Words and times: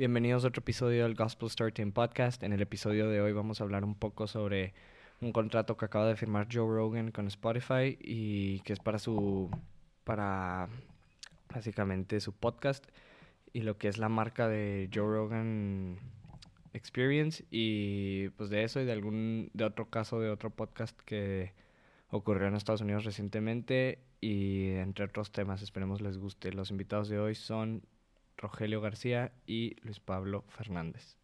Bienvenidos 0.00 0.46
a 0.46 0.48
otro 0.48 0.60
episodio 0.60 1.02
del 1.02 1.14
Gospel 1.14 1.50
Storytime 1.50 1.92
Podcast. 1.92 2.42
En 2.42 2.54
el 2.54 2.62
episodio 2.62 3.10
de 3.10 3.20
hoy 3.20 3.34
vamos 3.34 3.60
a 3.60 3.64
hablar 3.64 3.84
un 3.84 3.94
poco 3.94 4.26
sobre 4.26 4.72
un 5.20 5.30
contrato 5.30 5.76
que 5.76 5.84
acaba 5.84 6.06
de 6.08 6.16
firmar 6.16 6.48
Joe 6.50 6.66
Rogan 6.66 7.10
con 7.10 7.26
Spotify 7.26 7.98
y 8.00 8.60
que 8.60 8.72
es 8.72 8.78
para 8.78 8.98
su 8.98 9.50
para 10.04 10.70
básicamente 11.52 12.18
su 12.20 12.32
podcast 12.32 12.86
y 13.52 13.60
lo 13.60 13.76
que 13.76 13.88
es 13.88 13.98
la 13.98 14.08
marca 14.08 14.48
de 14.48 14.88
Joe 14.90 15.04
Rogan 15.04 15.98
Experience 16.72 17.44
y 17.50 18.30
pues 18.38 18.48
de 18.48 18.64
eso 18.64 18.80
y 18.80 18.86
de 18.86 18.92
algún 18.92 19.50
de 19.52 19.64
otro 19.64 19.90
caso 19.90 20.18
de 20.18 20.30
otro 20.30 20.48
podcast 20.48 20.98
que 21.02 21.52
ocurrió 22.08 22.48
en 22.48 22.54
Estados 22.54 22.80
Unidos 22.80 23.04
recientemente 23.04 23.98
y 24.22 24.70
entre 24.76 25.04
otros 25.04 25.30
temas 25.30 25.60
esperemos 25.60 26.00
les 26.00 26.16
guste. 26.16 26.54
Los 26.54 26.70
invitados 26.70 27.10
de 27.10 27.18
hoy 27.18 27.34
son 27.34 27.82
Rogelio 28.40 28.80
García 28.80 29.32
y 29.46 29.76
Luis 29.82 30.00
Pablo 30.00 30.44
Fernández. 30.48 31.18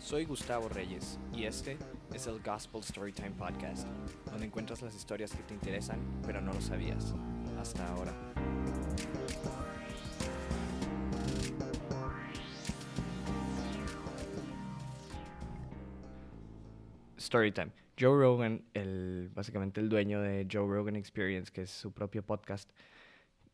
Soy 0.00 0.24
Gustavo 0.24 0.68
Reyes 0.68 1.18
y 1.32 1.44
este 1.44 1.76
es 2.12 2.26
el 2.26 2.40
Gospel 2.42 2.82
Storytime 2.82 3.30
Podcast, 3.32 3.86
donde 4.26 4.46
encuentras 4.46 4.82
las 4.82 4.96
historias 4.96 5.30
que 5.30 5.42
te 5.44 5.54
interesan 5.54 6.00
pero 6.26 6.40
no 6.40 6.52
lo 6.52 6.60
sabías 6.60 7.14
hasta 7.60 7.86
ahora. 7.88 8.12
Storytime. 17.18 17.87
Joe 17.98 18.16
Rogan, 18.16 18.64
el, 18.74 19.30
básicamente 19.34 19.80
el 19.80 19.88
dueño 19.88 20.20
de 20.20 20.46
Joe 20.50 20.66
Rogan 20.66 20.96
Experience, 20.96 21.50
que 21.50 21.62
es 21.62 21.70
su 21.70 21.92
propio 21.92 22.22
podcast, 22.22 22.70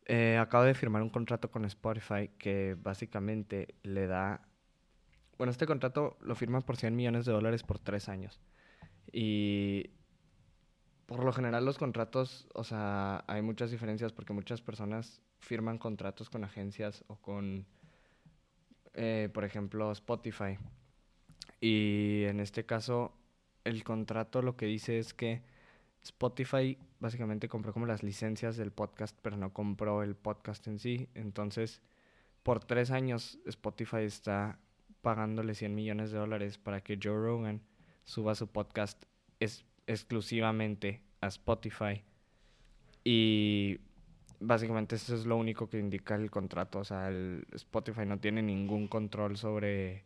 eh, 0.05 0.37
acaba 0.37 0.65
de 0.65 0.75
firmar 0.75 1.01
un 1.01 1.09
contrato 1.09 1.49
con 1.49 1.65
Spotify 1.65 2.29
que 2.37 2.75
básicamente 2.79 3.75
le 3.83 4.05
da... 4.07 4.47
Bueno, 5.37 5.51
este 5.51 5.65
contrato 5.65 6.17
lo 6.21 6.35
firma 6.35 6.61
por 6.61 6.77
100 6.77 6.95
millones 6.95 7.25
de 7.25 7.31
dólares 7.31 7.63
por 7.63 7.79
tres 7.79 8.07
años. 8.07 8.39
Y 9.11 9.89
por 11.07 11.23
lo 11.23 11.33
general 11.33 11.65
los 11.65 11.77
contratos, 11.77 12.47
o 12.53 12.63
sea, 12.63 13.23
hay 13.27 13.41
muchas 13.41 13.71
diferencias 13.71 14.13
porque 14.13 14.33
muchas 14.33 14.61
personas 14.61 15.21
firman 15.39 15.77
contratos 15.77 16.29
con 16.29 16.43
agencias 16.43 17.03
o 17.07 17.15
con, 17.15 17.65
eh, 18.93 19.29
por 19.33 19.43
ejemplo, 19.43 19.91
Spotify. 19.91 20.57
Y 21.59 22.23
en 22.25 22.39
este 22.39 22.65
caso, 22.65 23.13
el 23.65 23.83
contrato 23.83 24.41
lo 24.41 24.55
que 24.55 24.67
dice 24.67 24.97
es 24.99 25.13
que 25.13 25.41
Spotify 26.03 26.77
básicamente 26.99 27.49
compró 27.49 27.73
como 27.73 27.85
las 27.85 28.03
licencias 28.03 28.57
del 28.57 28.71
podcast, 28.71 29.17
pero 29.21 29.37
no 29.37 29.51
compró 29.51 30.03
el 30.03 30.15
podcast 30.15 30.65
en 30.67 30.79
sí. 30.79 31.09
Entonces, 31.15 31.81
por 32.43 32.63
tres 32.63 32.91
años, 32.91 33.39
Spotify 33.45 34.03
está 34.03 34.59
pagándole 35.01 35.55
100 35.55 35.73
millones 35.73 36.11
de 36.11 36.19
dólares 36.19 36.57
para 36.57 36.81
que 36.81 36.99
Joe 37.01 37.15
Rogan 37.15 37.61
suba 38.03 38.35
su 38.35 38.47
podcast 38.47 39.03
exclusivamente 39.87 41.01
a 41.21 41.27
Spotify. 41.27 42.03
Y 43.03 43.79
básicamente 44.39 44.95
eso 44.95 45.15
es 45.15 45.25
lo 45.25 45.37
único 45.37 45.69
que 45.69 45.79
indica 45.79 46.15
el 46.15 46.29
contrato. 46.29 46.79
O 46.79 46.83
sea, 46.83 47.09
Spotify 47.53 48.05
no 48.05 48.19
tiene 48.19 48.41
ningún 48.41 48.87
control 48.87 49.37
sobre, 49.37 50.05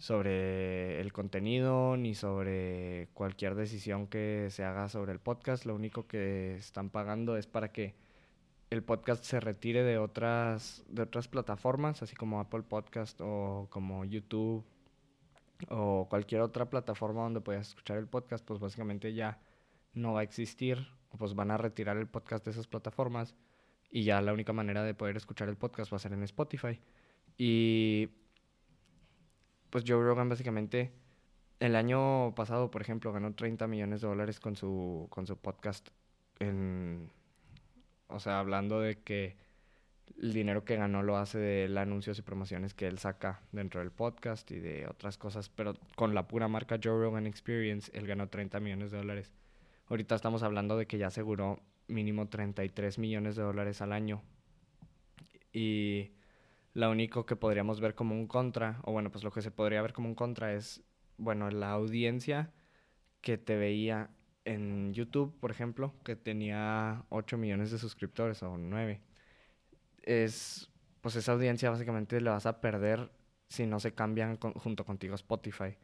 sobre 0.00 0.98
el 0.98 1.12
contenido 1.12 1.98
ni 1.98 2.14
sobre 2.14 3.08
cualquier 3.12 3.54
decisión 3.54 4.06
que 4.06 4.48
se 4.48 4.64
haga 4.64 4.88
sobre 4.88 5.12
el 5.12 5.20
podcast. 5.20 5.66
Lo 5.66 5.74
único 5.74 6.06
que 6.06 6.56
están 6.56 6.88
pagando 6.88 7.36
es 7.36 7.46
para 7.46 7.70
que 7.70 7.94
el 8.70 8.82
podcast 8.82 9.22
se 9.24 9.40
retire 9.40 9.82
de 9.84 9.98
otras, 9.98 10.82
de 10.88 11.02
otras 11.02 11.28
plataformas, 11.28 12.02
así 12.02 12.16
como 12.16 12.40
Apple 12.40 12.62
Podcast 12.62 13.20
o 13.20 13.68
como 13.68 14.06
YouTube 14.06 14.64
o 15.68 16.06
cualquier 16.08 16.40
otra 16.40 16.70
plataforma 16.70 17.20
donde 17.20 17.42
puedas 17.42 17.68
escuchar 17.68 17.98
el 17.98 18.06
podcast, 18.06 18.42
pues 18.42 18.58
básicamente 18.58 19.12
ya 19.12 19.38
no 19.92 20.14
va 20.14 20.20
a 20.20 20.22
existir, 20.22 20.78
pues 21.18 21.34
van 21.34 21.50
a 21.50 21.58
retirar 21.58 21.98
el 21.98 22.08
podcast 22.08 22.46
de 22.46 22.52
esas 22.52 22.66
plataformas 22.66 23.34
y 23.90 24.04
ya 24.04 24.22
la 24.22 24.32
única 24.32 24.54
manera 24.54 24.82
de 24.82 24.94
poder 24.94 25.18
escuchar 25.18 25.50
el 25.50 25.58
podcast 25.58 25.92
va 25.92 25.96
a 25.96 26.00
ser 26.00 26.14
en 26.14 26.22
Spotify. 26.22 26.80
Y 27.36 28.08
pues 29.70 29.84
Joe 29.86 30.02
Rogan 30.02 30.28
básicamente 30.28 30.92
el 31.60 31.76
año 31.76 32.34
pasado, 32.34 32.70
por 32.70 32.82
ejemplo, 32.82 33.12
ganó 33.12 33.34
30 33.34 33.66
millones 33.66 34.00
de 34.00 34.08
dólares 34.08 34.40
con 34.40 34.56
su 34.56 35.06
con 35.10 35.26
su 35.26 35.36
podcast 35.36 35.88
o 38.08 38.18
sea, 38.18 38.38
hablando 38.40 38.80
de 38.80 38.98
que 38.98 39.36
el 40.20 40.32
dinero 40.32 40.64
que 40.64 40.76
ganó 40.76 41.02
lo 41.02 41.16
hace 41.16 41.38
de 41.38 41.78
anuncios 41.78 42.18
y 42.18 42.22
promociones 42.22 42.74
que 42.74 42.86
él 42.86 42.98
saca 42.98 43.42
dentro 43.52 43.80
del 43.80 43.90
podcast 43.90 44.50
y 44.50 44.58
de 44.58 44.86
otras 44.86 45.16
cosas, 45.16 45.48
pero 45.48 45.74
con 45.96 46.14
la 46.14 46.26
pura 46.28 46.48
marca 46.48 46.78
Joe 46.82 47.02
Rogan 47.02 47.26
Experience, 47.26 47.90
él 47.94 48.06
ganó 48.06 48.28
30 48.28 48.60
millones 48.60 48.90
de 48.90 48.98
dólares. 48.98 49.32
Ahorita 49.88 50.14
estamos 50.14 50.42
hablando 50.42 50.76
de 50.76 50.86
que 50.86 50.98
ya 50.98 51.08
aseguró 51.08 51.60
mínimo 51.88 52.28
33 52.28 52.98
millones 52.98 53.36
de 53.36 53.42
dólares 53.42 53.80
al 53.82 53.92
año. 53.92 54.22
Y 55.52 56.12
lo 56.72 56.90
único 56.90 57.26
que 57.26 57.36
podríamos 57.36 57.80
ver 57.80 57.94
como 57.94 58.14
un 58.14 58.26
contra, 58.26 58.80
o 58.84 58.92
bueno, 58.92 59.10
pues 59.10 59.24
lo 59.24 59.30
que 59.30 59.42
se 59.42 59.50
podría 59.50 59.82
ver 59.82 59.92
como 59.92 60.08
un 60.08 60.14
contra 60.14 60.54
es, 60.54 60.82
bueno, 61.16 61.50
la 61.50 61.70
audiencia 61.72 62.52
que 63.20 63.38
te 63.38 63.56
veía 63.56 64.10
en 64.44 64.92
YouTube, 64.94 65.38
por 65.40 65.50
ejemplo, 65.50 65.94
que 66.04 66.16
tenía 66.16 67.04
8 67.10 67.36
millones 67.36 67.70
de 67.70 67.78
suscriptores 67.78 68.42
o 68.42 68.56
9 68.56 69.00
es, 70.02 70.70
pues 71.00 71.16
esa 71.16 71.32
audiencia 71.32 71.70
básicamente 71.70 72.20
la 72.20 72.32
vas 72.32 72.46
a 72.46 72.60
perder 72.60 73.10
si 73.48 73.66
no 73.66 73.80
se 73.80 73.94
cambian 73.94 74.38
junto 74.38 74.84
contigo 74.84 75.14
Spotify. 75.14 75.76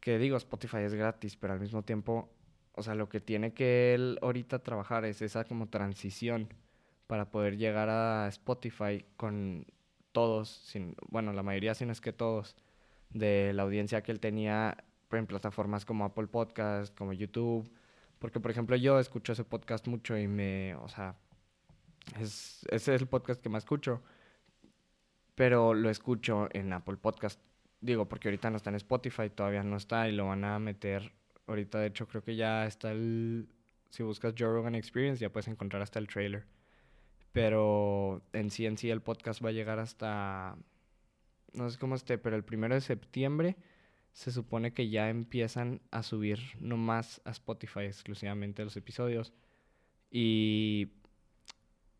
Que 0.00 0.18
digo, 0.18 0.36
Spotify 0.36 0.78
es 0.78 0.94
gratis, 0.94 1.36
pero 1.36 1.54
al 1.54 1.60
mismo 1.60 1.82
tiempo, 1.82 2.30
o 2.72 2.82
sea, 2.82 2.94
lo 2.94 3.08
que 3.08 3.20
tiene 3.20 3.52
que 3.54 3.94
él 3.94 4.18
ahorita 4.22 4.60
trabajar 4.60 5.04
es 5.04 5.22
esa 5.22 5.44
como 5.44 5.68
transición 5.68 6.48
para 7.06 7.30
poder 7.30 7.56
llegar 7.56 7.88
a 7.88 8.28
Spotify 8.28 9.04
con 9.16 9.66
todos, 10.18 10.48
sin, 10.48 10.96
bueno, 11.10 11.32
la 11.32 11.44
mayoría, 11.44 11.76
si 11.76 11.86
no 11.86 11.92
es 11.92 12.00
que 12.00 12.12
todos, 12.12 12.56
de 13.10 13.52
la 13.54 13.62
audiencia 13.62 14.02
que 14.02 14.10
él 14.10 14.18
tenía 14.18 14.76
en 15.12 15.26
plataformas 15.28 15.84
como 15.84 16.04
Apple 16.04 16.26
Podcast, 16.26 16.92
como 16.98 17.12
YouTube. 17.12 17.70
Porque, 18.18 18.40
por 18.40 18.50
ejemplo, 18.50 18.74
yo 18.74 18.98
escucho 18.98 19.32
ese 19.32 19.44
podcast 19.44 19.86
mucho 19.86 20.18
y 20.18 20.26
me, 20.26 20.74
o 20.74 20.88
sea, 20.88 21.14
es, 22.20 22.66
ese 22.68 22.96
es 22.96 23.00
el 23.00 23.06
podcast 23.06 23.40
que 23.40 23.48
más 23.48 23.62
escucho. 23.62 24.02
Pero 25.36 25.72
lo 25.72 25.88
escucho 25.88 26.48
en 26.52 26.72
Apple 26.72 26.96
Podcast. 26.96 27.40
Digo, 27.80 28.08
porque 28.08 28.26
ahorita 28.26 28.50
no 28.50 28.56
está 28.56 28.70
en 28.70 28.76
Spotify, 28.76 29.30
todavía 29.30 29.62
no 29.62 29.76
está 29.76 30.08
y 30.08 30.16
lo 30.16 30.26
van 30.26 30.44
a 30.44 30.58
meter. 30.58 31.12
Ahorita, 31.46 31.78
de 31.78 31.86
hecho, 31.86 32.08
creo 32.08 32.24
que 32.24 32.34
ya 32.34 32.66
está 32.66 32.90
el. 32.90 33.48
Si 33.90 34.02
buscas 34.02 34.34
Joe 34.36 34.48
Rogan 34.48 34.74
Experience, 34.74 35.20
ya 35.20 35.30
puedes 35.30 35.46
encontrar 35.46 35.80
hasta 35.80 36.00
el 36.00 36.08
trailer. 36.08 36.44
Pero 37.38 38.20
en 38.32 38.50
sí, 38.50 38.66
en 38.66 38.76
sí, 38.76 38.90
el 38.90 39.00
podcast 39.00 39.44
va 39.44 39.50
a 39.50 39.52
llegar 39.52 39.78
hasta. 39.78 40.56
No 41.52 41.70
sé 41.70 41.78
cómo 41.78 41.94
esté, 41.94 42.18
pero 42.18 42.34
el 42.34 42.42
primero 42.42 42.74
de 42.74 42.80
septiembre 42.80 43.56
se 44.12 44.32
supone 44.32 44.72
que 44.72 44.88
ya 44.88 45.08
empiezan 45.08 45.80
a 45.92 46.02
subir 46.02 46.40
nomás 46.58 47.20
a 47.24 47.30
Spotify 47.30 47.82
exclusivamente 47.84 48.64
los 48.64 48.76
episodios. 48.76 49.32
Y 50.10 50.88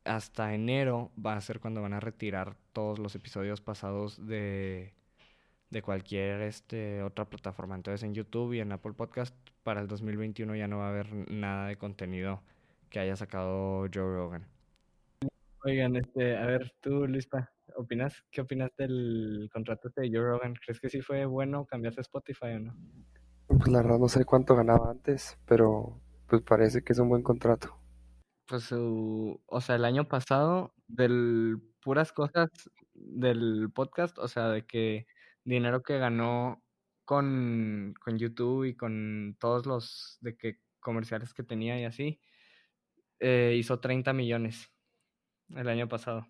hasta 0.02 0.54
enero 0.54 1.12
va 1.24 1.36
a 1.36 1.40
ser 1.40 1.60
cuando 1.60 1.82
van 1.82 1.92
a 1.92 2.00
retirar 2.00 2.56
todos 2.72 2.98
los 2.98 3.14
episodios 3.14 3.60
pasados 3.60 4.26
de, 4.26 4.92
de 5.70 5.82
cualquier 5.82 6.42
este, 6.42 7.04
otra 7.04 7.26
plataforma. 7.26 7.76
Entonces 7.76 8.02
en 8.02 8.12
YouTube 8.12 8.54
y 8.54 8.60
en 8.60 8.72
Apple 8.72 8.94
Podcast 8.94 9.36
para 9.62 9.80
el 9.80 9.86
2021 9.86 10.56
ya 10.56 10.66
no 10.66 10.78
va 10.78 10.86
a 10.86 10.90
haber 10.90 11.30
nada 11.30 11.68
de 11.68 11.76
contenido 11.76 12.42
que 12.90 12.98
haya 12.98 13.14
sacado 13.14 13.86
Joe 13.94 14.16
Rogan. 14.16 14.57
Oigan, 15.64 15.96
este, 15.96 16.36
a 16.36 16.46
ver, 16.46 16.72
tú, 16.80 17.06
Luispa, 17.06 17.50
¿opinas? 17.76 18.24
¿Qué 18.30 18.40
opinas 18.40 18.70
del 18.76 19.48
contrato 19.52 19.90
de 19.96 20.08
Joe 20.08 20.22
Rogan? 20.22 20.54
¿Crees 20.54 20.80
que 20.80 20.88
sí 20.88 21.00
fue 21.00 21.26
bueno 21.26 21.66
cambiarse 21.66 22.00
a 22.00 22.02
Spotify 22.02 22.54
o 22.54 22.60
no? 22.60 22.76
Pues 23.46 23.68
la 23.68 23.82
verdad 23.82 23.98
no 23.98 24.08
sé 24.08 24.24
cuánto 24.24 24.54
ganaba 24.54 24.90
antes, 24.90 25.38
pero 25.46 26.00
pues 26.28 26.42
parece 26.42 26.82
que 26.82 26.92
es 26.92 26.98
un 26.98 27.08
buen 27.08 27.22
contrato 27.22 27.78
pues 28.48 28.64
su, 28.64 29.40
o 29.46 29.60
sea, 29.60 29.76
el 29.76 29.84
año 29.84 30.08
pasado, 30.08 30.74
del 30.88 31.58
puras 31.82 32.12
cosas 32.12 32.50
del 32.94 33.70
podcast, 33.74 34.18
o 34.18 34.26
sea, 34.28 34.48
de 34.48 34.66
que 34.66 35.06
dinero 35.44 35.82
que 35.82 35.98
ganó 35.98 36.62
con, 37.04 37.94
con 38.00 38.18
YouTube 38.18 38.64
y 38.64 38.74
con 38.76 39.36
todos 39.38 39.66
los 39.66 40.18
de 40.22 40.36
que 40.36 40.56
comerciales 40.80 41.34
que 41.34 41.42
tenía 41.44 41.78
y 41.80 41.84
así, 41.84 42.20
eh, 43.20 43.54
hizo 43.58 43.80
30 43.80 44.12
millones 44.14 44.70
el 45.54 45.68
año 45.68 45.88
pasado. 45.88 46.26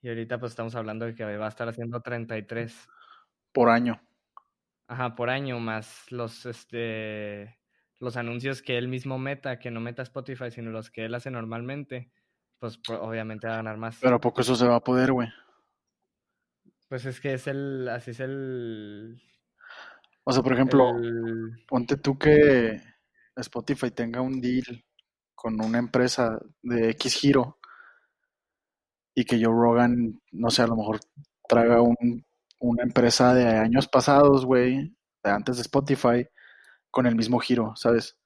Y 0.00 0.08
ahorita 0.08 0.38
pues 0.40 0.52
estamos 0.52 0.74
hablando 0.74 1.06
de 1.06 1.14
que 1.14 1.24
va 1.36 1.46
a 1.46 1.48
estar 1.48 1.68
haciendo 1.68 2.00
33. 2.00 2.88
Por 3.52 3.68
año. 3.68 4.00
Ajá, 4.88 5.14
por 5.14 5.30
año, 5.30 5.58
más 5.60 6.10
los, 6.10 6.44
este, 6.44 7.58
los 8.00 8.16
anuncios 8.16 8.62
que 8.62 8.76
él 8.78 8.88
mismo 8.88 9.18
meta, 9.18 9.58
que 9.58 9.70
no 9.70 9.80
meta 9.80 10.02
Spotify, 10.02 10.50
sino 10.50 10.70
los 10.70 10.90
que 10.90 11.04
él 11.04 11.14
hace 11.14 11.30
normalmente, 11.30 12.10
pues 12.58 12.78
pro- 12.78 13.02
obviamente 13.02 13.46
va 13.46 13.54
a 13.54 13.56
ganar 13.58 13.76
más. 13.76 13.98
Pero 14.00 14.16
¿a 14.16 14.20
poco 14.20 14.40
eso 14.40 14.56
se 14.56 14.66
va 14.66 14.76
a 14.76 14.80
poder, 14.84 15.12
güey? 15.12 15.28
Pues 16.88 17.06
es 17.06 17.20
que 17.20 17.34
es 17.34 17.46
el, 17.46 17.88
así 17.88 18.10
es 18.10 18.20
el, 18.20 19.22
O 20.24 20.32
sea, 20.32 20.42
por 20.42 20.52
ejemplo, 20.52 20.90
el- 20.98 21.64
ponte 21.66 21.96
tú 21.96 22.18
que 22.18 22.82
Spotify 23.36 23.90
tenga 23.92 24.20
un 24.20 24.40
deal 24.40 24.84
con 25.42 25.60
una 25.60 25.78
empresa 25.78 26.38
de 26.62 26.90
X 26.90 27.14
giro 27.14 27.58
y 29.12 29.24
que 29.24 29.44
Joe 29.44 29.52
Rogan, 29.52 30.20
no 30.30 30.50
sé, 30.50 30.62
a 30.62 30.68
lo 30.68 30.76
mejor 30.76 31.00
traiga 31.48 31.82
un, 31.82 32.24
una 32.60 32.84
empresa 32.84 33.34
de 33.34 33.48
años 33.48 33.88
pasados, 33.88 34.46
güey, 34.46 34.96
de 35.24 35.30
antes 35.30 35.56
de 35.56 35.62
Spotify, 35.62 36.28
con 36.92 37.06
el 37.06 37.16
mismo 37.16 37.40
giro, 37.40 37.72
¿sabes? 37.74 38.16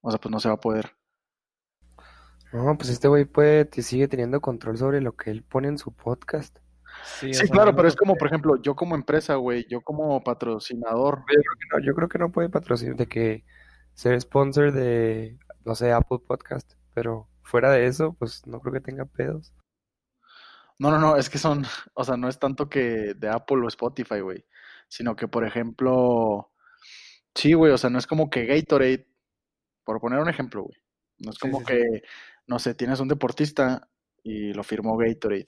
O 0.00 0.10
sea, 0.10 0.18
pues 0.18 0.32
no 0.32 0.40
se 0.40 0.48
va 0.48 0.56
a 0.56 0.60
poder. 0.60 0.90
No, 2.52 2.76
pues 2.76 2.90
este 2.90 3.06
güey 3.06 3.24
puede, 3.24 3.64
te 3.64 3.82
sigue 3.82 4.08
teniendo 4.08 4.40
control 4.40 4.76
sobre 4.76 5.00
lo 5.00 5.12
que 5.12 5.30
él 5.30 5.44
pone 5.44 5.68
en 5.68 5.78
su 5.78 5.94
podcast. 5.94 6.58
sí, 7.20 7.30
claro, 7.48 7.76
pero 7.76 7.86
es 7.86 7.94
como, 7.94 8.16
por 8.16 8.26
ejemplo, 8.26 8.60
yo 8.60 8.74
como 8.74 8.96
empresa, 8.96 9.36
güey, 9.36 9.68
yo 9.68 9.82
como 9.82 10.20
patrocinador, 10.24 11.20
Yo 11.20 11.24
creo 11.26 11.54
que 11.60 11.76
no, 11.76 11.86
yo 11.86 11.94
creo 11.94 12.08
que 12.08 12.18
no 12.18 12.32
puede 12.32 12.48
patrocinar, 12.48 12.96
de 12.96 13.06
que 13.06 13.44
ser 13.94 14.20
sponsor 14.20 14.72
de, 14.72 15.38
no 15.68 15.74
sé, 15.74 15.92
Apple 15.92 16.20
Podcast, 16.26 16.72
pero 16.94 17.28
fuera 17.42 17.70
de 17.70 17.86
eso, 17.86 18.14
pues 18.18 18.46
no 18.46 18.58
creo 18.58 18.72
que 18.72 18.80
tenga 18.80 19.04
pedos. 19.04 19.52
No, 20.78 20.90
no, 20.90 20.98
no, 20.98 21.16
es 21.16 21.28
que 21.28 21.36
son, 21.36 21.62
o 21.94 22.04
sea, 22.04 22.16
no 22.16 22.26
es 22.28 22.38
tanto 22.38 22.70
que 22.70 23.12
de 23.14 23.28
Apple 23.28 23.58
o 23.62 23.68
Spotify, 23.68 24.20
güey, 24.20 24.46
sino 24.88 25.14
que, 25.14 25.28
por 25.28 25.44
ejemplo, 25.44 26.50
sí, 27.34 27.52
güey, 27.52 27.70
o 27.70 27.76
sea, 27.76 27.90
no 27.90 27.98
es 27.98 28.06
como 28.06 28.30
que 28.30 28.46
Gatorade, 28.46 29.08
por 29.84 30.00
poner 30.00 30.20
un 30.20 30.30
ejemplo, 30.30 30.62
güey, 30.62 30.78
no 31.18 31.32
es 31.32 31.38
como 31.38 31.58
sí, 31.58 31.64
sí. 31.68 31.72
que, 31.74 32.02
no 32.46 32.58
sé, 32.58 32.74
tienes 32.74 33.00
un 33.00 33.08
deportista 33.08 33.90
y 34.22 34.54
lo 34.54 34.62
firmó 34.62 34.96
Gatorade. 34.96 35.46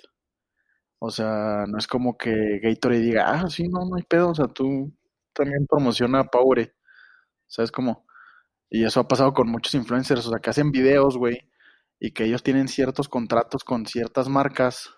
O 0.98 1.10
sea, 1.10 1.64
no 1.66 1.78
es 1.78 1.86
como 1.86 2.18
que 2.18 2.60
Gatorade 2.62 3.00
diga, 3.00 3.24
ah, 3.26 3.48
sí, 3.48 3.66
no, 3.68 3.86
no 3.88 3.96
hay 3.96 4.02
pedo, 4.02 4.28
o 4.28 4.34
sea, 4.34 4.48
tú 4.48 4.92
también 5.32 5.66
promociona 5.66 6.24
Powerade, 6.24 6.74
¿sabes 7.46 7.72
cómo? 7.72 8.04
Y 8.70 8.84
eso 8.84 9.00
ha 9.00 9.08
pasado 9.08 9.32
con 9.32 9.50
muchos 9.50 9.74
influencers, 9.74 10.26
o 10.26 10.30
sea, 10.30 10.38
que 10.38 10.50
hacen 10.50 10.70
videos, 10.70 11.18
güey, 11.18 11.50
y 11.98 12.12
que 12.12 12.24
ellos 12.24 12.42
tienen 12.42 12.68
ciertos 12.68 13.08
contratos 13.08 13.64
con 13.64 13.84
ciertas 13.84 14.28
marcas 14.28 14.90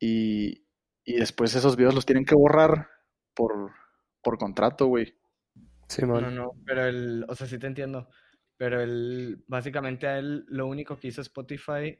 y, 0.00 0.66
y 1.04 1.14
después 1.14 1.54
esos 1.54 1.76
videos 1.76 1.94
los 1.94 2.04
tienen 2.04 2.24
que 2.24 2.34
borrar 2.34 2.88
por, 3.34 3.70
por 4.22 4.38
contrato, 4.38 4.86
güey. 4.86 5.14
Simón. 5.88 6.22
No, 6.22 6.30
no, 6.30 6.50
pero 6.66 6.86
el, 6.86 7.24
o 7.28 7.34
sea, 7.34 7.46
sí 7.46 7.58
te 7.58 7.68
entiendo, 7.68 8.08
pero 8.56 8.80
el, 8.80 9.44
básicamente 9.46 10.06
a 10.08 10.18
él 10.18 10.44
lo 10.48 10.66
único 10.66 10.98
que 10.98 11.08
hizo 11.08 11.20
Spotify 11.20 11.98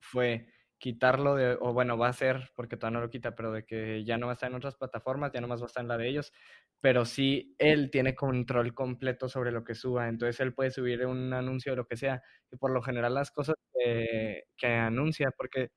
fue 0.00 0.48
quitarlo 0.82 1.36
de, 1.36 1.56
o 1.60 1.72
bueno, 1.72 1.96
va 1.96 2.08
a 2.08 2.12
ser, 2.12 2.50
porque 2.56 2.76
todavía 2.76 2.98
no 2.98 3.04
lo 3.06 3.10
quita, 3.10 3.36
pero 3.36 3.52
de 3.52 3.64
que 3.64 4.04
ya 4.04 4.18
no 4.18 4.26
va 4.26 4.32
a 4.32 4.34
estar 4.34 4.50
en 4.50 4.56
otras 4.56 4.74
plataformas, 4.76 5.30
ya 5.32 5.40
nomás 5.40 5.60
va 5.60 5.66
a 5.66 5.68
estar 5.68 5.82
en 5.82 5.88
la 5.88 5.96
de 5.96 6.08
ellos, 6.08 6.32
pero 6.80 7.04
sí 7.04 7.54
él 7.58 7.90
tiene 7.92 8.16
control 8.16 8.74
completo 8.74 9.28
sobre 9.28 9.52
lo 9.52 9.62
que 9.64 9.76
suba, 9.76 10.08
entonces 10.08 10.40
él 10.40 10.54
puede 10.54 10.72
subir 10.72 11.06
un 11.06 11.32
anuncio 11.32 11.72
de 11.72 11.76
lo 11.76 11.86
que 11.86 11.96
sea, 11.96 12.20
y 12.50 12.56
por 12.56 12.72
lo 12.72 12.82
general 12.82 13.14
las 13.14 13.30
cosas 13.30 13.54
que, 13.72 14.44
que 14.56 14.66
anuncia, 14.66 15.30
porque 15.30 15.70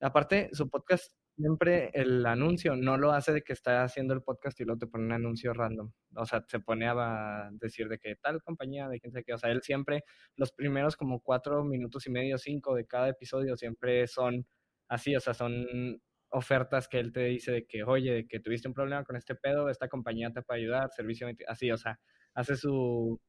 aparte 0.00 0.50
su 0.52 0.68
podcast 0.70 1.12
siempre 1.36 1.90
el 1.94 2.24
anuncio 2.26 2.76
no 2.76 2.96
lo 2.96 3.12
hace 3.12 3.32
de 3.32 3.42
que 3.42 3.52
está 3.52 3.82
haciendo 3.84 4.14
el 4.14 4.22
podcast 4.22 4.60
y 4.60 4.64
luego 4.64 4.78
te 4.78 4.86
pone 4.86 5.04
un 5.04 5.12
anuncio 5.12 5.52
random. 5.52 5.92
O 6.16 6.26
sea, 6.26 6.44
se 6.48 6.60
pone 6.60 6.86
a 6.88 7.50
decir 7.52 7.88
de 7.88 7.98
que 7.98 8.16
tal 8.16 8.42
compañía, 8.42 8.88
de 8.88 9.00
quién 9.00 9.12
sé 9.12 9.24
qué. 9.24 9.34
O 9.34 9.38
sea, 9.38 9.50
él 9.50 9.62
siempre, 9.62 10.04
los 10.36 10.52
primeros 10.52 10.96
como 10.96 11.20
cuatro 11.20 11.64
minutos 11.64 12.06
y 12.06 12.10
medio, 12.10 12.38
cinco 12.38 12.74
de 12.74 12.86
cada 12.86 13.08
episodio 13.08 13.56
siempre 13.56 14.06
son 14.06 14.46
así. 14.88 15.16
O 15.16 15.20
sea, 15.20 15.34
son 15.34 16.00
ofertas 16.30 16.88
que 16.88 16.98
él 17.00 17.12
te 17.12 17.24
dice 17.26 17.52
de 17.52 17.66
que, 17.66 17.84
oye, 17.84 18.12
de 18.12 18.26
que 18.26 18.40
tuviste 18.40 18.68
un 18.68 18.74
problema 18.74 19.04
con 19.04 19.16
este 19.16 19.34
pedo, 19.34 19.70
esta 19.70 19.88
compañía 19.88 20.32
te 20.32 20.42
puede 20.42 20.60
ayudar, 20.60 20.90
servicio, 20.92 21.28
así. 21.48 21.70
O 21.70 21.76
sea, 21.76 21.98
hace 22.34 22.56
su, 22.56 23.20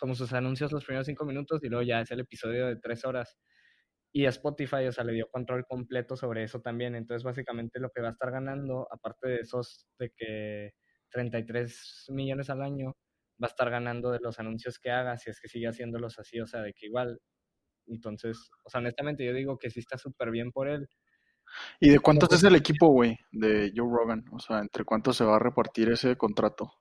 como 0.00 0.14
sus 0.14 0.32
anuncios 0.32 0.72
los 0.72 0.84
primeros 0.84 1.06
cinco 1.06 1.24
minutos 1.24 1.62
y 1.64 1.68
luego 1.68 1.82
ya 1.82 2.00
es 2.00 2.10
el 2.10 2.20
episodio 2.20 2.66
de 2.66 2.76
tres 2.76 3.04
horas. 3.04 3.38
Y 4.12 4.26
Spotify, 4.26 4.86
o 4.88 4.92
sea, 4.92 5.04
le 5.04 5.14
dio 5.14 5.28
control 5.30 5.64
completo 5.66 6.16
sobre 6.16 6.44
eso 6.44 6.60
también. 6.60 6.94
Entonces, 6.94 7.24
básicamente 7.24 7.80
lo 7.80 7.90
que 7.90 8.02
va 8.02 8.08
a 8.08 8.12
estar 8.12 8.30
ganando, 8.30 8.86
aparte 8.90 9.28
de 9.28 9.36
esos 9.40 9.86
de 9.98 10.10
que 10.14 10.72
33 11.10 12.06
millones 12.10 12.50
al 12.50 12.62
año, 12.62 12.96
va 13.42 13.46
a 13.46 13.50
estar 13.50 13.70
ganando 13.70 14.10
de 14.10 14.20
los 14.20 14.38
anuncios 14.38 14.78
que 14.78 14.90
haga, 14.90 15.16
si 15.16 15.30
es 15.30 15.40
que 15.40 15.48
sigue 15.48 15.66
haciéndolos 15.66 16.18
así, 16.18 16.40
o 16.40 16.46
sea, 16.46 16.60
de 16.60 16.72
que 16.74 16.86
igual. 16.86 17.18
Entonces, 17.86 18.50
o 18.64 18.70
sea, 18.70 18.80
honestamente 18.80 19.24
yo 19.24 19.32
digo 19.32 19.58
que 19.58 19.70
sí 19.70 19.80
está 19.80 19.96
súper 19.98 20.30
bien 20.30 20.52
por 20.52 20.68
él. 20.68 20.88
¿Y 21.80 21.90
de 21.90 21.98
cuántos 21.98 22.32
es 22.32 22.44
el 22.44 22.54
equipo, 22.54 22.88
güey, 22.88 23.18
de 23.32 23.72
Joe 23.74 23.88
Rogan? 23.90 24.24
O 24.32 24.38
sea, 24.38 24.60
¿entre 24.60 24.84
cuántos 24.84 25.16
se 25.16 25.24
va 25.24 25.36
a 25.36 25.40
repartir 25.40 25.90
ese 25.90 26.16
contrato? 26.16 26.72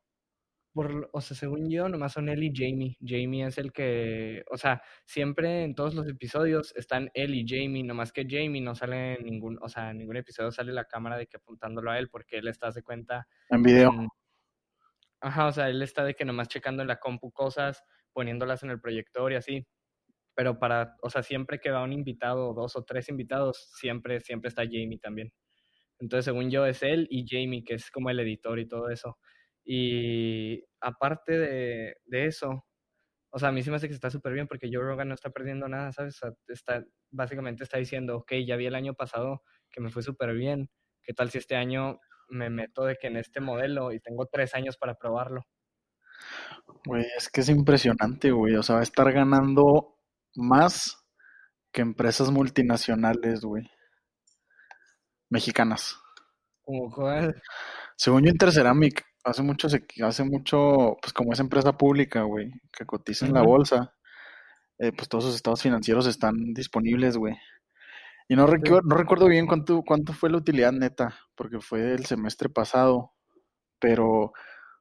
Por, 0.74 1.10
o 1.12 1.20
sea, 1.22 1.36
según 1.36 1.70
yo, 1.70 1.90
nomás 1.90 2.14
son 2.14 2.30
él 2.30 2.44
y 2.44 2.52
Jamie. 2.56 2.98
Jamie 3.06 3.46
es 3.46 3.58
el 3.58 3.74
que, 3.74 4.44
o 4.50 4.58
sea, 4.58 4.82
siempre 5.06 5.64
en 5.64 5.76
todos 5.76 5.94
los 5.96 6.08
episodios 6.08 6.74
están 6.78 7.12
él 7.14 7.36
y 7.36 7.46
Jamie, 7.48 7.84
nomás 7.84 8.14
que 8.14 8.26
Jamie 8.30 8.62
no 8.62 8.74
sale 8.76 9.16
en 9.16 9.26
ningún, 9.26 9.60
o 9.62 9.68
sea, 9.68 9.92
en 9.92 9.98
ningún 9.98 10.16
episodio 10.18 10.52
sale 10.52 10.72
la 10.72 10.86
cámara 10.86 11.18
de 11.18 11.28
que 11.28 11.38
apuntándolo 11.38 11.92
a 11.92 12.00
él, 12.00 12.10
porque 12.10 12.38
él 12.38 12.48
está, 12.48 12.72
de 12.72 12.84
cuenta, 12.84 13.28
En 13.50 13.62
video. 13.64 13.92
en- 13.92 14.08
Ajá, 15.20 15.48
o 15.48 15.52
sea, 15.52 15.70
él 15.70 15.82
está 15.82 16.04
de 16.04 16.16
que 16.16 16.26
nomás 16.26 16.48
checando 16.48 16.82
en 16.82 16.88
la 16.88 17.00
compu 17.00 17.32
cosas, 17.32 17.84
poniéndolas 18.14 18.64
en 18.64 18.72
el 18.72 18.80
proyector 18.82 19.32
y 19.32 19.36
así. 19.36 19.68
Pero 20.36 20.60
para, 20.60 20.98
o 21.04 21.10
sea, 21.10 21.24
siempre 21.24 21.60
que 21.60 21.72
va 21.72 21.84
un 21.84 21.94
invitado, 21.94 22.54
dos 22.54 22.76
o 22.76 22.84
tres 22.86 23.10
invitados, 23.10 23.70
siempre, 23.76 24.22
siempre 24.22 24.50
está 24.50 24.64
Jamie 24.66 25.00
también. 25.00 25.34
Entonces, 26.00 26.26
según 26.26 26.52
yo, 26.52 26.66
es 26.66 26.84
él 26.84 27.08
y 27.12 27.26
Jamie, 27.28 27.64
que 27.64 27.76
es 27.76 27.92
como 27.92 28.10
el 28.12 28.20
editor 28.22 28.60
y 28.60 28.68
todo 28.68 28.90
eso. 28.90 29.20
Y 29.64 30.64
aparte 30.80 31.38
de, 31.38 31.96
de 32.06 32.26
eso, 32.26 32.66
o 33.30 33.40
sea, 33.40 33.50
a 33.50 33.52
mí 33.52 33.64
sí 33.64 33.70
me 33.70 33.78
hace 33.78 33.88
que 33.88 33.94
está 33.94 34.10
súper 34.10 34.34
bien 34.34 34.48
porque 34.48 34.70
Joe 34.72 34.84
Rogan 34.84 35.08
no 35.08 35.14
está 35.14 35.30
perdiendo 35.30 35.68
nada, 35.68 35.92
¿sabes? 35.94 36.16
O 36.18 36.28
sea, 36.28 36.32
está, 36.48 36.84
básicamente 37.12 37.64
está 37.64 37.78
diciendo, 37.78 38.18
ok, 38.18 38.34
ya 38.46 38.58
vi 38.58 38.66
el 38.66 38.76
año 38.76 38.94
pasado 38.94 39.44
que 39.70 39.82
me 39.82 39.90
fue 39.90 40.04
súper 40.04 40.34
bien, 40.34 40.70
¿qué 41.02 41.14
tal 41.14 41.30
si 41.30 41.38
este 41.38 41.56
año 41.56 42.00
me 42.28 42.50
meto 42.50 42.84
de 42.84 42.98
que 42.98 43.08
en 43.08 43.18
este 43.18 43.40
modelo 43.40 43.94
y 43.94 44.00
tengo 44.02 44.26
tres 44.26 44.54
años 44.54 44.78
para 44.78 44.96
probarlo? 44.96 45.46
Güey, 46.86 47.06
es 47.18 47.30
que 47.30 47.42
es 47.42 47.50
impresionante, 47.50 48.32
güey. 48.32 48.56
O 48.56 48.64
sea, 48.64 48.76
va 48.76 48.82
a 48.82 48.84
estar 48.84 49.12
ganando 49.12 49.98
más 50.36 50.98
que 51.72 51.82
empresas 51.82 52.32
multinacionales, 52.32 53.42
güey. 53.42 53.70
Mexicanas. 55.30 55.98
Cuál, 56.64 57.42
Según 57.96 58.24
yo, 58.24 58.30
Interceramic 58.30 59.04
hace 59.24 59.42
mucho, 59.44 59.70
se- 59.70 59.86
hace 60.04 60.24
mucho, 60.24 60.98
pues 61.02 61.14
como 61.14 61.34
es 61.34 61.40
empresa 61.40 61.78
pública, 61.78 62.24
güey, 62.24 62.52
que 62.72 62.86
cotiza 62.86 63.26
en 63.26 63.34
la 63.34 63.42
bolsa, 63.42 63.94
eh, 64.80 64.92
pues 64.92 65.08
todos 65.10 65.26
sus 65.26 65.36
estados 65.36 65.62
financieros 65.62 66.08
están 66.08 66.54
disponibles, 66.54 67.18
güey. 67.18 67.36
Y 68.28 68.36
no 68.36 68.48
recuerdo, 68.48 68.82
no 68.88 68.96
recuerdo 68.96 69.28
bien 69.28 69.46
cuánto, 69.46 69.84
cuánto 69.84 70.14
fue 70.14 70.30
la 70.30 70.38
utilidad 70.38 70.72
neta, 70.72 71.18
porque 71.36 71.60
fue 71.60 71.94
el 71.94 72.06
semestre 72.06 72.48
pasado, 72.50 73.12
pero 73.80 74.32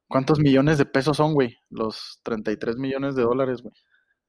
¿cuántos 0.07 0.39
millones 0.39 0.77
de 0.77 0.85
pesos 0.85 1.17
son, 1.17 1.33
güey? 1.33 1.57
Los 1.69 2.19
33 2.23 2.77
millones 2.77 3.15
de 3.15 3.23
dólares, 3.23 3.61
güey. 3.61 3.73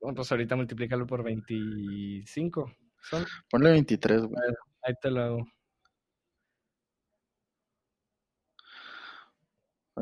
Bueno, 0.01 0.17
pues 0.17 0.33
ahorita 0.33 0.57
multiplícalo 0.57 1.07
por 1.07 1.23
25. 1.23 2.73
Son, 3.01 3.25
Ponle 3.51 3.71
23, 3.71 4.23
güey. 4.23 4.35
ahí 4.83 4.95
te 5.01 5.11
lo 5.11 5.23
hago. 5.23 5.47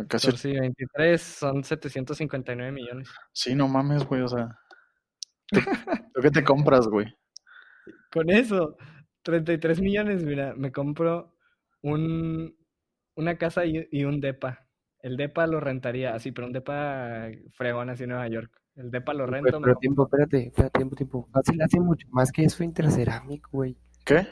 Casi, 0.09 0.31
sí, 0.33 0.53
23 0.59 1.21
son 1.21 1.65
759 1.65 2.71
millones. 2.73 3.09
sí, 3.33 3.55
no 3.55 3.67
mames, 3.69 4.05
güey, 4.05 4.23
o 4.23 4.29
sea. 4.29 4.57
¿Tú, 5.49 5.61
tú 6.15 6.21
qué 6.23 6.31
te 6.31 6.45
compras, 6.45 6.87
güey? 6.87 7.07
Con 8.13 8.31
eso, 8.31 8.77
33 9.23 9.81
millones, 9.81 10.25
mira, 10.25 10.55
me 10.57 10.71
compro 10.73 11.37
un, 11.83 12.55
una 13.17 13.37
casa 13.39 13.65
y, 13.65 13.87
y 13.91 14.05
un 14.05 14.21
depa. 14.21 14.67
El 15.03 15.17
depa 15.17 15.47
lo 15.47 15.61
rentaría 15.61 16.15
así, 16.15 16.31
pero 16.31 16.47
un 16.47 16.53
depa 16.53 17.29
fregón 17.53 17.89
así 17.91 18.05
en 18.05 18.11
Nueva 18.11 18.29
York. 18.29 18.53
El 18.77 18.91
depa 18.91 19.13
lo 19.13 19.25
Pero, 19.27 19.33
rento, 19.33 19.61
pero 19.61 19.75
compro- 19.75 19.81
tiempo, 19.81 20.05
espérate, 20.05 20.47
espérate, 20.49 20.79
tiempo, 20.79 20.97
tiempo. 20.97 21.29
Fácil 21.33 21.61
hace 21.63 21.81
mucho 21.81 22.07
más 22.11 22.31
que 22.31 22.45
eso 22.45 22.63
Interceramic, 22.63 23.49
güey. 23.51 23.77
¿Qué? 24.05 24.27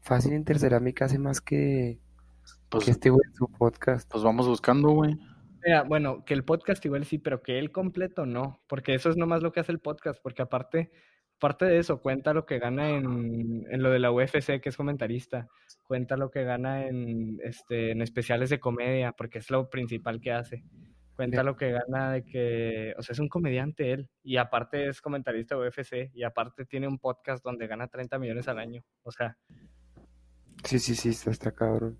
Fácil 0.00 0.32
Interceramic 0.34 1.02
hace 1.02 1.18
más 1.18 1.40
que, 1.40 2.00
Pues, 2.68 2.84
que 2.84 2.90
este 2.90 3.10
güey 3.10 3.22
su 3.34 3.48
podcast. 3.48 4.10
pues 4.10 4.22
vamos 4.22 4.46
buscando, 4.46 4.90
güey. 4.90 5.16
Mira, 5.64 5.82
bueno, 5.82 6.24
que 6.24 6.34
el 6.34 6.44
podcast 6.44 6.84
igual 6.84 7.04
sí, 7.04 7.18
pero 7.18 7.42
que 7.42 7.58
él 7.58 7.72
completo 7.72 8.26
no, 8.26 8.60
porque 8.68 8.94
eso 8.94 9.10
es 9.10 9.16
nomás 9.16 9.42
lo 9.42 9.52
que 9.52 9.60
hace 9.60 9.72
el 9.72 9.80
podcast, 9.80 10.20
porque 10.22 10.42
aparte, 10.42 10.92
aparte 11.36 11.64
de 11.64 11.78
eso, 11.78 12.00
cuenta 12.00 12.32
lo 12.34 12.46
que 12.46 12.58
gana 12.58 12.90
en, 12.90 13.66
en 13.68 13.82
lo 13.82 13.90
de 13.90 13.98
la 13.98 14.12
UFC, 14.12 14.60
que 14.60 14.68
es 14.68 14.76
comentarista, 14.76 15.48
cuenta 15.82 16.16
lo 16.16 16.30
que 16.30 16.44
gana 16.44 16.86
en, 16.86 17.38
este, 17.42 17.90
en 17.90 18.02
especiales 18.02 18.50
de 18.50 18.60
comedia, 18.60 19.12
porque 19.12 19.38
es 19.38 19.50
lo 19.50 19.68
principal 19.68 20.20
que 20.20 20.32
hace. 20.32 20.62
Cuenta 21.16 21.42
lo 21.42 21.56
que 21.56 21.72
gana 21.72 22.12
de 22.12 22.24
que, 22.24 22.94
o 22.98 23.02
sea, 23.02 23.14
es 23.14 23.18
un 23.18 23.28
comediante 23.28 23.92
él, 23.92 24.08
y 24.22 24.36
aparte 24.36 24.88
es 24.88 25.00
comentarista 25.00 25.56
de 25.56 25.66
UFC, 25.66 26.10
y 26.14 26.22
aparte 26.22 26.66
tiene 26.66 26.86
un 26.86 26.98
podcast 26.98 27.42
donde 27.42 27.66
gana 27.66 27.88
30 27.88 28.18
millones 28.18 28.46
al 28.48 28.58
año. 28.58 28.84
O 29.02 29.10
sea, 29.10 29.36
Sí, 30.64 30.78
sí, 30.78 30.94
sí, 30.94 31.10
está, 31.10 31.30
está 31.30 31.52
cabrón. 31.52 31.98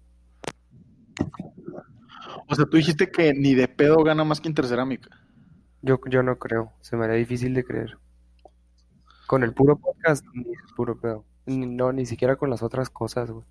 O 2.49 2.55
sea, 2.55 2.65
tú 2.67 2.77
dijiste 2.77 3.11
que 3.11 3.33
ni 3.35 3.55
de 3.55 3.69
pedo 3.69 3.97
gana 4.05 4.25
más 4.25 4.41
que 4.41 4.49
Intercerámica. 4.49 5.11
Yo, 5.83 6.01
yo 6.09 6.23
no 6.23 6.39
creo, 6.39 6.73
se 6.81 6.97
me 6.97 7.05
haría 7.05 7.17
difícil 7.17 7.55
de 7.55 7.65
creer. 7.65 7.99
Con 9.27 9.43
el 9.43 9.53
puro 9.53 9.77
podcast, 9.79 10.25
ni 10.35 10.43
el 10.49 10.75
puro 10.77 10.99
pedo. 11.01 11.25
Ni- 11.47 11.67
no, 11.67 11.93
ni 11.93 12.07
siquiera 12.07 12.37
con 12.37 12.51
las 12.51 12.63
otras 12.63 12.91
cosas, 12.91 13.31
güey. 13.31 13.45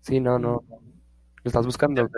Sí, 0.00 0.20
no, 0.20 0.38
no. 0.38 0.62
Lo 0.68 1.48
estás 1.48 1.64
buscando, 1.66 2.08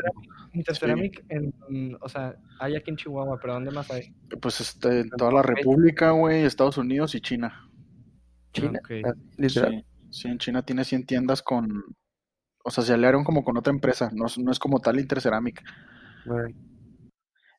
Interceramic, 0.53 1.25
en, 1.29 1.97
o 2.01 2.09
sea, 2.09 2.35
hay 2.61 2.77
aquí 2.77 2.91
en 2.91 2.97
Chihuahua, 2.97 3.39
pero 3.41 3.55
¿dóde 3.61 3.71
más 3.71 3.91
hay? 3.91 4.15
Pues 4.41 4.61
este, 4.61 5.01
en 5.01 5.11
toda 5.11 5.31
la 5.33 5.43
República, 5.43 6.13
güey, 6.13 6.45
Estados 6.45 6.79
Unidos 6.79 7.15
y 7.15 7.21
China. 7.21 7.69
China, 8.53 8.79
Ok. 8.83 8.91
ah, 9.05 9.13
literal. 9.37 9.85
Sí, 10.11 10.23
sí, 10.23 10.29
en 10.29 10.39
China 10.39 10.63
tiene 10.63 10.85
100 10.85 11.05
tiendas 11.07 11.43
con... 11.43 11.85
O 12.65 12.71
sea, 12.71 12.85
se 12.85 12.93
aliaron 12.93 13.25
como 13.25 13.45
con 13.45 13.57
otra 13.57 13.73
empresa, 13.73 14.11
no, 14.15 14.27
es- 14.27 14.39
no 14.39 14.51
es 14.53 14.59
como 14.59 14.81
tal 14.81 14.99
Intercerámica. 15.01 15.63
Bueno, 16.25 16.55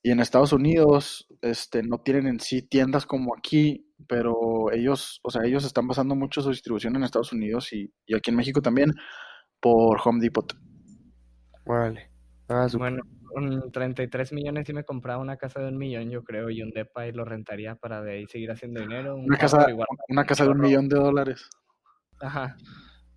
Y 0.01 0.11
en 0.11 0.19
Estados 0.21 0.53
Unidos, 0.53 1.27
este, 1.41 1.83
no 1.83 1.99
tienen 1.99 2.27
en 2.27 2.39
sí 2.39 2.61
tiendas 2.61 3.05
como 3.05 3.35
aquí, 3.35 3.85
pero 4.07 4.71
ellos, 4.71 5.19
o 5.23 5.29
sea, 5.29 5.43
ellos 5.45 5.65
están 5.65 5.87
basando 5.87 6.15
mucho 6.15 6.41
su 6.41 6.49
distribución 6.49 6.95
en 6.95 7.03
Estados 7.03 7.33
Unidos 7.33 7.73
y, 7.73 7.91
y 8.05 8.15
aquí 8.15 8.29
en 8.29 8.37
México 8.37 8.61
también 8.61 8.93
por 9.59 9.99
Home 10.05 10.21
Depot. 10.21 10.53
órale. 11.65 12.09
Ah, 12.47 12.67
Bueno, 12.73 13.03
con 13.25 13.71
33 13.71 14.31
millones 14.31 14.65
sí 14.65 14.73
me 14.73 14.83
compraba 14.85 15.21
una 15.21 15.37
casa 15.37 15.59
de 15.59 15.67
un 15.67 15.77
millón, 15.77 16.09
yo 16.09 16.23
creo, 16.23 16.49
y 16.49 16.61
un 16.63 16.71
depa 16.71 17.05
y 17.07 17.11
lo 17.11 17.25
rentaría 17.25 17.75
para 17.75 18.01
de 18.01 18.13
ahí 18.13 18.25
seguir 18.27 18.51
haciendo 18.51 18.79
dinero. 18.81 19.15
un 19.15 19.25
Una 19.25 19.37
casa, 19.37 19.57
guardar 19.71 19.87
una 20.07 20.25
casa 20.25 20.45
de 20.45 20.49
un 20.51 20.59
millón 20.61 20.87
de 20.87 20.95
dólares. 20.97 21.47
Ajá. 22.21 22.55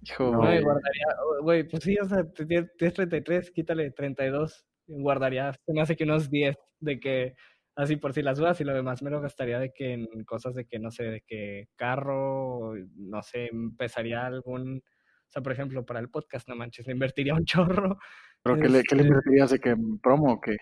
Hijo, 0.03 0.33
No, 0.33 0.39
güey. 0.39 0.61
guardaría, 0.63 1.07
oh, 1.25 1.43
güey, 1.43 1.69
pues 1.69 1.85
sí, 1.85 1.97
o 1.99 2.05
sea, 2.05 2.25
tienes 2.33 2.75
tienes 2.77 2.95
33, 2.95 3.51
quítale 3.53 3.91
32, 3.93 4.67
y 4.89 5.01
guardaría, 5.01 5.53
se 5.53 5.73
me 5.73 5.81
hace 5.81 5.97
que 5.97 6.05
unos 6.05 6.29
10, 6.31 6.57
de 6.81 6.99
que, 7.01 7.35
así 7.77 7.97
por 7.97 8.13
si 8.13 8.23
las 8.23 8.39
dudas, 8.39 8.61
y 8.61 8.65
lo 8.65 8.75
demás 8.75 9.03
me 9.03 9.11
lo 9.11 9.21
gastaría 9.21 9.59
de 9.61 9.73
que 9.73 9.93
en 9.93 10.25
cosas 10.25 10.55
de 10.55 10.67
que, 10.67 10.79
no 10.81 10.91
sé, 10.91 11.05
de 11.05 11.21
que 11.27 11.69
carro, 11.77 12.75
no 12.97 13.23
sé, 13.23 13.47
empezaría 13.53 14.27
algún, 14.27 14.79
o 14.79 15.31
sea, 15.31 15.43
por 15.43 15.53
ejemplo, 15.53 15.87
para 15.87 16.01
el 16.01 16.11
podcast, 16.11 16.49
no 16.49 16.57
manches, 16.57 16.87
le 16.87 16.93
invertiría 16.95 17.35
un 17.35 17.45
chorro, 17.47 17.99
¿Pero 18.43 18.57
qué 18.59 18.69
le, 18.69 18.83
qué 18.83 18.97
le 18.97 19.03
este, 19.03 19.09
invertirías 19.09 19.51
de 19.51 19.59
que 19.61 19.77
promo 20.03 20.33
o 20.35 20.41
qué? 20.41 20.57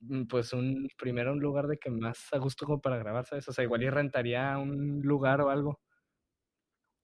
mm, 0.00 0.24
pues 0.26 0.52
un, 0.52 0.88
primero 0.98 1.32
un 1.32 1.40
lugar 1.40 1.66
de 1.68 1.78
que 1.78 1.90
más 1.90 2.26
a 2.32 2.38
gusto 2.38 2.66
como 2.66 2.80
para 2.80 2.98
grabar, 2.98 3.24
¿sabes? 3.26 3.48
O 3.48 3.52
sea, 3.52 3.64
igual 3.64 3.82
y 3.82 3.90
rentaría 3.90 4.58
un 4.58 5.00
lugar 5.02 5.40
o 5.42 5.50
algo. 5.50 5.80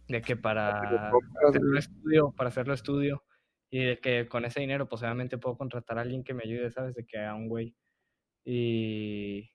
De 0.08 0.22
que 0.22 0.36
para 0.36 0.80
hacerlo 1.48 1.78
estudio, 1.78 2.32
para 2.36 2.48
hacerlo 2.48 2.74
estudio. 2.74 3.24
Y 3.70 3.84
de 3.84 3.98
que 4.00 4.28
con 4.28 4.44
ese 4.44 4.60
dinero, 4.60 4.88
pues 4.88 5.02
obviamente 5.02 5.38
puedo 5.38 5.56
contratar 5.56 5.98
a 5.98 6.02
alguien 6.02 6.22
que 6.24 6.34
me 6.34 6.44
ayude, 6.44 6.70
¿sabes? 6.70 6.94
De 6.94 7.04
que 7.04 7.18
a 7.18 7.34
un 7.34 7.48
güey. 7.48 7.74
Y, 8.44 9.50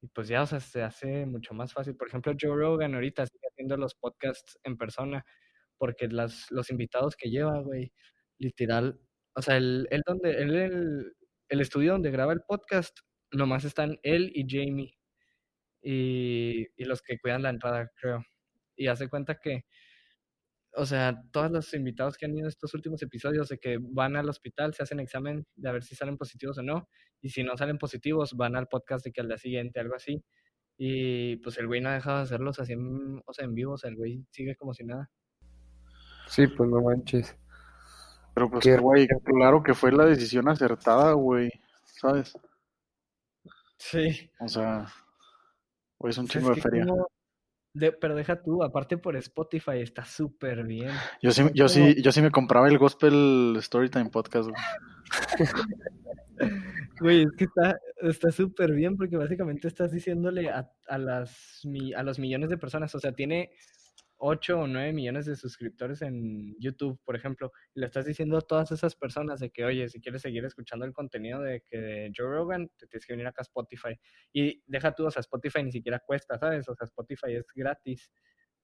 y 0.00 0.08
pues 0.14 0.28
ya, 0.28 0.42
o 0.42 0.46
sea, 0.46 0.60
se 0.60 0.82
hace 0.82 1.26
mucho 1.26 1.54
más 1.54 1.72
fácil. 1.72 1.96
Por 1.96 2.08
ejemplo, 2.08 2.32
Joe 2.40 2.56
Rogan 2.56 2.94
ahorita 2.94 3.26
sigue 3.26 3.46
haciendo 3.50 3.76
los 3.76 3.94
podcasts 3.96 4.58
en 4.64 4.76
persona, 4.76 5.24
porque 5.78 6.08
las, 6.08 6.50
los 6.50 6.70
invitados 6.70 7.16
que 7.16 7.30
lleva, 7.30 7.60
güey, 7.60 7.92
literal, 8.38 9.00
o 9.34 9.42
sea, 9.42 9.56
el, 9.56 9.88
él 9.90 10.02
donde, 10.06 10.30
él, 10.42 10.56
el, 10.56 11.12
el 11.48 11.60
estudio 11.60 11.92
donde 11.92 12.10
graba 12.12 12.32
el 12.32 12.42
podcast, 12.46 12.98
nomás 13.32 13.64
están 13.64 13.98
él 14.02 14.30
y 14.34 14.46
Jamie, 14.48 14.94
y, 15.82 16.66
y 16.76 16.84
los 16.84 17.02
que 17.02 17.18
cuidan 17.18 17.42
la 17.42 17.50
entrada, 17.50 17.90
creo. 18.00 18.24
Y 18.76 18.88
hace 18.88 19.08
cuenta 19.08 19.38
que, 19.40 19.64
o 20.78 20.86
sea, 20.86 21.20
todos 21.32 21.50
los 21.50 21.74
invitados 21.74 22.16
que 22.16 22.26
han 22.26 22.36
ido 22.36 22.46
a 22.46 22.48
estos 22.48 22.72
últimos 22.72 23.02
episodios 23.02 23.48
de 23.48 23.58
que 23.58 23.78
van 23.80 24.14
al 24.16 24.28
hospital, 24.28 24.74
se 24.74 24.84
hacen 24.84 25.00
examen 25.00 25.44
de 25.56 25.68
a 25.68 25.72
ver 25.72 25.82
si 25.82 25.96
salen 25.96 26.16
positivos 26.16 26.56
o 26.58 26.62
no, 26.62 26.88
y 27.20 27.30
si 27.30 27.42
no 27.42 27.56
salen 27.56 27.78
positivos, 27.78 28.34
van 28.34 28.54
al 28.54 28.68
podcast 28.68 29.04
de 29.04 29.10
que 29.12 29.20
al 29.20 29.26
día 29.28 29.38
siguiente, 29.38 29.80
algo 29.80 29.96
así. 29.96 30.22
Y 30.76 31.36
pues 31.38 31.58
el 31.58 31.66
güey 31.66 31.80
no 31.80 31.88
ha 31.88 31.94
dejado 31.94 32.18
de 32.18 32.22
hacerlos 32.22 32.60
así, 32.60 32.74
en, 32.74 33.20
o 33.26 33.32
sea, 33.32 33.44
en 33.44 33.54
vivo, 33.54 33.72
o 33.72 33.76
sea, 33.78 33.90
el 33.90 33.96
güey 33.96 34.24
sigue 34.30 34.54
como 34.54 34.72
si 34.72 34.84
nada. 34.84 35.10
Sí, 36.28 36.46
pues 36.46 36.68
no 36.70 36.80
manches. 36.80 37.36
Pero 38.34 38.48
pues, 38.48 38.62
Qué 38.62 38.76
güey, 38.76 39.08
claro 39.24 39.62
que 39.64 39.74
fue 39.74 39.90
la 39.90 40.04
decisión 40.06 40.48
acertada, 40.48 41.12
güey, 41.14 41.50
¿sabes? 41.84 42.32
Sí. 43.78 44.30
O 44.38 44.48
sea, 44.48 44.86
güey, 45.98 46.12
es 46.12 46.18
un 46.18 46.28
sea, 46.28 46.40
chingo 46.40 46.52
es 46.52 46.56
de 46.56 46.62
feria. 46.62 46.86
como- 46.86 47.08
de- 47.78 47.92
pero 47.92 48.14
deja 48.14 48.42
tú, 48.42 48.62
aparte 48.62 48.98
por 48.98 49.16
Spotify 49.16 49.78
está 49.80 50.04
súper 50.04 50.64
bien. 50.64 50.90
Yo 51.22 51.30
sí, 51.30 51.44
yo 51.54 51.68
sí, 51.68 52.00
yo 52.02 52.12
sí 52.12 52.20
me 52.22 52.30
compraba 52.30 52.68
el 52.68 52.78
Gospel 52.78 53.58
Storytime 53.60 54.10
Podcast, 54.10 54.50
güey. 54.50 54.62
Güey, 57.00 57.22
es 57.22 57.32
que 57.36 57.44
está 57.44 57.78
está 58.02 58.30
súper 58.32 58.72
bien 58.72 58.96
porque 58.96 59.16
básicamente 59.16 59.68
estás 59.68 59.92
diciéndole 59.92 60.50
a, 60.50 60.70
a 60.88 60.98
las 60.98 61.62
a 61.96 62.02
los 62.02 62.18
millones 62.18 62.50
de 62.50 62.58
personas, 62.58 62.94
o 62.94 63.00
sea, 63.00 63.12
tiene 63.12 63.50
8 64.18 64.60
o 64.60 64.66
9 64.66 64.92
millones 64.92 65.26
de 65.26 65.36
suscriptores 65.36 66.02
en 66.02 66.54
YouTube, 66.60 67.00
por 67.04 67.16
ejemplo, 67.16 67.52
y 67.74 67.80
le 67.80 67.86
estás 67.86 68.06
diciendo 68.06 68.38
a 68.38 68.40
todas 68.42 68.70
esas 68.72 68.94
personas 68.96 69.40
de 69.40 69.50
que, 69.50 69.64
oye, 69.64 69.88
si 69.88 70.00
quieres 70.00 70.22
seguir 70.22 70.44
escuchando 70.44 70.84
el 70.86 70.92
contenido 70.92 71.40
de 71.40 71.62
que 71.70 72.10
Joe 72.16 72.26
Rogan, 72.28 72.68
te 72.78 72.86
tienes 72.88 73.06
que 73.06 73.12
venir 73.14 73.26
acá 73.26 73.42
a 73.42 73.44
Spotify. 73.44 73.98
Y 74.32 74.62
deja 74.66 74.92
tú, 74.94 75.06
o 75.06 75.10
sea, 75.10 75.20
Spotify 75.20 75.62
ni 75.62 75.72
siquiera 75.72 76.00
cuesta, 76.00 76.38
¿sabes? 76.38 76.68
O 76.68 76.74
sea, 76.74 76.84
Spotify 76.86 77.34
es 77.36 77.46
gratis. 77.54 78.10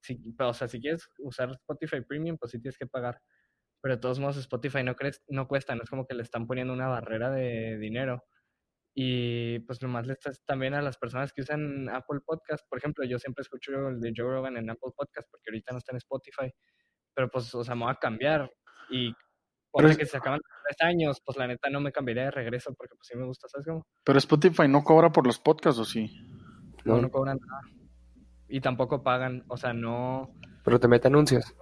Si, 0.01 0.21
o 0.39 0.55
sea, 0.55 0.69
si 0.69 0.81
quieres 0.81 1.09
usar 1.19 1.51
Spotify 1.53 2.01
Premium, 2.03 2.37
pues 2.39 2.53
sí 2.53 2.61
tienes 2.61 2.77
que 2.79 2.87
pagar. 2.87 3.21
Pero 3.83 3.97
de 3.97 4.01
todos 4.01 4.19
modos, 4.19 4.37
Spotify 4.39 4.83
no, 4.83 4.95
cres- 4.97 5.23
no 5.29 5.47
cuesta, 5.49 5.75
no 5.75 5.83
es 5.83 5.91
como 5.91 6.07
que 6.07 6.15
le 6.15 6.23
están 6.23 6.47
poniendo 6.47 6.73
una 6.73 6.89
barrera 6.89 7.31
de 7.31 7.79
dinero. 7.79 8.25
Y 8.97 9.59
pues 9.61 9.83
nomás 9.83 10.07
le 10.07 10.13
estás 10.13 10.43
también 10.45 10.75
a 10.75 10.81
las 10.83 10.97
personas 10.97 11.33
que 11.33 11.43
usan 11.43 11.89
Apple 11.89 12.21
Podcast. 12.25 12.65
Por 12.69 12.79
ejemplo, 12.79 13.05
yo 13.05 13.19
siempre 13.19 13.43
escucho 13.43 13.73
el 13.89 14.01
de 14.01 14.13
Joe 14.17 14.27
Rogan 14.33 14.57
en 14.57 14.71
Apple 14.71 14.93
Podcast 14.97 15.29
porque 15.31 15.51
ahorita 15.51 15.73
no 15.73 15.79
está 15.79 15.93
en 15.93 15.97
Spotify. 15.99 16.53
Pero 17.15 17.29
pues, 17.29 17.53
o 17.55 17.65
sea, 17.65 17.75
me 17.75 17.85
voy 17.85 17.93
a 17.93 17.97
cambiar. 17.97 18.51
Y 18.91 19.13
ponte 19.73 19.91
es- 19.93 19.99
que 19.99 20.07
se 20.07 20.17
acaban 20.17 20.41
tres 20.65 20.77
años, 20.89 21.21
pues 21.25 21.37
la 21.37 21.47
neta 21.49 21.69
no 21.71 21.81
me 21.81 21.91
cambiaría 21.91 22.25
de 22.27 22.31
regreso 22.31 22.73
porque 22.75 22.95
pues 22.95 23.09
sí 23.11 23.17
me 23.19 23.25
gusta, 23.27 23.49
¿sabes 23.49 23.67
cómo? 23.67 23.85
Pero 24.05 24.19
Spotify 24.19 24.69
no 24.69 24.85
cobra 24.85 25.11
por 25.11 25.27
los 25.27 25.41
podcasts, 25.41 25.81
¿o 25.81 25.85
sí? 25.85 26.17
No, 26.85 26.97
No. 26.97 27.03
no 27.03 27.11
cobran 27.11 27.39
nada. 27.41 27.63
Y 28.49 28.61
tampoco 28.61 29.03
pagan, 29.03 29.43
o 29.49 29.57
sea, 29.57 29.73
no... 29.73 30.33
Pero 30.65 30.79
te 30.79 30.87
mete 30.87 31.09
anuncios. 31.09 31.53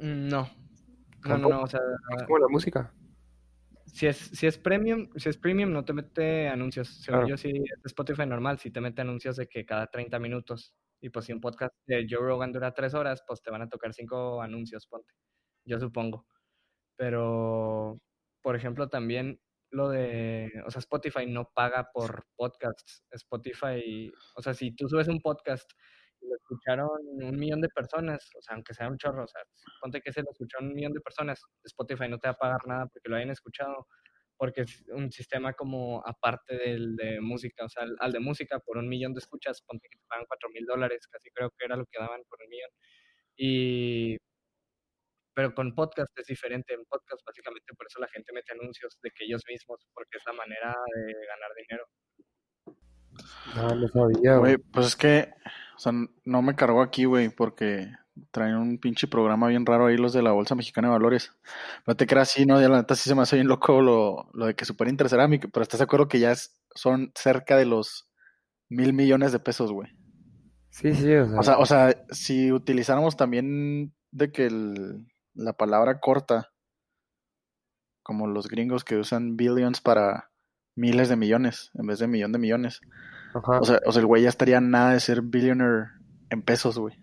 mm, 0.00 0.28
No. 0.28 0.48
No, 1.26 1.36
no, 1.36 1.48
no, 1.48 1.62
o 1.62 1.66
sea, 1.66 1.80
Es 2.16 2.22
como 2.22 2.38
la 2.38 2.46
música. 2.48 2.94
Si 3.98 4.06
es, 4.06 4.16
si 4.16 4.46
es 4.46 4.58
premium, 4.58 5.10
si 5.16 5.28
es 5.28 5.36
premium 5.36 5.72
no 5.72 5.84
te 5.84 5.92
mete 5.92 6.46
anuncios. 6.46 6.88
Según 7.02 7.22
Claro. 7.22 7.28
yo, 7.30 7.36
si 7.36 7.48
es 7.50 7.80
Spotify 7.84 8.26
normal, 8.26 8.58
si 8.60 8.70
te 8.70 8.80
mete 8.80 9.02
anuncios 9.02 9.36
de 9.36 9.48
que 9.48 9.66
cada 9.66 9.88
30 9.88 10.20
minutos. 10.20 10.72
Y 11.00 11.10
pues 11.10 11.24
si 11.26 11.32
un 11.32 11.40
podcast 11.40 11.74
de 11.86 12.06
Joe 12.08 12.20
Rogan 12.20 12.52
dura 12.52 12.72
3 12.72 12.94
horas, 12.94 13.24
pues 13.26 13.42
te 13.42 13.50
van 13.50 13.62
a 13.62 13.68
tocar 13.68 13.92
5 13.92 14.40
anuncios, 14.40 14.86
ponte. 14.86 15.14
Yo 15.64 15.80
supongo. 15.80 16.26
Pero, 16.96 18.00
por 18.40 18.54
ejemplo, 18.54 18.88
también 18.88 19.40
lo 19.70 19.88
de, 19.88 20.52
o 20.64 20.70
sea, 20.70 20.78
Spotify 20.78 21.26
no 21.26 21.50
paga 21.52 21.90
por 21.92 22.26
podcasts. 22.36 23.04
Spotify, 23.10 24.12
o 24.36 24.42
sea, 24.42 24.54
si 24.54 24.76
tú 24.76 24.88
subes 24.88 25.08
un 25.08 25.20
podcast 25.20 25.72
lo 26.20 26.34
escucharon 26.34 26.88
un 27.04 27.38
millón 27.38 27.60
de 27.60 27.68
personas, 27.68 28.30
o 28.36 28.42
sea, 28.42 28.54
aunque 28.54 28.74
sea 28.74 28.88
un 28.88 28.98
chorro, 28.98 29.24
o 29.24 29.28
sea, 29.28 29.42
ponte 29.80 30.00
que 30.00 30.12
se 30.12 30.22
lo 30.22 30.30
escuchó 30.30 30.58
un 30.60 30.74
millón 30.74 30.92
de 30.92 31.00
personas, 31.00 31.42
Spotify 31.64 32.08
no 32.08 32.18
te 32.18 32.28
va 32.28 32.32
a 32.32 32.38
pagar 32.38 32.66
nada 32.66 32.86
porque 32.86 33.08
lo 33.08 33.16
hayan 33.16 33.30
escuchado, 33.30 33.86
porque 34.36 34.62
es 34.62 34.84
un 34.88 35.10
sistema 35.10 35.52
como 35.54 36.02
aparte 36.06 36.56
del 36.56 36.96
de 36.96 37.20
música, 37.20 37.64
o 37.64 37.68
sea, 37.68 37.84
al, 37.84 37.96
al 38.00 38.12
de 38.12 38.20
música 38.20 38.58
por 38.60 38.78
un 38.78 38.88
millón 38.88 39.14
de 39.14 39.20
escuchas, 39.20 39.62
ponte 39.62 39.88
que 39.90 39.98
te 39.98 40.04
pagan 40.06 40.26
cuatro 40.26 40.48
mil 40.50 40.64
dólares, 40.64 41.06
casi 41.08 41.30
creo 41.30 41.50
que 41.50 41.64
era 41.64 41.76
lo 41.76 41.86
que 41.86 41.98
daban 41.98 42.22
por 42.28 42.38
un 42.42 42.48
millón. 42.48 42.70
Y 43.36 44.16
pero 45.38 45.54
con 45.54 45.72
podcast 45.72 46.18
es 46.18 46.26
diferente. 46.26 46.74
En 46.74 46.84
podcast 46.86 47.24
básicamente 47.24 47.72
por 47.72 47.86
eso 47.86 48.00
la 48.00 48.08
gente 48.08 48.32
mete 48.32 48.54
anuncios 48.54 48.98
de 49.00 49.12
que 49.12 49.24
ellos 49.24 49.44
mismos, 49.48 49.86
porque 49.94 50.16
es 50.18 50.26
la 50.26 50.32
manera 50.32 50.74
de 50.96 51.12
ganar 51.12 51.50
dinero. 51.54 51.86
No, 53.54 53.72
no 53.76 53.86
sabía. 53.86 54.36
Güey, 54.38 54.56
pues 54.58 54.86
es 54.88 54.96
que, 54.96 55.32
o 55.78 55.80
sea, 55.80 55.92
no 56.24 56.42
me 56.42 56.56
cargó 56.56 56.82
aquí, 56.82 57.04
güey, 57.04 57.28
porque 57.28 57.88
traen 58.32 58.56
un 58.56 58.78
pinche 58.78 59.06
programa 59.06 59.46
bien 59.46 59.64
raro 59.64 59.86
ahí 59.86 59.96
los 59.96 60.12
de 60.12 60.22
la 60.22 60.32
Bolsa 60.32 60.56
Mexicana 60.56 60.88
de 60.88 60.92
Valores. 60.92 61.32
No 61.86 61.96
te 61.96 62.04
creas 62.04 62.30
así, 62.30 62.44
¿no? 62.46 62.60
Ya 62.60 62.68
la 62.68 62.78
neta 62.78 62.96
sí 62.96 63.08
se 63.08 63.14
me 63.14 63.22
hace 63.22 63.36
bien 63.36 63.46
loco 63.46 63.80
lo, 63.80 64.28
lo 64.34 64.46
de 64.46 64.56
que 64.56 64.64
Super 64.64 64.88
Intercerámica, 64.88 65.46
pero 65.46 65.62
estás 65.62 65.78
de 65.78 65.84
acuerdo 65.84 66.08
que 66.08 66.18
ya 66.18 66.32
es, 66.32 66.60
son 66.74 67.12
cerca 67.14 67.56
de 67.56 67.64
los 67.64 68.10
mil 68.68 68.92
millones 68.92 69.30
de 69.30 69.38
pesos, 69.38 69.70
güey. 69.70 69.88
Sí, 70.70 70.92
sí, 70.94 71.14
o 71.14 71.26
sea, 71.28 71.38
O 71.38 71.42
sea, 71.44 71.58
o 71.58 71.66
sea, 71.66 72.04
si 72.10 72.50
utilizáramos 72.50 73.16
también 73.16 73.94
de 74.10 74.32
que 74.32 74.46
el- 74.46 75.06
la 75.34 75.52
palabra 75.52 76.00
corta 76.00 76.50
como 78.02 78.26
los 78.26 78.48
gringos 78.48 78.82
que 78.84 78.96
usan 78.96 79.36
billions 79.36 79.80
para 79.80 80.30
miles 80.74 81.08
de 81.08 81.16
millones 81.16 81.70
en 81.74 81.86
vez 81.86 81.98
de 82.00 82.08
millón 82.08 82.32
de 82.32 82.38
millones. 82.38 82.80
Ajá, 83.34 83.60
O 83.60 83.64
sea, 83.64 83.80
o 83.86 83.92
sea, 83.92 84.00
el 84.00 84.06
güey 84.06 84.22
ya 84.22 84.28
estaría 84.28 84.60
nada 84.60 84.92
de 84.92 85.00
ser 85.00 85.22
billionaire 85.22 85.88
en 86.30 86.42
pesos, 86.42 86.78
güey. 86.78 86.94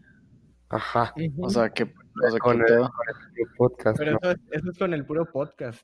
ajá. 0.70 1.14
O 1.40 1.50
sea, 1.50 1.70
que, 1.70 1.84
o 1.84 1.88
sea, 2.22 2.32
qué 2.32 2.40
Con 2.40 2.60
el, 2.60 2.66
pedo. 2.66 2.90
con 2.90 3.08
el 3.38 3.48
podcast, 3.58 3.98
Pero 3.98 4.12
¿no? 4.14 4.18
eso, 4.22 4.32
es- 4.32 4.40
eso 4.52 4.72
es 4.72 4.78
con 4.78 4.94
el 4.94 5.06
puro 5.06 5.26
podcast. 5.32 5.82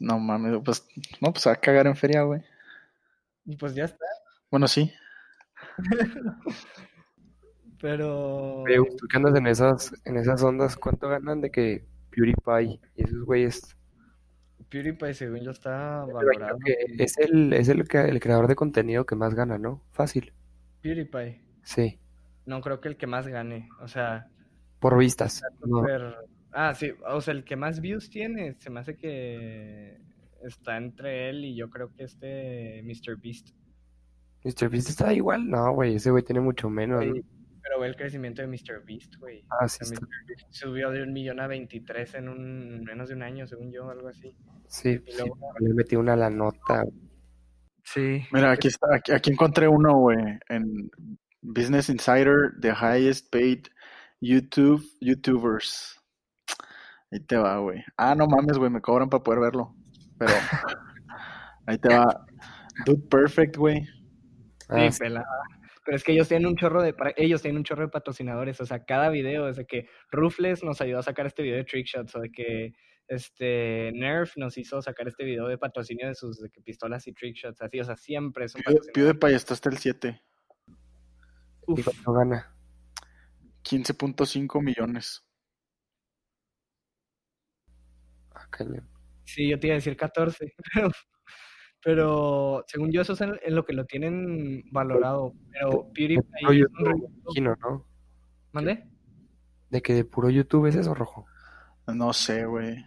No 0.00 0.18
mames, 0.18 0.60
pues, 0.64 0.86
no, 1.20 1.32
pues 1.32 1.46
a 1.46 1.56
cagar 1.56 1.86
en 1.86 1.94
feria, 1.96 2.22
güey. 2.22 2.40
Y 3.44 3.56
pues 3.56 3.74
ya 3.74 3.84
está. 3.84 4.04
Bueno, 4.50 4.68
sí. 4.68 4.92
Pero. 7.80 8.62
Oye, 8.62 8.76
tú 8.96 9.06
que 9.08 9.16
andas 9.16 9.34
en 9.36 9.46
esas, 9.46 9.92
en 10.04 10.16
esas 10.16 10.42
ondas, 10.42 10.76
¿cuánto 10.76 11.08
ganan 11.08 11.40
de 11.40 11.50
que 11.50 11.86
PewDiePie 12.10 12.80
y 12.96 13.02
esos 13.02 13.24
güeyes? 13.24 13.76
PewDiePie, 14.68 15.14
según 15.14 15.40
yo, 15.40 15.50
está 15.50 16.04
valorado. 16.04 16.58
es 16.98 17.16
el, 17.18 17.52
es 17.52 17.68
el, 17.68 17.86
que- 17.86 18.00
el 18.08 18.20
creador 18.20 18.48
de 18.48 18.56
contenido 18.56 19.04
que 19.06 19.14
más 19.16 19.34
gana, 19.34 19.58
¿no? 19.58 19.82
Fácil. 19.92 20.32
PewDiePie. 20.82 21.40
Sí, 21.62 21.98
No 22.46 22.60
creo 22.60 22.80
que 22.80 22.88
el 22.88 22.96
que 22.96 23.06
más 23.06 23.26
gane. 23.26 23.68
O 23.80 23.88
sea, 23.88 24.28
por 24.80 24.98
vistas. 24.98 25.42
No, 25.64 25.82
Ah, 26.52 26.74
sí. 26.74 26.92
O 27.08 27.20
sea, 27.20 27.34
el 27.34 27.42
que 27.44 27.56
más 27.56 27.80
views 27.80 28.10
tiene, 28.10 28.54
se 28.60 28.70
me 28.70 28.80
hace 28.80 28.96
que 28.96 29.98
está 30.44 30.76
entre 30.76 31.28
él 31.30 31.44
y 31.44 31.56
yo 31.56 31.68
creo 31.70 31.90
que 31.92 32.04
este 32.04 32.82
Mr. 32.84 33.16
Beast. 33.20 33.48
Mr. 34.44 34.68
Beast 34.68 34.90
está 34.90 35.12
igual. 35.12 35.48
No, 35.48 35.72
güey, 35.72 35.96
ese 35.96 36.10
güey 36.10 36.22
tiene 36.22 36.40
mucho 36.40 36.68
menos, 36.70 37.04
¿no? 37.04 37.14
Pero 37.66 37.80
ve 37.80 37.86
el 37.88 37.96
crecimiento 37.96 38.42
de 38.42 38.48
Mr. 38.48 38.84
Beast, 38.86 39.16
güey. 39.18 39.44
Ah, 39.58 39.66
sí, 39.66 39.78
O 39.82 39.86
sea, 39.86 39.94
está- 39.94 40.06
Mr. 40.06 40.26
Beast 40.28 40.46
subió 40.50 40.90
de 40.90 41.02
un 41.02 41.12
millón 41.14 41.40
a 41.40 41.46
23 41.46 42.14
en 42.14 42.28
un 42.28 42.84
menos 42.84 43.08
de 43.08 43.14
un 43.14 43.22
año, 43.22 43.46
según 43.46 43.72
yo, 43.72 43.88
algo 43.90 44.08
así. 44.08 44.36
sí, 44.68 45.00
Y 45.06 45.10
sí, 45.12 45.18
luego- 45.18 45.38
le 45.60 45.72
metí 45.74 45.96
una 45.96 46.12
a 46.12 46.16
la 46.16 46.30
nota. 46.30 46.84
Sí. 47.82 48.22
Mira, 48.32 48.50
aquí 48.52 48.68
está, 48.68 48.94
aquí, 48.94 49.12
aquí 49.12 49.30
encontré 49.32 49.66
uno, 49.68 49.96
güey, 49.98 50.18
en 50.48 50.90
Business 51.42 51.88
Insider, 51.88 52.52
the 52.60 52.70
highest 52.72 53.30
paid 53.32 53.66
YouTube 54.20 54.82
YouTubers. 55.00 55.98
Ahí 57.12 57.20
te 57.20 57.36
va, 57.36 57.58
güey. 57.58 57.82
Ah, 57.96 58.14
no 58.14 58.26
mames, 58.26 58.58
güey, 58.58 58.70
me 58.70 58.80
cobran 58.80 59.08
para 59.08 59.22
poder 59.22 59.40
verlo. 59.40 59.74
Pero 60.18 60.32
ahí 61.66 61.78
te 61.78 61.88
va. 61.94 62.26
Dude 62.84 63.06
Perfect, 63.08 63.56
güey. 63.56 63.86
Ah, 64.68 64.90
Sí, 64.90 64.98
pelada. 64.98 65.26
Pero 65.84 65.96
es 65.96 66.04
que 66.04 66.12
ellos 66.12 66.28
tienen 66.28 66.46
un 66.46 66.56
chorro 66.56 66.82
de 66.82 66.94
ellos 67.16 67.42
tienen 67.42 67.58
un 67.58 67.64
chorro 67.64 67.82
de 67.82 67.88
patrocinadores, 67.88 68.60
o 68.60 68.66
sea, 68.66 68.84
cada 68.84 69.10
video, 69.10 69.46
desde 69.46 69.66
que 69.66 69.88
Rufles 70.10 70.64
nos 70.64 70.80
ayudó 70.80 71.00
a 71.00 71.02
sacar 71.02 71.26
este 71.26 71.42
video 71.42 71.56
de 71.56 71.64
Trickshots, 71.64 72.16
o 72.16 72.20
de 72.20 72.30
que 72.30 72.74
este 73.06 73.92
Nerf 73.92 74.36
nos 74.36 74.56
hizo 74.56 74.80
sacar 74.80 75.08
este 75.08 75.24
video 75.24 75.46
de 75.46 75.58
patrocinio 75.58 76.08
de 76.08 76.14
sus 76.14 76.40
de 76.40 76.48
que 76.48 76.62
pistolas 76.62 77.06
y 77.06 77.12
Trickshots, 77.12 77.60
así, 77.60 77.80
o 77.80 77.84
sea, 77.84 77.96
siempre 77.96 78.46
es 78.46 78.54
un. 78.54 78.62
PewDiePie 78.62 79.34
está 79.34 79.54
hasta 79.54 79.68
el 79.68 79.78
7. 79.78 80.22
¿y 81.66 81.72
Uf, 81.72 81.84
cuánto 81.84 82.12
gana? 82.12 82.54
15.5 83.62 84.62
millones. 84.62 85.22
Ah, 88.34 88.48
sí, 89.24 89.48
yo 89.48 89.58
te 89.58 89.68
iba 89.68 89.74
a 89.74 89.76
decir 89.76 89.96
14, 89.96 90.54
pero, 91.84 92.64
según 92.66 92.90
yo 92.90 93.02
eso 93.02 93.12
es 93.12 93.20
en, 93.20 93.38
en 93.44 93.54
lo 93.54 93.64
que 93.64 93.72
lo 93.74 93.84
tienen 93.84 94.64
valorado, 94.72 95.34
pero 95.52 95.90
PewDiePie 95.92 96.22
puro 96.40 96.52
es 96.52 96.56
un 96.56 96.56
YouTube, 96.58 97.10
imagino, 97.24 97.56
¿no? 97.60 97.86
¿Mande? 98.52 98.84
De 99.70 99.82
que 99.82 99.92
de 99.94 100.04
puro 100.04 100.30
YouTube 100.30 100.66
es 100.66 100.76
eso, 100.76 100.94
rojo. 100.94 101.26
No 101.86 102.12
sé, 102.12 102.46
güey. 102.46 102.84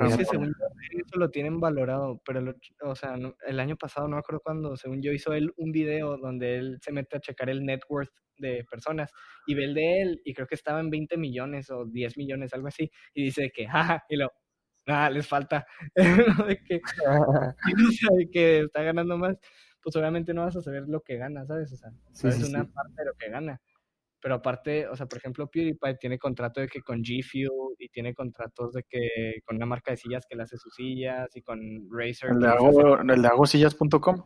Es 0.00 0.16
que 0.18 0.24
según 0.26 0.48
yo, 0.48 0.66
eso 1.06 1.18
lo 1.18 1.30
tienen 1.30 1.60
valorado, 1.60 2.20
pero 2.26 2.40
el, 2.40 2.48
otro- 2.48 2.60
o 2.90 2.94
sea, 2.94 3.16
no- 3.16 3.34
el 3.46 3.58
año 3.58 3.76
pasado, 3.76 4.06
no 4.06 4.16
me 4.16 4.20
acuerdo 4.20 4.40
cuándo, 4.44 4.76
según 4.76 5.00
yo 5.00 5.12
hizo 5.12 5.32
él 5.32 5.52
un 5.56 5.72
video 5.72 6.18
donde 6.18 6.58
él 6.58 6.78
se 6.82 6.92
mete 6.92 7.16
a 7.16 7.20
checar 7.20 7.48
el 7.48 7.64
net 7.64 7.80
worth 7.88 8.12
de 8.36 8.64
personas 8.70 9.10
y 9.46 9.54
ve 9.54 9.64
el 9.64 9.74
de 9.74 10.02
él 10.02 10.20
y 10.24 10.34
creo 10.34 10.46
que 10.46 10.54
estaba 10.54 10.80
en 10.80 10.90
20 10.90 11.16
millones 11.16 11.70
o 11.70 11.86
10 11.86 12.18
millones, 12.18 12.52
algo 12.52 12.68
así, 12.68 12.90
y 13.14 13.24
dice 13.24 13.50
que, 13.50 13.66
jaja, 13.68 14.04
y 14.10 14.16
lo, 14.16 14.30
nada, 14.88 15.10
les 15.10 15.26
falta, 15.26 15.66
¿no? 15.96 16.46
de 16.46 16.62
que, 16.64 16.76
o 16.76 17.92
sea, 17.92 18.10
de 18.16 18.30
que 18.30 18.60
está 18.60 18.82
ganando 18.82 19.16
más, 19.16 19.36
pues 19.82 19.94
obviamente 19.96 20.34
no 20.34 20.44
vas 20.44 20.56
a 20.56 20.62
saber 20.62 20.84
lo 20.88 21.02
que 21.02 21.16
gana, 21.16 21.46
¿sabes? 21.46 21.72
O 21.72 21.76
sea, 21.76 21.90
sabes 22.12 22.36
sí, 22.36 22.44
una 22.44 22.64
sí. 22.64 22.70
parte 22.72 22.94
de 22.96 23.04
lo 23.04 23.14
que 23.14 23.30
gana. 23.30 23.60
Pero 24.20 24.34
aparte, 24.34 24.88
o 24.88 24.96
sea, 24.96 25.06
por 25.06 25.18
ejemplo, 25.18 25.48
PewDiePie 25.48 25.96
tiene 26.00 26.18
contrato 26.18 26.60
de 26.60 26.66
que 26.66 26.80
con 26.80 27.04
G 27.04 27.22
Fuel 27.22 27.76
y 27.78 27.88
tiene 27.88 28.14
contratos 28.14 28.72
de 28.72 28.82
que 28.82 29.40
con 29.44 29.56
una 29.56 29.66
marca 29.66 29.92
de 29.92 29.96
sillas 29.96 30.26
que 30.28 30.34
le 30.34 30.42
hace 30.42 30.56
sus 30.56 30.74
sillas 30.74 31.28
y 31.36 31.42
con 31.42 31.60
Razer. 31.90 32.30
El 32.30 32.40
de, 32.40 32.48
hago, 32.48 32.98
el 32.98 33.22
de 33.22 33.28
hagosillas.com. 33.28 34.22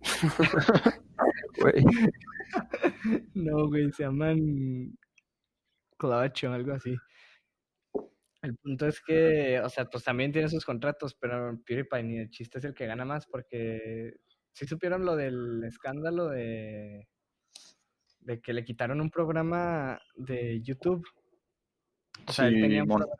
Güey, 1.60 1.84
No, 3.34 3.68
güey, 3.68 3.92
se 3.92 4.04
llaman 4.04 4.96
Clutch 5.98 6.44
o 6.44 6.52
algo 6.52 6.72
así. 6.72 6.96
El 8.42 8.56
punto 8.56 8.86
es 8.86 9.00
que, 9.00 9.60
o 9.60 9.68
sea, 9.68 9.84
pues 9.86 10.02
también 10.02 10.32
tiene 10.32 10.48
sus 10.48 10.64
contratos, 10.64 11.14
pero 11.14 11.60
PewDiePie 11.64 12.02
ni 12.02 12.18
el 12.18 12.30
chiste 12.30 12.58
es 12.58 12.64
el 12.64 12.74
que 12.74 12.86
gana 12.86 13.04
más 13.04 13.26
porque 13.26 14.16
sí 14.52 14.66
supieron 14.66 15.04
lo 15.04 15.14
del 15.14 15.62
escándalo 15.64 16.28
de, 16.28 17.08
de 18.20 18.40
que 18.40 18.52
le 18.52 18.64
quitaron 18.64 19.00
un 19.00 19.10
programa 19.10 20.00
de 20.16 20.60
YouTube. 20.60 21.06
O 22.26 22.32
sea, 22.32 22.48
él 22.48 22.60
tenía 22.60 22.82
un 22.82 22.88
programa 22.88 23.16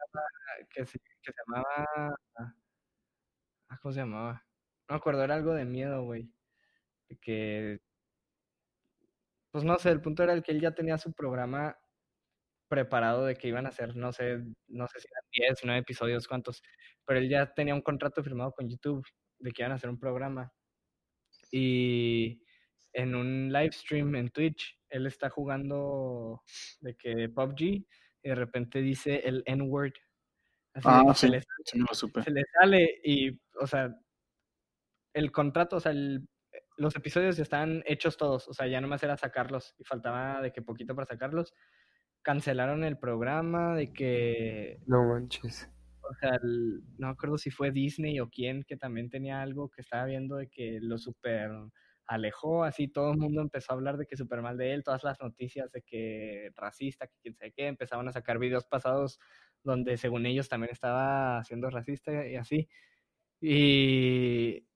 que 0.69 0.85
se, 0.87 0.99
que 0.99 1.07
se 1.23 1.33
llamaba... 1.47 2.19
ah, 3.69 3.79
¿Cómo 3.81 3.93
se 3.93 4.01
llamaba? 4.01 4.45
No 4.89 4.95
me 4.95 4.97
acuerdo, 4.97 5.23
era 5.23 5.37
algo 5.37 5.55
de 5.55 5.65
miedo, 5.65 6.03
güey. 6.03 6.29
Que 7.21 7.81
pues 9.53 9.65
no 9.65 9.79
sé, 9.79 9.91
el 9.91 10.01
punto 10.01 10.23
era 10.23 10.33
el 10.33 10.43
que 10.43 10.51
él 10.51 10.61
ya 10.61 10.75
tenía 10.75 10.97
su 10.97 11.13
programa 11.13 11.79
preparado 12.73 13.27
de 13.27 13.37
que 13.37 13.49
iban 13.49 13.67
a 13.67 13.69
hacer, 13.69 13.95
no 13.97 14.15
sé, 14.15 14.39
no 14.69 14.89
sé 14.89 14.99
si 14.99 15.07
eran 15.11 15.25
10, 15.51 15.61
9 15.63 15.81
episodios, 15.81 16.27
cuántos, 16.27 16.63
pero 17.05 17.19
él 17.19 17.29
ya 17.29 17.53
tenía 17.53 17.75
un 17.75 17.83
contrato 17.83 18.23
firmado 18.25 18.53
con 18.53 18.67
YouTube 18.67 19.07
de 19.39 19.51
que 19.53 19.61
iban 19.61 19.73
a 19.73 19.75
hacer 19.75 19.91
un 19.91 19.99
programa. 19.99 20.51
Y 21.51 22.43
en 22.95 23.15
un 23.15 23.53
live 23.53 23.73
stream 23.73 24.15
en 24.17 24.31
Twitch, 24.31 24.79
él 24.89 25.07
está 25.07 25.29
jugando 25.29 26.43
de 26.81 26.97
que 26.97 27.29
PUBG 27.29 27.61
y 27.61 27.85
de 28.23 28.35
repente 28.35 28.81
dice 28.81 29.21
el 29.29 29.43
N-word. 29.45 29.93
Ah, 30.83 31.13
se 31.15 31.29
le 31.29 31.43
Sí, 31.67 31.77
me 31.79 31.85
lo 31.87 31.95
supe. 31.95 32.23
se 32.23 32.31
le 32.31 32.43
sale 32.59 33.01
y, 33.05 33.39
o 33.61 33.67
sea, 33.67 33.95
el 35.13 35.31
contrato, 35.31 35.77
o 35.77 35.81
sea, 35.81 35.93
el- 35.93 36.27
los 36.79 36.97
episodios 36.97 37.37
ya 37.37 37.43
estaban 37.43 37.83
hechos 37.87 38.17
todos, 38.17 38.49
o 38.49 38.55
sea, 38.55 38.67
ya 38.67 38.81
nomás 38.81 39.03
era 39.03 39.19
sacarlos 39.19 39.75
y 39.79 39.85
faltaba 39.85 40.41
de 40.41 40.53
que 40.53 40.63
poquito 40.63 40.95
para 40.95 41.07
sacarlos. 41.07 41.53
Cancelaron 42.23 42.85
el 42.85 42.99
programa, 42.99 43.77
de 43.77 43.93
que, 43.93 44.81
no 44.87 45.03
manches. 45.09 45.69
o 46.03 46.15
sea, 46.15 46.31
el- 46.43 46.83
no 46.99 47.09
acuerdo 47.09 47.39
si 47.39 47.51
fue 47.51 47.71
Disney 47.71 48.21
o 48.21 48.29
quién, 48.31 48.65
que 48.65 48.77
también 48.77 49.09
tenía 49.11 49.41
algo 49.43 49.71
que 49.71 49.83
estaba 49.83 50.05
viendo 50.07 50.37
de 50.37 50.49
que 50.49 50.79
lo 50.81 50.99
super 50.99 51.51
alejó, 52.07 52.65
así 52.65 52.89
todo 52.89 53.13
el 53.13 53.19
mundo 53.19 53.41
empezó 53.41 53.73
a 53.73 53.77
hablar 53.77 53.97
de 53.97 54.07
que 54.07 54.17
súper 54.17 54.43
mal 54.43 54.57
de 54.59 54.75
él, 54.75 54.83
todas 54.85 55.05
las 55.05 55.21
noticias 55.21 55.71
de 55.73 55.83
que 55.83 56.51
racista, 56.57 57.07
que 57.07 57.15
quién 57.23 57.35
sabe 57.37 57.53
qué, 57.53 57.69
empezaban 57.69 58.09
a 58.09 58.13
sacar 58.13 58.39
videos 58.39 58.67
pasados 58.67 59.19
donde 59.63 59.97
según 59.97 60.27
ellos 60.27 60.49
también 60.49 60.73
estaba 60.73 61.43
siendo 61.45 61.71
racista 61.71 62.27
y 62.27 62.37
así. 62.37 62.69
Y, 63.41 64.67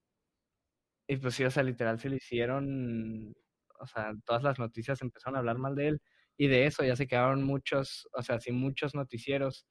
y 1.09 1.17
pues 1.19 1.35
sí, 1.35 1.45
o 1.45 1.51
sea, 1.51 1.63
literal 1.63 1.99
se 2.01 2.09
le 2.11 2.17
hicieron, 2.17 3.35
o 3.81 3.87
sea, 3.87 4.13
todas 4.25 4.43
las 4.43 4.59
noticias 4.59 5.01
empezaron 5.03 5.37
a 5.37 5.39
hablar 5.41 5.59
mal 5.59 5.75
de 5.75 5.89
él 5.89 6.03
y 6.37 6.49
de 6.49 6.67
eso 6.67 6.85
ya 6.85 6.97
se 6.97 7.07
quedaron 7.07 7.43
muchos, 7.45 8.09
o 8.13 8.23
sea, 8.23 8.41
sí, 8.41 8.53
muchos 8.53 8.95
noticieros, 8.95 9.67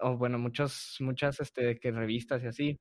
o 0.00 0.16
bueno, 0.16 0.38
muchos, 0.38 0.96
muchas, 1.00 1.40
este, 1.40 1.64
de 1.64 1.78
que 1.78 1.92
revistas 1.92 2.42
y 2.42 2.46
así, 2.46 2.80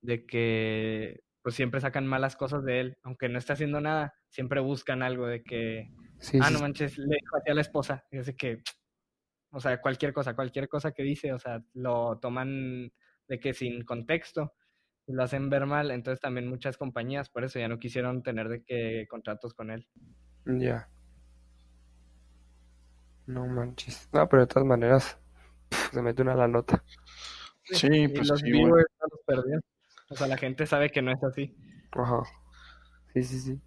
de 0.00 0.26
que 0.26 1.20
pues 1.42 1.56
siempre 1.56 1.80
sacan 1.80 2.06
malas 2.06 2.36
cosas 2.36 2.64
de 2.64 2.80
él, 2.80 2.98
aunque 3.02 3.28
no 3.28 3.38
esté 3.38 3.52
haciendo 3.52 3.80
nada, 3.80 4.14
siempre 4.28 4.60
buscan 4.60 5.02
algo 5.02 5.26
de 5.26 5.42
que, 5.42 5.90
Sí, 6.20 6.38
ah, 6.40 6.46
sí, 6.46 6.54
no 6.54 6.60
manches, 6.60 6.98
le 6.98 7.16
dijo 7.20 7.36
así 7.36 7.50
a 7.50 7.54
la 7.54 7.60
esposa, 7.60 8.04
y 8.12 8.18
así 8.18 8.34
que, 8.36 8.62
o 9.50 9.60
sea, 9.60 9.80
cualquier 9.80 10.12
cosa, 10.12 10.34
cualquier 10.36 10.68
cosa 10.68 10.92
que 10.92 11.02
dice, 11.02 11.32
o 11.32 11.38
sea, 11.38 11.64
lo 11.74 12.18
toman 12.20 12.92
de 13.26 13.40
que 13.40 13.54
sin 13.54 13.84
contexto, 13.84 14.54
lo 15.08 15.24
hacen 15.24 15.50
ver 15.50 15.66
mal, 15.66 15.90
entonces 15.90 16.20
también 16.20 16.48
muchas 16.48 16.76
compañías 16.76 17.28
por 17.28 17.44
eso 17.44 17.58
ya 17.58 17.66
no 17.68 17.80
quisieron 17.80 18.22
tener 18.22 18.48
de 18.48 18.62
que 18.62 19.06
contratos 19.08 19.52
con 19.52 19.70
él. 19.70 19.88
Ya. 20.46 20.88
No 23.26 23.46
manches. 23.46 24.08
No, 24.12 24.28
pero 24.28 24.42
de 24.42 24.46
todas 24.48 24.66
maneras, 24.66 25.18
se 25.92 26.02
mete 26.02 26.22
una 26.22 26.34
la 26.34 26.48
nota. 26.48 26.82
Sí, 27.64 27.86
y 27.88 28.08
pues 28.08 28.28
los 28.28 28.40
sí, 28.40 28.50
güey. 28.50 28.64
viewers 28.64 28.86
no 29.00 29.06
los 29.10 29.20
perdió. 29.24 29.60
O 30.10 30.16
sea, 30.16 30.26
la 30.26 30.36
gente 30.36 30.66
sabe 30.66 30.90
que 30.90 31.00
no 31.02 31.12
es 31.12 31.22
así. 31.22 31.56
Ajá. 31.92 32.22
Sí, 33.14 33.22
sí, 33.22 33.40
sí. 33.40 33.60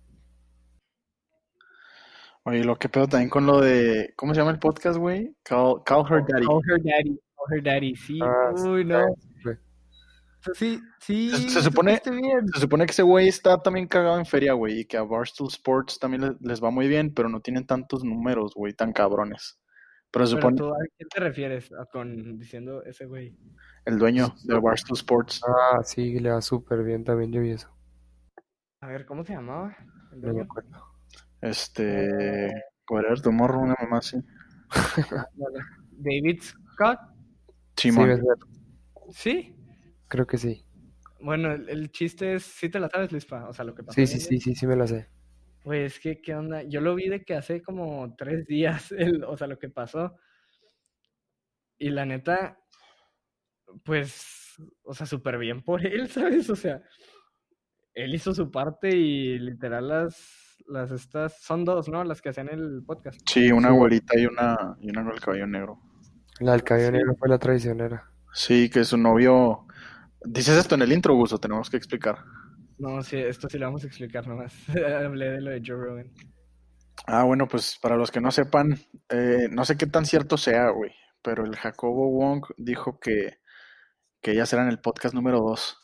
Oye, 2.43 2.63
lo 2.63 2.77
que 2.77 2.89
pedo 2.89 3.07
también 3.07 3.29
con 3.29 3.45
lo 3.47 3.59
de. 3.61 4.13
¿Cómo 4.15 4.33
se 4.33 4.39
llama 4.41 4.51
el 4.51 4.59
podcast, 4.59 4.97
güey? 4.97 5.35
Call, 5.43 5.83
Call 5.83 6.05
Her 6.07 6.23
Daddy. 6.27 6.45
Call 6.45 6.61
her 6.69 6.83
daddy. 6.83 7.19
Her 7.49 7.63
Daddy, 7.63 7.95
sí. 7.95 8.19
Ah, 8.21 8.51
Uy, 8.55 8.85
no. 8.85 9.05
Sí, 10.53 10.79
sí. 10.99 11.29
Se- 11.31 11.49
se 11.49 11.61
supone-. 11.61 11.99
Se 12.53 12.59
supone 12.59 12.85
que 12.85 12.91
ese 12.91 13.03
güey 13.03 13.27
está 13.27 13.61
también 13.61 13.87
cagado 13.87 14.17
en 14.19 14.25
feria, 14.25 14.53
güey, 14.53 14.81
y 14.81 14.85
que 14.85 14.97
a 14.97 15.03
Barstool 15.03 15.47
Sports 15.49 15.97
también 15.99 16.21
le- 16.21 16.37
les 16.41 16.63
va 16.63 16.69
muy 16.71 16.87
bien, 16.87 17.13
pero 17.13 17.29
no 17.29 17.41
tienen 17.41 17.65
tantos 17.65 18.03
números, 18.03 18.53
güey, 18.55 18.73
tan 18.73 18.93
cabrones. 18.93 19.59
Pero 20.11 20.27
se 20.27 20.35
Pero 20.35 20.41
supone 20.49 20.57
tú, 20.57 20.67
¿a 20.73 20.77
quién 20.97 21.09
te 21.09 21.19
refieres 21.19 21.71
a- 21.73 21.85
con 21.85 22.37
diciendo 22.37 22.83
ese 22.83 23.05
güey? 23.05 23.35
el 23.85 23.97
dueño 23.99 24.33
de 24.43 24.59
Barstool 24.59 24.97
Sports. 24.97 25.41
Ah, 25.47 25.81
sí, 25.83 26.19
le 26.19 26.31
va 26.31 26.41
súper 26.41 26.83
bien 26.83 27.03
también, 27.03 27.31
yo 27.31 27.41
vi 27.41 27.51
eso. 27.51 27.69
A 28.81 28.87
ver, 28.87 29.05
¿cómo 29.05 29.23
se 29.25 29.33
llamaba? 29.33 29.75
el 30.13 30.21
No 30.21 30.27
me 30.27 30.33
dueño? 30.33 30.43
acuerdo. 30.43 30.83
Este. 31.41 32.49
Whatever, 32.89 33.19
tomorrow, 33.21 33.61
una 33.61 33.75
mamá 33.81 33.97
así. 33.97 34.17
David 35.91 36.41
Scott. 36.73 36.99
Sí, 37.77 37.91
Simón. 37.91 38.21
Sí. 39.11 39.54
Creo 40.07 40.25
que 40.27 40.37
sí. 40.37 40.65
Bueno, 41.19 41.51
el, 41.53 41.69
el 41.69 41.91
chiste 41.91 42.35
es, 42.35 42.43
sí 42.43 42.69
te 42.69 42.79
la 42.79 42.89
sabes, 42.89 43.11
Lispa. 43.11 43.47
O 43.49 43.53
sea, 43.53 43.65
lo 43.65 43.73
que 43.73 43.83
pasó. 43.83 43.95
Sí, 43.95 44.05
sí, 44.07 44.19
sí, 44.19 44.39
sí, 44.39 44.55
sí 44.55 44.67
me 44.67 44.75
la 44.75 44.85
sé. 44.87 45.09
Pues 45.63 45.99
que, 45.99 46.21
¿qué 46.21 46.35
onda? 46.35 46.61
Yo 46.63 46.81
lo 46.81 46.93
vi 46.93 47.09
de 47.09 47.23
que 47.23 47.35
hace 47.35 47.61
como 47.61 48.13
tres 48.15 48.45
días, 48.45 48.91
el, 48.97 49.23
o 49.23 49.35
sea, 49.37 49.47
lo 49.47 49.57
que 49.57 49.69
pasó. 49.69 50.15
Y 51.77 51.89
la 51.89 52.05
neta, 52.05 52.57
pues, 53.83 54.55
o 54.83 54.93
sea, 54.93 55.05
súper 55.05 55.37
bien 55.37 55.63
por 55.63 55.85
él, 55.85 56.07
¿sabes? 56.09 56.49
O 56.49 56.55
sea, 56.55 56.81
él 57.93 58.13
hizo 58.13 58.33
su 58.33 58.51
parte 58.51 58.89
y 58.95 59.39
literal 59.39 59.87
las, 59.87 60.57
las 60.67 60.91
estas, 60.91 61.41
son 61.41 61.65
dos, 61.65 61.89
¿no? 61.89 62.03
Las 62.03 62.21
que 62.21 62.29
hacían 62.29 62.49
el 62.49 62.83
podcast. 62.85 63.19
Sí, 63.27 63.51
una 63.51 63.69
Sí. 63.69 63.75
güerita 63.75 64.19
y 64.19 64.25
una, 64.25 64.77
y 64.79 64.89
una 64.89 65.03
con 65.03 65.13
el 65.13 65.19
cabello 65.19 65.47
negro. 65.47 65.79
La 66.39 66.51
del 66.51 66.63
cabello 66.63 66.87
Sí. 66.87 66.93
negro 66.93 67.15
fue 67.17 67.29
la 67.29 67.39
traicionera. 67.39 68.11
Sí, 68.33 68.69
que 68.69 68.83
su 68.83 68.97
novio. 68.97 69.65
Dices 70.27 70.57
esto 70.57 70.75
en 70.75 70.81
el 70.81 70.91
intro, 70.91 71.15
Gusto, 71.15 71.37
tenemos 71.37 71.69
que 71.69 71.77
explicar. 71.77 72.17
No, 72.77 73.01
sí, 73.01 73.17
esto 73.17 73.47
sí 73.49 73.57
lo 73.57 73.67
vamos 73.67 73.83
a 73.83 73.87
explicar 73.87 74.27
nomás. 74.27 74.53
Hablé 75.05 75.31
de 75.31 75.41
lo 75.41 75.51
de 75.51 75.61
Joe 75.65 75.77
Rogan. 75.77 76.11
Ah, 77.07 77.23
bueno, 77.23 77.47
pues 77.47 77.77
para 77.81 77.97
los 77.97 78.11
que 78.11 78.21
no 78.21 78.31
sepan, 78.31 78.77
eh, 79.09 79.47
no 79.51 79.63
sé 79.65 79.77
qué 79.77 79.85
tan 79.85 80.05
cierto 80.05 80.37
sea, 80.37 80.69
güey, 80.69 80.91
pero 81.21 81.45
el 81.45 81.55
Jacobo 81.55 82.09
Wong 82.09 82.45
dijo 82.57 82.99
que, 82.99 83.37
que 84.21 84.31
ellas 84.31 84.51
eran 84.53 84.69
el 84.69 84.79
podcast 84.79 85.13
número 85.13 85.39
dos. 85.39 85.77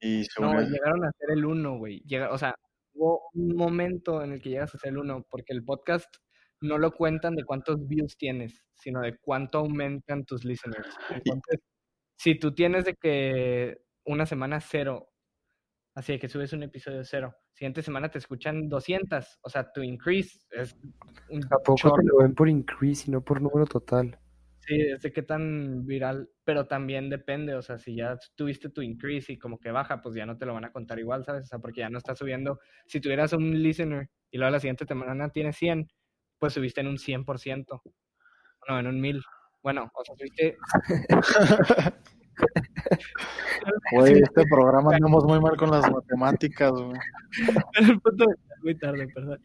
Y 0.00 0.24
según 0.24 0.52
No, 0.52 0.60
él, 0.60 0.70
llegaron 0.70 1.04
a 1.04 1.12
ser 1.18 1.30
el 1.30 1.44
uno, 1.44 1.78
güey. 1.78 2.00
Llega, 2.06 2.30
o 2.32 2.38
sea, 2.38 2.54
hubo 2.94 3.22
un 3.34 3.54
momento 3.54 4.22
en 4.22 4.32
el 4.32 4.42
que 4.42 4.50
llegas 4.50 4.74
a 4.74 4.78
ser 4.78 4.90
el 4.90 4.98
uno, 4.98 5.24
porque 5.30 5.52
el 5.52 5.64
podcast 5.64 6.12
no 6.60 6.78
lo 6.78 6.92
cuentan 6.92 7.36
de 7.36 7.44
cuántos 7.44 7.86
views 7.86 8.16
tienes, 8.16 8.64
sino 8.74 9.00
de 9.00 9.16
cuánto 9.18 9.58
aumentan 9.58 10.24
tus 10.24 10.44
listeners. 10.44 10.88
Entonces, 11.10 11.60
si 12.16 12.38
tú 12.38 12.54
tienes 12.54 12.84
de 12.84 12.94
que 12.94 13.78
una 14.04 14.26
semana 14.26 14.60
cero, 14.60 15.10
así 15.94 16.12
de 16.12 16.18
que 16.18 16.28
subes 16.28 16.52
un 16.52 16.62
episodio 16.62 17.04
cero, 17.04 17.34
siguiente 17.52 17.82
semana 17.82 18.10
te 18.10 18.18
escuchan 18.18 18.68
200, 18.68 19.38
o 19.42 19.48
sea, 19.48 19.70
tu 19.72 19.82
increase 19.82 20.38
es 20.50 20.76
un 21.28 21.44
¿A 21.44 21.58
poco 21.58 21.76
chorro. 21.76 21.96
te 21.96 22.06
lo 22.06 22.18
ven 22.18 22.34
por 22.34 22.48
increase 22.48 23.04
y 23.08 23.10
no 23.12 23.22
por 23.22 23.40
número 23.40 23.66
total? 23.66 24.18
Sí, 24.66 24.80
es 24.80 25.02
de 25.02 25.12
qué 25.12 25.22
tan 25.22 25.84
viral, 25.84 26.30
pero 26.42 26.66
también 26.66 27.10
depende, 27.10 27.54
o 27.54 27.60
sea, 27.60 27.78
si 27.78 27.96
ya 27.96 28.16
tuviste 28.34 28.70
tu 28.70 28.80
increase 28.80 29.34
y 29.34 29.38
como 29.38 29.58
que 29.58 29.70
baja, 29.70 30.00
pues 30.00 30.14
ya 30.14 30.24
no 30.24 30.38
te 30.38 30.46
lo 30.46 30.54
van 30.54 30.64
a 30.64 30.72
contar 30.72 30.98
igual, 30.98 31.22
¿sabes? 31.24 31.42
O 31.42 31.46
sea, 31.46 31.58
porque 31.58 31.80
ya 31.80 31.90
no 31.90 31.98
estás 31.98 32.18
subiendo, 32.18 32.58
si 32.86 32.98
tuvieras 33.00 33.34
un 33.34 33.62
listener 33.62 34.08
y 34.30 34.38
luego 34.38 34.50
la 34.52 34.60
siguiente 34.60 34.86
semana 34.86 35.28
tienes 35.28 35.56
100, 35.56 35.86
pues 36.38 36.54
subiste 36.54 36.80
en 36.80 36.88
un 36.88 36.96
100%, 36.96 37.82
no, 38.68 38.78
en 38.80 38.86
un 38.86 39.00
1000. 39.00 39.22
Bueno, 39.64 39.90
o 39.94 40.04
sea, 40.04 40.14
subiste... 40.14 40.56
güey, 43.92 44.18
este 44.22 44.44
programa 44.46 44.94
andamos 44.94 45.24
muy 45.24 45.40
mal 45.40 45.56
con 45.56 45.70
las 45.70 45.90
matemáticas, 45.90 46.70
güey. 46.72 46.92
el 47.80 48.00
punto 48.00 48.26
de- 48.26 48.34
muy 48.62 48.78
tarde, 48.78 49.06
perdón. 49.08 49.38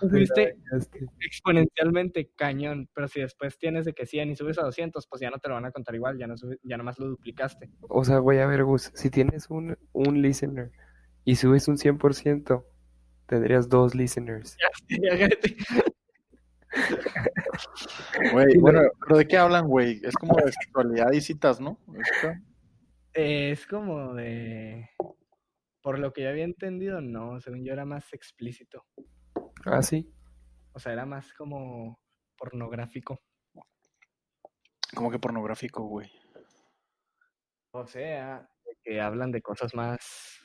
Subiste 0.00 0.56
Este, 0.76 1.06
exponencialmente 1.20 2.30
cañón, 2.36 2.88
pero 2.92 3.06
si 3.08 3.20
después 3.20 3.56
tienes 3.58 3.84
de 3.84 3.92
que 3.92 4.04
100 4.06 4.30
y 4.30 4.36
subes 4.36 4.58
a 4.58 4.62
200, 4.62 5.06
pues 5.06 5.20
ya 5.22 5.30
no 5.30 5.38
te 5.38 5.48
lo 5.48 5.54
van 5.54 5.64
a 5.66 5.70
contar 5.70 5.94
igual, 5.94 6.18
ya 6.18 6.26
no 6.26 6.36
sube- 6.36 6.58
ya 6.62 6.76
nomás 6.76 6.98
lo 6.98 7.06
duplicaste. 7.08 7.70
O 7.82 8.04
sea, 8.04 8.18
güey, 8.18 8.40
a 8.40 8.46
ver, 8.46 8.64
Gus, 8.64 8.90
si 8.94 9.10
tienes 9.10 9.48
un, 9.50 9.76
un 9.92 10.20
listener 10.22 10.70
y 11.24 11.36
subes 11.36 11.68
un 11.68 11.76
100%, 11.78 12.64
tendrías 13.26 13.68
dos 13.68 13.94
listeners. 13.94 14.56
Ya, 14.88 15.10
cállate. 15.10 15.56
Güey, 18.32 18.58
bueno, 18.58 18.80
pero 19.00 19.18
¿de 19.18 19.26
qué 19.26 19.36
hablan, 19.36 19.66
güey? 19.66 20.00
Es 20.02 20.14
como 20.14 20.36
de 20.36 20.52
sexualidad 20.52 21.12
y 21.12 21.20
citas, 21.20 21.60
¿no? 21.60 21.78
Esto. 21.98 22.32
Es 23.12 23.66
como 23.66 24.14
de... 24.14 24.90
Por 25.82 25.98
lo 25.98 26.12
que 26.12 26.22
yo 26.22 26.30
había 26.30 26.44
entendido, 26.44 27.00
no, 27.00 27.40
según 27.40 27.64
yo 27.64 27.72
era 27.72 27.84
más 27.84 28.12
explícito. 28.12 28.84
Ah, 29.66 29.82
sí. 29.82 30.10
O 30.72 30.78
sea, 30.78 30.92
era 30.92 31.06
más 31.06 31.32
como 31.34 32.00
pornográfico. 32.36 33.20
Como 34.94 35.10
que 35.10 35.18
pornográfico, 35.18 35.82
güey. 35.84 36.10
O 37.72 37.86
sea, 37.86 38.48
de 38.64 38.76
que 38.82 39.00
hablan 39.00 39.30
de 39.30 39.42
cosas 39.42 39.74
más 39.74 40.43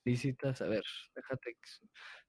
explícitas. 0.00 0.60
A 0.62 0.66
ver, 0.66 0.82
déjate. 1.14 1.56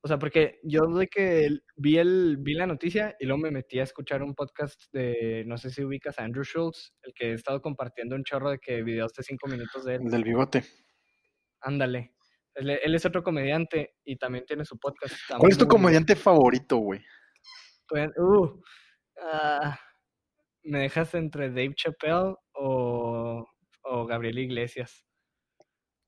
O 0.02 0.08
sea, 0.08 0.18
porque 0.20 0.60
yo 0.64 0.82
de 0.88 1.08
que 1.08 1.48
vi 1.76 1.98
el 1.98 2.38
vi 2.40 2.54
la 2.54 2.68
noticia 2.68 3.16
y 3.20 3.26
luego 3.26 3.44
me 3.44 3.52
metí 3.52 3.80
a 3.80 3.84
escuchar 3.84 4.24
un 4.24 4.34
podcast 4.34 4.82
de, 4.92 5.44
no 5.46 5.58
sé 5.58 5.70
si 5.70 5.84
ubicas 5.84 6.20
a 6.20 6.24
Andrew 6.24 6.44
Schultz, 6.44 6.94
el 7.04 7.14
que 7.14 7.32
he 7.32 7.34
estado 7.34 7.62
compartiendo 7.62 8.16
un 8.16 8.24
chorro 8.24 8.52
de 8.52 8.60
que 8.60 8.84
videos 8.84 9.14
de 9.14 9.24
cinco 9.24 9.48
minutos 9.48 9.86
de 9.86 9.96
él. 9.96 10.02
El 10.06 10.12
del 10.12 10.24
bigote. 10.24 10.64
Ándale. 11.62 12.14
Él, 12.56 12.70
él 12.70 12.96
es 12.96 13.06
otro 13.06 13.24
comediante 13.24 13.96
y 14.04 14.18
también 14.18 14.46
tiene 14.46 14.66
su 14.66 14.78
podcast. 14.78 15.16
¿Cuál 15.38 15.52
es 15.52 15.58
tu 15.58 15.68
comediante 15.68 16.16
favorito, 16.16 16.78
güey? 16.78 17.02
Pues, 17.88 18.10
uh, 18.18 18.62
ah, 19.22 19.80
¿me 20.64 20.80
dejas 20.80 21.14
entre 21.14 21.50
Dave 21.50 21.74
Chappelle 21.76 22.36
o, 22.54 23.48
o 23.84 24.06
Gabriel 24.06 24.40
Iglesias? 24.40 25.06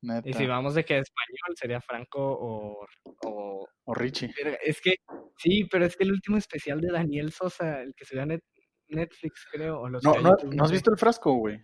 Neta. 0.04 0.30
Y 0.30 0.34
si 0.34 0.46
vamos 0.46 0.76
de 0.76 0.84
que 0.86 0.98
español 1.00 1.56
sería 1.56 1.82
Franco 1.82 2.20
o, 2.22 2.86
o... 3.26 3.68
O 3.86 3.94
Richie. 3.94 4.30
Verga, 4.42 4.58
Es 4.64 4.80
que, 4.82 4.96
sí, 5.38 5.66
pero 5.70 5.86
es 5.86 5.96
que 5.98 6.04
el 6.04 6.12
último 6.12 6.38
especial 6.38 6.80
de 6.82 6.92
Daniel 6.92 7.32
Sosa, 7.32 7.82
el 7.82 7.94
que 7.96 8.06
se 8.06 8.16
ve 8.16 8.22
a 8.22 8.26
Net- 8.26 8.44
Netflix, 8.88 9.46
creo, 9.52 9.80
o 9.82 9.90
los 9.90 10.04
No, 10.04 10.14
no, 10.22 10.32
YouTube, 10.32 10.54
¿no 10.56 10.64
has 10.64 10.72
visto 10.72 10.92
el 10.92 10.98
frasco, 10.98 11.34
güey? 11.34 11.62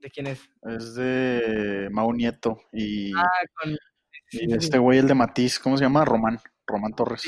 ¿De 0.00 0.10
quién 0.10 0.26
es? 0.28 0.48
Es 0.62 0.94
de 0.94 1.88
Mau 1.90 2.12
Nieto 2.12 2.56
y, 2.72 3.12
Ah, 3.16 3.24
con... 3.60 3.72
sí, 4.28 4.38
y 4.44 4.50
sí, 4.50 4.56
este 4.56 4.78
güey, 4.78 4.98
el 4.98 5.08
de 5.08 5.14
Matiz, 5.14 5.58
¿cómo 5.58 5.76
se 5.76 5.84
llama? 5.84 6.04
Román. 6.04 6.38
Román 6.66 6.92
Torres. 6.94 7.24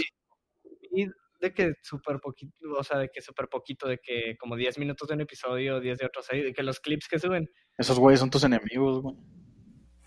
Y 0.93 1.07
de 1.41 1.55
que 1.55 1.73
súper 1.83 2.21
poquito, 2.21 2.53
o 2.79 2.85
sea, 2.85 2.99
de 2.99 3.09
que 3.09 3.23
súper 3.23 3.49
poquito, 3.49 3.89
de 3.89 3.99
que 3.99 4.37
como 4.39 4.57
10 4.57 4.79
minutos 4.79 5.09
de 5.09 5.15
un 5.15 5.23
episodio, 5.23 5.81
10 5.81 5.99
de 5.99 6.07
otro, 6.07 6.21
o 6.21 6.23
sea, 6.23 6.39
de 6.39 6.53
que 6.53 6.63
los 6.63 6.81
clips 6.81 7.09
que 7.09 7.19
suben, 7.19 7.49
Esos 7.79 7.99
güeyes 7.99 8.21
son 8.21 8.31
tus 8.31 8.45
enemigos, 8.45 9.01
güey. 9.03 9.17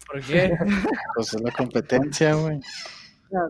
¿Por 0.05 0.21
qué? 0.21 0.57
Pues 1.15 1.33
es 1.33 1.41
la 1.41 1.51
competencia, 1.51 2.33
güey. 2.35 2.59
No. 3.31 3.49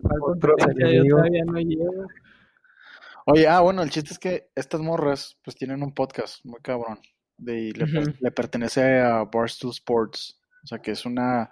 Oye, 3.26 3.46
ah, 3.46 3.60
bueno, 3.60 3.82
el 3.82 3.90
chiste 3.90 4.12
es 4.12 4.18
que 4.18 4.50
estas 4.54 4.80
morras, 4.80 5.38
pues 5.42 5.56
tienen 5.56 5.82
un 5.82 5.94
podcast 5.94 6.44
muy 6.44 6.60
cabrón. 6.60 6.98
De, 7.36 7.72
le 8.20 8.30
pertenece 8.30 9.00
a 9.00 9.24
Barstool 9.24 9.70
Sports. 9.72 10.40
O 10.62 10.66
sea, 10.66 10.78
que 10.78 10.92
es 10.92 11.04
una, 11.04 11.50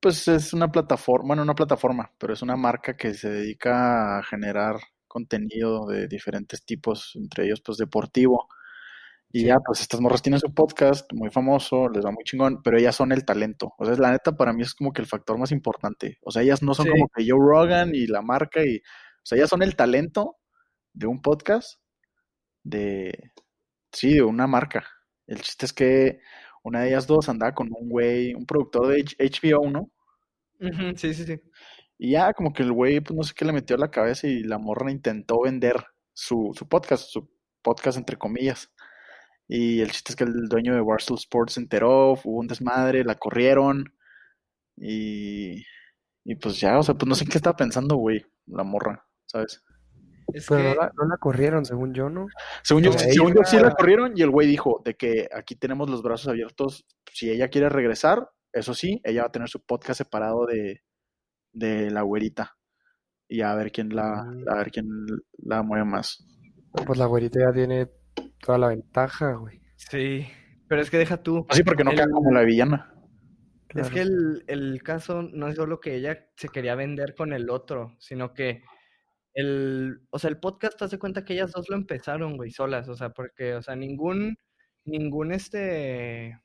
pues 0.00 0.28
es 0.28 0.52
una 0.52 0.70
plataforma, 0.70 1.28
bueno, 1.28 1.42
una 1.42 1.54
plataforma, 1.54 2.12
pero 2.18 2.32
es 2.32 2.42
una 2.42 2.56
marca 2.56 2.96
que 2.96 3.14
se 3.14 3.30
dedica 3.30 4.18
a 4.18 4.22
generar 4.22 4.76
contenido 5.08 5.86
de 5.86 6.08
diferentes 6.08 6.64
tipos, 6.64 7.12
entre 7.16 7.46
ellos, 7.46 7.62
pues 7.64 7.78
deportivo. 7.78 8.48
Y 9.32 9.44
ya, 9.44 9.56
pues 9.64 9.80
estas 9.80 10.00
morras 10.00 10.22
tienen 10.22 10.40
su 10.40 10.52
podcast 10.54 11.12
muy 11.12 11.30
famoso, 11.30 11.88
les 11.88 12.04
va 12.04 12.10
muy 12.10 12.24
chingón, 12.24 12.62
pero 12.62 12.78
ellas 12.78 12.96
son 12.96 13.12
el 13.12 13.24
talento. 13.24 13.74
O 13.78 13.84
sea, 13.84 13.94
la 13.96 14.12
neta 14.12 14.32
para 14.36 14.52
mí 14.52 14.62
es 14.62 14.74
como 14.74 14.92
que 14.92 15.02
el 15.02 15.08
factor 15.08 15.36
más 15.38 15.52
importante. 15.52 16.18
O 16.22 16.30
sea, 16.30 16.42
ellas 16.42 16.62
no 16.62 16.74
son 16.74 16.86
Sí. 16.86 16.92
como 16.92 17.08
que 17.14 17.24
Joe 17.28 17.38
Rogan 17.40 17.94
y 17.94 18.06
la 18.06 18.22
marca 18.22 18.64
y, 18.64 18.76
o 18.78 18.80
sea, 19.24 19.36
ellas 19.36 19.50
son 19.50 19.62
el 19.62 19.76
talento 19.76 20.36
de 20.94 21.06
un 21.06 21.20
podcast 21.20 21.80
de, 22.62 23.32
sí, 23.92 24.14
de 24.14 24.22
una 24.22 24.46
marca. 24.46 24.86
El 25.26 25.42
chiste 25.42 25.66
es 25.66 25.72
que 25.72 26.20
una 26.62 26.80
de 26.82 26.88
ellas 26.88 27.06
dos 27.06 27.28
andaba 27.28 27.54
con 27.54 27.68
un 27.78 27.88
güey, 27.90 28.32
un 28.34 28.46
productor 28.46 28.88
de 28.88 29.04
HBO, 29.18 29.70
¿no? 29.70 29.90
Sí, 30.96 31.12
sí, 31.14 31.24
sí. 31.24 31.40
Y 31.98 32.12
ya 32.12 32.32
como 32.32 32.52
que 32.52 32.62
el 32.62 32.72
güey, 32.72 33.00
pues 33.00 33.16
no 33.16 33.22
sé 33.22 33.34
qué 33.36 33.44
le 33.44 33.52
metió 33.52 33.76
a 33.76 33.78
la 33.78 33.90
cabeza 33.90 34.26
y 34.28 34.42
la 34.42 34.58
morra 34.58 34.90
intentó 34.90 35.42
vender 35.42 35.84
su, 36.14 36.52
su 36.56 36.66
podcast, 36.68 37.08
su 37.10 37.30
podcast 37.62 37.98
entre 37.98 38.16
comillas. 38.16 38.72
Y 39.48 39.80
el 39.80 39.90
chiste 39.92 40.12
es 40.12 40.16
que 40.16 40.24
el 40.24 40.48
dueño 40.48 40.74
de 40.74 40.80
Barstool 40.80 41.18
Sports 41.18 41.54
se 41.54 41.60
enteró, 41.60 42.12
hubo 42.12 42.38
un 42.40 42.46
desmadre, 42.48 43.04
la 43.04 43.14
corrieron 43.14 43.84
y, 44.76 45.62
y 46.24 46.34
pues 46.40 46.60
ya, 46.60 46.78
o 46.78 46.82
sea, 46.82 46.94
pues 46.94 47.08
no 47.08 47.14
sé 47.14 47.24
qué 47.26 47.38
estaba 47.38 47.56
pensando, 47.56 47.96
güey, 47.96 48.24
la 48.46 48.64
morra, 48.64 49.06
¿sabes? 49.26 49.62
Es 50.32 50.46
Pero 50.48 50.60
que, 50.62 50.68
no 50.70 50.74
la, 50.74 50.92
no 50.96 51.08
la 51.08 51.16
corrieron, 51.18 51.64
según 51.64 51.94
yo, 51.94 52.10
¿no? 52.10 52.26
Según 52.64 52.82
yo, 52.82 52.92
según 52.92 53.34
yo 53.34 53.44
sí 53.44 53.56
la 53.58 53.74
corrieron 53.74 54.12
y 54.16 54.22
el 54.22 54.30
güey 54.30 54.48
dijo 54.48 54.82
de 54.84 54.94
que 54.94 55.28
aquí 55.32 55.54
tenemos 55.54 55.88
los 55.88 56.02
brazos 56.02 56.28
abiertos. 56.28 56.84
Si 57.12 57.30
ella 57.30 57.48
quiere 57.48 57.68
regresar, 57.68 58.28
eso 58.52 58.74
sí, 58.74 59.00
ella 59.04 59.22
va 59.22 59.28
a 59.28 59.32
tener 59.32 59.48
su 59.48 59.64
podcast 59.64 59.98
separado 59.98 60.44
de, 60.46 60.82
de 61.52 61.90
la 61.92 62.02
güerita. 62.02 62.56
Y 63.28 63.40
a 63.42 63.54
ver 63.54 63.70
quién 63.70 63.94
la, 63.94 64.24
Mm. 64.24 64.48
a 64.48 64.56
ver 64.56 64.70
quién 64.72 64.86
la 65.38 65.62
mueve 65.62 65.84
más. 65.84 66.24
Pues 66.84 66.98
la 66.98 67.06
güerita 67.06 67.38
ya 67.40 67.52
tiene 67.52 67.88
toda 68.40 68.58
la 68.58 68.68
ventaja, 68.68 69.32
güey. 69.34 69.60
sí, 69.76 70.26
pero 70.68 70.82
es 70.82 70.90
que 70.90 70.98
deja 70.98 71.22
tú. 71.22 71.46
Así 71.48 71.62
porque 71.62 71.84
no 71.84 71.90
El- 71.90 71.96
queda 71.96 72.10
como 72.10 72.32
la 72.32 72.42
villana. 72.42 72.92
Es 73.74 73.90
que 73.90 74.00
el, 74.00 74.42
el 74.46 74.82
caso 74.82 75.22
no 75.22 75.48
es 75.48 75.56
solo 75.56 75.80
que 75.80 75.96
ella 75.96 76.30
se 76.36 76.48
quería 76.48 76.74
vender 76.74 77.14
con 77.14 77.32
el 77.34 77.50
otro, 77.50 77.94
sino 77.98 78.32
que 78.32 78.62
el, 79.34 80.00
o 80.08 80.18
sea, 80.18 80.30
el 80.30 80.38
podcast, 80.40 80.80
hace 80.80 80.98
cuenta 80.98 81.24
que 81.24 81.34
ellas 81.34 81.52
dos 81.52 81.68
lo 81.68 81.76
empezaron, 81.76 82.36
güey, 82.38 82.50
solas, 82.50 82.88
o 82.88 82.94
sea, 82.94 83.10
porque, 83.10 83.54
o 83.54 83.62
sea, 83.62 83.76
ningún, 83.76 84.38
ningún 84.86 85.30
este, 85.30 86.40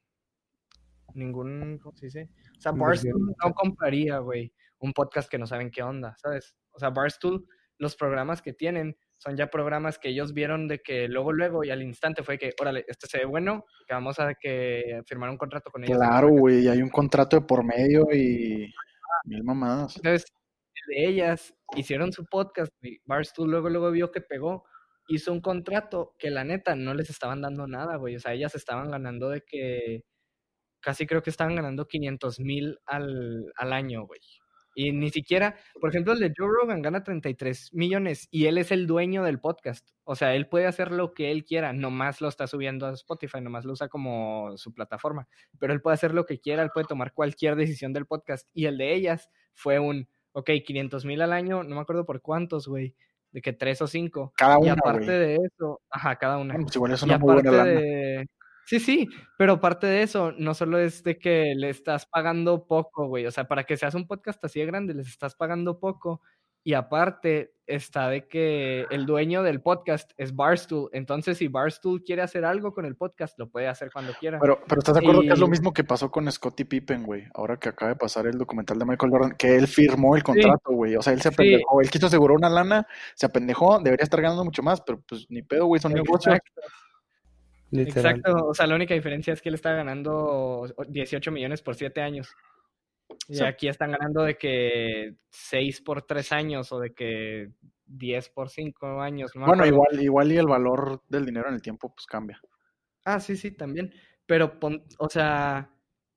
ningún, 1.13 1.80
¿cómo 1.80 1.95
se 1.95 2.08
dice? 2.08 2.30
O 2.58 2.62
sea, 2.62 2.71
Barstool 2.73 3.34
no 3.43 3.54
compraría, 3.54 4.17
güey, 4.19 4.54
un 4.80 4.91
podcast 4.91 5.30
que 5.30 5.38
no 5.38 5.47
saben 5.47 5.71
qué 5.71 5.84
onda, 5.84 6.15
¿sabes? 6.17 6.56
O 6.71 6.80
sea, 6.80 6.89
Barstool, 6.89 7.45
los 7.77 7.95
programas 7.95 8.41
que 8.41 8.51
tienen 8.54 8.97
son 9.21 9.38
ya 9.38 9.51
programas 9.51 9.99
que 9.99 10.10
ellos 10.10 10.34
vieron 10.34 10.67
de 10.67 10.79
que 10.79 11.07
luego, 11.07 11.31
luego 11.31 11.63
y 11.63 11.69
al 11.69 11.84
instante 11.84 12.23
fue 12.23 12.39
que, 12.39 12.53
órale, 12.60 12.86
este 12.88 13.05
se 13.05 13.19
ve 13.19 13.25
bueno, 13.25 13.65
que 13.88 13.93
vamos 13.93 14.19
a 14.19 14.34
que 14.34 15.01
firmar 15.05 15.29
un 15.29 15.38
contrato 15.38 15.69
con 15.69 15.84
ellos. 15.84 15.95
Claro, 15.95 16.29
güey, 16.29 16.67
hay 16.67 16.81
un 16.81 16.89
contrato 16.89 17.39
de 17.39 17.45
por 17.45 17.63
medio 17.63 18.07
y 18.12 18.73
mil 19.25 19.43
mamadas. 19.43 19.97
Entonces, 19.97 20.25
de 20.88 21.07
ellas 21.07 21.53
hicieron 21.75 22.12
su 22.12 22.25
podcast, 22.25 22.73
y 22.81 22.97
Barstool 23.05 23.51
luego, 23.51 23.69
luego 23.69 23.91
vio 23.91 24.12
que 24.12 24.21
pegó, 24.21 24.63
hizo 25.07 25.31
un 25.31 25.41
contrato 25.41 26.15
que 26.17 26.31
la 26.31 26.43
neta 26.43 26.75
no 26.75 26.95
les 26.95 27.12
estaban 27.12 27.41
dando 27.43 27.67
nada, 27.67 27.97
güey. 27.97 28.15
O 28.15 28.19
sea, 28.19 28.34
ellas 28.34 28.55
estaban 28.55 28.89
ganando 28.89 29.29
de 29.29 29.41
que, 29.41 30.01
casi 30.79 31.05
creo 31.05 31.21
que 31.21 31.29
estaban 31.29 31.55
ganando 31.55 31.88
500 31.88 32.39
mil 32.39 32.79
al, 32.88 33.53
al 33.55 33.71
año, 33.71 34.07
güey. 34.07 34.21
Y 34.73 34.91
ni 34.93 35.10
siquiera, 35.10 35.55
por 35.79 35.89
ejemplo, 35.89 36.13
el 36.13 36.19
de 36.19 36.34
Joe 36.36 36.47
Rogan 36.47 36.81
gana 36.81 37.03
33 37.03 37.73
millones 37.73 38.27
y 38.31 38.45
él 38.45 38.57
es 38.57 38.71
el 38.71 38.88
dueño 38.88 39.23
del 39.23 39.39
podcast. 39.39 39.89
O 40.03 40.15
sea, 40.15 40.34
él 40.36 40.47
puede 40.47 40.65
hacer 40.65 40.91
lo 40.91 41.13
que 41.13 41.31
él 41.31 41.43
quiera, 41.43 41.73
nomás 41.73 42.21
lo 42.21 42.29
está 42.29 42.47
subiendo 42.47 42.86
a 42.86 42.93
Spotify, 42.93 43.41
nomás 43.41 43.65
lo 43.65 43.73
usa 43.73 43.89
como 43.89 44.57
su 44.57 44.73
plataforma. 44.73 45.27
Pero 45.60 45.73
él 45.73 45.81
puede 45.81 45.95
hacer 45.95 46.13
lo 46.13 46.25
que 46.25 46.39
quiera, 46.39 46.63
él 46.63 46.69
puede 46.73 46.88
tomar 46.88 47.13
cualquier 47.13 47.55
decisión 47.55 47.93
del 47.93 48.05
podcast. 48.05 48.47
Y 48.53 48.65
el 48.65 48.77
de 48.77 48.93
ellas 48.93 49.29
fue 49.53 49.79
un, 49.79 50.07
ok, 50.31 50.49
500 50.65 51.05
mil 51.05 51.21
al 51.21 51.34
año, 51.34 51.63
no 51.63 51.75
me 51.75 51.81
acuerdo 51.81 52.05
por 52.05 52.21
cuántos, 52.21 52.67
güey, 52.67 52.95
de 53.31 53.41
que 53.41 53.53
tres 53.53 53.81
o 53.81 53.88
cinco. 53.88 54.34
Cada 54.38 54.55
Y 54.60 54.63
una, 54.63 54.73
aparte 54.73 55.05
güey. 55.05 55.19
de 55.19 55.36
eso, 55.36 55.81
ajá, 55.89 56.15
cada 56.17 56.38
una. 56.38 56.53
Bueno, 56.53 56.65
pues 56.65 56.75
igual 56.75 56.91
es 56.93 57.03
Y 57.03 57.05
muy 57.07 57.17
buena 57.17 57.49
aparte 57.49 57.69
de... 57.69 58.27
Sí, 58.65 58.80
sí, 58.80 59.08
pero 59.38 59.54
aparte 59.54 59.88
de 59.88 60.04
eso, 60.04 60.32
no 60.38 60.54
solo 60.54 60.78
es 60.80 61.04
de 61.04 61.17
que 61.17 61.54
le 61.56 61.69
estás 61.69 62.06
pagando 62.06 62.67
poco, 62.67 63.08
güey, 63.08 63.26
o 63.26 63.32
sea, 63.32 63.47
para 63.47 63.63
que 63.63 63.76
seas 63.78 63.95
un 63.95 64.08
podcast 64.08 64.43
así 64.45 64.60
de 64.60 64.65
grande, 64.65 64.93
les 64.93 65.08
estás 65.08 65.36
pagando 65.36 65.80
poco, 65.80 66.21
y 66.63 66.74
aparte 66.74 67.56
está 67.65 68.08
de 68.08 68.28
que 68.28 68.86
el 68.91 69.08
dueño 69.08 69.41
del 69.41 69.62
podcast 69.62 70.12
es 70.15 70.36
Barstool, 70.36 70.89
entonces 70.93 71.39
si 71.39 71.47
Barstool 71.47 72.04
quiere 72.04 72.21
hacer 72.21 72.45
algo 72.45 72.71
con 72.71 72.86
el 72.86 72.95
podcast, 72.95 73.38
lo 73.39 73.50
puede 73.50 73.67
hacer 73.67 73.89
cuando 73.91 74.13
quiera. 74.13 74.39
Pero, 74.39 74.60
pero 74.67 74.80
¿estás 74.80 74.93
de 74.93 75.00
acuerdo 75.00 75.21
que 75.21 75.30
es 75.34 75.39
lo 75.39 75.47
mismo 75.47 75.74
que 75.74 75.84
pasó 75.84 76.12
con 76.12 76.32
Scottie 76.32 76.65
Pippen, 76.65 77.04
güey? 77.04 77.24
Ahora 77.34 77.58
que 77.58 77.69
acaba 77.69 77.89
de 77.89 77.95
pasar 77.97 78.28
el 78.28 78.38
documental 78.38 78.78
de 78.78 78.86
Michael 78.86 79.12
Jordan, 79.12 79.36
que 79.38 79.56
él 79.56 79.67
firmó 79.67 80.15
el 80.15 80.21
contrato, 80.24 80.71
güey. 80.71 80.95
O 80.95 81.02
sea, 81.02 81.13
él 81.13 81.21
se 81.21 81.30
Sí. 81.30 81.34
apendejó, 81.34 81.82
él 81.82 81.89
quiso 81.89 82.06
asegurar 82.06 82.38
una 82.38 82.50
lana, 82.50 82.86
se 83.15 83.26
apendejó, 83.26 83.80
debería 83.80 84.04
estar 84.04 84.21
ganando 84.21 84.45
mucho 84.45 84.62
más, 84.62 84.82
pero 84.82 85.02
pues 85.02 85.26
ni 85.30 85.41
pedo, 85.41 85.65
güey, 85.65 85.82
son 85.82 85.93
negocios. 85.93 86.38
Exacto, 87.71 87.77
Literal. 87.99 88.15
exacto, 88.17 88.47
o 88.47 88.53
sea, 88.53 88.67
la 88.67 88.75
única 88.75 88.93
diferencia 88.93 89.34
es 89.34 89.41
que 89.41 89.49
él 89.49 89.55
está 89.55 89.73
ganando 89.73 90.65
18 90.89 91.31
millones 91.31 91.62
por 91.62 91.75
7 91.75 92.01
años. 92.01 92.34
Y 93.27 93.36
Sí. 93.36 93.43
aquí 93.43 93.67
están 93.67 93.91
ganando 93.91 94.23
de 94.23 94.38
que 94.38 95.15
6 95.29 95.81
por 95.81 96.01
3 96.03 96.31
años 96.31 96.71
o 96.71 96.79
de 96.79 96.93
que 96.93 97.49
10 97.86 98.29
por 98.29 98.49
5 98.49 99.01
años. 99.01 99.31
no 99.36 99.45
Bueno, 99.45 99.65
igual, 99.65 100.01
igual 100.01 100.31
y 100.31 100.38
el 100.38 100.47
valor 100.47 101.01
del 101.10 101.25
dinero 101.25 101.47
en 101.49 101.55
el 101.55 101.62
tiempo, 101.62 101.93
pues 101.93 102.05
cambia. 102.07 102.39
Ah, 103.05 103.19
sí, 103.19 103.36
sí, 103.36 103.51
también. 103.51 103.91
Pero, 104.25 104.60
pon- 104.60 104.86
o 104.99 105.10
sea, 105.10 105.69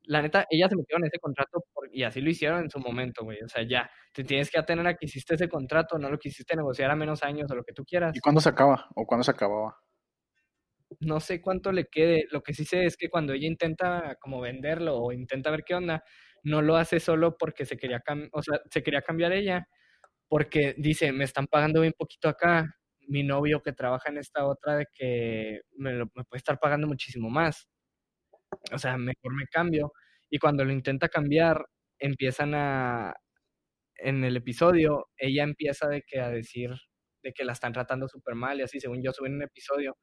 la 0.04 0.22
neta, 0.22 0.46
ellas 0.50 0.70
se 0.70 0.76
metieron 0.76 1.02
en 1.02 1.08
ese 1.08 1.18
contrato 1.18 1.64
por- 1.72 1.88
y 1.92 2.02
así 2.04 2.20
lo 2.20 2.30
hicieron 2.30 2.60
en 2.64 2.70
su 2.70 2.78
momento, 2.78 3.24
güey. 3.24 3.38
O 3.42 3.48
sea, 3.48 3.62
ya, 3.66 3.90
te 4.12 4.22
tienes 4.22 4.50
que 4.50 4.58
atener 4.58 4.86
a 4.86 4.94
que 4.94 5.06
hiciste 5.06 5.34
ese 5.34 5.48
contrato, 5.48 5.98
no 5.98 6.10
lo 6.10 6.18
quisiste 6.18 6.54
negociar 6.56 6.90
a 6.90 6.96
menos 6.96 7.22
años 7.24 7.50
o 7.50 7.54
lo 7.56 7.64
que 7.64 7.72
tú 7.72 7.84
quieras. 7.84 8.14
¿Y 8.16 8.20
cuándo 8.20 8.40
se 8.40 8.50
acaba? 8.50 8.86
¿O 8.94 9.06
cuándo 9.06 9.24
se 9.24 9.30
acababa? 9.32 9.76
No 11.00 11.20
sé 11.20 11.40
cuánto 11.40 11.72
le 11.72 11.86
quede. 11.86 12.26
Lo 12.30 12.42
que 12.42 12.54
sí 12.54 12.64
sé 12.64 12.84
es 12.84 12.96
que 12.96 13.08
cuando 13.08 13.32
ella 13.32 13.46
intenta 13.46 14.16
como 14.20 14.40
venderlo 14.40 14.96
o 14.98 15.12
intenta 15.12 15.50
ver 15.50 15.64
qué 15.64 15.74
onda, 15.74 16.04
no 16.42 16.62
lo 16.62 16.76
hace 16.76 17.00
solo 17.00 17.36
porque 17.38 17.64
se 17.66 17.76
quería, 17.76 18.02
o 18.32 18.42
sea, 18.42 18.60
se 18.70 18.82
quería 18.82 19.02
cambiar 19.02 19.32
ella, 19.32 19.66
porque 20.28 20.74
dice, 20.78 21.12
me 21.12 21.24
están 21.24 21.46
pagando 21.46 21.80
bien 21.80 21.94
poquito 21.96 22.28
acá, 22.28 22.76
mi 23.08 23.22
novio 23.22 23.62
que 23.62 23.72
trabaja 23.72 24.10
en 24.10 24.18
esta 24.18 24.46
otra 24.46 24.76
de 24.76 24.86
que 24.94 25.60
me, 25.76 26.06
puede 26.06 26.38
estar 26.38 26.58
pagando 26.58 26.86
muchísimo 26.86 27.30
más. 27.30 27.68
O 28.72 28.78
sea, 28.78 28.96
mejor 28.98 29.34
me 29.34 29.46
cambio. 29.50 29.92
Y 30.30 30.38
cuando 30.38 30.64
lo 30.64 30.72
intenta 30.72 31.08
cambiar, 31.08 31.66
empiezan 31.98 32.54
a, 32.54 33.14
en 33.96 34.24
el 34.24 34.36
episodio, 34.36 35.08
ella 35.16 35.44
empieza 35.44 35.88
de 35.88 36.02
que 36.02 36.20
a 36.20 36.30
decir 36.30 36.70
de 37.22 37.32
que 37.32 37.44
la 37.44 37.52
están 37.52 37.72
tratando 37.72 38.08
súper 38.08 38.34
mal 38.34 38.58
y 38.60 38.62
así, 38.62 38.80
según 38.80 39.02
yo, 39.02 39.12
suben 39.12 39.34
un 39.34 39.42
episodio 39.42 39.96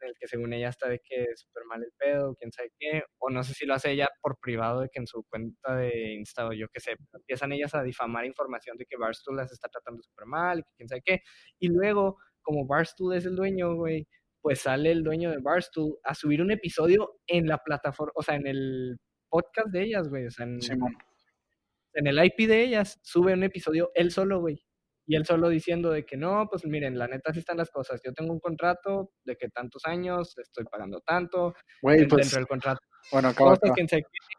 en 0.00 0.08
el 0.08 0.14
que 0.18 0.26
según 0.28 0.52
ella 0.52 0.68
está 0.68 0.88
de 0.88 1.00
que 1.00 1.24
es 1.24 1.40
súper 1.40 1.64
mal 1.64 1.82
el 1.82 1.92
pedo, 1.98 2.34
quién 2.36 2.52
sabe 2.52 2.70
qué, 2.78 3.02
o 3.18 3.30
no 3.30 3.42
sé 3.42 3.54
si 3.54 3.66
lo 3.66 3.74
hace 3.74 3.92
ella 3.92 4.08
por 4.20 4.38
privado 4.40 4.80
de 4.82 4.88
que 4.90 5.00
en 5.00 5.06
su 5.06 5.24
cuenta 5.24 5.76
de 5.76 6.14
Insta 6.14 6.46
o 6.48 6.52
yo 6.52 6.68
qué 6.72 6.80
sé, 6.80 6.96
empiezan 7.12 7.52
ellas 7.52 7.74
a 7.74 7.82
difamar 7.82 8.24
información 8.26 8.76
de 8.76 8.86
que 8.86 8.96
Barstool 8.96 9.36
las 9.36 9.52
está 9.52 9.68
tratando 9.68 10.02
súper 10.02 10.26
mal 10.26 10.58
y 10.60 10.62
que 10.62 10.70
quién 10.76 10.88
sabe 10.88 11.02
qué, 11.04 11.20
y 11.58 11.68
luego, 11.68 12.16
como 12.42 12.66
Barstool 12.66 13.14
es 13.16 13.26
el 13.26 13.36
dueño, 13.36 13.74
güey, 13.74 14.06
pues 14.40 14.60
sale 14.60 14.92
el 14.92 15.02
dueño 15.02 15.30
de 15.30 15.38
Barstool 15.38 15.98
a 16.04 16.14
subir 16.14 16.42
un 16.42 16.50
episodio 16.52 17.18
en 17.26 17.46
la 17.46 17.58
plataforma, 17.58 18.12
o 18.16 18.22
sea, 18.22 18.36
en 18.36 18.46
el 18.46 18.96
podcast 19.28 19.68
de 19.68 19.82
ellas, 19.82 20.08
güey, 20.08 20.26
o 20.26 20.30
sea, 20.30 20.46
en 20.46 22.06
el 22.06 22.24
IP 22.24 22.46
de 22.46 22.62
ellas, 22.62 23.00
sube 23.02 23.32
un 23.32 23.42
episodio 23.42 23.90
él 23.94 24.10
solo, 24.10 24.40
güey. 24.40 24.65
Y 25.06 25.16
él 25.16 25.24
solo 25.24 25.48
diciendo 25.48 25.90
de 25.90 26.04
que 26.04 26.16
no, 26.16 26.48
pues 26.50 26.64
miren, 26.64 26.98
la 26.98 27.06
neta 27.06 27.30
así 27.30 27.38
están 27.38 27.58
las 27.58 27.70
cosas. 27.70 28.00
Yo 28.04 28.12
tengo 28.12 28.32
un 28.32 28.40
contrato 28.40 29.12
de 29.24 29.36
que 29.36 29.48
tantos 29.48 29.84
años, 29.86 30.36
estoy 30.38 30.64
pagando 30.64 31.00
tanto, 31.00 31.54
Güey, 31.82 32.00
dentro 32.00 32.18
pues, 32.18 32.32
del 32.32 32.46
contrato. 32.46 32.80
bueno, 33.12 33.32
quién 33.74 33.88
sabe 33.88 34.02
qué. 34.02 34.36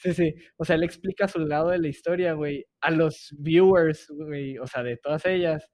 Sí, 0.00 0.14
sí. 0.14 0.34
O 0.56 0.64
sea, 0.64 0.76
él 0.76 0.84
explica 0.84 1.26
su 1.28 1.40
lado 1.40 1.70
de 1.70 1.78
la 1.78 1.88
historia, 1.88 2.32
güey, 2.34 2.64
a 2.80 2.90
los 2.90 3.34
viewers, 3.38 4.06
güey, 4.10 4.56
o 4.58 4.66
sea, 4.66 4.82
de 4.84 4.96
todas 4.96 5.26
ellas. 5.26 5.68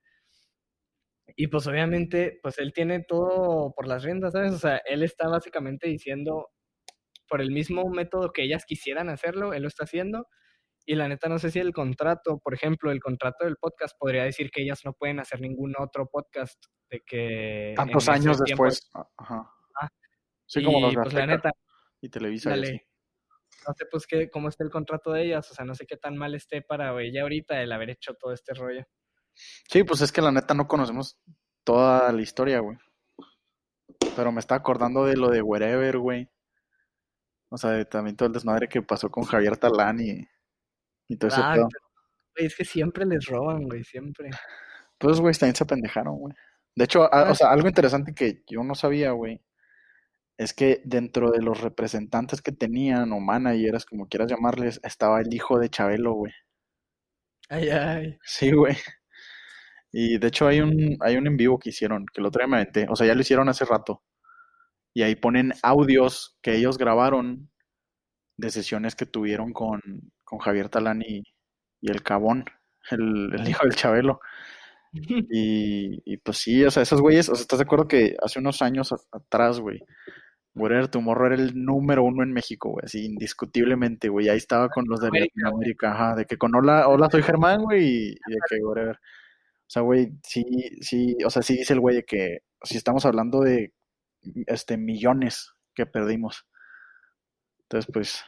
Y 1.36 1.48
pues 1.48 1.66
obviamente, 1.66 2.38
pues 2.42 2.58
él 2.58 2.72
tiene 2.72 3.04
todo 3.06 3.72
por 3.74 3.86
las 3.86 4.02
riendas, 4.04 4.32
¿sabes? 4.32 4.52
O 4.52 4.58
sea, 4.58 4.78
él 4.86 5.02
está 5.02 5.28
básicamente 5.28 5.88
diciendo, 5.88 6.48
por 7.28 7.40
el 7.40 7.50
mismo 7.50 7.88
método 7.90 8.32
que 8.32 8.42
ellas 8.44 8.64
quisieran 8.66 9.08
hacerlo, 9.10 9.52
él 9.54 9.62
lo 9.62 9.68
está 9.68 9.84
haciendo. 9.84 10.26
Y 10.86 10.96
la 10.96 11.08
neta, 11.08 11.28
no 11.28 11.38
sé 11.38 11.50
si 11.50 11.58
el 11.58 11.72
contrato, 11.72 12.38
por 12.38 12.54
ejemplo, 12.54 12.90
el 12.90 13.00
contrato 13.00 13.44
del 13.44 13.56
podcast 13.56 13.96
podría 13.98 14.24
decir 14.24 14.50
que 14.50 14.62
ellas 14.62 14.80
no 14.84 14.92
pueden 14.92 15.18
hacer 15.18 15.40
ningún 15.40 15.74
otro 15.78 16.06
podcast 16.06 16.62
de 16.90 17.00
que... 17.06 17.72
Tantos 17.74 18.08
años 18.08 18.42
tiempo- 18.44 18.64
después. 18.64 18.90
Ajá. 19.16 19.50
Ah. 19.80 19.88
Sí, 20.46 20.62
como 20.62 20.80
los 20.80 20.92
y 20.92 20.96
pues 20.96 21.14
la 21.14 21.26
neta, 21.26 21.52
y 22.02 22.08
Televisa 22.10 22.50
y 22.50 22.52
dale. 22.52 22.86
no 23.66 23.74
sé 23.74 23.86
pues 23.90 24.06
qué, 24.06 24.28
cómo 24.30 24.50
está 24.50 24.62
el 24.62 24.70
contrato 24.70 25.10
de 25.12 25.24
ellas, 25.24 25.50
o 25.50 25.54
sea, 25.54 25.64
no 25.64 25.74
sé 25.74 25.86
qué 25.86 25.96
tan 25.96 26.18
mal 26.18 26.34
esté 26.34 26.60
para 26.60 27.00
ella 27.02 27.22
ahorita 27.22 27.62
el 27.62 27.72
haber 27.72 27.90
hecho 27.90 28.12
todo 28.14 28.32
este 28.32 28.52
rollo. 28.52 28.84
Sí, 29.70 29.84
pues 29.84 30.02
es 30.02 30.12
que 30.12 30.20
la 30.20 30.32
neta 30.32 30.52
no 30.52 30.68
conocemos 30.68 31.18
toda 31.64 32.12
la 32.12 32.20
historia, 32.20 32.60
güey. 32.60 32.76
Pero 34.14 34.32
me 34.32 34.40
está 34.40 34.54
acordando 34.54 35.06
de 35.06 35.16
lo 35.16 35.28
de 35.30 35.40
Wherever, 35.40 35.98
güey. 35.98 36.28
O 37.48 37.56
sea, 37.56 37.70
de 37.70 37.84
también 37.86 38.16
todo 38.16 38.26
el 38.26 38.32
desmadre 38.34 38.68
que 38.68 38.82
pasó 38.82 39.10
con 39.10 39.24
Javier 39.24 39.56
Talán 39.56 39.98
y, 40.00 40.26
y 41.08 41.16
todo 41.16 41.30
pero, 41.30 41.68
güey, 42.36 42.46
es 42.46 42.56
que 42.56 42.64
siempre 42.64 43.06
les 43.06 43.26
roban, 43.26 43.64
güey, 43.64 43.84
siempre. 43.84 44.30
Pues, 44.98 45.20
güey, 45.20 45.34
también 45.34 45.56
se 45.56 45.64
apendejaron, 45.64 46.16
güey. 46.18 46.34
De 46.76 46.84
hecho, 46.84 47.04
a- 47.04 47.08
Ah. 47.28 47.30
o 47.32 47.34
sea, 47.34 47.50
algo 47.50 47.68
interesante 47.68 48.14
que 48.14 48.42
yo 48.48 48.62
no 48.64 48.74
sabía, 48.74 49.12
güey, 49.12 49.40
es 50.38 50.54
que 50.54 50.82
dentro 50.84 51.30
de 51.30 51.42
los 51.42 51.60
representantes 51.60 52.42
que 52.42 52.52
tenían, 52.52 53.12
o 53.12 53.20
managers, 53.20 53.86
como 53.86 54.08
quieras 54.08 54.30
llamarles, 54.30 54.80
estaba 54.84 55.20
el 55.20 55.32
hijo 55.34 55.58
de 55.58 55.70
Chabelo, 55.70 56.12
güey. 56.14 56.32
Ay, 57.48 57.68
ay. 57.70 58.18
Sí, 58.24 58.52
güey. 58.52 58.76
Y 59.92 60.18
de 60.18 60.26
hecho 60.28 60.46
hay 60.48 60.60
un, 60.60 60.96
hay 61.00 61.16
un 61.16 61.26
en 61.28 61.36
vivo 61.36 61.58
que 61.58 61.70
hicieron, 61.70 62.06
que 62.12 62.20
lo 62.20 62.28
otro 62.28 62.40
día 62.40 62.48
me 62.48 62.56
aventé. 62.56 62.86
O 62.90 62.96
sea, 62.96 63.06
ya 63.06 63.14
lo 63.14 63.20
hicieron 63.20 63.48
hace 63.48 63.64
rato. 63.64 64.02
Y 64.94 65.02
ahí 65.02 65.16
ponen 65.16 65.52
audios 65.62 66.36
que 66.42 66.56
ellos 66.56 66.78
grabaron 66.78 67.50
de 68.36 68.50
sesiones 68.50 68.96
que 68.96 69.06
tuvieron 69.06 69.52
con, 69.52 69.80
con 70.34 70.44
Javier 70.44 70.68
Talán 70.68 71.02
y, 71.02 71.22
y 71.80 71.90
el 71.90 72.02
Cabón, 72.02 72.44
el, 72.90 73.32
el 73.34 73.48
hijo 73.48 73.64
del 73.64 73.76
Chabelo. 73.76 74.20
Y, 74.96 76.00
y 76.04 76.16
pues 76.18 76.38
sí, 76.38 76.64
o 76.64 76.70
sea, 76.70 76.84
esos 76.84 77.00
güeyes, 77.00 77.28
o 77.28 77.34
sea, 77.34 77.42
¿estás 77.42 77.58
de 77.58 77.64
acuerdo 77.64 77.88
que 77.88 78.14
hace 78.22 78.38
unos 78.38 78.62
años 78.62 78.94
atrás, 79.10 79.58
güey, 79.58 79.80
Wherever 80.54 80.86
Tomorrow 80.86 81.26
era 81.26 81.34
el 81.34 81.64
número 81.64 82.04
uno 82.04 82.22
en 82.22 82.32
México, 82.32 82.70
güey, 82.70 82.84
así 82.84 83.04
indiscutiblemente, 83.04 84.08
güey, 84.08 84.28
ahí 84.28 84.36
estaba 84.36 84.68
con 84.68 84.84
los 84.86 85.00
de 85.00 85.08
América, 85.08 85.32
Latinoamérica, 85.34 85.92
ajá, 85.92 86.14
de 86.14 86.26
que 86.26 86.36
con 86.38 86.54
hola, 86.54 86.86
hola 86.86 87.08
soy 87.10 87.24
Germán, 87.24 87.62
güey, 87.64 87.84
y, 87.84 88.08
y 88.12 88.32
de 88.32 88.38
que 88.48 88.64
whatever. 88.64 88.96
O 88.96 89.70
sea, 89.70 89.82
güey, 89.82 90.12
sí, 90.22 90.44
sí, 90.80 91.16
o 91.26 91.30
sea, 91.30 91.42
sí 91.42 91.56
dice 91.56 91.72
el 91.72 91.80
güey 91.80 91.96
de 91.96 92.04
que 92.04 92.38
si 92.62 92.76
estamos 92.76 93.04
hablando 93.04 93.40
de 93.40 93.72
este 94.46 94.76
millones 94.76 95.52
que 95.74 95.86
perdimos. 95.86 96.46
Entonces, 97.62 97.90
pues, 97.92 98.24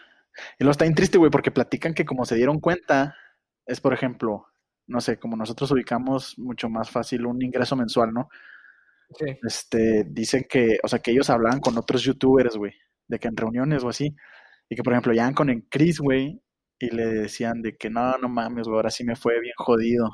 y 0.59 0.65
luego 0.65 0.73
está 0.73 0.85
bien 0.85 0.95
triste, 0.95 1.19
güey, 1.19 1.31
porque 1.31 1.51
platican 1.51 1.95
que 1.95 2.05
como 2.05 2.25
se 2.25 2.37
dieron 2.37 2.61
cuenta, 2.61 3.17
es 3.67 3.81
por 3.81 3.93
ejemplo, 3.95 4.47
no 4.87 5.01
sé, 5.01 5.19
como 5.19 5.37
nosotros 5.37 5.71
ubicamos 5.73 6.39
mucho 6.39 6.69
más 6.69 6.91
fácil 6.91 7.27
un 7.27 7.43
ingreso 7.43 7.77
mensual, 7.77 8.13
¿no? 8.13 8.29
Sí. 9.19 9.27
Este, 9.43 10.05
dicen 10.09 10.47
que, 10.49 10.79
o 10.83 10.89
sea, 10.89 10.99
que 11.01 11.13
ellos 11.13 11.31
hablaban 11.31 11.61
con 11.61 11.79
otros 11.79 12.03
youtubers, 12.03 12.57
güey, 12.57 12.73
de 13.09 13.19
que 13.19 13.29
en 13.29 13.37
reuniones 13.37 13.85
o 13.85 13.89
así, 13.91 14.15
y 14.69 14.77
que 14.77 14.83
por 14.83 14.93
ejemplo 14.95 15.13
llegan 15.13 15.35
con 15.35 15.51
el 15.51 15.67
Chris, 15.71 16.01
güey, 16.01 16.43
y 16.79 16.91
le 16.91 17.07
decían 17.07 17.63
de 17.63 17.77
que 17.77 17.91
no, 17.91 18.19
no 18.19 18.29
mames, 18.29 18.67
güey, 18.67 18.77
ahora 18.77 18.91
sí 18.91 19.05
me 19.05 19.17
fue 19.17 19.41
bien 19.41 19.55
jodido. 19.59 20.11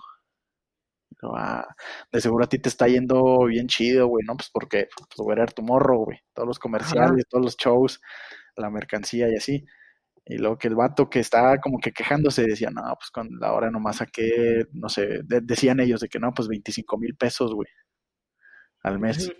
"Ah, 1.22 1.66
de 2.12 2.20
seguro 2.20 2.44
a 2.44 2.48
ti 2.48 2.58
te 2.58 2.68
está 2.68 2.88
yendo 2.88 3.44
bien 3.46 3.66
chido, 3.68 4.06
güey, 4.08 4.24
¿no? 4.26 4.36
Pues 4.36 4.50
porque, 4.52 4.88
pues, 4.96 5.06
güey, 5.18 5.36
era 5.38 5.46
tu 5.46 5.62
morro, 5.62 5.98
güey, 6.06 6.18
todos 6.34 6.48
los 6.48 6.58
comerciales, 6.58 7.26
todos 7.28 7.44
los 7.44 7.56
shows, 7.56 8.00
la 8.56 8.70
mercancía 8.70 9.28
y 9.30 9.36
así. 9.36 9.64
Y 10.24 10.38
luego 10.38 10.56
que 10.56 10.68
el 10.68 10.76
vato 10.76 11.10
que 11.10 11.18
estaba 11.18 11.58
como 11.58 11.78
que 11.78 11.92
quejándose 11.92 12.46
decía, 12.46 12.70
no, 12.70 12.82
pues 12.96 13.10
con 13.10 13.28
la 13.40 13.52
hora 13.52 13.70
nomás 13.70 13.96
saqué, 13.96 14.66
no 14.72 14.88
sé, 14.88 15.20
de- 15.24 15.40
decían 15.40 15.80
ellos 15.80 16.00
de 16.00 16.08
que 16.08 16.20
no, 16.20 16.32
pues 16.32 16.46
25 16.48 16.96
mil 16.98 17.16
pesos, 17.16 17.52
güey, 17.52 17.68
al 18.82 18.98
mes. 19.00 19.32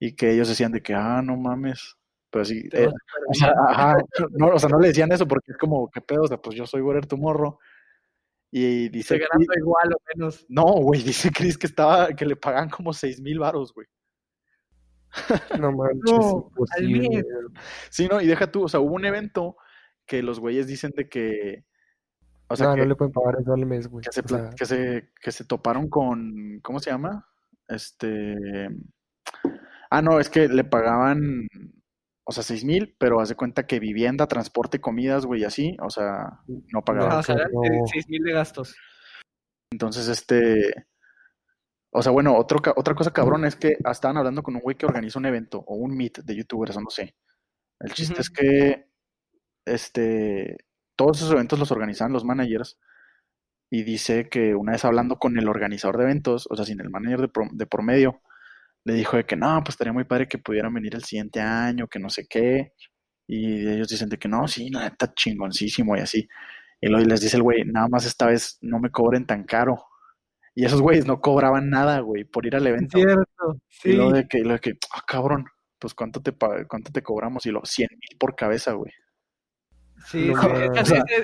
Y 0.00 0.14
que 0.14 0.30
ellos 0.32 0.48
decían 0.48 0.70
de 0.70 0.80
que, 0.82 0.94
ah, 0.94 1.20
no 1.22 1.36
mames. 1.36 1.96
Pero 2.30 2.44
sí, 2.44 2.62
eh, 2.72 2.86
o 2.86 3.34
sea, 3.34 3.52
ajá, 3.68 3.96
no, 4.32 4.48
o 4.48 4.58
sea, 4.58 4.68
no 4.68 4.78
le 4.78 4.88
decían 4.88 5.10
eso 5.10 5.26
porque 5.26 5.50
es 5.52 5.58
como, 5.58 5.90
¿qué 5.90 6.00
pedo? 6.00 6.22
O 6.22 6.28
sea, 6.28 6.36
pues 6.36 6.54
yo 6.56 6.66
soy 6.66 6.80
Warrior 6.82 7.06
tu 7.06 7.16
morro. 7.16 7.58
Y 8.50 8.88
dice, 8.90 9.14
Estoy 9.16 9.28
ganando 9.30 9.52
igual 9.58 9.92
o 9.94 10.00
menos. 10.14 10.46
no, 10.48 10.62
güey, 10.62 11.02
dice 11.02 11.30
Chris 11.34 11.58
que 11.58 11.66
estaba, 11.66 12.08
que 12.14 12.24
le 12.24 12.36
pagan 12.36 12.70
como 12.70 12.92
seis 12.92 13.20
mil 13.20 13.38
varos, 13.40 13.74
güey. 13.74 13.86
No 15.58 15.72
manches, 15.72 16.02
No, 16.12 16.50
al. 16.76 17.24
Sí, 17.90 18.06
no, 18.08 18.20
y 18.20 18.26
deja 18.26 18.50
tú, 18.50 18.64
o 18.64 18.68
sea, 18.68 18.80
hubo 18.80 18.94
un 18.94 19.04
evento 19.06 19.56
que 20.08 20.22
los 20.22 20.40
güeyes 20.40 20.66
dicen 20.66 20.90
de 20.96 21.08
que, 21.08 21.64
o 22.48 22.56
sea, 22.56 22.68
no, 22.68 22.74
que, 22.74 22.80
no 22.80 22.86
le 22.86 22.96
pueden 22.96 23.12
pagar 23.12 23.36
eso 23.40 23.52
al 23.52 23.66
mes, 23.66 23.86
güey. 23.86 24.04
que 24.04 24.10
se, 24.12 24.20
O 24.20 24.24
pla- 24.24 24.38
sea, 24.38 24.50
que 24.50 24.66
se, 24.66 25.10
que 25.22 25.30
se 25.30 25.44
toparon 25.44 25.88
con, 25.88 26.58
¿cómo 26.62 26.80
se 26.80 26.90
llama? 26.90 27.28
Este, 27.68 28.34
ah, 29.90 30.02
no, 30.02 30.18
es 30.18 30.30
que 30.30 30.48
le 30.48 30.64
pagaban, 30.64 31.46
o 32.24 32.32
sea, 32.32 32.42
seis 32.42 32.64
mil, 32.64 32.96
pero 32.98 33.20
haz 33.20 33.28
de 33.28 33.36
cuenta 33.36 33.66
que 33.66 33.78
vivienda, 33.78 34.26
transporte, 34.26 34.80
comidas, 34.80 35.26
güey, 35.26 35.44
así, 35.44 35.76
o 35.82 35.90
sea, 35.90 36.40
no 36.72 36.82
pagaban. 36.82 37.10
No, 37.10 37.18
o 37.18 37.22
sea. 37.22 37.36
6 37.92 38.08
mil 38.08 38.22
de 38.24 38.32
gastos. 38.32 38.74
Entonces, 39.70 40.08
este, 40.08 40.86
o 41.90 42.02
sea, 42.02 42.12
bueno, 42.12 42.34
otro, 42.36 42.60
otra 42.76 42.94
cosa 42.94 43.12
cabrón 43.12 43.44
es 43.44 43.56
que 43.56 43.76
estaban 43.90 44.16
hablando 44.16 44.42
con 44.42 44.54
un 44.56 44.62
güey 44.62 44.76
que 44.76 44.86
organiza 44.86 45.18
un 45.18 45.26
evento 45.26 45.58
o 45.66 45.74
un 45.76 45.94
meet 45.94 46.20
de 46.20 46.36
youtubers 46.36 46.76
o 46.76 46.80
no 46.80 46.88
sé. 46.90 47.14
El 47.80 47.92
chiste 47.92 48.20
es 48.22 48.30
que, 48.30 48.87
este, 49.74 50.58
todos 50.96 51.18
esos 51.18 51.32
eventos 51.32 51.58
los 51.58 51.70
organizaban 51.72 52.12
los 52.12 52.24
managers 52.24 52.78
y 53.70 53.82
dice 53.84 54.28
que 54.28 54.54
una 54.54 54.72
vez 54.72 54.84
hablando 54.84 55.18
con 55.18 55.38
el 55.38 55.48
organizador 55.48 55.98
de 55.98 56.04
eventos, 56.04 56.46
o 56.50 56.56
sea, 56.56 56.64
sin 56.64 56.80
el 56.80 56.90
manager 56.90 57.20
de, 57.22 57.28
pro- 57.28 57.48
de 57.52 57.66
por 57.66 57.82
medio, 57.82 58.20
le 58.84 58.94
dijo 58.94 59.16
de 59.16 59.26
que 59.26 59.36
no, 59.36 59.60
pues 59.64 59.74
estaría 59.74 59.92
muy 59.92 60.04
padre 60.04 60.28
que 60.28 60.38
pudieran 60.38 60.74
venir 60.74 60.94
el 60.94 61.04
siguiente 61.04 61.40
año, 61.40 61.88
que 61.88 61.98
no 62.00 62.10
sé 62.10 62.26
qué. 62.28 62.72
Y 63.28 63.68
ellos 63.68 63.88
dicen 63.88 64.08
de 64.10 64.18
que 64.18 64.28
no, 64.28 64.48
sí, 64.48 64.70
no, 64.70 64.82
está 64.82 65.12
chingoncísimo 65.14 65.96
y 65.96 66.00
así. 66.00 66.28
Y 66.80 66.88
luego 66.88 67.06
les 67.06 67.20
dice 67.22 67.36
el 67.38 67.42
güey, 67.44 67.64
nada 67.66 67.88
más 67.88 68.06
esta 68.06 68.26
vez 68.26 68.58
no 68.62 68.80
me 68.80 68.90
cobren 68.90 69.26
tan 69.26 69.44
caro. 69.44 69.84
Y 70.54 70.64
esos 70.66 70.82
güeyes 70.82 71.06
no 71.06 71.20
cobraban 71.20 71.70
nada, 71.70 72.00
güey, 72.00 72.24
por 72.24 72.46
ir 72.46 72.56
al 72.56 72.66
evento. 72.66 72.98
Cierto, 72.98 73.56
Y 73.84 73.92
sí. 73.92 74.28
que, 74.28 74.40
luego 74.40 74.54
de 74.54 74.60
que, 74.60 74.78
ah, 74.92 75.02
cabrón, 75.06 75.46
pues 75.78 75.94
cuánto 75.94 76.22
te, 76.22 76.32
cuánto 76.68 76.92
te 76.92 77.02
cobramos. 77.02 77.46
Y 77.46 77.50
lo, 77.50 77.64
100 77.64 77.88
mil 77.92 78.18
por 78.18 78.36
cabeza, 78.36 78.72
güey. 78.72 78.92
Sí, 80.06 80.28
No 80.32 80.42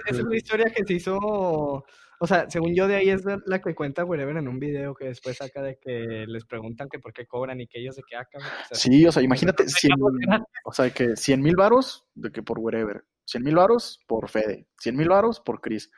es 0.07 0.21
una 0.21 0.37
historia 0.37 0.67
que 0.75 0.85
se 0.85 0.95
hizo, 0.95 1.17
o 1.17 2.27
sea, 2.27 2.49
según 2.51 2.75
yo 2.75 2.87
de 2.89 2.97
ahí 2.97 3.11
es 3.11 3.25
la- 3.25 3.41
la 3.47 3.61
que 3.61 3.75
cuenta 3.75 4.05
Wherever 4.05 4.37
en 4.37 4.49
un 4.49 4.59
video 4.59 4.95
que 4.95 5.07
después 5.07 5.37
saca 5.37 5.63
de 5.63 5.79
que 5.79 6.25
les 6.27 6.45
preguntan 6.45 6.89
que 6.89 6.99
por 6.99 7.13
qué 7.13 7.27
cobran 7.27 7.61
y 7.61 7.67
que 7.67 7.81
ellos 7.81 7.97
de 7.97 8.03
que 8.09 8.17
ah, 8.17 8.27
cabrón, 8.31 8.51
o 8.51 8.65
sea, 8.75 8.77
Sí, 8.77 9.07
o 9.07 9.13
sea, 9.13 9.23
imagínate, 9.23 9.65
no 9.65 9.69
100, 9.71 9.91
dejamos 9.97 10.13
gratis. 10.19 10.47
o 10.65 10.73
sea, 10.73 10.91
que 10.91 11.17
100 11.17 11.41
mil 11.43 11.57
varos 11.57 12.07
de 12.15 12.31
que 12.31 12.43
por 12.43 12.59
wherever. 12.59 13.05
100 13.27 13.43
mil 13.43 13.55
varos 13.57 14.01
por 14.07 14.29
Fede. 14.29 14.67
100 14.79 14.97
mil 14.97 15.09
varos 15.09 15.41
por 15.41 15.61
Chris. 15.63 15.91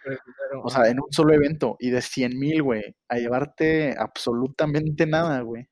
O 0.62 0.70
sea, 0.70 0.88
en 0.88 1.00
un 1.00 1.10
solo 1.10 1.34
evento. 1.34 1.76
Y 1.80 1.90
de 1.90 2.00
100 2.00 2.38
mil, 2.38 2.62
güey, 2.62 2.94
a 3.08 3.16
llevarte 3.16 3.96
absolutamente 3.98 5.06
nada, 5.06 5.40
güey. 5.40 5.66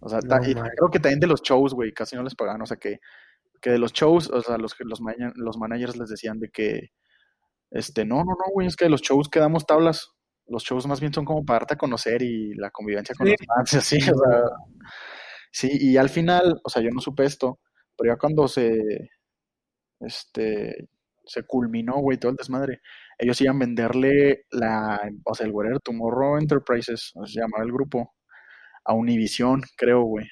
O 0.00 0.08
sea, 0.08 0.20
No 0.20 0.36
y 0.42 0.54
creo 0.54 0.90
que 0.90 1.00
también 1.00 1.20
de 1.20 1.26
los 1.26 1.42
shows, 1.42 1.74
güey, 1.74 1.92
casi 1.92 2.16
no 2.16 2.22
les 2.22 2.34
pagaban. 2.34 2.62
O 2.62 2.66
sea, 2.66 2.76
que, 2.78 3.00
que 3.60 3.70
de 3.70 3.78
los 3.78 3.92
shows, 3.92 4.30
o 4.30 4.40
sea, 4.42 4.58
los, 4.58 4.74
que- 4.74 4.84
los, 4.84 5.00
los 5.36 5.58
managers 5.58 5.96
les 5.96 6.08
decían 6.10 6.38
de 6.40 6.50
que, 6.50 6.90
este, 7.70 8.04
no, 8.04 8.16
no, 8.18 8.24
no, 8.24 8.52
güey, 8.52 8.66
es 8.68 8.76
que 8.76 8.86
de 8.86 8.90
los 8.90 9.02
shows 9.02 9.28
que 9.28 9.40
damos 9.40 9.66
tablas. 9.66 10.10
Los 10.48 10.62
shows 10.64 10.86
más 10.86 11.00
bien 11.00 11.12
son 11.12 11.24
como 11.24 11.44
para 11.44 11.60
darte 11.60 11.74
a 11.74 11.78
conocer 11.78 12.22
y 12.22 12.54
la 12.54 12.70
convivencia 12.70 13.14
con 13.16 13.26
Sí. 13.26 13.34
los 13.38 13.46
fans, 13.46 13.72
y 13.74 13.76
así, 13.78 13.96
o 14.14 14.16
sea. 14.18 14.42
Sí, 15.52 15.70
y 15.72 15.96
al 15.96 16.08
final, 16.10 16.60
o 16.64 16.68
sea, 16.70 16.82
yo 16.82 16.90
no 16.90 17.00
supe 17.00 17.24
esto, 17.24 17.58
pero 17.96 18.12
ya 18.14 18.18
cuando 18.18 18.46
se, 18.48 19.10
este, 20.00 20.88
se 21.24 21.42
culminó, 21.44 21.96
güey, 22.00 22.18
todo 22.18 22.30
el 22.30 22.36
desmadre, 22.36 22.80
ellos 23.18 23.40
iban 23.40 23.56
a 23.56 23.60
venderle 23.60 24.44
la, 24.50 25.00
o 25.24 25.34
sea, 25.34 25.46
el 25.46 25.52
Wherever 25.52 25.80
Tomorrow 25.80 26.38
Enterprises, 26.38 27.12
se 27.24 27.40
llamaba 27.40 27.64
el 27.64 27.72
grupo, 27.72 28.14
a 28.84 28.94
Univision, 28.94 29.62
creo, 29.76 30.02
güey, 30.02 30.26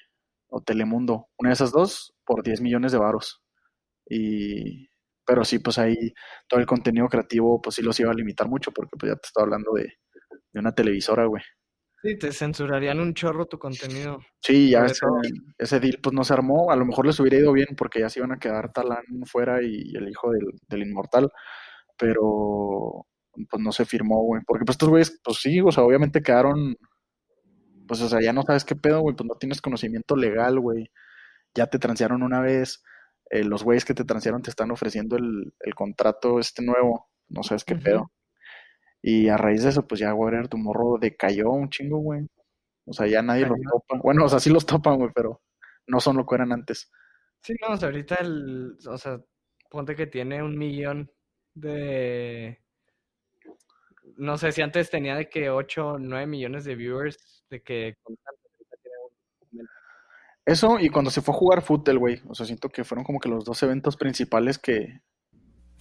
o 0.48 0.60
Telemundo, 0.62 1.28
una 1.38 1.50
de 1.50 1.54
esas 1.54 1.72
dos, 1.72 2.13
por 2.24 2.42
10 2.42 2.60
millones 2.60 2.92
de 2.92 2.98
varos. 2.98 3.42
Y, 4.06 4.88
pero 5.26 5.44
sí, 5.44 5.58
pues 5.58 5.78
ahí 5.78 6.12
todo 6.48 6.60
el 6.60 6.66
contenido 6.66 7.08
creativo, 7.08 7.60
pues 7.62 7.76
sí 7.76 7.82
los 7.82 7.98
iba 8.00 8.10
a 8.10 8.14
limitar 8.14 8.48
mucho, 8.48 8.72
porque 8.72 8.96
pues 8.98 9.12
ya 9.12 9.16
te 9.16 9.26
estaba 9.26 9.44
hablando 9.44 9.72
de, 9.74 9.84
de 10.52 10.60
una 10.60 10.74
televisora, 10.74 11.26
güey. 11.26 11.42
Sí, 12.04 12.18
te 12.18 12.32
censurarían 12.32 13.00
un 13.00 13.14
chorro 13.14 13.46
tu 13.46 13.58
contenido. 13.58 14.18
Sí, 14.38 14.68
ya 14.68 14.84
ese, 14.84 15.06
ese 15.56 15.80
deal 15.80 16.00
pues 16.02 16.14
no 16.14 16.22
se 16.22 16.34
armó. 16.34 16.70
A 16.70 16.76
lo 16.76 16.84
mejor 16.84 17.06
les 17.06 17.18
hubiera 17.18 17.38
ido 17.38 17.50
bien 17.50 17.68
porque 17.78 18.00
ya 18.00 18.10
se 18.10 18.20
iban 18.20 18.32
a 18.32 18.38
quedar 18.38 18.70
Talán 18.72 19.04
fuera 19.24 19.62
y 19.62 19.94
el 19.96 20.10
hijo 20.10 20.30
del, 20.30 20.44
del 20.68 20.82
inmortal. 20.82 21.30
Pero 21.96 23.06
pues 23.50 23.62
no 23.62 23.72
se 23.72 23.86
firmó, 23.86 24.22
güey. 24.22 24.42
Porque 24.46 24.66
pues 24.66 24.74
estos 24.74 24.90
güeyes, 24.90 25.18
pues 25.24 25.38
sí, 25.38 25.60
o 25.62 25.72
sea, 25.72 25.82
obviamente 25.84 26.22
quedaron. 26.22 26.76
Pues 27.88 28.02
o 28.02 28.08
sea, 28.10 28.20
ya 28.20 28.34
no 28.34 28.42
sabes 28.42 28.66
qué 28.66 28.76
pedo, 28.76 29.00
güey. 29.00 29.16
Pues 29.16 29.26
no 29.26 29.36
tienes 29.36 29.62
conocimiento 29.62 30.14
legal, 30.14 30.60
güey. 30.60 30.90
Ya 31.54 31.66
te 31.68 31.78
transearon 31.78 32.22
una 32.22 32.40
vez. 32.40 32.82
eh, 33.30 33.44
los 33.44 33.64
güeyes 33.64 33.84
que 33.84 33.94
te 33.94 34.04
transearon 34.04 34.42
te 34.42 34.50
están 34.50 34.70
ofreciendo 34.70 35.16
el, 35.16 35.54
el 35.60 35.74
contrato 35.74 36.38
este 36.40 36.62
nuevo. 36.62 37.08
No 37.28 37.42
sabes 37.42 37.64
qué 37.64 37.74
Ujú. 37.74 37.82
pedo. 37.84 38.12
Y 39.02 39.28
a 39.28 39.36
raíz 39.36 39.62
de 39.62 39.70
eso, 39.70 39.86
pues 39.86 40.00
ya 40.00 40.14
Warrior 40.14 40.48
tu 40.48 40.56
morro 40.58 40.98
decayó 41.00 41.50
un 41.50 41.68
chingo, 41.70 41.98
güey. 41.98 42.26
O 42.86 42.92
sea, 42.92 43.06
ya 43.06 43.22
nadie 43.22 43.46
los 43.46 43.58
topa. 43.60 43.98
Bueno, 44.02 44.24
o 44.26 44.28
sea, 44.28 44.40
sí 44.40 44.50
los 44.50 44.66
topan, 44.66 44.96
güey, 44.98 45.10
pero 45.14 45.40
no 45.86 46.00
son 46.00 46.16
lo 46.16 46.26
que 46.26 46.34
eran 46.34 46.52
antes. 46.52 46.90
Sí, 47.40 47.54
no, 47.60 47.74
o 47.74 47.76
sea, 47.76 47.88
ahorita 47.88 48.16
el, 48.16 48.76
o 48.86 48.98
sea, 48.98 49.20
ponte 49.70 49.94
que 49.96 50.06
tiene 50.06 50.42
un 50.42 50.56
millón 50.56 51.10
de, 51.54 52.58
no 54.16 54.36
sé 54.38 54.52
si 54.52 54.62
antes 54.62 54.90
tenía 54.90 55.16
de 55.16 55.28
que 55.28 55.50
8 55.50 55.88
o 55.88 55.98
9 55.98 56.26
millones 56.26 56.64
de 56.64 56.74
viewers, 56.74 57.44
de 57.50 57.62
que 57.62 57.96
constantes, 58.02 58.50
ahorita 58.52 58.76
tiene 58.82 58.96
un- 59.60 59.68
Eso 60.46 60.78
y 60.78 60.88
cuando 60.90 61.10
se 61.10 61.22
fue 61.22 61.34
a 61.34 61.38
jugar 61.38 61.62
fútbol, 61.62 61.98
güey. 61.98 62.20
O 62.28 62.34
sea, 62.34 62.44
siento 62.46 62.68
que 62.68 62.84
fueron 62.84 63.04
como 63.04 63.18
que 63.20 63.28
los 63.28 63.44
dos 63.44 63.62
eventos 63.62 63.96
principales 63.96 64.58
que... 64.58 65.00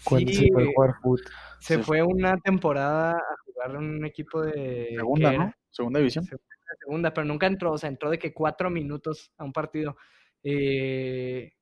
Cuando 0.05 0.31
Sí, 0.31 0.47
se 0.47 0.51
fue 0.53 0.63
a 0.63 0.67
jugar 0.73 0.93
foot. 1.01 1.21
se 1.59 1.75
se- 1.77 1.83
fue 1.83 2.01
una 2.01 2.37
temporada 2.37 3.11
a 3.11 3.35
jugar 3.45 3.71
en 3.71 3.77
un 3.77 4.05
equipo 4.05 4.41
de, 4.41 4.93
Segunda, 4.97 5.31
¿qué 5.31 5.37
¿no? 5.37 5.53
Segunda 5.69 5.99
división. 5.99 6.25
Se- 6.25 6.37
segunda, 6.79 7.13
pero 7.13 7.25
nunca 7.25 7.45
entró, 7.47 7.71
o 7.73 7.77
sea, 7.77 7.87
entró 7.89 8.09
de 8.09 8.17
que 8.17 8.33
cuatro 8.33 8.69
minutos 8.69 9.31
a 9.37 9.43
un 9.43 9.53
partido. 9.53 9.95
Eh, 10.43 11.53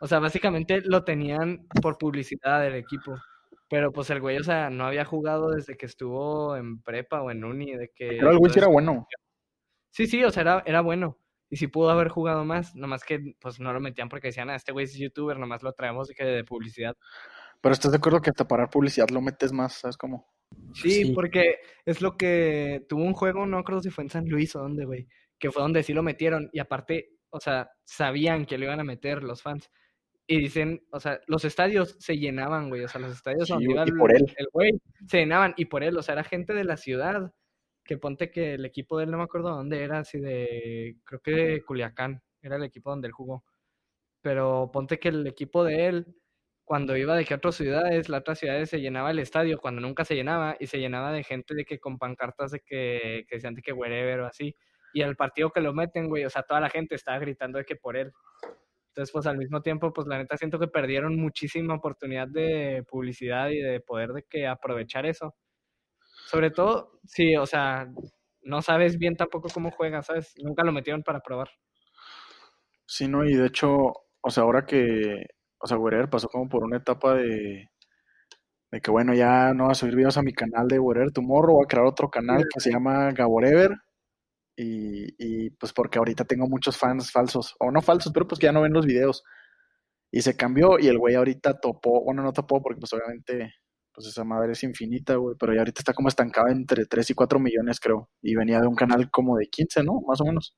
o 0.00 0.06
sea, 0.08 0.18
básicamente 0.20 0.80
lo 0.82 1.04
tenían 1.04 1.66
por 1.82 1.98
publicidad 1.98 2.62
del 2.62 2.74
equipo. 2.74 3.16
Pero 3.68 3.92
pues 3.92 4.08
el 4.10 4.20
güey, 4.20 4.38
o 4.38 4.44
sea, 4.44 4.70
no 4.70 4.86
había 4.86 5.04
jugado 5.04 5.50
desde 5.50 5.76
que 5.76 5.84
estuvo 5.86 6.56
en 6.56 6.80
prepa 6.82 7.20
o 7.20 7.30
en 7.30 7.44
uni, 7.44 7.72
de 7.76 7.90
que... 7.94 8.08
Pero 8.18 8.30
el 8.30 8.38
güey 8.38 8.50
sí 8.52 8.58
era 8.58 8.68
bueno. 8.68 9.06
Sí, 9.90 10.06
sí, 10.06 10.24
o 10.24 10.30
sea, 10.30 10.40
era, 10.40 10.62
era 10.64 10.80
bueno. 10.80 11.18
Y 11.50 11.56
sí 11.56 11.66
pudo 11.66 11.90
haber 11.90 12.08
jugado 12.08 12.44
más, 12.44 12.74
nomás 12.74 13.04
que 13.04 13.34
pues 13.40 13.58
no 13.58 13.72
lo 13.72 13.80
metían 13.80 14.08
porque 14.08 14.28
decían, 14.28 14.50
ah, 14.50 14.54
este 14.56 14.72
güey 14.72 14.84
es 14.84 14.94
youtuber, 14.98 15.38
nomás 15.38 15.62
lo 15.62 15.72
traemos 15.72 16.08
de 16.08 16.14
que 16.14 16.24
de 16.24 16.44
publicidad. 16.44 16.96
Pero 17.60 17.72
estás 17.72 17.90
de 17.92 17.96
acuerdo 17.98 18.20
que 18.20 18.30
hasta 18.30 18.46
parar 18.46 18.68
publicidad 18.70 19.08
lo 19.10 19.20
metes 19.20 19.52
más, 19.52 19.74
¿sabes 19.74 19.96
cómo? 19.96 20.26
Sí, 20.74 21.04
Sí. 21.06 21.12
porque 21.12 21.56
es 21.84 22.00
lo 22.02 22.16
que 22.16 22.84
tuvo 22.88 23.02
un 23.02 23.14
juego, 23.14 23.46
no 23.46 23.64
creo 23.64 23.80
si 23.80 23.90
fue 23.90 24.04
en 24.04 24.10
San 24.10 24.28
Luis 24.28 24.54
o 24.56 24.60
dónde, 24.60 24.84
güey, 24.84 25.08
que 25.38 25.50
fue 25.50 25.62
donde 25.62 25.82
sí 25.82 25.92
lo 25.92 26.02
metieron 26.02 26.48
y 26.52 26.58
aparte, 26.60 27.16
o 27.30 27.40
sea, 27.40 27.70
sabían 27.84 28.44
que 28.46 28.58
lo 28.58 28.64
iban 28.64 28.80
a 28.80 28.84
meter 28.84 29.22
los 29.22 29.42
fans. 29.42 29.70
Y 30.26 30.38
dicen, 30.40 30.86
o 30.92 31.00
sea, 31.00 31.18
los 31.26 31.46
estadios 31.46 31.96
se 31.98 32.18
llenaban, 32.18 32.68
güey, 32.68 32.84
o 32.84 32.88
sea, 32.88 33.00
los 33.00 33.12
estadios 33.14 33.46
Sí, 33.46 33.54
donde 33.54 33.72
iba 33.72 33.84
y 33.86 33.88
el, 33.88 33.96
por 33.96 34.14
él. 34.14 34.34
el 34.36 34.46
güey 34.52 34.72
se 35.06 35.18
llenaban 35.20 35.54
y 35.56 35.64
por 35.64 35.82
él, 35.82 35.96
o 35.96 36.02
sea, 36.02 36.12
era 36.12 36.24
gente 36.24 36.52
de 36.52 36.64
la 36.64 36.76
ciudad, 36.76 37.32
que 37.88 37.96
ponte 37.98 38.30
que 38.30 38.54
el 38.54 38.66
equipo 38.66 38.98
de 38.98 39.04
él 39.04 39.10
no 39.10 39.16
me 39.18 39.24
acuerdo 39.24 39.48
dónde 39.48 39.82
era, 39.82 40.00
así 40.00 40.20
de, 40.20 40.98
creo 41.04 41.20
que 41.22 41.30
de 41.32 41.64
Culiacán, 41.64 42.22
era 42.42 42.56
el 42.56 42.64
equipo 42.64 42.90
donde 42.90 43.08
él 43.08 43.12
jugó. 43.12 43.44
Pero 44.22 44.70
ponte 44.72 44.98
que 44.98 45.08
el 45.08 45.26
equipo 45.26 45.64
de 45.64 45.86
él, 45.86 46.16
cuando 46.64 46.96
iba 46.98 47.16
de 47.16 47.24
que 47.24 47.34
otras 47.34 47.56
ciudades, 47.56 48.10
las 48.10 48.20
otras 48.20 48.38
ciudades 48.40 48.68
se 48.70 48.80
llenaba 48.80 49.10
el 49.10 49.18
estadio, 49.20 49.58
cuando 49.58 49.80
nunca 49.80 50.04
se 50.04 50.14
llenaba, 50.16 50.56
y 50.60 50.66
se 50.66 50.78
llenaba 50.78 51.12
de 51.12 51.24
gente 51.24 51.54
de 51.54 51.64
que 51.64 51.78
con 51.80 51.98
pancartas 51.98 52.50
de 52.52 52.60
que, 52.60 53.24
que 53.28 53.36
decían 53.36 53.54
de 53.54 53.62
que 53.62 53.72
wherever 53.72 54.20
o 54.20 54.26
así. 54.26 54.54
Y 54.92 55.02
al 55.02 55.16
partido 55.16 55.50
que 55.50 55.62
lo 55.62 55.72
meten, 55.72 56.08
güey, 56.08 56.24
o 56.26 56.30
sea, 56.30 56.42
toda 56.42 56.60
la 56.60 56.70
gente 56.70 56.94
estaba 56.94 57.18
gritando 57.18 57.58
de 57.58 57.64
que 57.64 57.76
por 57.76 57.96
él. 57.96 58.12
Entonces, 58.90 59.12
pues 59.12 59.26
al 59.26 59.38
mismo 59.38 59.62
tiempo, 59.62 59.92
pues 59.94 60.06
la 60.08 60.18
neta 60.18 60.36
siento 60.36 60.58
que 60.58 60.68
perdieron 60.68 61.16
muchísima 61.16 61.74
oportunidad 61.74 62.28
de 62.28 62.84
publicidad 62.88 63.48
y 63.50 63.60
de 63.60 63.80
poder 63.80 64.12
de 64.12 64.24
que 64.24 64.46
aprovechar 64.46 65.06
eso. 65.06 65.34
Sobre 66.28 66.50
todo, 66.50 67.00
sí, 67.06 67.36
o 67.36 67.46
sea, 67.46 67.88
no 68.42 68.60
sabes 68.60 68.98
bien 68.98 69.16
tampoco 69.16 69.48
cómo 69.48 69.70
juega, 69.70 70.02
¿sabes? 70.02 70.34
Nunca 70.44 70.62
lo 70.62 70.72
metieron 70.72 71.02
para 71.02 71.20
probar. 71.20 71.48
Sí, 72.84 73.08
no, 73.08 73.24
y 73.24 73.32
de 73.34 73.46
hecho, 73.46 73.70
o 74.20 74.30
sea, 74.30 74.42
ahora 74.42 74.66
que, 74.66 75.24
o 75.58 75.66
sea, 75.66 75.78
Wherever 75.78 76.10
pasó 76.10 76.28
como 76.28 76.46
por 76.46 76.64
una 76.64 76.76
etapa 76.76 77.14
de, 77.14 77.70
de 78.70 78.80
que, 78.82 78.90
bueno, 78.90 79.14
ya 79.14 79.54
no 79.54 79.64
voy 79.64 79.72
a 79.72 79.74
subir 79.74 79.96
videos 79.96 80.18
a 80.18 80.22
mi 80.22 80.34
canal 80.34 80.68
de 80.68 80.78
Wherever 80.78 81.12
Tomorrow, 81.12 81.54
voy 81.54 81.64
a 81.64 81.68
crear 81.68 81.86
otro 81.86 82.10
canal 82.10 82.44
que 82.52 82.60
se 82.60 82.72
llama 82.72 83.10
Gaborever, 83.12 83.70
y, 84.54 85.14
y 85.18 85.50
pues 85.52 85.72
porque 85.72 85.98
ahorita 85.98 86.26
tengo 86.26 86.46
muchos 86.46 86.76
fans 86.76 87.10
falsos, 87.10 87.56
o 87.58 87.70
no 87.70 87.80
falsos, 87.80 88.12
pero 88.12 88.28
pues 88.28 88.38
que 88.38 88.48
ya 88.48 88.52
no 88.52 88.60
ven 88.60 88.74
los 88.74 88.84
videos. 88.84 89.24
Y 90.10 90.20
se 90.20 90.36
cambió, 90.36 90.78
y 90.78 90.88
el 90.88 90.98
güey 90.98 91.14
ahorita 91.14 91.58
topó, 91.58 92.04
bueno, 92.04 92.22
no 92.22 92.34
topó 92.34 92.60
porque 92.62 92.80
pues 92.80 92.92
obviamente, 92.92 93.54
pues 93.98 94.06
esa 94.10 94.22
madre 94.22 94.52
es 94.52 94.62
infinita, 94.62 95.16
güey, 95.16 95.34
pero 95.36 95.52
ya 95.52 95.58
ahorita 95.58 95.80
está 95.80 95.92
como 95.92 96.06
estancado 96.06 96.46
entre 96.48 96.86
3 96.86 97.10
y 97.10 97.14
4 97.14 97.40
millones, 97.40 97.80
creo, 97.80 98.08
y 98.22 98.36
venía 98.36 98.60
de 98.60 98.68
un 98.68 98.76
canal 98.76 99.10
como 99.10 99.36
de 99.36 99.46
15, 99.48 99.82
¿no? 99.82 100.00
Más 100.06 100.20
o 100.20 100.24
menos. 100.24 100.56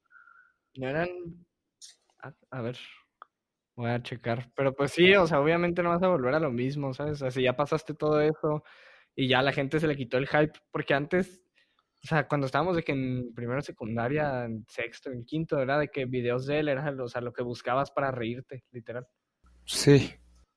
No 0.77 0.87
eran. 0.87 1.09
A, 2.19 2.35
a 2.51 2.61
ver. 2.61 2.77
Voy 3.77 3.89
a 3.89 4.03
checar. 4.03 4.53
Pero 4.55 4.75
pues 4.75 4.93
sí, 4.93 5.15
o 5.15 5.27
sea, 5.27 5.41
obviamente 5.41 5.83
no 5.83 5.89
vas 5.89 6.03
a 6.03 6.09
volver 6.09 6.35
a 6.35 6.41
lo 6.41 6.51
mismo, 6.51 6.93
¿sabes? 6.93 7.15
O 7.15 7.17
sea, 7.17 7.31
si 7.31 7.43
ya 7.43 7.57
pasaste 7.57 7.95
todo 7.95 8.21
eso 8.21 8.63
y 9.17 9.27
ya 9.27 9.39
a 9.39 9.43
la 9.43 9.53
gente 9.53 9.81
se 9.81 9.87
le 9.87 9.97
quitó 9.97 10.19
el 10.19 10.29
hype, 10.29 10.53
porque 10.71 10.93
antes, 10.93 11.43
o 12.05 12.09
sea, 12.09 12.29
cuando 12.29 12.45
estábamos 12.47 12.77
de 12.77 12.83
que 12.83 12.93
en 12.93 13.33
primero 13.33 13.63
secundaria, 13.63 14.45
en 14.45 14.67
sexto, 14.69 15.11
en 15.11 15.25
quinto, 15.25 15.59
era 15.61 15.79
de 15.79 15.89
que 15.89 16.05
videos 16.05 16.45
de 16.45 16.59
él 16.59 16.69
era, 16.69 16.95
o 17.03 17.09
sea, 17.09 17.23
lo 17.23 17.33
que 17.33 17.43
buscabas 17.43 17.91
para 17.91 18.11
reírte, 18.11 18.65
literal. 18.71 19.07
Sí. 19.65 20.13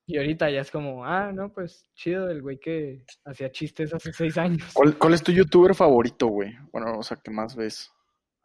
Y 0.05 0.17
ahorita 0.17 0.49
ya 0.49 0.61
es 0.61 0.69
como, 0.69 1.05
ah, 1.05 1.31
no, 1.31 1.51
pues 1.53 1.89
chido, 1.93 2.29
el 2.29 2.41
güey 2.41 2.59
que 2.59 3.05
hacía 3.25 3.51
chistes 3.51 3.93
hace 3.93 4.11
seis 4.11 4.37
años. 4.37 4.71
¿Cuál, 4.73 4.97
cuál 4.97 5.13
es 5.13 5.23
tu 5.23 5.31
youtuber 5.31 5.73
favorito, 5.73 6.27
güey? 6.27 6.53
Bueno, 6.73 6.99
o 6.99 7.03
sea, 7.03 7.17
¿qué 7.23 7.31
más 7.31 7.55
ves? 7.55 7.89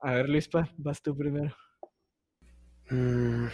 A 0.01 0.13
ver, 0.13 0.29
Luispa, 0.29 0.69
vas 0.77 1.03
tú 1.03 1.17
primero. 1.17 1.53
Mm, 2.91 3.47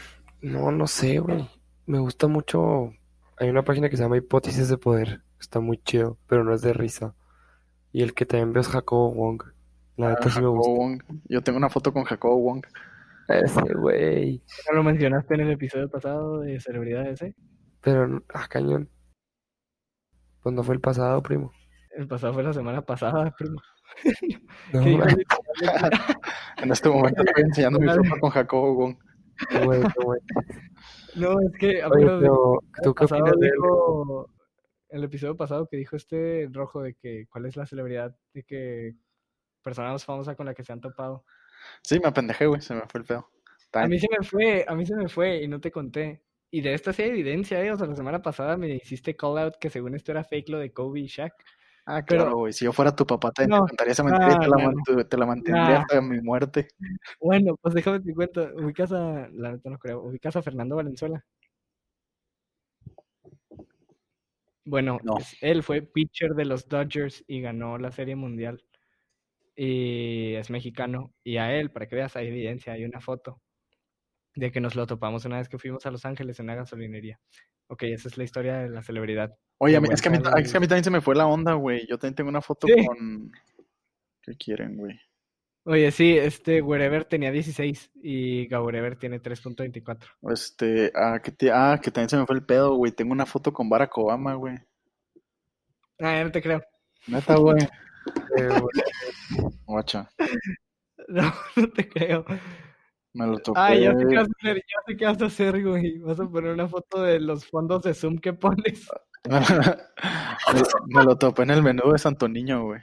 no, 0.43 0.71
no 0.71 0.87
sé, 0.87 1.19
güey. 1.19 1.49
Me 1.87 1.99
gusta 1.99 2.27
mucho. 2.29 2.93
Hay 3.39 3.49
una 3.49 3.65
página 3.65 3.89
que 3.89 3.97
se 3.97 4.03
llama 4.03 4.19
Hipótesis 4.19 4.69
de 4.69 4.77
Poder. 4.77 5.23
Está 5.41 5.61
muy 5.61 5.79
chido, 5.79 6.19
pero 6.27 6.45
no 6.45 6.55
es 6.55 6.61
de 6.61 6.75
risa. 6.75 7.15
Y 7.91 8.03
el 8.03 8.13
que 8.13 8.27
también 8.27 8.53
veo 8.53 8.61
es 8.61 8.69
Jacobo 8.69 9.15
Wong. 9.15 9.43
La 9.97 10.11
neta 10.11 10.29
sí 10.29 10.41
me 10.41 10.47
Jacobo 10.47 10.57
gusta. 10.57 10.73
Wong. 10.73 11.03
Yo 11.29 11.41
tengo 11.43 11.57
una 11.59 11.71
foto 11.71 11.93
con 11.93 12.05
Jacobo 12.05 12.37
Wong. 12.39 12.67
Ese 13.29 13.75
güey. 13.75 14.43
¿No 14.69 14.77
lo 14.77 14.83
mencionaste 14.83 15.35
en 15.35 15.41
el 15.41 15.53
episodio 15.53 15.89
pasado 15.89 16.41
de 16.41 16.61
celebridades, 16.61 17.23
eh? 17.23 17.35
Pero, 17.85 18.23
ah, 18.33 18.47
cañón. 18.49 18.89
Pues 20.43 20.55
no 20.55 20.63
fue 20.63 20.75
el 20.75 20.81
pasado, 20.81 21.23
primo. 21.23 21.53
El 21.97 22.09
pasado 22.09 22.35
fue 22.35 22.43
la 22.43 22.53
semana 22.53 22.83
pasada, 22.83 23.31
primo. 23.37 23.61
No, 24.73 24.81
¿Qué? 24.85 24.99
En 26.63 26.73
este 26.73 26.89
momento 26.89 27.23
estoy 27.23 27.45
enseñando 27.45 27.79
mi 27.79 27.89
foto 27.89 28.21
con 28.21 28.31
Jacobo 28.31 28.75
Wong. 28.75 28.97
güey, 29.65 29.81
no, 29.81 29.89
güey. 30.03 30.21
No, 31.15 31.41
es 31.41 31.53
que 31.59 31.67
Oye, 31.69 31.83
apenas 31.83 32.21
pero, 32.21 32.59
¿tú 32.83 32.89
el 32.91 32.95
qué 32.95 33.01
pasado 33.01 33.21
opinas 33.23 33.41
de 33.41 33.47
él? 33.47 33.53
dijo, 33.53 34.31
el 34.89 35.05
episodio 35.05 35.37
pasado 35.37 35.67
que 35.69 35.77
dijo 35.77 35.97
este 35.97 36.49
rojo 36.53 36.83
de 36.83 36.95
que 36.95 37.27
cuál 37.29 37.47
es 37.47 37.57
la 37.57 37.67
celebridad 37.67 38.17
de 38.33 38.43
que 38.45 38.95
persona 39.63 39.93
más 39.93 40.05
famosa 40.05 40.35
con 40.35 40.47
la 40.47 40.55
que 40.55 40.65
se 40.65 40.73
han 40.73 40.81
topado. 40.81 41.25
Sí, 41.83 42.01
me 42.01 42.09
apendejé, 42.09 42.47
güey. 42.47 42.61
Se 42.61 42.75
me 42.75 42.83
fue 42.89 43.01
el 43.01 43.07
pedo. 43.07 43.29
A 43.73 43.87
mí 43.87 43.99
se 43.99 44.07
me 44.09 44.25
fue, 44.25 44.65
a 44.67 44.75
mí 44.75 44.87
se 44.87 44.95
me 44.95 45.09
fue 45.09 45.43
y 45.43 45.49
no 45.49 45.61
te 45.61 45.71
conté. 45.71 46.23
Y 46.55 46.61
de 46.61 46.73
esta 46.73 46.93
sí 46.93 47.03
hay 47.03 47.09
evidencia, 47.09 47.61
eh. 47.65 47.73
O 47.73 47.77
sea, 47.77 47.89
la 47.89 47.97
semana 47.97 48.23
pasada 48.23 48.57
me 48.57 48.69
hiciste 48.69 49.17
call 49.17 49.39
out 49.39 49.57
que 49.57 49.71
según 49.71 49.97
esto 49.97 50.13
era 50.13 50.23
fake 50.23 50.51
lo 50.51 50.61
de 50.61 50.73
Kobe 50.73 51.01
y 51.01 51.07
Shaq. 51.09 51.33
Ah, 51.85 52.05
claro, 52.05 52.37
güey. 52.37 52.53
Si 52.53 52.65
yo 52.65 52.73
fuera 52.73 52.95
tu 52.95 53.05
papá, 53.05 53.33
te 53.33 53.49
No, 53.49 53.67
contaría 53.67 53.91
esa 53.91 54.05
mentira 54.05 54.35
y 54.35 54.39
te 54.39 54.47
la, 54.47 55.05
te 55.05 55.17
mantendría 55.17 55.81
hasta 55.81 56.01
mi 56.01 56.21
muerte. 56.21 56.69
Bueno, 57.21 57.57
pues 57.61 57.75
déjame 57.75 57.99
te 57.99 58.15
cuento. 58.15 58.49
Ubicas 58.55 58.93
a, 58.93 59.29
la 59.33 59.51
neta 59.51 59.69
no 59.69 59.79
creo, 59.81 60.03
ubicas 60.05 60.37
a 60.37 60.43
Fernando 60.43 60.77
Valenzuela. 60.77 61.25
Bueno, 64.65 65.01
No. 65.03 65.17
él 65.41 65.65
fue 65.65 65.83
pitcher 65.83 66.35
de 66.37 66.45
los 66.45 66.69
Dodgers 66.69 67.25
y 67.27 67.41
ganó 67.41 67.79
la 67.79 67.91
Serie 67.91 68.15
Mundial. 68.15 68.63
Y 69.57 70.35
es 70.35 70.51
mexicano. 70.51 71.13
Y 71.25 71.39
a 71.39 71.53
él, 71.53 71.73
para 71.73 71.89
que 71.89 71.97
veas, 71.97 72.15
hay 72.15 72.29
evidencia, 72.29 72.75
hay 72.75 72.85
una 72.85 73.01
foto 73.01 73.41
de 74.35 74.51
que 74.53 74.61
nos 74.61 74.75
lo 74.75 74.87
topamos 74.87 75.25
una 75.25 75.39
vez 75.39 75.49
que 75.49 75.59
fuimos 75.59 75.85
a 75.87 75.91
Los 75.91 76.05
Ángeles 76.05 76.39
en 76.41 76.45
una 76.47 76.57
gasolinería. 76.57 77.21
Ok, 77.69 77.85
esa 77.85 78.09
es 78.09 78.19
la 78.19 78.25
historia 78.25 78.59
de 78.59 78.69
la 78.71 78.83
celebridad. 78.83 79.37
Oye, 79.59 79.81
es 79.93 80.03
que, 80.03 80.09
a 80.09 80.13
mí, 80.13 80.19
es 80.43 80.51
que 80.51 80.57
a 80.57 80.61
mí 80.61 80.67
también 80.69 80.85
se 80.85 80.91
me 80.91 81.01
fue 81.01 81.15
la 81.15 81.27
onda, 81.27 81.55
güey. 81.55 81.87
Yo 81.87 81.97
también 81.99 82.15
tengo 82.17 82.31
una 82.31 82.43
foto 82.43 82.67
Sí. 82.67 82.85
con... 82.87 83.31
¿Qué 84.23 84.33
quieren, 84.37 84.77
güey? 84.77 84.99
Oye, 85.67 85.91
sí, 85.93 86.17
este 86.19 86.61
Wherever 86.61 87.05
tenía 87.07 87.31
16 87.31 87.91
y 88.03 88.47
Gaurever 88.49 88.97
tiene 88.99 89.21
3.24. 89.23 90.07
Este, 90.31 90.93
ah, 90.95 91.21
que, 91.23 91.31
te- 91.33 91.51
ah, 91.51 91.81
que 91.83 91.91
también 91.91 92.11
se 92.11 92.17
me 92.19 92.27
fue 92.27 92.37
el 92.37 92.45
pedo, 92.45 92.75
güey. 92.77 92.93
Tengo 92.93 93.13
una 93.13 93.25
foto 93.25 93.53
con 93.53 93.69
Barack 93.71 93.97
Obama, 93.97 94.35
güey. 94.35 94.57
Ah, 96.01 96.17
ya 96.17 96.25
no 96.25 96.33
te 96.33 96.43
creo. 96.43 96.63
Neta, 97.07 97.37
güey. 97.37 97.63
Eh, 98.37 98.49
güey, 98.61 99.51
Guacha, 99.65 100.11
No, 101.09 101.33
no 101.57 101.71
te 101.71 101.89
creo. 101.89 102.25
Me 103.15 103.27
lo 103.27 103.39
topé. 103.39 103.61
Ah, 103.61 103.75
ya 103.75 103.93
sé 103.97 104.07
qué 104.09 104.17
vas 104.17 104.29
a 104.29 104.33
hacer, 104.41 104.57
ya 104.57 104.83
sé 104.87 104.97
qué 104.97 105.05
vas 105.07 105.23
a 105.23 105.27
hacer, 105.27 105.63
güey. 105.65 105.99
Vas 105.99 106.21
a 106.21 106.29
poner 106.29 106.53
una 106.53 106.69
foto 106.69 107.03
de 107.03 107.21
los 107.21 107.47
fondos 107.47 107.83
de 107.83 107.95
Zoom 107.95 108.19
que 108.19 108.33
pones. 108.35 108.89
me, 109.25 109.35
me 110.89 111.05
lo 111.05 111.17
topé 111.17 111.43
en 111.45 111.51
el 111.51 111.63
menú 111.63 111.93
de 111.93 111.99
Santo 111.99 112.29
Niño, 112.29 112.65
güey. 112.65 112.81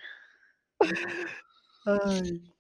Ay. 1.86 2.54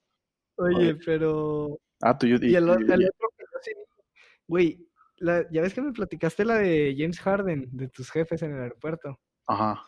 Oye, 0.58 0.76
Oye. 0.78 0.96
pero. 1.06 1.80
Ah, 2.02 2.18
tú 2.18 2.28
y, 2.28 2.32
Y 2.42 2.52
y- 2.52 2.56
el 2.56 2.70
otro 2.70 2.86
sí 3.62 3.72
Güey, 4.48 4.88
la- 5.18 5.46
ya 5.52 5.62
ves 5.62 5.74
que 5.74 5.82
me 5.82 5.94
platicaste 5.94 6.44
la 6.46 6.56
de 6.56 6.94
James 6.98 7.20
Harden, 7.20 7.70
de 7.72 7.88
tus 7.90 8.10
jefes 8.12 8.42
en 8.42 8.54
el 8.56 8.62
aeropuerto. 8.62 9.20
Ajá. 9.48 9.84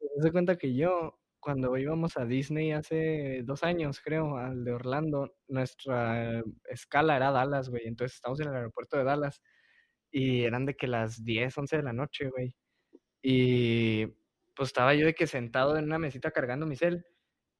Me 0.00 0.22
doy 0.22 0.30
cuenta 0.30 0.56
que 0.56 0.74
yo, 0.74 1.18
cuando 1.40 1.76
íbamos 1.76 2.16
a 2.16 2.26
Disney 2.26 2.72
hace 2.72 3.42
dos 3.44 3.64
años, 3.64 4.00
creo, 4.00 4.36
al 4.36 4.64
de 4.64 4.72
Orlando, 4.72 5.34
nuestra 5.48 6.42
escala 6.68 7.16
era 7.16 7.32
Dallas, 7.32 7.70
güey. 7.70 7.86
Entonces 7.86 8.16
estamos 8.16 8.40
en 8.40 8.48
el 8.48 8.54
aeropuerto 8.54 8.96
de 8.98 9.04
Dallas 9.04 9.42
y 10.10 10.44
eran 10.44 10.66
de 10.66 10.76
que 10.76 10.86
las 10.86 11.24
10, 11.24 11.56
11 11.58 11.76
de 11.78 11.82
la 11.82 11.92
noche, 11.92 12.28
güey. 12.30 12.54
Y 13.22 14.06
pues 14.54 14.68
estaba 14.68 14.94
yo 14.94 15.06
de 15.06 15.14
que 15.14 15.26
sentado 15.26 15.76
en 15.78 15.86
una 15.86 15.98
mesita 15.98 16.30
cargando 16.30 16.66
mi 16.66 16.76
cel 16.76 17.04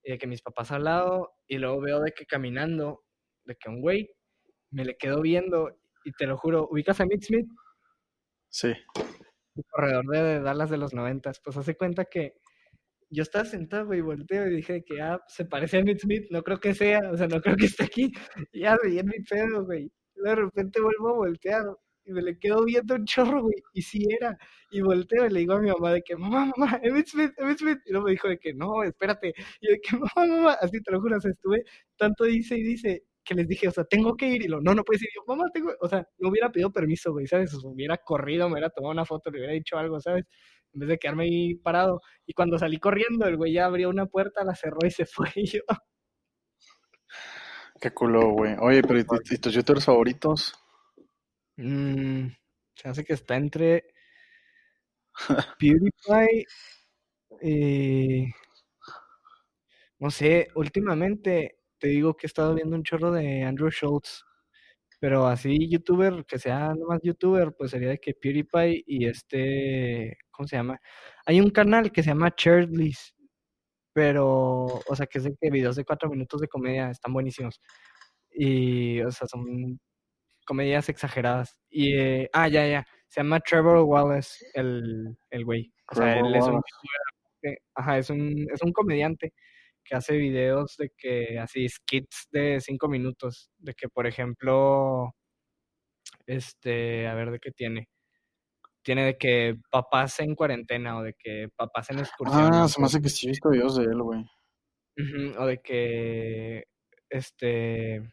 y 0.03 0.13
de 0.13 0.19
que 0.19 0.27
mis 0.27 0.43
papás 0.43 0.73
al 0.73 0.85
lado 0.85 1.33
y 1.47 1.59
luego 1.59 1.81
veo 1.81 2.01
de 2.01 2.13
que 2.13 2.27
caminando, 2.27 3.05
de 3.45 3.57
que 3.57 3.71
un 3.71 3.81
güey 3.81 4.11
me 4.71 4.85
le 4.85 4.97
quedo 4.97 5.21
viendo 5.23 5.79
y 6.05 6.13
te 6.13 6.27
lo 6.27 6.37
juro, 6.37 6.69
¿ubicas 6.71 7.01
a 7.01 7.07
Nick 7.07 7.23
Smith? 7.23 7.49
Sí. 8.51 8.75
el 9.57 9.65
corredor 9.71 10.07
de 10.07 10.41
Dallas 10.41 10.71
de 10.71 10.79
los 10.79 10.95
noventas, 10.95 11.41
pues 11.45 11.57
hace 11.57 11.77
cuenta 11.77 12.05
que 12.07 12.35
yo 13.11 13.23
estaba 13.23 13.45
sentado, 13.45 13.87
güey, 13.87 14.01
volteo 14.01 14.47
y 14.49 14.57
dije 14.57 14.83
que, 14.85 15.01
ah, 15.03 15.21
se 15.29 15.45
parece 15.45 15.79
a 15.79 15.83
Nick 15.83 15.99
Smith, 16.01 16.27
no 16.31 16.43
creo 16.43 16.61
que 16.61 16.75
sea, 16.75 17.01
o 17.13 17.17
sea, 17.17 17.27
no 17.29 17.41
creo 17.41 17.57
que 17.57 17.67
esté 17.67 17.85
aquí, 17.85 18.13
y 18.53 18.61
ya 18.61 18.77
veía 18.83 19.03
mi 19.03 19.21
pedo, 19.29 19.65
güey, 19.65 19.91
de 20.15 20.35
repente 20.35 20.81
vuelvo 20.81 21.09
a 21.11 21.17
voltear 21.17 21.65
y 22.05 22.13
me 22.13 22.23
le 22.23 22.39
quedo 22.39 22.65
viendo 22.65 22.95
un 22.95 23.05
chorro, 23.05 23.43
güey, 23.43 23.55
y 23.75 23.83
sí 23.83 24.07
era, 24.11 24.37
y 24.71 24.81
volteo 24.81 25.27
y 25.27 25.31
le 25.31 25.41
digo 25.41 25.55
a 25.55 25.61
mi 25.61 25.69
mamá 25.71 25.93
de 25.93 26.03
que, 26.03 26.17
mamá, 26.17 26.51
mamá, 26.57 26.81
Emmitt 26.83 27.09
Smith, 27.09 27.33
Emmitt 27.37 27.59
Smith, 27.59 27.79
y 27.87 27.93
luego 27.93 28.07
me 28.07 28.13
dijo 28.13 28.29
de 28.29 28.39
que, 28.39 28.55
no, 28.55 28.83
espérate, 28.85 29.35
y 29.61 29.69
de 29.69 29.81
que, 29.81 29.97
mamá, 29.97 30.27
mamá, 30.37 30.53
así 30.61 30.81
te 30.83 30.91
lo 30.93 31.01
juro, 31.01 31.17
o 31.17 31.29
estuve 31.29 31.65
tanto 31.97 32.25
dice 32.25 32.57
y 32.57 32.63
dice, 32.63 33.05
que 33.31 33.37
les 33.37 33.47
dije, 33.47 33.69
o 33.69 33.71
sea, 33.71 33.85
tengo 33.85 34.17
que 34.17 34.27
ir, 34.27 34.43
y 34.43 34.49
lo, 34.49 34.61
no, 34.61 34.75
no 34.75 34.83
puedes 34.83 35.03
ir, 35.03 35.09
y 35.09 35.15
yo, 35.15 35.23
mamá, 35.25 35.45
tengo, 35.55 35.73
o 35.81 35.89
sea, 35.89 36.05
no 36.19 36.31
hubiera 36.31 36.51
pedido 36.51 36.73
permiso, 36.73 37.13
güey, 37.13 37.29
¿sabes? 37.29 37.55
O 37.55 37.61
sea, 37.61 37.71
hubiera 37.71 37.97
corrido, 37.97 38.49
me 38.49 38.55
hubiera 38.55 38.71
tomado 38.71 38.91
una 38.91 39.05
foto, 39.05 39.31
le 39.31 39.39
hubiera 39.39 39.53
dicho 39.53 39.79
algo, 39.79 40.01
¿sabes? 40.01 40.25
En 40.73 40.81
vez 40.81 40.89
de 40.89 40.99
quedarme 40.99 41.25
ahí 41.25 41.55
parado, 41.55 42.01
y 42.27 42.33
cuando 42.33 42.59
salí 42.59 42.79
corriendo, 42.79 43.27
el 43.29 43.37
güey 43.37 43.53
ya 43.53 43.67
abrió 43.67 43.89
una 43.89 44.07
puerta, 44.07 44.43
la 44.43 44.57
cerró 44.57 44.79
y 44.85 44.91
se 44.91 45.07
fue, 45.07 45.29
y 45.37 45.47
yo, 45.47 45.61
Qué 47.81 47.93
culo, 47.93 48.33
güey. 48.33 48.57
Oye, 48.61 48.83
pero 48.83 48.99
¿y, 48.99 49.05
tus 49.39 49.55
youtubers 49.55 49.85
favoritos? 49.85 50.53
mmm, 51.57 52.27
se 52.75 52.89
hace 52.89 53.05
que 53.05 53.13
está 53.13 53.37
entre 53.37 53.87
PewDiePie 55.59 56.47
y... 57.43 58.25
No 60.01 60.11
sé, 60.11 60.49
últimamente 60.55 61.60
te 61.81 61.89
digo 61.89 62.15
que 62.17 62.27
he 62.27 62.29
estado 62.29 62.55
viendo 62.55 62.77
un 62.77 62.85
chorro 62.85 63.11
de 63.13 63.43
Andrew 63.45 63.71
Schultz, 63.71 64.25
pero 65.01 65.27
así 65.27 65.69
youtuber, 65.69 66.25
que 66.27 66.39
sea 66.39 66.75
nomás 66.75 67.01
youtuber, 67.03 67.53
pues 67.57 67.73
sería 67.73 67.89
de 67.91 67.99
que 67.99 68.15
PewDiePie 68.15 68.85
y 68.87 69.07
este, 69.07 70.19
¿cómo 70.31 70.47
se 70.47 70.57
llama? 70.57 70.79
Hay 71.27 71.41
un 71.41 71.51
canal 71.51 71.91
que 71.93 72.03
se 72.03 72.11
llama 72.11 72.35
Cherdlis, 72.35 73.15
pero, 73.93 74.67
o 74.67 74.97
sea, 74.97 75.07
que 75.07 75.19
es 75.19 75.25
de 75.25 75.35
que 75.41 75.51
videos 75.51 75.77
de 75.77 75.85
cuatro 75.85 76.11
minutos 76.11 76.41
de 76.41 76.49
comedia 76.49 76.91
están 76.91 77.13
buenísimos. 77.15 77.61
Y, 78.33 79.01
o 79.03 79.11
sea, 79.11 79.27
son 79.29 79.81
comedias 80.47 80.89
exageradas. 80.89 81.59
Y, 81.71 81.97
eh, 81.97 82.31
ah, 82.33 82.49
ya, 82.49 82.67
ya, 82.69 82.87
se 83.09 83.21
llama 83.23 83.41
Trevor 83.41 83.79
Wallace, 83.85 84.47
el, 84.55 85.17
el 85.31 85.45
güey. 85.45 85.73
O 85.91 85.95
sea, 85.97 86.13
Trevor 86.15 86.29
él 86.31 86.37
es 86.37 86.45
un 86.47 86.63
ajá, 87.75 87.99
es 87.99 88.11
un, 88.11 88.47
es 88.53 88.63
un 88.63 88.73
comediante 88.73 89.33
que 89.91 89.97
hace 89.97 90.17
videos 90.17 90.77
de 90.79 90.93
que, 90.97 91.41
así, 91.41 91.69
skits 91.69 92.29
de 92.31 92.61
cinco 92.61 92.89
minutos, 92.89 93.51
de 93.59 93.75
que, 93.75 93.89
por 93.89 94.07
ejemplo, 94.07 95.17
este, 96.27 97.09
a 97.09 97.15
ver, 97.15 97.33
¿de 97.33 97.41
qué 97.41 97.51
tiene? 97.51 97.89
Tiene 98.83 99.05
de 99.05 99.19
que 99.19 99.57
papás 99.71 100.21
en 100.21 100.37
cuarentena 100.37 100.99
o 100.99 101.03
de 101.03 101.15
que 101.19 101.49
papás 101.57 101.91
en 101.91 101.99
excursión. 101.99 102.51
Ah, 102.55 102.69
se 102.69 102.81
me 102.81 102.87
hace 102.87 103.03
que 103.03 103.09
sí 103.09 103.27
he 103.27 103.31
visto 103.31 103.51
videos 103.51 103.77
de 103.77 103.85
él, 103.85 104.01
güey. 104.03 104.25
O 105.39 105.47
de 105.47 105.61
que, 105.61 106.65
este, 107.11 108.13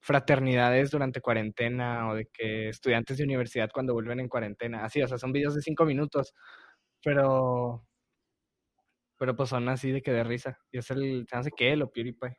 fraternidades 0.00 0.90
durante 0.90 1.22
cuarentena 1.22 2.10
o 2.10 2.16
de 2.16 2.26
que 2.26 2.68
estudiantes 2.68 3.16
de 3.16 3.24
universidad 3.24 3.70
cuando 3.72 3.94
vuelven 3.94 4.20
en 4.20 4.28
cuarentena. 4.28 4.84
Así, 4.84 5.02
o 5.02 5.08
sea, 5.08 5.18
son 5.18 5.32
videos 5.32 5.54
de 5.54 5.62
cinco 5.62 5.86
minutos, 5.86 6.34
pero, 7.02 7.86
pero 9.22 9.36
pues 9.36 9.50
son 9.50 9.68
así 9.68 9.92
de 9.92 10.02
que 10.02 10.10
de 10.10 10.24
risa. 10.24 10.58
Y 10.72 10.78
es 10.78 10.90
el, 10.90 11.24
se 11.30 11.36
hace 11.36 11.52
que 11.52 11.72
él 11.72 11.82
o 11.82 11.92
PewDiePie. 11.92 12.34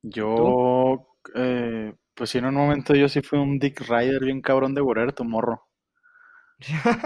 Yo, 0.00 1.08
eh, 1.34 1.92
pues 2.14 2.30
sí, 2.30 2.38
en 2.38 2.46
un 2.46 2.54
momento 2.54 2.94
yo 2.94 3.06
sí 3.06 3.20
fui 3.20 3.38
un 3.38 3.58
Dick 3.58 3.82
Rider 3.82 4.24
bien 4.24 4.40
cabrón 4.40 4.72
de 4.72 4.80
tu 5.14 5.24
morro. 5.24 5.66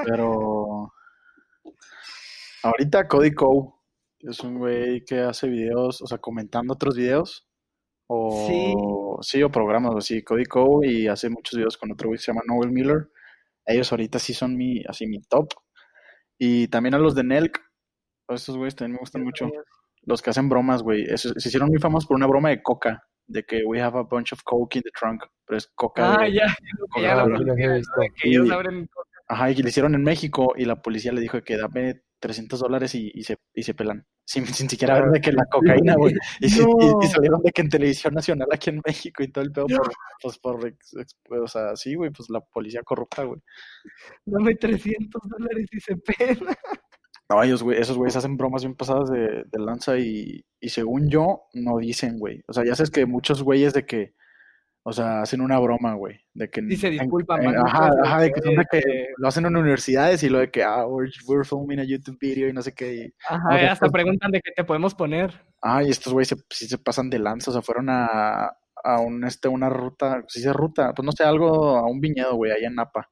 Pero 0.04 0.92
ahorita 2.62 3.08
Cody 3.08 3.34
Coe 3.34 3.72
es 4.20 4.38
un 4.44 4.58
güey 4.58 5.04
que 5.04 5.22
hace 5.22 5.48
videos, 5.48 6.00
o 6.00 6.06
sea, 6.06 6.18
comentando 6.18 6.74
otros 6.74 6.94
videos. 6.94 7.48
O 8.06 9.18
sí, 9.22 9.42
o 9.42 9.50
programas 9.50 9.96
así, 9.96 10.22
Cody 10.22 10.44
Coe 10.44 10.86
y 10.86 11.08
hace 11.08 11.30
muchos 11.30 11.56
videos 11.56 11.76
con 11.76 11.90
otro 11.90 12.06
güey 12.06 12.18
que 12.18 12.26
se 12.26 12.30
llama 12.30 12.42
Noel 12.46 12.70
Miller. 12.70 13.10
Ellos 13.66 13.90
ahorita 13.90 14.20
sí 14.20 14.34
son 14.34 14.56
mi, 14.56 14.84
así 14.86 15.08
mi 15.08 15.20
top. 15.20 15.48
Y 16.38 16.68
también 16.68 16.94
a 16.94 16.98
los 17.00 17.16
de 17.16 17.24
Nelk. 17.24 17.69
Estos 18.34 18.56
güeyes 18.56 18.74
también 18.76 18.94
me 18.94 18.98
gustan 19.00 19.22
mucho. 19.24 19.50
Los 20.02 20.22
que 20.22 20.30
hacen 20.30 20.48
bromas, 20.48 20.82
güey. 20.82 21.04
Eso- 21.04 21.32
Se 21.38 21.48
hicieron 21.48 21.68
muy 21.68 21.78
famosos 21.78 22.06
por 22.06 22.16
una 22.16 22.26
broma 22.26 22.48
de 22.50 22.62
coca. 22.62 23.02
De 23.26 23.44
que 23.44 23.62
we 23.64 23.80
have 23.80 23.96
a 23.98 24.02
bunch 24.02 24.32
of 24.32 24.42
coke 24.42 24.76
in 24.76 24.82
the 24.82 24.90
trunk. 24.98 25.22
Pero 25.46 25.58
es 25.58 25.70
coca. 25.74 26.14
Ah, 26.14 26.24
de- 26.24 26.32
ya, 26.34 26.46
ya 27.00 27.24
lo 27.24 27.54
que 27.54 28.28
ellos 28.28 28.48
Y- 28.48 28.50
abren 28.50 28.88
Ajá, 29.28 29.48
y 29.50 29.54
que 29.54 29.62
le 29.62 29.68
hicieron 29.68 29.94
en 29.94 30.02
México 30.02 30.54
y 30.56 30.64
la 30.64 30.82
policía 30.82 31.12
le 31.12 31.20
dijo 31.20 31.40
que 31.42 31.56
dame 31.56 32.02
300 32.18 32.58
dólares 32.58 32.92
y, 32.96 33.12
y 33.14 33.22
se, 33.22 33.36
y 33.54 33.62
se 33.62 33.74
pelan. 33.74 34.04
Sin, 34.24 34.44
sin 34.46 34.68
siquiera 34.68 34.94
ver 35.00 35.10
de 35.10 35.20
que 35.20 35.30
la 35.30 35.44
cocaína, 35.48 35.94
güey. 35.94 36.14
Y, 36.40 36.48
se- 36.48 36.62
y- 36.62 36.66
No. 36.66 36.98
y 37.00 37.06
salieron 37.06 37.40
de 37.40 37.52
que 37.52 37.60
en 37.62 37.68
televisión 37.68 38.12
nacional 38.14 38.48
aquí 38.52 38.70
en 38.70 38.80
México 38.84 39.22
y 39.22 39.28
todo 39.30 39.44
el 39.44 39.52
pedo 39.52 39.66
por, 39.68 39.92
pues 40.20 40.38
por, 40.38 40.66
ex- 40.66 40.96
ex- 40.96 41.16
o 41.30 41.46
sea, 41.46 41.76
sí, 41.76 41.94
güey, 41.94 42.10
pues 42.10 42.28
la 42.28 42.40
policía 42.40 42.82
corrupta, 42.82 43.22
güey. 43.22 43.40
Dame 44.24 44.56
300 44.56 45.22
dólares 45.28 45.66
y 45.70 45.78
se 45.80 45.96
pena. 45.96 46.52
No, 47.30 47.42
ellos, 47.44 47.62
güey, 47.62 47.78
esos 47.80 47.96
güeyes 47.96 48.16
hacen 48.16 48.36
bromas 48.36 48.62
bien 48.64 48.74
pasadas 48.74 49.08
de, 49.08 49.44
de 49.46 49.58
lanza 49.58 49.96
y, 49.98 50.44
y 50.60 50.68
según 50.68 51.08
yo, 51.08 51.44
no 51.54 51.78
dicen, 51.78 52.18
güey. 52.18 52.42
O 52.48 52.52
sea, 52.52 52.64
ya 52.64 52.74
sabes 52.74 52.90
que 52.90 53.06
muchos 53.06 53.42
güeyes 53.44 53.72
de 53.72 53.86
que, 53.86 54.14
o 54.82 54.92
sea, 54.92 55.22
hacen 55.22 55.40
una 55.40 55.58
broma, 55.60 55.94
güey. 55.94 56.18
De 56.34 56.50
que 56.50 56.58
en- 56.58 56.68
en- 56.98 57.08
man, 57.44 57.54
ajá, 57.66 57.90
ajá, 58.02 58.20
de 58.22 58.32
que 58.32 58.40
son 58.40 58.56
de 58.56 58.64
que 58.68 58.76
veces, 58.78 59.06
lo 59.18 59.28
hacen 59.28 59.46
en 59.46 59.56
universidades 59.56 60.22
y 60.24 60.28
lo 60.28 60.38
de 60.40 60.50
que, 60.50 60.64
ah, 60.64 60.84
we're, 60.88 61.12
we're 61.28 61.44
filming 61.44 61.78
a 61.78 61.84
YouTube 61.84 62.18
video 62.20 62.48
y 62.48 62.52
no 62.52 62.62
sé 62.62 62.74
qué. 62.74 62.94
y- 62.94 63.14
Ajá, 63.28 63.54
hasta 63.68 63.88
preguntan 63.90 64.32
de 64.32 64.40
qué 64.40 64.50
te 64.56 64.64
podemos 64.64 64.94
poner. 64.96 65.32
Ah, 65.62 65.84
y 65.84 65.90
estos 65.90 66.12
güeyes 66.12 66.34
sí 66.50 66.66
se 66.66 66.78
pasan 66.78 67.10
de 67.10 67.20
lanza, 67.20 67.50
o 67.50 67.54
sea, 67.54 67.62
fueron 67.62 67.90
a, 67.90 68.50
a 68.82 69.00
un, 69.00 69.22
este, 69.24 69.46
una 69.46 69.68
ruta, 69.68 70.24
sí 70.26 70.40
se 70.40 70.52
ruta, 70.52 70.92
pues 70.94 71.06
no 71.06 71.12
sé, 71.12 71.22
algo, 71.22 71.76
a 71.76 71.86
un 71.86 72.00
viñedo, 72.00 72.34
güey, 72.34 72.50
allá 72.50 72.66
en 72.66 72.74
Napa. 72.74 73.08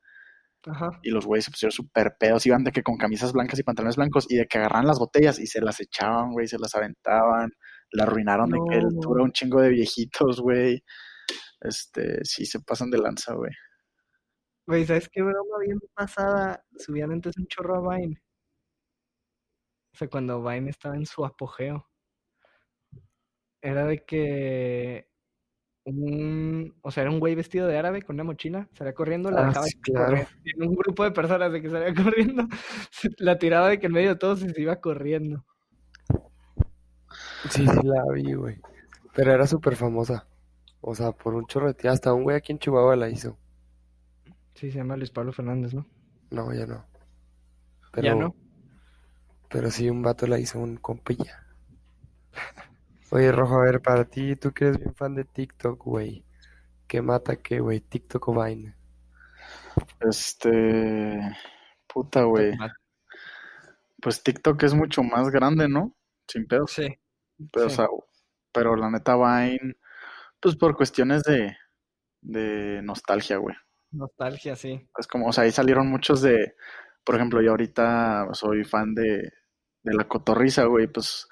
Ajá. 0.71 0.91
Y 1.03 1.11
los 1.11 1.25
güeyes 1.27 1.47
se 1.47 1.51
pusieron 1.51 1.73
súper 1.73 2.17
pedos, 2.19 2.45
iban 2.47 2.65
de 2.65 2.73
que 2.73 2.83
con 2.83 2.97
camisas 2.99 3.33
blancas 3.33 3.59
y 3.59 3.63
pantalones 3.63 3.97
blancos, 3.97 4.27
y 4.29 4.37
de 4.37 4.47
que 4.47 4.59
agarraban 4.59 4.87
las 4.87 4.99
botellas 4.99 5.39
y 5.39 5.47
se 5.47 5.61
las 5.61 5.81
echaban, 5.81 6.33
güey, 6.33 6.47
se 6.49 6.59
las 6.59 6.75
aventaban, 6.75 7.51
la 7.93 8.03
arruinaron 8.05 8.51
de 8.51 8.59
que 8.71 8.77
el 8.79 8.89
No. 8.95 9.01
tour 9.01 9.21
a 9.21 9.25
un 9.25 9.33
chingo 9.33 9.61
de 9.63 9.71
viejitos, 9.71 10.41
güey. 10.41 10.83
Este, 11.61 12.25
sí 12.25 12.47
se 12.47 12.61
pasan 12.61 12.91
de 12.91 12.99
lanza, 12.99 13.35
güey. 13.35 13.53
Güey, 14.67 14.85
¿sabes 14.87 15.09
qué 15.09 15.23
broma 15.23 15.59
bien 15.65 15.79
pasada? 15.95 16.63
Subían 16.77 17.11
antes 17.13 17.37
un 17.39 17.47
chorro 17.47 17.77
a 17.91 17.97
Vine. 17.97 18.21
O 19.95 19.97
sea, 19.99 20.09
cuando 20.09 20.43
Vine 20.43 20.71
estaba 20.71 20.95
en 20.97 21.07
su 21.07 21.25
apogeo. 21.25 21.89
Era 23.63 23.87
de 23.87 24.05
que 24.05 25.09
un, 25.89 26.75
o 26.83 26.91
sea, 26.91 27.03
era 27.03 27.11
un 27.11 27.21
güey 27.21 27.35
vestido 27.35 27.67
de 27.67 27.79
árabe 27.79 28.03
con 28.03 28.17
una 28.17 28.25
mochila, 28.25 28.69
salía 28.75 28.95
corriendo, 28.95 29.31
la 29.31 29.43
Ah, 29.43 29.45
dejaba 29.45 29.67
sí, 29.67 29.79
correr. 29.93 30.29
en 30.45 30.63
un 30.69 30.75
grupo 30.77 31.05
de 31.05 31.13
personas 31.13 31.53
de 31.53 31.63
que 31.63 31.71
salía 31.71 31.95
corriendo, 32.05 32.47
la 33.19 33.39
tiraba 33.39 33.69
de 33.69 33.79
que 33.81 33.87
en 33.87 33.93
medio 33.93 34.11
de 34.11 34.17
todos 34.17 34.41
se 34.41 34.61
iba 34.61 34.77
corriendo. 34.81 35.45
Sí, 37.51 37.67
sí 37.67 37.81
la 37.85 38.05
vi, 38.13 38.35
güey. 38.35 38.61
Pero 39.15 39.33
era 39.33 39.47
súper 39.47 39.77
famosa. 39.77 40.27
O 40.81 40.95
sea, 40.95 41.13
por 41.13 41.35
un 41.35 41.47
tía. 41.47 41.93
Hasta 41.93 42.13
un 42.13 42.23
güey 42.25 42.37
aquí 42.37 42.53
en 42.53 42.59
Chihuahua 42.59 42.97
la 42.97 43.09
hizo. 43.09 43.39
Sí, 44.55 44.71
se 44.71 44.79
llama 44.79 44.97
Luis 44.97 45.11
Pablo 45.11 45.33
Fernández, 45.33 45.75
¿no? 45.75 45.87
No, 46.31 46.53
ya 46.53 46.67
no. 46.67 46.85
Ya 48.03 48.15
no. 48.15 48.35
pero 49.49 49.71
sí, 49.71 49.89
un 49.91 50.03
vato 50.03 50.27
la 50.27 50.39
hizo 50.39 50.59
un 50.61 50.77
compilla. 50.77 51.45
Oye, 53.11 53.33
Rojo, 53.33 53.55
a 53.57 53.65
ver, 53.65 53.81
para 53.81 54.05
ti, 54.05 54.37
tú 54.37 54.53
que 54.53 54.67
eres 54.67 54.79
bien 54.79 54.95
fan 54.95 55.15
de 55.15 55.25
TikTok, 55.25 55.83
güey. 55.83 56.27
¿Qué 56.87 57.01
mata 57.01 57.37
qué, 57.37 57.61
güey? 57.61 57.81
¿TikTok 57.81 58.29
o 58.29 58.45
Vine? 58.45 58.75
Este, 60.01 61.19
puta, 61.87 62.25
güey. 62.25 62.53
Pues 64.03 64.23
TikTok 64.23 64.63
es 64.63 64.75
mucho 64.75 65.03
más 65.03 65.31
grande, 65.31 65.69
¿no? 65.69 65.97
Sin 66.27 66.47
pedos. 66.47 66.73
Sí. 66.73 66.87
Pero, 67.51 67.67
o 67.67 67.71
sea, 67.71 67.87
pero 68.53 68.77
la 68.77 68.91
neta 68.91 69.17
Vine, 69.17 69.77
pues 70.41 70.57
por 70.57 70.77
cuestiones 70.77 71.23
de, 71.23 71.57
de 72.21 72.83
nostalgia, 72.83 73.39
güey. 73.39 73.57
Nostalgia, 73.91 74.55
sí. 74.55 74.87
Es 74.99 75.07
como, 75.07 75.29
o 75.29 75.33
sea, 75.33 75.45
ahí 75.45 75.51
salieron 75.51 75.89
muchos 75.89 76.21
de, 76.21 76.55
por 77.05 77.15
ejemplo, 77.15 77.41
yo 77.41 77.53
ahorita 77.53 78.29
soy 78.33 78.65
fan 78.65 78.95
de, 78.95 79.33
de 79.83 79.95
La 79.95 80.07
Cotorrisa, 80.07 80.65
güey, 80.65 80.89
pues 80.89 81.27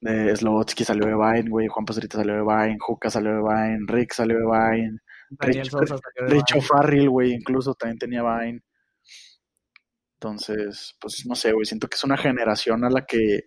de 0.00 0.34
Slobotsky 0.34 0.84
salió 0.84 1.06
de 1.06 1.14
Vine, 1.14 1.50
güey, 1.50 1.68
Juan 1.68 1.84
Pazurita 1.84 2.18
salió 2.18 2.34
de 2.34 2.42
Vine, 2.42 2.76
Juca 2.80 3.10
salió 3.10 3.32
de 3.34 3.42
Vine, 3.42 3.84
Rick 3.86 4.12
salió 4.14 4.36
de 4.38 4.44
Vine, 4.44 4.98
Rich- 5.30 5.70
Richo. 6.28 6.60
Farrell, 6.62 7.08
güey, 7.10 7.32
incluso 7.32 7.74
también 7.74 7.98
tenía 7.98 8.22
Vine. 8.22 8.60
Entonces, 10.18 10.94
pues 11.00 11.24
no 11.26 11.34
sé, 11.34 11.52
güey, 11.52 11.64
siento 11.64 11.88
que 11.88 11.94
es 11.96 12.04
una 12.04 12.16
generación 12.16 12.84
a 12.84 12.90
la 12.90 13.04
que 13.06 13.40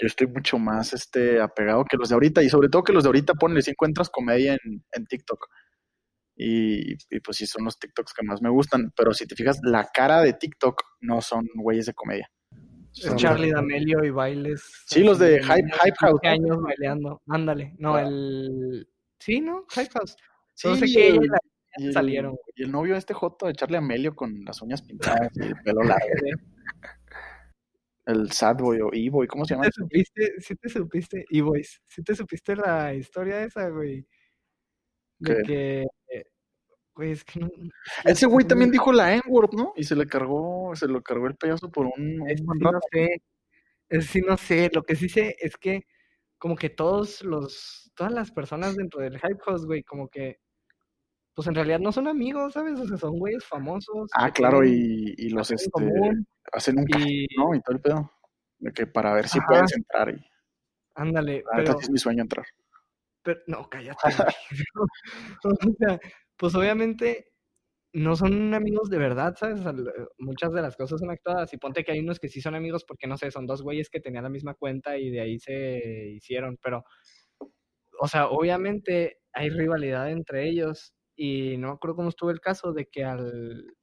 yo 0.00 0.06
estoy 0.06 0.26
mucho 0.28 0.58
más 0.58 0.92
este, 0.92 1.40
apegado 1.40 1.84
que 1.84 1.96
los 1.96 2.08
de 2.08 2.14
ahorita, 2.14 2.42
y 2.42 2.48
sobre 2.48 2.68
todo 2.68 2.82
que 2.84 2.92
los 2.92 3.02
de 3.04 3.08
ahorita 3.08 3.34
ponle 3.34 3.62
si 3.62 3.70
encuentras 3.70 4.10
comedia 4.10 4.52
en, 4.52 4.84
en 4.92 5.06
TikTok. 5.06 5.46
Y, 6.36 6.92
y 6.92 7.20
pues 7.24 7.36
sí, 7.38 7.46
son 7.46 7.64
los 7.64 7.78
TikToks 7.78 8.12
que 8.14 8.24
más 8.24 8.40
me 8.40 8.50
gustan, 8.50 8.92
pero 8.96 9.12
si 9.12 9.26
te 9.26 9.34
fijas, 9.34 9.58
la 9.62 9.88
cara 9.92 10.20
de 10.20 10.34
TikTok 10.34 10.82
no 11.00 11.20
son 11.20 11.46
güeyes 11.54 11.86
de 11.86 11.94
comedia. 11.94 12.30
Son- 13.00 13.16
Charlie 13.16 13.50
D'Amelio 13.52 14.04
y 14.04 14.10
bailes. 14.10 14.62
Sí, 14.86 15.02
los 15.04 15.18
de 15.18 15.40
Hype- 15.42 15.70
Hype 15.82 15.96
House, 16.00 16.20
15 16.20 16.38
¿no? 16.40 16.52
años 16.54 16.62
bailando. 16.62 17.22
Ándale. 17.28 17.74
No, 17.78 17.94
Ah. 17.96 18.02
el. 18.02 18.88
Sí, 19.18 19.40
¿no? 19.40 19.64
Hype 19.74 19.90
House. 19.94 20.16
Sí, 20.54 20.68
No 20.68 20.76
sé 20.76 20.86
qué 20.86 21.10
y 21.10 21.14
y 21.82 21.86
el- 21.86 21.92
salieron. 21.92 22.36
Y 22.56 22.64
el 22.64 22.72
novio 22.72 22.94
de 22.94 22.98
este 22.98 23.14
Joto 23.14 23.46
de 23.46 23.52
Charlie 23.52 23.76
Amelio 23.78 24.14
con 24.16 24.44
las 24.44 24.60
uñas 24.62 24.82
pintadas 24.82 25.30
y 25.36 25.42
el 25.42 25.54
pelo 25.62 25.82
largo. 25.82 26.06
El 28.06 28.32
Sad 28.32 28.56
Boy 28.56 28.80
o 28.80 28.88
E-Boy, 28.92 29.26
¿cómo 29.26 29.44
se 29.44 29.52
llama? 29.54 29.66
¿Te 29.66 29.72
supiste? 29.72 30.40
Sí 30.40 30.54
te 30.56 30.68
supiste. 30.70 31.24
Y 31.28 31.42
boys, 31.42 31.82
sí 31.84 32.02
te 32.02 32.14
supiste 32.14 32.56
la 32.56 32.94
historia 32.94 33.42
esa, 33.44 33.68
güey. 33.68 34.06
De 35.18 35.36
¿Qué? 35.36 35.42
que, 35.42 35.86
güey, 36.98 37.12
es 37.12 37.24
que 37.24 37.38
no... 37.38 37.48
Ese 38.04 38.26
güey 38.26 38.44
también 38.44 38.72
dijo 38.72 38.92
la 38.92 39.14
N-word, 39.14 39.54
¿no? 39.54 39.72
Y 39.76 39.84
se 39.84 39.94
le 39.94 40.06
cargó, 40.06 40.74
se 40.74 40.88
lo 40.88 41.00
cargó 41.00 41.28
el 41.28 41.36
payaso 41.36 41.70
por 41.70 41.86
un, 41.86 42.20
un 42.22 42.28
Es 42.28 42.40
sí, 42.40 42.44
no 42.60 42.80
sé, 42.90 43.22
es 43.88 44.06
sí, 44.06 44.20
no 44.20 44.36
sé, 44.36 44.70
lo 44.74 44.82
que 44.82 44.96
sí 44.96 45.08
sé 45.08 45.36
es 45.38 45.56
que 45.56 45.86
como 46.38 46.56
que 46.56 46.70
todos 46.70 47.22
los, 47.22 47.92
todas 47.94 48.12
las 48.12 48.32
personas 48.32 48.74
dentro 48.74 49.00
del 49.00 49.18
Hype 49.18 49.38
House, 49.44 49.64
güey, 49.64 49.84
como 49.84 50.08
que, 50.08 50.40
pues 51.34 51.46
en 51.46 51.54
realidad 51.54 51.78
no 51.78 51.92
son 51.92 52.08
amigos, 52.08 52.54
¿sabes? 52.54 52.80
O 52.80 52.86
sea, 52.86 52.96
son 52.96 53.16
güeyes 53.16 53.44
famosos 53.44 54.10
Ah, 54.14 54.32
claro, 54.32 54.60
tienen 54.62 55.14
y, 55.16 55.26
y 55.26 55.30
los 55.30 55.52
este 55.52 55.70
común 55.70 56.26
hacen 56.52 56.80
un 56.80 56.86
y, 57.00 57.26
¿no? 57.36 57.54
Y 57.54 57.60
todo 57.60 57.76
el 57.76 57.80
pedo. 57.80 58.12
De 58.58 58.72
que 58.72 58.88
para 58.88 59.14
ver 59.14 59.28
si 59.28 59.38
Ajá. 59.38 59.46
puedes 59.46 59.72
entrar. 59.72 60.10
Y 60.10 60.24
ándale, 60.96 61.36
neta 61.36 61.52
pero, 61.54 61.80
es 61.80 61.90
mi 61.90 61.98
sueño 61.98 62.22
entrar. 62.22 62.44
pero, 63.22 63.40
no, 63.46 63.68
cállate. 63.70 63.98
O 65.44 65.50
sea, 65.78 66.00
pues 66.38 66.54
obviamente 66.54 67.32
no 67.94 68.16
son 68.16 68.54
amigos 68.54 68.90
de 68.90 68.98
verdad, 68.98 69.36
¿sabes? 69.38 69.60
O 69.60 69.62
sea, 69.64 69.72
l- 69.72 69.90
muchas 70.18 70.52
de 70.52 70.62
las 70.62 70.76
cosas 70.76 71.00
son 71.00 71.10
actuadas. 71.10 71.52
Y 71.54 71.58
ponte 71.58 71.84
que 71.84 71.92
hay 71.92 72.00
unos 72.00 72.18
que 72.20 72.28
sí 72.28 72.40
son 72.40 72.54
amigos 72.54 72.84
porque, 72.86 73.06
no 73.06 73.16
sé, 73.18 73.30
son 73.30 73.46
dos 73.46 73.62
güeyes 73.62 73.90
que 73.90 74.00
tenían 74.00 74.24
la 74.24 74.30
misma 74.30 74.54
cuenta 74.54 74.98
y 74.98 75.10
de 75.10 75.20
ahí 75.20 75.38
se 75.40 75.80
hicieron. 76.14 76.58
Pero, 76.62 76.84
o 78.00 78.08
sea, 78.08 78.28
obviamente 78.28 79.18
hay 79.32 79.50
rivalidad 79.50 80.10
entre 80.10 80.48
ellos. 80.48 80.94
Y 81.16 81.56
no 81.58 81.68
me 81.68 81.74
acuerdo 81.74 81.96
cómo 81.96 82.08
estuvo 82.10 82.30
el 82.30 82.40
caso 82.40 82.72
de 82.72 82.86
que 82.86 83.04
al, 83.04 83.74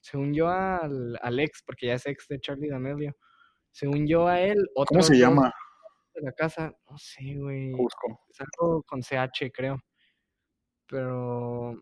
según 0.00 0.32
yo, 0.34 0.48
al, 0.48 1.18
al 1.20 1.40
ex, 1.40 1.62
porque 1.66 1.86
ya 1.88 1.94
es 1.94 2.06
ex 2.06 2.26
de 2.28 2.40
Charlie 2.40 2.70
D'Amelio, 2.70 3.14
según 3.72 4.06
yo 4.06 4.26
a 4.28 4.40
él, 4.40 4.56
¿Cómo 4.74 4.82
otros 4.82 5.06
se 5.08 5.18
llama? 5.18 5.52
de 6.14 6.22
la 6.22 6.32
casa, 6.32 6.72
no 6.90 6.98
sé, 6.98 7.36
güey, 7.36 7.72
es 8.30 8.40
algo 8.40 8.82
con 8.84 9.02
CH, 9.02 9.50
creo. 9.52 9.78
Pero, 10.86 11.74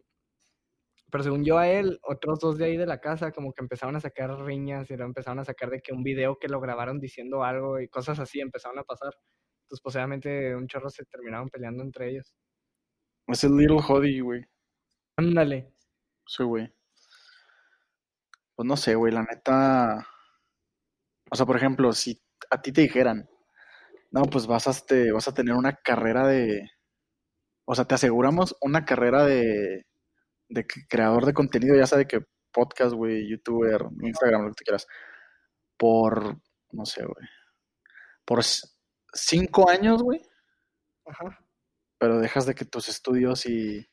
pero 1.10 1.24
según 1.24 1.44
yo 1.44 1.58
a 1.58 1.68
él, 1.68 1.98
otros 2.02 2.38
dos 2.38 2.58
de 2.58 2.66
ahí 2.66 2.76
de 2.76 2.86
la 2.86 3.00
casa 3.00 3.32
como 3.32 3.52
que 3.52 3.62
empezaron 3.62 3.96
a 3.96 4.00
sacar 4.00 4.30
riñas 4.40 4.90
y 4.90 4.94
luego 4.94 5.08
empezaron 5.08 5.38
a 5.38 5.44
sacar 5.44 5.70
de 5.70 5.80
que 5.80 5.92
un 5.92 6.02
video 6.02 6.38
que 6.38 6.48
lo 6.48 6.60
grabaron 6.60 7.00
diciendo 7.00 7.44
algo 7.44 7.80
y 7.80 7.88
cosas 7.88 8.18
así 8.18 8.40
empezaron 8.40 8.78
a 8.78 8.84
pasar. 8.84 9.14
Entonces, 9.62 9.82
posiblemente 9.82 10.54
un 10.54 10.66
chorro 10.66 10.90
se 10.90 11.04
terminaron 11.04 11.48
peleando 11.48 11.82
entre 11.82 12.10
ellos. 12.10 12.34
Es 13.26 13.44
el 13.44 13.56
Little 13.56 13.80
Hoddy, 13.80 14.20
güey. 14.20 14.44
Ándale. 15.16 15.72
Sí, 16.26 16.44
güey. 16.44 16.72
Pues 18.54 18.66
no 18.66 18.76
sé, 18.76 18.94
güey, 18.94 19.12
la 19.12 19.22
neta. 19.22 20.06
O 21.30 21.36
sea, 21.36 21.46
por 21.46 21.56
ejemplo, 21.56 21.92
si 21.92 22.20
a 22.50 22.60
ti 22.60 22.72
te 22.72 22.82
dijeran, 22.82 23.28
no, 24.10 24.22
pues 24.22 24.46
vas 24.46 24.66
a, 24.66 24.70
este, 24.70 25.12
vas 25.12 25.28
a 25.28 25.34
tener 25.34 25.54
una 25.54 25.74
carrera 25.74 26.26
de. 26.26 26.70
O 27.66 27.74
sea, 27.74 27.84
te 27.84 27.94
aseguramos 27.94 28.56
una 28.62 28.84
carrera 28.84 29.24
de, 29.26 29.87
de 30.48 30.66
creador 30.66 31.26
de 31.26 31.34
contenido, 31.34 31.76
ya 31.76 31.86
sea 31.86 31.98
de 31.98 32.06
que 32.06 32.24
podcast, 32.52 32.92
güey, 32.92 33.28
youtuber, 33.28 33.82
Instagram, 34.00 34.42
lo 34.42 34.48
que 34.48 34.54
tú 34.54 34.64
quieras. 34.64 34.86
Por, 35.76 36.40
no 36.72 36.86
sé, 36.86 37.04
güey. 37.04 37.28
Por 38.24 38.42
cinco 39.12 39.68
años, 39.70 40.02
güey. 40.02 40.20
Ajá. 41.06 41.38
Pero 41.98 42.20
dejas 42.20 42.46
de 42.46 42.54
que 42.54 42.64
tus 42.64 42.88
estudios 42.88 43.46
y, 43.46 43.88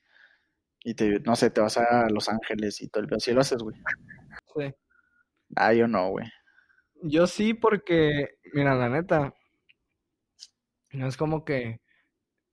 y 0.84 0.96
te, 0.96 1.20
no 1.22 1.36
sé, 1.36 1.50
te 1.50 1.62
vas 1.62 1.78
a 1.78 2.08
Los 2.10 2.30
Ángeles 2.30 2.82
y 2.82 2.90
todo 2.90 3.04
el 3.04 3.08
pedo. 3.08 3.18
Así 3.18 3.32
lo 3.32 3.42
haces, 3.42 3.62
güey. 3.62 3.76
Sí. 4.56 4.74
Ah, 5.56 5.74
yo 5.74 5.88
no, 5.88 6.10
güey. 6.10 6.28
Yo 7.04 7.28
sí 7.28 7.54
porque, 7.54 8.38
mira, 8.54 8.76
la 8.76 8.90
neta, 8.90 9.34
no 10.92 11.08
es 11.08 11.18
como 11.18 11.46
que 11.46 11.82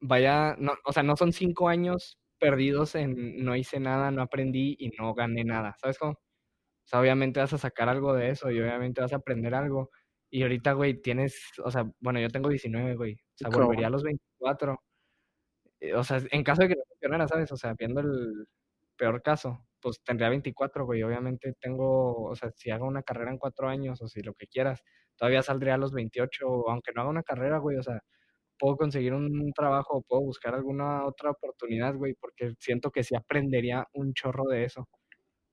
vaya, 0.01 0.57
no, 0.59 0.75
o 0.85 0.93
sea, 0.93 1.03
no 1.03 1.17
son 1.17 1.33
cinco 1.33 1.69
años 1.69 2.19
perdidos 2.43 2.97
en 2.97 3.45
no 3.45 3.55
hice 3.57 3.79
nada, 3.81 4.11
no 4.11 4.23
aprendí 4.23 4.77
y 4.81 4.91
no 4.99 5.15
gané 5.15 5.45
nada, 5.45 5.77
¿sabes 5.81 5.99
cómo? 5.99 6.13
O 6.15 6.37
sea, 6.87 7.01
obviamente 7.01 7.41
vas 7.41 7.53
a 7.55 7.59
sacar 7.59 7.89
algo 7.89 8.15
de 8.15 8.31
eso 8.31 8.51
y 8.51 8.61
obviamente 8.61 9.01
vas 9.03 9.13
a 9.15 9.17
aprender 9.19 9.55
algo. 9.55 9.91
Y 10.31 10.43
ahorita, 10.43 10.73
güey, 10.75 11.03
tienes, 11.03 11.41
o 11.65 11.71
sea, 11.71 11.87
bueno, 12.01 12.21
yo 12.21 12.29
tengo 12.31 12.49
19, 12.51 12.97
güey, 12.97 13.15
o 13.15 13.19
sea, 13.37 13.51
Cabrón. 13.51 13.69
volvería 13.69 13.89
a 13.89 13.91
los 13.91 14.03
24. 14.05 14.81
Eh, 15.81 15.95
O 15.95 16.05
sea, 16.05 16.21
en 16.31 16.45
caso 16.45 16.63
de 16.63 16.69
que 16.69 16.75
no 16.77 16.83
funcionara, 16.89 17.29
¿sabes? 17.29 17.53
O 17.53 17.57
sea, 17.57 17.75
viendo 17.79 18.01
el 18.01 18.47
peor 18.97 19.23
caso, 19.23 19.67
pues 19.81 20.03
tendría 20.05 20.29
24, 20.31 20.85
güey. 20.87 21.03
Obviamente 21.03 21.55
tengo, 21.61 22.25
o 22.25 22.37
sea, 22.37 22.51
si 22.57 22.71
hago 22.71 22.87
una 22.87 23.03
carrera 23.03 23.31
en 23.33 23.39
cuatro 23.39 23.69
años 23.69 24.01
o 24.03 24.09
si 24.09 24.21
lo 24.23 24.35
que 24.35 24.47
quieras, 24.47 24.83
todavía 25.17 25.43
saldría 25.43 25.75
a 25.75 25.79
los 25.79 25.93
28, 25.93 26.47
o 26.49 26.71
aunque 26.71 26.93
no 26.95 27.03
haga 27.03 27.11
una 27.11 27.23
carrera, 27.25 27.59
güey, 27.59 27.77
o 27.79 27.83
sea, 27.83 28.01
puedo 28.59 28.77
conseguir 28.77 29.15
un 29.15 29.53
trabajo 29.55 29.99
o 29.99 30.03
puedo 30.03 30.23
buscar 30.23 30.55
alguna 30.55 31.05
otra 31.05 31.31
oportunidad, 31.31 31.95
güey, 31.95 32.15
porque 32.15 32.55
siento 32.59 32.91
que 32.91 33.03
sí 33.03 33.15
aprendería 33.15 33.87
un 33.95 34.13
chorro 34.15 34.45
de 34.45 34.65
eso. 34.65 34.89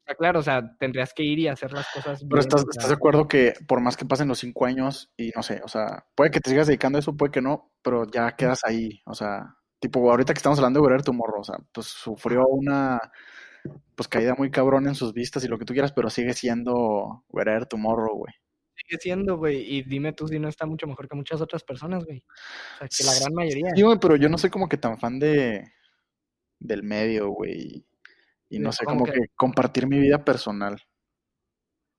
Sea, 0.05 0.15
claro, 0.15 0.39
o 0.39 0.43
sea, 0.43 0.75
tendrías 0.79 1.13
que 1.13 1.23
ir 1.23 1.39
y 1.39 1.47
hacer 1.47 1.71
las 1.71 1.87
cosas 1.93 2.19
Pero 2.21 2.29
bien, 2.29 2.39
estás, 2.39 2.65
estás 2.69 2.89
de 2.89 2.95
acuerdo 2.95 3.27
que 3.27 3.53
por 3.67 3.81
más 3.81 3.97
que 3.97 4.05
pasen 4.05 4.27
los 4.27 4.39
cinco 4.39 4.65
años 4.65 5.11
y 5.17 5.31
no 5.35 5.43
sé, 5.43 5.61
o 5.63 5.67
sea, 5.67 6.05
puede 6.15 6.31
que 6.31 6.39
te 6.39 6.49
sigas 6.49 6.67
dedicando 6.67 6.97
a 6.97 6.99
eso, 6.99 7.15
puede 7.15 7.31
que 7.31 7.41
no, 7.41 7.71
pero 7.83 8.05
ya 8.05 8.35
quedas 8.35 8.61
ahí, 8.63 9.01
o 9.05 9.13
sea, 9.13 9.55
tipo, 9.79 10.09
ahorita 10.09 10.33
que 10.33 10.39
estamos 10.39 10.59
hablando 10.59 10.79
de 10.79 10.85
Guerrero 10.85 11.03
Tomorrow, 11.03 11.41
o 11.41 11.43
sea, 11.43 11.57
pues 11.71 11.87
sufrió 11.87 12.47
una 12.47 12.99
pues 13.95 14.07
caída 14.07 14.35
muy 14.37 14.49
cabrón 14.51 14.87
en 14.87 14.95
sus 14.95 15.13
vistas 15.13 15.43
y 15.43 15.47
lo 15.47 15.57
que 15.57 15.65
tú 15.65 15.73
quieras, 15.73 15.91
pero 15.91 16.09
sigue 16.09 16.33
siendo 16.33 17.25
Guerrero 17.29 17.65
Tomorrow, 17.67 18.15
güey. 18.15 18.33
Sigue 18.80 18.97
siendo, 18.99 19.38
güey, 19.38 19.77
y 19.77 19.84
dime 19.84 20.13
tú 20.13 20.27
si 20.27 20.39
no 20.39 20.47
está 20.47 20.65
mucho 20.65 20.88
mejor 20.88 21.07
que 21.07 21.15
muchas 21.15 21.41
otras 21.41 21.63
personas, 21.63 22.05
güey. 22.05 22.23
O 22.75 22.77
sea, 22.80 22.88
que 22.88 23.03
la 23.03 23.19
gran 23.19 23.34
mayoría. 23.34 23.71
Sí, 23.75 23.82
güey, 23.82 23.97
pero 23.99 24.15
yo 24.15 24.30
no 24.30 24.38
soy 24.38 24.49
como 24.49 24.69
que 24.69 24.77
tan 24.77 24.97
fan 24.97 25.19
de 25.19 25.71
del 26.59 26.84
medio, 26.84 27.30
güey. 27.30 27.86
Y 28.49 28.59
no 28.59 28.71
sé, 28.71 28.86
¿cómo 28.86 29.01
como 29.01 29.11
que? 29.11 29.19
que 29.19 29.27
compartir 29.36 29.88
mi 29.88 29.99
vida 29.99 30.23
personal. 30.23 30.82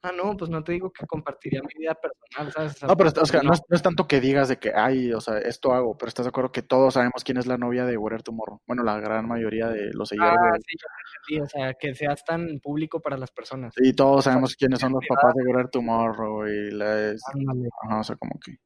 Ah, 0.03 0.12
no, 0.16 0.34
pues 0.34 0.51
no 0.51 0.64
te 0.64 0.72
digo 0.72 0.90
que 0.90 1.07
compartiría 1.07 1.61
mi 1.61 1.74
vida 1.78 1.94
personal, 1.94 2.53
¿sabes? 2.53 2.72
O 2.72 2.78
sea, 2.78 2.88
No, 2.88 2.96
pero 2.96 3.11
o 3.11 3.26
sea, 3.26 3.42
no, 3.42 3.53
es, 3.53 3.61
no 3.68 3.76
es 3.76 3.82
tanto 3.82 4.07
que 4.09 4.18
digas 4.20 4.48
de 4.48 4.59
que, 4.59 4.72
ay, 4.74 5.12
o 5.12 5.20
sea, 5.20 5.38
esto 5.38 5.74
hago, 5.74 5.98
pero 5.98 6.09
estás 6.09 6.24
de 6.24 6.30
acuerdo 6.30 6.53
que 6.53 6.62
todos 6.62 6.94
sabemos 6.94 7.22
quién 7.22 7.36
es 7.36 7.46
la 7.46 7.59
novia 7.59 7.84
de 7.84 7.98
Guerrero 7.98 8.22
Tomorrow. 8.22 8.62
Bueno, 8.66 8.82
la 8.82 8.98
gran 8.98 9.28
mayoría 9.28 9.68
de 9.68 9.90
los 9.92 10.09
seguidores 10.09 10.38
Ah, 10.40 10.53
de 10.55 10.61
sí, 10.61 10.76
entendí, 11.36 11.42
o 11.42 11.46
sea, 11.48 11.74
que 11.74 11.94
seas 11.94 12.24
tan 12.24 12.61
público 12.61 13.01
para 13.01 13.18
las 13.18 13.30
personas. 13.30 13.74
Sí, 13.76 13.92
todos 13.92 14.20
O 14.20 14.22
sea, 14.22 14.32
sabemos 14.32 14.57
quiénes 14.57 14.78
son 14.80 14.92
los 14.92 15.05
papás 15.07 15.34
de 15.34 15.44
Guerrero 15.44 15.68
Tomorrow 15.68 16.46
y 16.46 16.70
la 16.70 17.11
es- 17.11 17.22
ajá, 17.82 18.01
o 18.01 18.05
sea, 18.05 18.16
como 18.16 18.38
que 18.42 18.57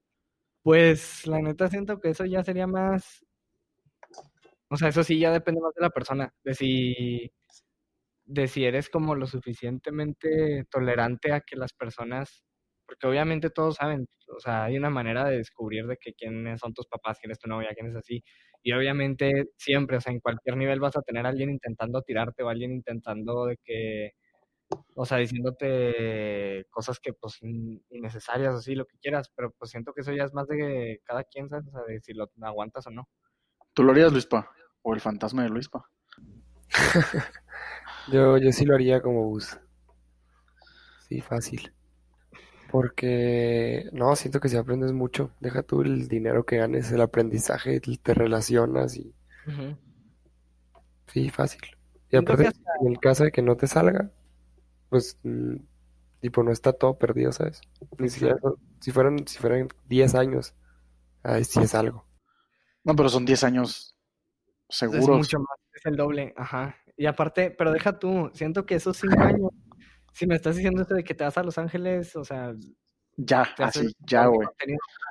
Pues 0.62 1.26
la 1.26 1.40
neta 1.40 1.68
siento 1.68 1.98
que 1.98 2.10
eso 2.10 2.24
ya 2.26 2.44
sería 2.44 2.68
más, 2.68 3.24
o 4.68 4.76
sea, 4.76 4.88
eso 4.88 5.04
sí 5.04 5.18
ya 5.18 5.30
depende 5.30 5.60
más 5.60 5.74
de 5.74 5.82
la 5.82 5.90
persona, 5.90 6.32
de 6.44 6.54
si, 6.54 7.32
de 8.24 8.48
si 8.48 8.64
eres 8.64 8.88
como 8.90 9.14
lo 9.14 9.26
suficientemente 9.26 10.64
tolerante 10.70 11.32
a 11.32 11.40
que 11.40 11.56
las 11.56 11.72
personas, 11.72 12.44
porque 12.86 13.06
obviamente 13.06 13.50
todos 13.50 13.76
saben, 13.76 14.06
o 14.36 14.40
sea, 14.40 14.64
hay 14.64 14.76
una 14.78 14.90
manera 14.90 15.24
de 15.26 15.38
descubrir 15.38 15.86
de 15.86 15.96
que 15.98 16.14
quiénes 16.14 16.60
son 16.60 16.74
tus 16.74 16.86
papás, 16.86 17.18
quién 17.20 17.32
es 17.32 17.38
tu 17.38 17.48
novia, 17.48 17.70
quién 17.74 17.88
es 17.88 17.96
así, 17.96 18.22
y 18.62 18.72
obviamente 18.72 19.46
siempre, 19.56 19.96
o 19.98 20.00
sea, 20.00 20.12
en 20.12 20.20
cualquier 20.20 20.56
nivel 20.56 20.80
vas 20.80 20.96
a 20.96 21.02
tener 21.02 21.26
a 21.26 21.30
alguien 21.30 21.50
intentando 21.50 22.02
tirarte 22.02 22.42
o 22.42 22.48
alguien 22.48 22.72
intentando 22.72 23.46
de 23.46 23.58
que, 23.62 24.12
o 24.94 25.04
sea, 25.06 25.18
diciéndote 25.18 26.66
cosas 26.70 27.00
que 27.00 27.12
pues 27.12 27.42
in- 27.42 27.84
innecesarias 27.90 28.54
o 28.54 28.58
así, 28.58 28.74
lo 28.74 28.86
que 28.86 28.98
quieras, 28.98 29.30
pero 29.36 29.52
pues 29.58 29.70
siento 29.70 29.92
que 29.92 30.02
eso 30.02 30.12
ya 30.12 30.24
es 30.24 30.34
más 30.34 30.48
de 30.48 31.00
cada 31.04 31.24
quien, 31.24 31.48
¿sabes? 31.48 31.66
O 31.68 31.70
sea, 31.72 31.82
de 31.84 32.00
si 32.00 32.12
lo 32.14 32.28
aguantas 32.42 32.86
o 32.86 32.90
no. 32.90 33.08
tú 33.72 33.82
lo 33.84 33.92
harías, 33.92 34.12
Luispa, 34.12 34.50
o 34.82 34.94
el 34.94 35.00
fantasma 35.00 35.42
de 35.44 35.48
Luispa. 35.50 35.90
Yo, 38.06 38.38
yo 38.38 38.50
sí 38.50 38.64
lo 38.64 38.74
haría 38.74 39.02
como 39.02 39.24
bus. 39.28 39.58
Sí, 40.98 41.20
fácil. 41.20 41.72
Porque, 42.66 43.88
no, 43.92 44.16
siento 44.16 44.40
que 44.40 44.48
si 44.48 44.56
aprendes 44.56 44.92
mucho, 44.92 45.32
deja 45.40 45.62
tú 45.62 45.82
el 45.82 46.08
dinero 46.08 46.44
que 46.46 46.58
ganes, 46.58 46.92
el 46.92 47.00
aprendizaje, 47.02 47.80
te 47.80 48.14
relacionas 48.14 48.96
y 48.96 49.14
sí, 51.12 51.30
fácil. 51.30 51.60
Y 52.10 52.16
aparte, 52.16 52.48
hasta- 52.48 52.60
en 52.80 52.88
el 52.92 52.98
caso 53.00 53.24
de 53.24 53.32
que 53.32 53.42
no 53.42 53.56
te 53.56 53.66
salga, 53.66 54.10
pues, 54.90 55.18
mm, 55.24 55.56
tipo, 56.20 56.42
no 56.44 56.52
está 56.52 56.72
todo 56.72 56.98
perdido, 56.98 57.32
¿sabes? 57.32 57.60
Ni 57.98 58.10
siquiera, 58.10 58.36
si 58.80 58.92
fueran, 58.92 59.26
si 59.28 59.38
fueran 59.38 59.68
10 59.86 60.14
años, 60.14 60.54
ahí 61.22 61.44
sí 61.44 61.62
es 61.62 61.74
algo. 61.74 62.06
No, 62.84 62.94
pero 62.96 63.08
son 63.08 63.24
10 63.24 63.44
años 63.44 63.96
Es 64.88 65.10
seguros. 65.10 65.10
mucho 65.10 65.38
más, 65.40 65.58
es 65.74 65.84
el 65.84 65.96
doble, 65.96 66.32
ajá. 66.38 66.74
Y 66.96 67.06
aparte, 67.06 67.50
pero 67.50 67.72
deja 67.72 67.98
tú, 67.98 68.30
siento 68.34 68.66
que 68.66 68.76
esos 68.76 68.96
cinco 68.98 69.20
años, 69.22 69.50
si 70.12 70.26
me 70.26 70.36
estás 70.36 70.56
diciendo 70.56 70.82
esto 70.82 70.94
de 70.94 71.04
que 71.04 71.14
te 71.14 71.24
vas 71.24 71.36
a 71.38 71.42
Los 71.42 71.58
Ángeles, 71.58 72.14
o 72.16 72.24
sea, 72.24 72.54
Ya, 73.16 73.42
así, 73.58 73.92
ya, 74.08 74.26
güey. 74.26 74.48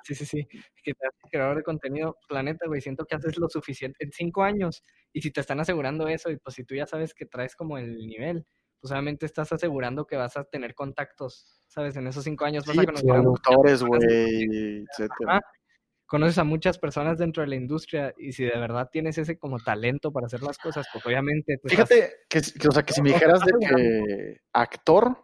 Sí, 0.03 0.15
sí, 0.15 0.25
sí. 0.25 0.47
Que 0.83 0.93
te 0.93 1.07
haces 1.07 1.21
creador 1.31 1.57
de 1.57 1.63
contenido. 1.63 2.17
Planeta, 2.27 2.67
güey. 2.67 2.81
Siento 2.81 3.05
que 3.05 3.15
haces 3.15 3.37
lo 3.37 3.47
suficiente 3.49 4.03
en 4.05 4.11
cinco 4.11 4.43
años. 4.43 4.83
Y 5.13 5.21
si 5.21 5.31
te 5.31 5.39
están 5.41 5.59
asegurando 5.61 6.07
eso, 6.09 6.29
y 6.29 6.37
pues 6.37 6.55
si 6.55 6.65
tú 6.65 6.75
ya 6.75 6.85
sabes 6.85 7.13
que 7.13 7.25
traes 7.25 7.55
como 7.55 7.77
el 7.77 8.05
nivel, 8.07 8.45
pues 8.81 8.91
obviamente 8.91 9.25
estás 9.25 9.53
asegurando 9.53 10.05
que 10.05 10.17
vas 10.17 10.35
a 10.35 10.43
tener 10.43 10.75
contactos, 10.75 11.61
¿sabes? 11.69 11.95
En 11.95 12.07
esos 12.07 12.25
cinco 12.25 12.43
años 12.45 12.65
vas 12.65 12.75
Sí, 12.75 12.81
a 12.81 12.83
pues, 12.83 13.01
conocer 13.01 13.21
a 13.21 13.85
güey, 13.87 14.85
etcétera. 14.91 15.41
Conoces 16.13 16.37
a 16.37 16.43
muchas 16.43 16.77
personas 16.77 17.17
dentro 17.17 17.41
de 17.41 17.47
la 17.49 17.55
industria 17.55 18.13
y 18.19 18.33
si 18.33 18.43
de 18.43 18.51
verdad 18.59 18.87
tienes 18.91 19.17
ese 19.17 19.39
como 19.39 19.57
talento 19.57 20.11
para 20.11 20.27
hacer 20.27 20.43
las 20.43 20.59
cosas, 20.59 20.85
pues 20.93 21.03
obviamente... 21.07 21.53
estás- 21.55 21.71
Fíjate 21.71 22.11
que, 22.29 22.39
que, 22.59 22.67
o 22.67 22.71
sea, 22.71 22.83
que 22.83 22.93
si 22.93 23.01
me 23.01 23.09
dijeras 23.13 23.39
de 23.43 23.51
que 23.67 24.37
actor 24.53 25.17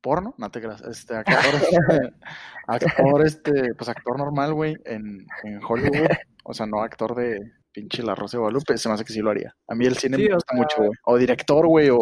porno, 0.00 0.34
no 0.38 0.50
te 0.52 0.60
creas, 0.60 0.80
este 0.82 1.16
actor, 1.16 1.34
este, 1.36 2.14
actor, 2.68 3.26
este, 3.26 3.74
pues 3.76 3.88
actor 3.88 4.16
normal, 4.16 4.54
güey, 4.54 4.76
en, 4.84 5.26
en 5.42 5.60
Hollywood, 5.68 6.06
o 6.44 6.54
sea, 6.54 6.66
no 6.66 6.80
actor 6.80 7.16
de 7.16 7.40
pinche 7.72 8.04
La 8.04 8.14
Rosa 8.14 8.36
de 8.36 8.42
Guadalupe, 8.42 8.78
se 8.78 8.88
me 8.88 8.94
hace 8.94 9.04
que 9.04 9.12
sí 9.12 9.20
lo 9.20 9.30
haría. 9.30 9.52
A 9.66 9.74
mí 9.74 9.84
el 9.84 9.96
cine 9.96 10.16
Sí, 10.16 10.28
me 10.28 10.34
gusta 10.34 10.52
sea- 10.54 10.62
mucho, 10.62 10.76
güey, 10.78 10.90
o 11.06 11.16
director, 11.18 11.66
güey, 11.66 11.90
o, 11.90 11.98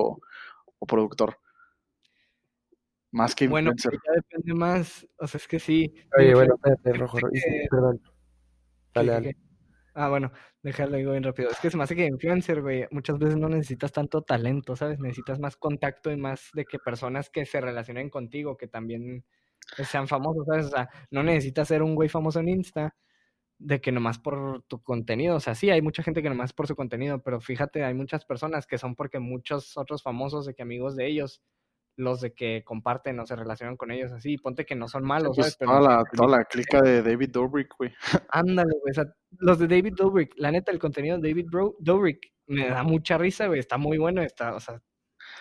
o 0.78 0.86
productor. 0.86 1.38
Más 3.16 3.34
que 3.34 3.48
Bueno, 3.48 3.70
influencer. 3.70 3.98
pero 4.04 4.14
ya 4.14 4.22
depende 4.22 4.54
más, 4.54 5.06
o 5.18 5.26
sea, 5.26 5.38
es 5.38 5.48
que 5.48 5.58
sí. 5.58 5.94
Oye, 6.18 6.34
bueno, 6.34 6.54
espérate, 6.56 6.92
rojo. 6.92 7.16
que- 7.32 7.66
Perdón. 7.70 8.00
Dale, 8.92 9.06
¿Qué, 9.08 9.12
dale. 9.12 9.36
Ah, 9.94 10.10
bueno, 10.10 10.30
déjalo 10.62 10.98
digo 10.98 11.12
bien 11.12 11.24
rápido. 11.24 11.48
Es 11.48 11.58
que 11.58 11.70
se 11.70 11.78
me 11.78 11.84
hace 11.84 11.96
que 11.96 12.04
influencer, 12.04 12.60
güey, 12.60 12.86
muchas 12.90 13.18
veces 13.18 13.36
no 13.38 13.48
necesitas 13.48 13.90
tanto 13.92 14.20
talento, 14.20 14.76
¿sabes? 14.76 14.98
Necesitas 15.00 15.38
más 15.40 15.56
contacto 15.56 16.10
y 16.12 16.18
más 16.18 16.50
de 16.52 16.66
que 16.66 16.78
personas 16.78 17.30
que 17.30 17.46
se 17.46 17.58
relacionen 17.62 18.10
contigo, 18.10 18.58
que 18.58 18.68
también 18.68 19.24
pues, 19.76 19.88
sean 19.88 20.06
famosos, 20.08 20.44
¿sabes? 20.46 20.66
O 20.66 20.68
sea, 20.70 20.90
no 21.10 21.22
necesitas 21.22 21.68
ser 21.68 21.82
un 21.82 21.94
güey 21.94 22.10
famoso 22.10 22.40
en 22.40 22.50
Insta 22.50 22.94
de 23.58 23.80
que 23.80 23.90
nomás 23.92 24.18
por 24.18 24.62
tu 24.64 24.82
contenido, 24.82 25.36
o 25.36 25.40
sea, 25.40 25.54
sí, 25.54 25.70
hay 25.70 25.80
mucha 25.80 26.02
gente 26.02 26.22
que 26.22 26.28
nomás 26.28 26.52
por 26.52 26.66
su 26.66 26.76
contenido, 26.76 27.22
pero 27.22 27.40
fíjate, 27.40 27.82
hay 27.82 27.94
muchas 27.94 28.26
personas 28.26 28.66
que 28.66 28.76
son 28.76 28.94
porque 28.94 29.18
muchos 29.18 29.78
otros 29.78 30.02
famosos 30.02 30.44
de 30.44 30.52
que 30.54 30.60
amigos 30.62 30.94
de 30.94 31.06
ellos, 31.06 31.42
los 31.96 32.20
de 32.20 32.34
que 32.34 32.62
comparten 32.64 33.18
o 33.20 33.26
se 33.26 33.36
relacionan 33.36 33.76
con 33.76 33.90
ellos 33.90 34.12
así, 34.12 34.36
ponte 34.36 34.66
que 34.66 34.74
no 34.74 34.86
son 34.86 35.04
malos, 35.04 35.34
Pues 35.34 35.54
¿sabes? 35.54 35.56
Pero 35.58 35.72
toda 35.72 35.80
la, 35.80 36.04
toda 36.04 36.38
la 36.38 36.44
clica 36.44 36.82
de 36.82 37.02
David 37.02 37.30
Dobrik, 37.30 37.74
güey. 37.76 37.92
Ándale, 38.30 38.72
güey. 38.80 38.90
O 38.90 38.94
sea, 38.94 39.04
los 39.38 39.58
de 39.58 39.66
David 39.66 39.94
Dobrik, 39.96 40.34
la 40.36 40.50
neta, 40.50 40.70
el 40.72 40.78
contenido 40.78 41.18
de 41.18 41.28
David 41.28 41.46
Bro 41.50 41.76
Dobrik 41.78 42.32
me 42.46 42.68
da 42.68 42.82
mucha 42.82 43.18
risa, 43.18 43.46
güey. 43.46 43.58
Está 43.60 43.78
muy 43.78 43.98
bueno, 43.98 44.22
está, 44.22 44.54
o 44.54 44.60
sea, 44.60 44.80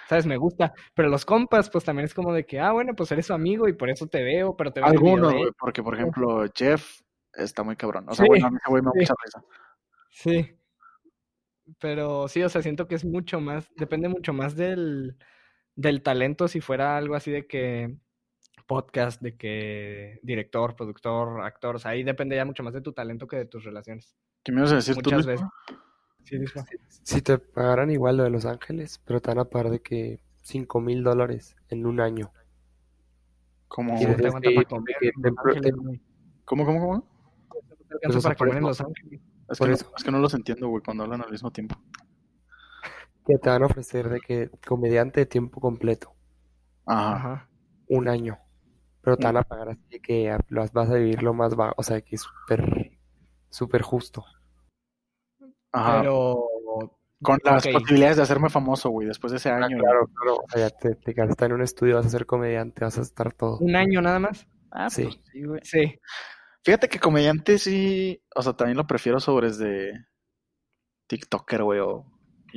sabes, 0.08 0.26
me 0.26 0.38
gusta. 0.38 0.74
Pero 0.94 1.10
los 1.10 1.26
compas, 1.26 1.70
pues 1.70 1.84
también 1.84 2.06
es 2.06 2.14
como 2.14 2.34
de 2.34 2.46
que, 2.46 2.60
ah, 2.60 2.72
bueno, 2.72 2.94
pues 2.96 3.12
eres 3.12 3.26
su 3.26 3.34
amigo 3.34 3.68
y 3.68 3.74
por 3.74 3.90
eso 3.90 4.08
te 4.08 4.24
veo, 4.24 4.56
pero 4.56 4.72
te 4.72 4.80
veo 4.80 4.90
Algunos, 4.90 5.34
güey, 5.34 5.52
porque 5.60 5.84
por 5.84 5.96
ejemplo, 5.96 6.46
Jeff 6.56 7.02
está 7.34 7.64
muy 7.64 7.76
cabrón. 7.76 8.06
O 8.10 8.16
sea, 8.16 8.24
Sí, 8.24 8.30
bueno, 8.30 8.48
a 8.48 8.52
mí 8.52 8.58
güey 8.68 8.82
me 8.82 8.88
da 8.88 8.92
sí. 8.94 9.00
mucha 9.00 9.14
risa. 9.24 9.44
Sí. 10.10 10.58
Pero 11.80 12.28
sí, 12.28 12.44
o 12.44 12.50
sea, 12.50 12.62
siento 12.62 12.88
que 12.88 12.96
es 12.96 13.04
mucho 13.04 13.40
más, 13.42 13.70
depende 13.76 14.08
mucho 14.08 14.34
más 14.34 14.56
del, 14.56 15.18
del 15.76 16.02
talento 16.02 16.48
si 16.48 16.62
fuera 16.62 16.98
algo 16.98 17.16
así 17.16 17.32
de 17.32 17.48
que 17.48 17.98
podcast, 18.66 19.22
de 19.22 19.36
que 19.36 20.20
director, 20.24 20.76
productor, 20.76 21.42
actor, 21.42 21.76
o 21.76 21.80
sea, 21.80 21.92
ahí 21.92 22.04
depende 22.04 22.36
ya 22.36 22.46
mucho 22.46 22.64
más 22.64 22.74
de 22.74 22.82
tu 22.82 22.94
talento 22.94 23.28
que 23.28 23.38
de 23.38 23.46
tus 23.46 23.64
relaciones. 23.64 24.16
¿Qué 24.44 24.52
me 24.52 24.60
ibas 24.60 24.72
a 24.72 24.76
decir 24.76 24.96
tú, 24.96 25.12
Muchas 25.12 25.26
veces. 25.26 25.48
Sí, 26.24 26.38
Luisma. 26.38 26.66
Si 27.04 27.22
te 27.22 27.38
pagaran 27.38 27.92
igual 27.92 28.18
lo 28.18 28.24
de 28.24 28.32
Los 28.32 28.46
Ángeles, 28.46 29.00
pero 29.06 29.22
te 29.22 29.30
van 29.30 29.40
a 29.40 29.46
pagar 29.46 29.70
de 29.70 29.80
que 29.82 30.20
5 30.42 30.82
mil 30.82 31.04
dólares 31.04 31.56
en 31.70 31.86
un 31.86 32.00
año. 32.00 32.32
¿Cómo, 33.68 33.96
cómo, 36.46 36.80
cómo? 36.80 36.94
No 36.94 37.04
te 37.88 37.94
alcanza 37.94 38.18
o 38.18 38.22
sea, 38.22 38.30
para 38.30 38.36
comer 38.36 38.58
en 38.58 38.64
Los 38.64 38.82
Ángeles. 38.82 39.22
Es 39.50 39.60
que, 39.60 39.68
no, 39.68 39.74
es 39.74 40.04
que 40.04 40.12
no 40.12 40.20
los 40.20 40.34
entiendo, 40.34 40.68
güey, 40.70 40.82
cuando 40.84 41.04
hablan 41.04 41.22
al 41.22 41.30
mismo 41.30 41.52
tiempo. 41.52 41.76
Que 43.26 43.38
te 43.38 43.50
van 43.50 43.64
a 43.64 43.66
ofrecer 43.68 44.10
de 44.10 44.20
que 44.22 44.50
comediante 44.68 45.22
de 45.22 45.26
tiempo 45.26 45.60
completo, 45.60 46.14
Ajá. 46.86 47.16
Ajá. 47.16 47.50
un 47.90 48.08
año. 48.08 48.38
Pero 49.02 49.18
te 49.18 49.26
van 49.26 49.38
a 49.38 49.44
pagar 49.44 49.70
así 49.70 49.82
de 49.90 50.00
que 50.00 50.38
las 50.50 50.72
vas 50.74 50.90
a 50.90 50.96
vivir 50.96 51.22
lo 51.24 51.34
más 51.34 51.56
bajo, 51.56 51.74
o 51.78 51.84
sea, 51.84 52.02
que 52.02 52.16
es 52.16 52.22
súper, 52.22 52.92
súper 53.50 53.82
justo. 53.82 54.24
Ajá. 55.72 56.00
Pero. 56.02 56.50
Con 57.22 57.40
las 57.44 57.66
posibilidades 57.66 58.18
de 58.18 58.24
hacerme 58.24 58.50
famoso, 58.50 58.90
güey, 58.90 59.08
después 59.08 59.32
de 59.32 59.38
ese 59.38 59.50
Ah, 59.50 59.56
año. 59.58 59.78
claro, 59.80 60.06
claro. 60.14 60.36
O 60.38 60.46
sea, 60.50 60.68
ya 60.68 60.70
te, 60.70 60.96
te 60.96 61.14
quedas 61.16 61.36
en 61.42 61.54
un 61.54 61.62
estudio, 61.62 61.96
vas 61.96 62.06
a 62.06 62.10
ser 62.10 62.26
comediante, 62.26 62.84
vas 62.84 62.98
a 63.00 63.02
estar 63.02 63.34
todo. 63.34 63.58
Un 63.60 63.76
año 63.76 64.02
nada 64.02 64.20
más. 64.20 64.46
Ah, 64.70 64.90
Sí. 64.90 65.04
pues 65.06 65.20
sí, 65.32 65.44
güey. 65.44 65.62
Sí. 65.64 66.00
Fíjate 66.64 66.90
que 66.90 67.00
comediante 67.00 67.58
sí, 67.58 68.22
o 68.36 68.42
sea, 68.44 68.54
también 68.54 68.78
lo 68.78 68.86
prefiero 68.86 69.20
sobre 69.20 69.50
de 69.54 69.94
TikToker, 71.08 71.64
güey, 71.64 71.80
o 71.80 72.06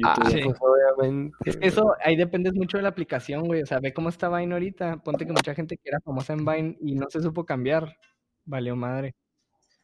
Ah, 0.03 0.15
YouTuber. 0.17 0.33
Sí. 0.33 0.43
pues 0.43 0.59
obviamente. 0.61 1.37
Es 1.45 1.57
que 1.57 1.67
eso 1.69 1.95
ahí 2.03 2.17
dependes 2.17 2.55
mucho 2.55 2.77
de 2.77 2.83
la 2.83 2.91
aplicación, 2.91 3.47
güey. 3.47 3.63
O 3.63 3.67
sea, 3.67 3.81
ve 3.81 3.93
cómo 3.93 4.09
está 4.09 4.29
Vine 4.29 4.55
ahorita. 4.55 4.99
Ponte 5.03 5.27
que 5.27 5.33
mucha 5.33 5.55
gente 5.55 5.77
que 5.77 5.89
era 5.89 6.01
famosa 6.01 6.33
en 6.35 6.45
Vine 6.45 6.77
y 6.81 6.95
no 6.95 7.07
se 7.11 7.21
supo 7.23 7.45
cambiar. 7.47 7.99
Valió 8.45 8.77
madre. 8.77 9.15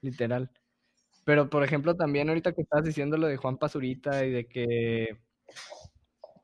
Literal. 0.03 0.51
Pero, 1.25 1.51
por 1.51 1.65
ejemplo, 1.65 1.97
también 1.97 2.29
ahorita 2.29 2.53
que 2.53 2.63
estabas 2.63 2.85
diciendo 2.85 3.17
lo 3.17 3.27
de 3.29 3.37
Juan 3.37 3.59
Pazurita 3.59 4.25
y 4.25 4.33
de 4.33 4.47
que. 4.47 5.19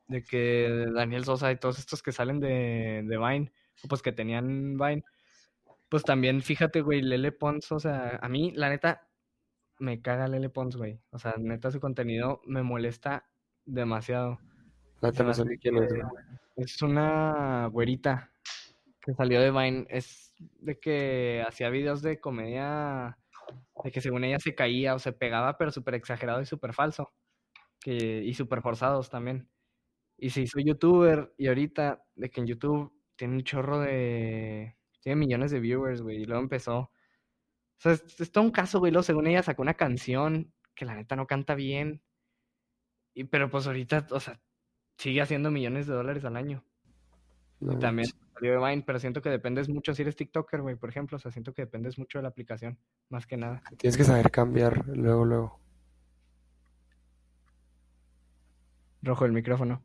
De 0.07 0.23
que 0.23 0.87
Daniel 0.93 1.23
Sosa 1.23 1.51
y 1.51 1.57
todos 1.57 1.79
estos 1.79 2.03
que 2.03 2.11
salen 2.11 2.39
de, 2.41 3.03
de 3.07 3.17
Vine, 3.17 3.51
o 3.83 3.87
pues 3.87 4.01
que 4.01 4.11
tenían 4.11 4.77
Vine. 4.77 5.03
Pues 5.89 6.03
también, 6.03 6.41
fíjate, 6.41 6.81
güey, 6.81 7.01
Lele 7.01 7.31
Pons, 7.33 7.71
o 7.71 7.79
sea, 7.79 8.17
a 8.21 8.29
mí, 8.29 8.53
la 8.55 8.69
neta, 8.69 9.09
me 9.79 10.01
caga 10.01 10.27
Lele 10.27 10.49
Pons, 10.49 10.77
güey. 10.77 11.01
O 11.11 11.19
sea, 11.19 11.35
neta, 11.37 11.71
su 11.71 11.81
contenido 11.81 12.41
me 12.45 12.63
molesta 12.63 13.30
demasiado. 13.65 14.39
No 15.01 15.33
sé 15.33 15.57
quién 15.59 15.77
es, 16.57 16.81
una 16.81 17.67
güerita 17.71 18.31
que 19.01 19.13
salió 19.13 19.41
de 19.41 19.51
Vine. 19.51 19.87
Es 19.89 20.33
de 20.59 20.79
que 20.79 21.43
hacía 21.47 21.69
videos 21.69 22.01
de 22.01 22.19
comedia, 22.19 23.17
de 23.83 23.91
que 23.91 24.01
según 24.01 24.23
ella 24.23 24.39
se 24.39 24.53
caía 24.53 24.93
o 24.93 24.99
se 24.99 25.11
pegaba, 25.11 25.57
pero 25.57 25.71
súper 25.71 25.95
exagerado 25.95 26.41
y 26.41 26.45
súper 26.45 26.73
falso. 26.73 27.13
Que, 27.79 28.23
y 28.23 28.33
súper 28.35 28.61
forzados 28.61 29.09
también. 29.09 29.49
Y 30.17 30.29
se 30.29 30.41
hizo 30.41 30.59
youtuber 30.59 31.33
y 31.37 31.47
ahorita, 31.47 32.03
de 32.13 32.29
que 32.29 32.41
en 32.41 32.47
YouTube 32.47 32.93
tiene 33.15 33.35
un 33.35 33.43
chorro 33.43 33.79
de... 33.79 34.77
Tiene 34.99 35.15
millones 35.15 35.49
de 35.49 35.59
viewers, 35.59 36.03
güey. 36.03 36.21
Y 36.21 36.25
luego 36.25 36.43
empezó... 36.43 36.77
O 36.77 36.91
sea, 37.79 37.93
es, 37.93 38.21
es 38.21 38.31
todo 38.31 38.43
un 38.43 38.51
caso, 38.51 38.77
güey. 38.77 38.91
Luego, 38.91 39.01
según 39.01 39.25
ella, 39.25 39.41
sacó 39.41 39.63
una 39.63 39.73
canción 39.73 40.53
que 40.75 40.85
la 40.85 40.93
neta 40.93 41.15
no 41.15 41.25
canta 41.25 41.55
bien. 41.55 42.03
Y, 43.13 43.25
pero 43.25 43.49
pues 43.49 43.67
ahorita, 43.67 44.07
o 44.11 44.19
sea, 44.19 44.39
sigue 44.97 45.21
haciendo 45.21 45.51
millones 45.51 45.87
de 45.87 45.93
dólares 45.93 46.23
al 46.25 46.37
año. 46.37 46.63
No 47.59 47.73
Y 47.73 47.79
también 47.79 48.09
salió 48.33 48.53
de 48.53 48.57
Vine, 48.57 48.83
pero 48.85 48.99
siento 48.99 49.21
que 49.21 49.29
dependes 49.29 49.69
mucho 49.69 49.93
si 49.93 50.01
eres 50.01 50.15
TikToker, 50.15 50.61
güey, 50.61 50.75
por 50.75 50.89
ejemplo. 50.89 51.17
O 51.17 51.19
sea, 51.19 51.31
siento 51.31 51.53
que 51.53 51.63
dependes 51.63 51.97
mucho 51.97 52.19
de 52.19 52.23
la 52.23 52.29
aplicación, 52.29 52.77
más 53.09 53.27
que 53.27 53.37
nada. 53.37 53.61
Tienes 53.77 53.97
que 53.97 54.03
saber 54.03 54.31
cambiar 54.31 54.87
luego, 54.87 55.25
luego. 55.25 55.59
Rojo 59.03 59.25
el 59.25 59.31
micrófono. 59.31 59.81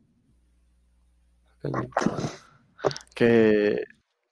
que, 3.15 3.83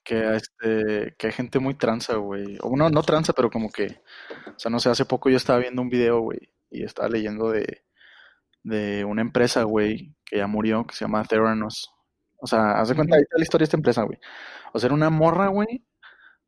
que, 0.04 0.36
este, 0.36 1.14
que 1.18 1.26
hay 1.26 1.32
gente 1.32 1.58
muy 1.58 1.74
tranza, 1.74 2.16
güey. 2.16 2.58
O 2.62 2.76
no, 2.76 2.88
no 2.88 3.02
tranza, 3.02 3.32
pero 3.32 3.50
como 3.50 3.70
que, 3.70 4.00
o 4.46 4.58
sea, 4.58 4.70
no 4.70 4.78
sé, 4.78 4.88
hace 4.90 5.04
poco 5.04 5.28
yo 5.28 5.36
estaba 5.36 5.58
viendo 5.58 5.82
un 5.82 5.88
video, 5.88 6.20
güey, 6.20 6.52
y 6.70 6.84
estaba 6.84 7.08
leyendo 7.08 7.50
de, 7.50 7.85
de 8.66 9.04
una 9.04 9.22
empresa, 9.22 9.62
güey, 9.64 10.14
que 10.24 10.38
ya 10.38 10.46
murió, 10.46 10.86
que 10.86 10.94
se 10.94 11.04
llama 11.04 11.24
Theranos. 11.24 11.90
O 12.38 12.46
sea, 12.46 12.72
haz 12.80 12.88
de 12.88 12.96
cuenta, 12.96 13.16
ahí 13.16 13.22
está 13.22 13.38
la 13.38 13.44
historia 13.44 13.64
de 13.64 13.66
esta 13.66 13.76
empresa, 13.78 14.02
güey. 14.02 14.18
O 14.72 14.78
sea, 14.78 14.88
era 14.88 14.94
una 14.94 15.10
morra, 15.10 15.48
güey, 15.48 15.84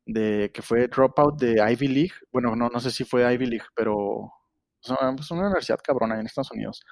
de 0.05 0.51
que 0.53 0.61
fue 0.61 0.87
dropout 0.87 1.39
de 1.39 1.61
Ivy 1.73 1.87
League. 1.87 2.13
Bueno, 2.31 2.55
no, 2.55 2.69
no 2.69 2.79
sé 2.79 2.91
si 2.91 3.03
fue 3.05 3.33
Ivy 3.33 3.47
League, 3.47 3.65
pero 3.75 4.31
sea, 4.81 4.97
pues 5.15 5.31
una 5.31 5.43
universidad 5.47 5.79
cabrona 5.83 6.15
ahí 6.15 6.21
en 6.21 6.27
Estados 6.27 6.51
Unidos 6.51 6.83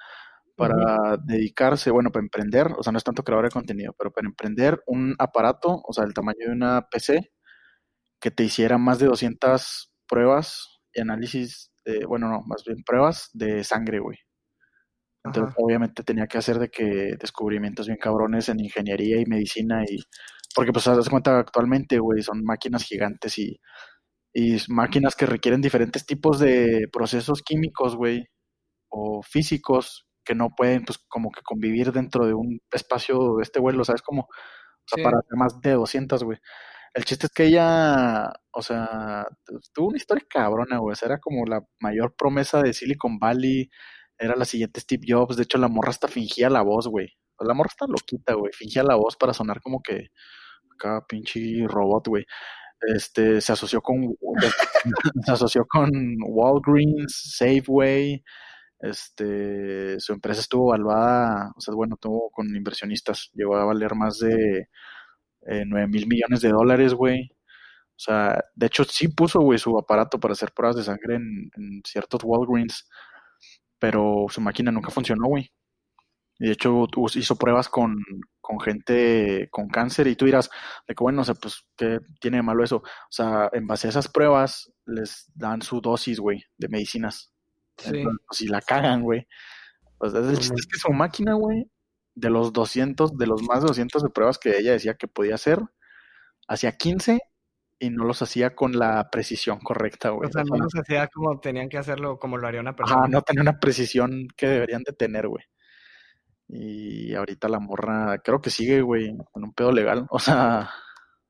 para 0.56 1.16
dedicarse, 1.24 1.90
bueno, 1.92 2.10
para 2.10 2.24
emprender, 2.24 2.72
o 2.76 2.82
sea, 2.82 2.90
no 2.92 2.98
es 2.98 3.04
tanto 3.04 3.22
creador 3.22 3.44
de 3.44 3.52
contenido, 3.52 3.94
pero 3.96 4.10
para 4.12 4.26
emprender 4.26 4.82
un 4.86 5.14
aparato, 5.18 5.80
o 5.86 5.92
sea, 5.92 6.04
del 6.04 6.14
tamaño 6.14 6.46
de 6.46 6.52
una 6.52 6.88
PC, 6.90 7.30
que 8.20 8.30
te 8.32 8.44
hiciera 8.44 8.78
más 8.78 8.98
de 8.98 9.06
200 9.06 9.92
pruebas 10.08 10.80
y 10.92 11.00
análisis, 11.00 11.72
de, 11.84 12.04
bueno, 12.06 12.28
no, 12.28 12.42
más 12.46 12.64
bien 12.64 12.82
pruebas 12.84 13.30
de 13.34 13.62
sangre, 13.64 14.00
güey. 14.00 14.18
Entonces, 15.24 15.54
Ajá. 15.54 15.54
obviamente 15.56 16.02
tenía 16.04 16.26
que 16.26 16.38
hacer 16.38 16.58
de 16.58 16.68
que 16.70 17.16
descubrimientos 17.20 17.86
bien 17.86 17.98
cabrones 17.98 18.48
en 18.48 18.60
ingeniería 18.60 19.20
y 19.20 19.26
medicina 19.26 19.84
y, 19.88 19.98
porque 20.54 20.72
pues, 20.72 20.84
de 20.86 21.10
cuenta 21.10 21.38
actualmente, 21.40 21.98
güey, 21.98 22.22
son 22.22 22.44
máquinas 22.44 22.84
gigantes 22.84 23.38
y, 23.38 23.60
y 24.34 24.58
máquinas 24.68 25.16
que 25.16 25.26
requieren 25.26 25.60
diferentes 25.62 26.06
tipos 26.06 26.38
de 26.40 26.88
procesos 26.92 27.42
químicos, 27.42 27.96
güey, 27.96 28.26
o 28.90 29.22
físicos 29.22 30.06
que 30.24 30.34
no 30.36 30.50
pueden, 30.56 30.84
pues, 30.84 30.98
como 31.08 31.30
que 31.32 31.42
convivir 31.42 31.92
dentro 31.92 32.26
de 32.26 32.34
un 32.34 32.60
espacio 32.72 33.36
de 33.38 33.42
este 33.44 33.60
vuelo, 33.60 33.84
¿sabes? 33.84 34.02
Como, 34.02 34.22
o 34.22 34.28
sea, 34.86 34.98
Sí. 34.98 35.02
para 35.04 35.18
más 35.36 35.60
de 35.62 35.72
200, 35.72 36.24
güey. 36.24 36.38
El 36.94 37.04
chiste 37.06 37.26
es 37.26 37.32
que 37.32 37.44
ella, 37.46 38.32
o 38.52 38.62
sea, 38.62 39.26
tuvo 39.74 39.88
una 39.88 39.98
historia 39.98 40.24
cabrona, 40.30 40.78
güey. 40.78 40.92
O 40.94 40.96
sea, 40.96 41.08
era 41.08 41.18
como 41.20 41.46
la 41.46 41.62
mayor 41.80 42.14
promesa 42.16 42.62
de 42.62 42.72
Silicon 42.74 43.18
Valley. 43.20 43.70
Era 44.18 44.36
la 44.36 44.44
siguiente 44.44 44.80
Steve 44.80 45.04
Jobs. 45.08 45.36
De 45.36 45.44
hecho, 45.44 45.58
la 45.58 45.68
morra 45.68 45.90
hasta 45.90 46.08
fingía 46.08 46.50
la 46.50 46.62
voz, 46.62 46.88
güey. 46.88 47.08
La 47.40 47.54
morra 47.54 47.68
está 47.70 47.86
loquita, 47.86 48.34
güey. 48.34 48.52
Fingía 48.52 48.82
la 48.82 48.96
voz 48.96 49.16
para 49.16 49.32
sonar 49.32 49.60
como 49.62 49.82
que 49.82 50.08
acá 50.74 51.04
pinche 51.08 51.66
robot, 51.68 52.08
güey. 52.08 52.26
este, 52.88 53.40
se 53.40 53.52
asoció 53.52 53.82
con, 53.82 53.96
se 55.26 55.32
asoció 55.32 55.66
con 55.68 55.90
Walgreens, 56.28 57.34
Safeway, 57.38 58.22
este, 58.80 60.00
su 60.00 60.12
empresa 60.14 60.40
estuvo 60.40 60.68
valuada, 60.70 61.52
o 61.56 61.60
sea, 61.60 61.74
bueno, 61.74 61.96
tuvo 62.00 62.30
con 62.30 62.54
inversionistas, 62.56 63.30
llegó 63.34 63.56
a 63.56 63.64
valer 63.64 63.94
más 63.96 64.18
de 64.20 64.68
eh, 65.48 65.64
9 65.66 65.88
mil 65.88 66.06
millones 66.08 66.40
de 66.42 66.50
dólares, 66.50 66.94
güey. 66.94 67.30
O 67.96 68.00
sea, 68.00 68.42
de 68.54 68.66
hecho 68.66 68.84
sí 68.84 69.08
puso, 69.08 69.40
güey, 69.40 69.58
su 69.58 69.78
aparato 69.78 70.20
para 70.20 70.32
hacer 70.32 70.52
pruebas 70.52 70.76
de 70.76 70.84
sangre 70.84 71.16
en 71.16 71.82
ciertos 71.84 72.22
Walgreens, 72.24 72.88
pero 73.78 74.26
su 74.28 74.40
máquina 74.40 74.70
nunca 74.70 74.90
funcionó, 74.90 75.26
güey. 75.26 75.52
Y 76.38 76.46
de 76.46 76.52
hecho 76.52 76.86
hizo 77.14 77.36
pruebas 77.36 77.68
con, 77.68 77.96
con 78.40 78.60
gente 78.60 79.48
con 79.50 79.68
cáncer 79.68 80.06
y 80.06 80.14
tú 80.14 80.24
dirás, 80.24 80.48
de 80.86 80.94
que 80.94 81.02
bueno, 81.02 81.22
o 81.22 81.24
sea, 81.24 81.34
pues, 81.34 81.64
¿qué 81.76 81.98
tiene 82.20 82.38
de 82.38 82.42
malo 82.44 82.62
eso? 82.62 82.76
O 82.76 83.10
sea, 83.10 83.50
en 83.52 83.66
base 83.66 83.88
a 83.88 83.90
esas 83.90 84.08
pruebas 84.08 84.72
les 84.86 85.30
dan 85.34 85.62
su 85.62 85.80
dosis, 85.80 86.20
güey, 86.20 86.44
de 86.56 86.68
medicinas. 86.68 87.32
Sí. 87.76 87.88
Entonces, 87.88 88.20
pues, 88.26 88.38
si 88.38 88.46
la 88.46 88.60
cagan, 88.60 89.02
güey. 89.02 89.26
Pues 89.98 90.14
es, 90.14 90.28
el 90.28 90.38
chiste 90.38 90.54
es 90.56 90.66
que 90.66 90.78
su 90.78 90.92
máquina, 90.92 91.34
güey, 91.34 91.68
de 92.14 92.30
los 92.30 92.52
200, 92.52 93.16
de 93.18 93.26
los 93.26 93.42
más 93.42 93.62
de 93.62 93.68
200 93.68 94.02
de 94.02 94.10
pruebas 94.10 94.38
que 94.38 94.56
ella 94.56 94.72
decía 94.72 94.94
que 94.94 95.08
podía 95.08 95.34
hacer, 95.34 95.60
hacía 96.46 96.76
15 96.76 97.20
y 97.78 97.90
no 97.90 98.04
los 98.04 98.22
hacía 98.22 98.54
con 98.54 98.78
la 98.78 99.08
precisión 99.10 99.60
correcta, 99.60 100.10
güey. 100.10 100.28
O 100.28 100.32
sea, 100.32 100.42
no 100.44 100.56
los 100.56 100.74
hacía 100.74 101.06
como 101.08 101.38
tenían 101.38 101.68
que 101.68 101.78
hacerlo, 101.78 102.18
como 102.18 102.36
lo 102.36 102.46
haría 102.46 102.60
una 102.60 102.74
persona. 102.74 103.00
Ajá, 103.00 103.08
no 103.08 103.22
tenía 103.22 103.42
una 103.42 103.58
precisión 103.60 104.26
que 104.36 104.48
deberían 104.48 104.82
de 104.82 104.92
tener, 104.92 105.28
güey. 105.28 105.44
Y 106.48 107.14
ahorita 107.14 107.48
la 107.48 107.60
morra, 107.60 108.18
creo 108.18 108.40
que 108.40 108.50
sigue, 108.50 108.80
güey, 108.80 109.16
con 109.32 109.44
un 109.44 109.52
pedo 109.52 109.70
legal. 109.70 110.06
O 110.10 110.18
sea, 110.18 110.70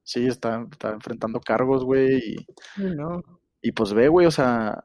sí, 0.03 0.27
está, 0.27 0.67
está 0.71 0.91
enfrentando 0.91 1.41
cargos, 1.41 1.85
güey. 1.85 2.19
Y, 2.19 2.47
no. 2.77 3.23
y 3.61 3.73
pues 3.73 3.93
ve, 3.93 4.09
güey, 4.09 4.27
o 4.27 4.31
sea, 4.31 4.85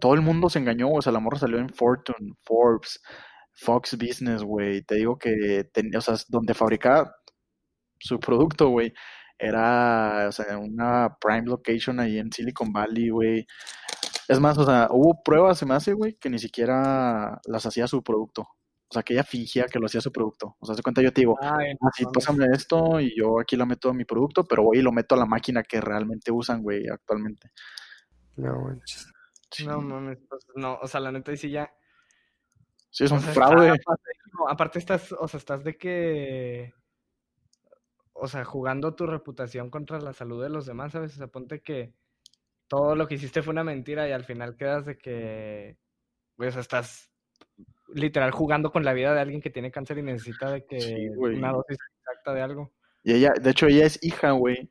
todo 0.00 0.14
el 0.14 0.22
mundo 0.22 0.48
se 0.48 0.58
engañó, 0.58 0.90
o 0.90 1.02
sea, 1.02 1.12
la 1.12 1.20
morra 1.20 1.38
salió 1.38 1.58
en 1.58 1.68
Fortune, 1.68 2.34
Forbes, 2.42 3.00
Fox 3.52 3.96
Business, 3.98 4.42
güey. 4.42 4.82
Te 4.82 4.96
digo 4.96 5.18
que, 5.18 5.64
tenía, 5.72 5.98
o 5.98 6.02
sea, 6.02 6.16
donde 6.28 6.54
fabricaba 6.54 7.14
su 8.00 8.18
producto, 8.18 8.68
güey, 8.68 8.92
era, 9.38 10.26
o 10.28 10.32
sea, 10.32 10.58
una 10.58 11.16
prime 11.20 11.46
location 11.46 12.00
ahí 12.00 12.18
en 12.18 12.32
Silicon 12.32 12.72
Valley, 12.72 13.10
güey. 13.10 13.46
Es 14.28 14.40
más, 14.40 14.58
o 14.58 14.64
sea, 14.64 14.88
hubo 14.90 15.22
pruebas, 15.22 15.58
se 15.58 15.66
me 15.66 15.74
hace, 15.74 15.92
güey, 15.92 16.14
que 16.14 16.28
ni 16.30 16.38
siquiera 16.38 17.40
las 17.46 17.66
hacía 17.66 17.86
su 17.86 18.02
producto. 18.02 18.42
O 18.90 18.94
sea, 18.94 19.02
que 19.02 19.12
ella 19.12 19.22
fingía 19.24 19.66
que 19.66 19.78
lo 19.78 19.86
hacía 19.86 20.00
su 20.00 20.10
producto. 20.10 20.56
O 20.60 20.66
sea, 20.66 20.74
se 20.74 20.82
cuenta, 20.82 21.02
yo 21.02 21.12
te 21.12 21.20
digo, 21.20 21.36
Ay, 21.40 21.72
ah, 21.80 21.90
sí, 21.94 22.04
no, 22.04 22.12
pásame 22.12 22.46
esto 22.52 23.00
y 23.00 23.14
yo 23.16 23.38
aquí 23.38 23.54
la 23.56 23.66
meto 23.66 23.90
a 23.90 23.94
mi 23.94 24.04
producto, 24.04 24.44
pero 24.44 24.62
voy 24.62 24.78
y 24.78 24.82
lo 24.82 24.92
meto 24.92 25.14
a 25.14 25.18
la 25.18 25.26
máquina 25.26 25.62
que 25.62 25.80
realmente 25.80 26.32
usan, 26.32 26.62
güey, 26.62 26.88
actualmente. 26.88 27.50
No, 28.36 28.58
manches. 28.62 29.06
Sí, 29.50 29.66
no 29.66 29.80
mames, 29.80 30.18
pues, 30.28 30.46
no, 30.56 30.78
o 30.80 30.86
sea, 30.86 31.00
la 31.00 31.12
neta, 31.12 31.30
ahí 31.30 31.36
sí 31.36 31.50
ya. 31.50 31.70
sí 32.90 33.04
es 33.04 33.12
o 33.12 33.16
un 33.16 33.20
sea, 33.20 33.32
fraude. 33.32 33.66
está 33.72 33.82
pasadísimo. 33.84 34.48
Aparte 34.48 34.78
estás, 34.78 35.12
o 35.12 35.28
sea, 35.28 35.38
estás 35.38 35.64
de 35.64 35.76
que, 35.76 36.72
o 38.20 38.26
sea, 38.26 38.44
jugando 38.44 38.94
tu 38.94 39.06
reputación 39.06 39.70
contra 39.70 40.00
la 40.00 40.12
salud 40.12 40.42
de 40.42 40.50
los 40.50 40.66
demás, 40.66 40.92
¿sabes? 40.92 41.14
O 41.14 41.18
sea, 41.18 41.28
ponte 41.28 41.60
que 41.60 41.94
todo 42.66 42.94
lo 42.94 43.06
que 43.06 43.14
hiciste 43.14 43.42
fue 43.42 43.52
una 43.52 43.64
mentira 43.64 44.08
y 44.08 44.12
al 44.12 44.24
final 44.24 44.56
quedas 44.56 44.86
de 44.86 44.98
que, 44.98 45.78
güey, 46.36 46.48
o 46.48 46.52
sea, 46.52 46.60
estás 46.60 47.10
literal 47.94 48.32
jugando 48.32 48.70
con 48.70 48.84
la 48.84 48.92
vida 48.92 49.14
de 49.14 49.20
alguien 49.20 49.40
que 49.40 49.50
tiene 49.50 49.70
cáncer 49.70 49.98
y 49.98 50.02
necesita 50.02 50.50
de 50.50 50.66
que 50.66 50.80
Sí, 50.80 51.08
una 51.16 51.52
dosis 51.52 51.78
exacta 52.00 52.34
de 52.34 52.42
algo. 52.42 52.72
Y 53.02 53.14
ella, 53.14 53.30
de 53.40 53.50
hecho, 53.50 53.66
ella 53.66 53.86
es 53.86 53.98
hija, 54.02 54.32
güey, 54.32 54.70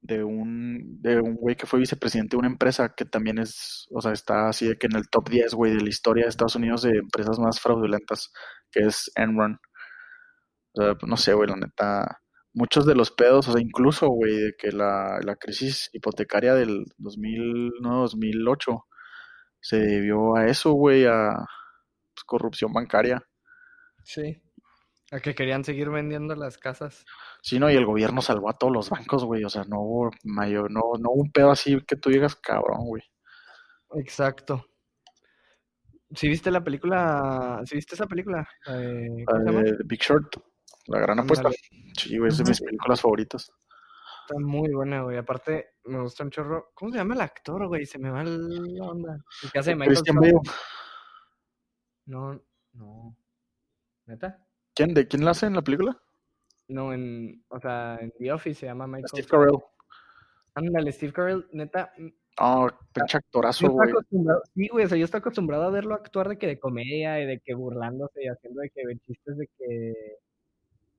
de 0.00 0.22
un, 0.22 1.02
de 1.02 1.20
un 1.20 1.34
güey 1.34 1.56
que 1.56 1.66
fue 1.66 1.80
vicepresidente 1.80 2.36
de 2.36 2.38
una 2.38 2.48
empresa 2.48 2.94
que 2.96 3.04
también 3.04 3.38
es, 3.38 3.88
o 3.90 4.00
sea, 4.00 4.12
está 4.12 4.48
así 4.48 4.68
de 4.68 4.76
que 4.76 4.86
en 4.86 4.96
el 4.96 5.08
top 5.10 5.28
10, 5.28 5.54
güey, 5.54 5.74
de 5.74 5.82
la 5.82 5.88
historia 5.88 6.24
de 6.24 6.30
Estados 6.30 6.56
Unidos 6.56 6.82
de 6.82 6.98
empresas 6.98 7.38
más 7.38 7.60
fraudulentas, 7.60 8.32
que 8.70 8.86
es 8.86 9.10
Enron. 9.16 9.58
O 10.72 10.82
sea, 10.82 10.94
pues, 10.94 11.10
no 11.10 11.16
sé, 11.16 11.34
güey, 11.34 11.48
la 11.48 11.56
neta, 11.56 12.20
muchos 12.58 12.84
de 12.86 12.96
los 12.96 13.12
pedos, 13.12 13.48
o 13.48 13.52
sea, 13.52 13.60
incluso, 13.60 14.08
güey, 14.08 14.36
de 14.36 14.54
que 14.58 14.72
la, 14.72 15.20
la 15.22 15.36
crisis 15.36 15.88
hipotecaria 15.92 16.54
del 16.54 16.86
2000, 16.98 17.72
no, 17.80 18.00
2008 18.00 18.84
se 19.60 19.78
debió 19.78 20.36
a 20.36 20.46
eso, 20.46 20.72
güey, 20.72 21.06
a 21.06 21.30
pues, 22.14 22.24
corrupción 22.26 22.72
bancaria. 22.72 23.22
Sí. 24.02 24.42
A 25.10 25.20
que 25.20 25.34
querían 25.34 25.64
seguir 25.64 25.88
vendiendo 25.88 26.34
las 26.34 26.58
casas. 26.58 27.06
Sí, 27.42 27.58
no, 27.58 27.70
y 27.70 27.76
el 27.76 27.86
gobierno 27.86 28.20
salvó 28.20 28.50
a 28.50 28.58
todos 28.58 28.72
los 28.72 28.90
bancos, 28.90 29.24
güey. 29.24 29.44
O 29.44 29.48
sea, 29.48 29.62
no 29.64 29.80
hubo 29.80 30.10
mayor, 30.24 30.70
no, 30.70 30.80
no 31.00 31.10
hubo 31.10 31.22
un 31.22 31.32
pedo 31.32 31.50
así 31.50 31.80
que 31.86 31.96
tú 31.96 32.10
digas, 32.10 32.36
cabrón, 32.36 32.86
güey. 32.86 33.02
Exacto. 33.94 34.66
¿Sí 36.14 36.28
viste 36.28 36.50
la 36.50 36.62
película? 36.62 37.62
¿Sí 37.64 37.76
viste 37.76 37.94
esa 37.94 38.06
película? 38.06 38.46
Eh, 38.66 39.08
La 39.18 39.24
¿cómo 39.26 39.60
se 39.60 39.66
llama? 39.70 39.78
Big 39.84 40.00
Short, 40.00 40.36
la 40.88 41.00
gran 41.00 41.20
apuesta. 41.20 41.50
Sí, 41.96 42.18
güey, 42.18 42.30
es 42.30 42.38
de 42.38 42.44
mis 42.44 42.60
películas 42.60 43.00
favoritas. 43.00 43.52
Está 44.26 44.40
muy 44.40 44.70
buena, 44.72 45.02
güey. 45.02 45.16
Aparte, 45.16 45.76
me 45.84 46.00
gusta 46.00 46.24
un 46.24 46.30
chorro. 46.30 46.70
¿Cómo 46.74 46.90
se 46.90 46.98
llama 46.98 47.14
el 47.14 47.20
actor, 47.20 47.66
güey? 47.66 47.86
Se 47.86 47.98
me 47.98 48.10
va 48.10 48.24
la 48.24 48.84
onda. 48.84 49.18
El 49.42 49.50
que 49.50 49.58
hace 49.58 49.70
de 49.70 49.76
Michael 49.76 49.96
Christian. 49.96 50.16
Bale. 50.16 50.34
No, 52.06 52.42
no. 52.72 53.16
¿Neta? 54.06 54.44
¿Quién, 54.74 54.94
de 54.94 55.06
quién 55.06 55.24
la 55.24 55.32
hace 55.32 55.46
en 55.46 55.54
la 55.54 55.62
película? 55.62 56.00
No, 56.68 56.92
en, 56.92 57.44
o 57.48 57.58
sea, 57.58 57.98
en 58.00 58.12
The 58.18 58.32
Office 58.32 58.60
se 58.60 58.66
llama 58.66 58.86
Michael 58.86 59.08
Steve. 59.08 59.28
Carell. 59.28 59.58
Ándale, 60.54 60.92
Steve 60.92 61.12
Carell, 61.12 61.46
neta. 61.52 61.92
Oh, 62.40 62.68
pinche 62.92 63.18
actorazo, 63.18 63.70
güey. 63.70 63.92
sí, 64.54 64.68
güey, 64.68 64.84
o 64.84 64.88
sea, 64.88 64.98
yo 64.98 65.04
estoy 65.04 65.18
acostumbrado 65.18 65.64
a 65.64 65.70
verlo 65.70 65.94
actuar 65.94 66.28
de 66.28 66.38
que 66.38 66.46
de 66.46 66.58
comedia 66.58 67.20
y 67.20 67.26
de 67.26 67.40
que 67.40 67.54
burlándose 67.54 68.22
y 68.22 68.28
haciendo 68.28 68.60
de 68.60 68.70
que 68.70 68.86
de 68.86 68.98
chistes 68.98 69.36
de 69.38 69.48
que 69.58 69.92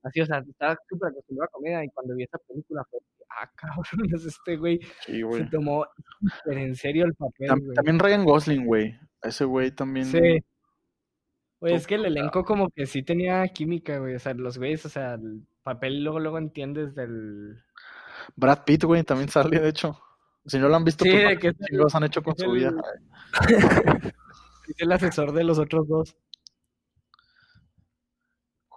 así, 0.03 0.21
o 0.21 0.25
sea, 0.25 0.39
estaba 0.39 0.77
súper 0.87 1.09
acostumbrado 1.09 1.49
a 1.49 1.51
comedia 1.51 1.83
y 1.83 1.89
cuando 1.89 2.15
vi 2.15 2.23
esa 2.23 2.37
película 2.47 2.83
fue, 2.89 2.99
ah, 3.29 3.49
cabrón, 3.55 3.85
es 4.15 4.25
este 4.25 4.57
güey 4.57 4.79
Sí, 5.05 5.13
se 5.17 5.23
güey. 5.23 5.49
tomó 5.49 5.85
en 6.45 6.75
serio 6.75 7.05
el 7.05 7.13
papel, 7.15 7.47
Tam- 7.49 7.63
güey. 7.63 7.75
También 7.75 7.99
Ryan 7.99 8.25
Gosling, 8.25 8.65
güey. 8.65 8.99
Ese 9.21 9.45
güey 9.45 9.71
también. 9.71 10.05
Sí. 10.05 10.43
Oye, 11.61 11.75
es 11.75 11.85
que 11.87 11.95
el 11.95 12.05
elenco 12.05 12.45
como 12.45 12.69
que 12.69 12.85
sí 12.85 13.03
tenía 13.03 13.45
química, 13.49 13.97
güey, 13.99 14.15
o 14.15 14.19
sea, 14.19 14.33
los 14.33 14.57
güeyes, 14.57 14.85
o 14.85 14.89
sea, 14.89 15.15
el 15.15 15.45
papel 15.61 16.03
luego 16.03 16.19
luego 16.21 16.37
entiendes 16.37 16.95
del 16.95 17.61
Brad 18.37 18.63
Pitt, 18.63 18.85
güey, 18.85 19.03
también 19.03 19.27
sale, 19.29 19.59
de 19.59 19.67
hecho. 19.69 19.99
Si 20.45 20.57
no 20.57 20.69
lo 20.69 20.77
han 20.77 20.85
visto, 20.85 21.03
Sí, 21.03 21.11
pues, 21.11 21.37
que 21.37 21.53
chingados 21.53 21.93
han 21.95 22.05
hecho 22.05 22.23
con 22.23 22.35
su 22.37 22.49
vida. 22.51 22.71
es 24.69 24.75
el 24.79 24.91
asesor 24.91 25.33
de 25.33 25.43
los 25.43 25.59
otros 25.59 25.85
dos. 25.87 26.15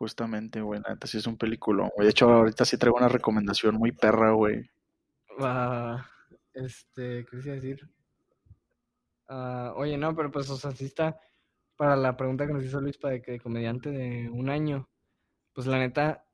Justamente, 0.03 0.61
güey, 0.61 0.81
la 0.81 0.95
neta 0.95 1.07
sí 1.07 1.19
es 1.19 1.29
un 1.29 1.37
peliculón, 1.37 1.89
güey. 1.95 2.07
De 2.07 2.11
hecho, 2.11 2.29
ahorita 2.29 2.65
sí 2.65 2.77
traigo 2.77 2.97
una 2.97 3.07
recomendación 3.07 3.77
muy 3.77 3.93
perra, 3.93 4.33
güey. 4.33 4.69
Ah, 5.39 6.05
este, 6.55 7.25
¿qué 7.25 7.37
quería 7.37 7.53
decir? 7.53 7.89
Ah, 9.29 9.73
oye, 9.77 9.97
no, 9.97 10.13
pero 10.17 10.33
pues, 10.33 10.51
o 10.51 10.57
sea, 10.57 10.73
sí 10.73 10.87
está 10.87 11.21
para 11.77 11.95
la 11.95 12.17
pregunta 12.17 12.49
que 12.49 12.53
nos 12.53 12.65
hizo 12.65 12.81
Luis 12.81 12.99
para 12.99 13.15
de 13.15 13.23
que 13.23 13.31
de 13.31 13.39
comediante 13.39 13.93
de 13.93 14.29
un 14.29 14.51
año. 14.51 14.89
Pues 15.53 15.69
la 15.69 15.79
neta, 15.79 16.25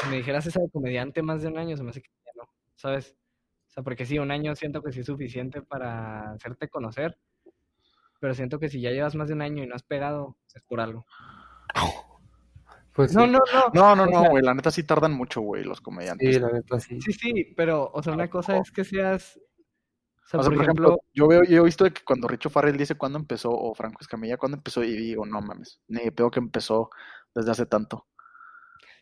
si 0.00 0.08
me 0.08 0.18
dijeras 0.18 0.46
esa 0.46 0.60
de 0.60 0.70
comediante 0.70 1.20
más 1.20 1.42
de 1.42 1.48
un 1.48 1.58
año, 1.58 1.76
se 1.76 1.82
me 1.82 1.90
hace 1.90 2.02
que 2.02 2.10
ya 2.24 2.30
no, 2.36 2.48
¿sabes? 2.76 3.16
O 3.66 3.70
sea, 3.70 3.82
porque 3.82 4.06
sí, 4.06 4.20
un 4.20 4.30
año 4.30 4.54
siento 4.54 4.82
que 4.84 4.92
sí 4.92 5.00
es 5.00 5.06
suficiente 5.06 5.62
para 5.62 6.30
hacerte 6.30 6.68
conocer, 6.68 7.18
pero 8.20 8.34
siento 8.34 8.60
que 8.60 8.68
si 8.68 8.80
ya 8.80 8.92
llevas 8.92 9.16
más 9.16 9.26
de 9.26 9.34
un 9.34 9.42
año 9.42 9.64
y 9.64 9.66
no 9.66 9.74
has 9.74 9.82
pegado, 9.82 10.36
es 10.54 10.62
por 10.62 10.78
algo. 10.78 11.04
Pues 12.96 13.12
No, 13.12 13.26
sí, 13.26 13.30
no, 13.30 13.38
no. 13.52 13.70
No, 13.72 13.94
no, 13.96 14.06
no, 14.06 14.28
güey. 14.30 14.42
La 14.42 14.54
neta 14.54 14.70
sí 14.70 14.82
tardan 14.84 15.12
mucho, 15.12 15.40
güey, 15.40 15.64
los 15.64 15.80
comediantes. 15.80 16.34
sí, 16.34 16.40
la 16.40 16.50
neta 16.50 16.80
sí. 16.80 17.00
Sí, 17.00 17.12
sí, 17.12 17.54
pero, 17.56 17.90
o 17.92 18.02
sea, 18.02 18.12
una 18.14 18.28
cosa 18.30 18.56
es 18.58 18.70
que 18.72 18.84
seas, 18.84 19.38
o 20.24 20.28
sea, 20.28 20.40
O 20.40 20.42
sea, 20.42 20.52
por 20.52 20.62
ejemplo, 20.64 20.98
yo 21.14 21.28
veo, 21.28 21.44
yo 21.44 21.62
he 21.62 21.64
visto 21.64 21.84
que 21.92 22.02
cuando 22.04 22.28
Richo 22.28 22.50
Farrell 22.50 22.76
dice 22.76 22.96
cuándo 22.96 23.18
empezó, 23.18 23.50
o 23.52 23.74
Franco 23.74 23.98
Escamilla 24.02 24.36
cuándo 24.38 24.56
empezó, 24.58 24.82
y 24.84 24.96
digo, 24.96 25.26
no 25.26 25.40
mames, 25.40 25.80
ni 25.88 26.10
pedo 26.10 26.30
que 26.30 26.40
empezó 26.40 26.90
desde 27.34 27.50
hace 27.52 27.66
tanto. 27.66 28.06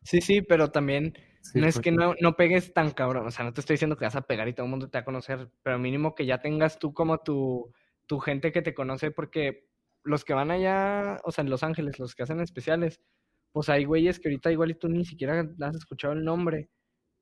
sí, 0.03 0.21
sí, 0.21 0.43
pero 0.43 0.71
también 0.71 1.15
Sí, 1.41 1.61
no 1.61 1.67
es 1.67 1.75
pues 1.75 1.83
que 1.83 1.91
sí. 1.91 1.97
no, 1.97 2.15
no 2.21 2.37
pegues 2.37 2.73
tan 2.73 2.93
cabrón, 2.93 3.27
o 3.27 3.31
sea, 3.31 3.45
no 3.45 3.53
te 3.53 3.61
estoy 3.61 3.75
diciendo 3.75 3.97
que 3.99 4.07
vas 4.07 4.17
a 4.17 4.23
pegar 4.23 4.49
y 4.49 4.55
todo 4.55 4.65
el 4.65 4.71
mundo 4.71 4.89
te 4.89 4.97
va 4.97 5.03
a 5.03 5.05
conocer, 5.05 5.51
pero 5.63 5.79
mínimo 5.79 6.15
que 6.15 6.25
ya 6.25 6.41
tengas 6.41 6.79
tú 6.79 6.95
como 6.95 7.19
tu, 7.19 7.71
tu 8.07 8.19
gente 8.19 8.51
que 8.51 8.63
te 8.63 8.73
conoce, 8.75 9.11
porque 9.11 9.69
los 10.05 10.25
que 10.25 10.33
van 10.35 10.51
allá, 10.51 11.21
o 11.25 11.33
sea, 11.33 11.45
en 11.45 11.51
Los 11.51 11.63
Ángeles, 11.63 11.99
los 11.99 12.15
que 12.15 12.23
hacen 12.23 12.41
especiales, 12.41 13.03
pues 13.55 13.69
hay 13.69 13.85
güeyes 13.85 14.19
que 14.19 14.29
ahorita 14.29 14.51
igual 14.51 14.73
y 14.73 14.75
tú 14.75 14.89
ni 14.89 15.05
siquiera 15.05 15.49
has 15.61 15.77
escuchado 15.77 16.13
el 16.13 16.25
nombre, 16.25 16.71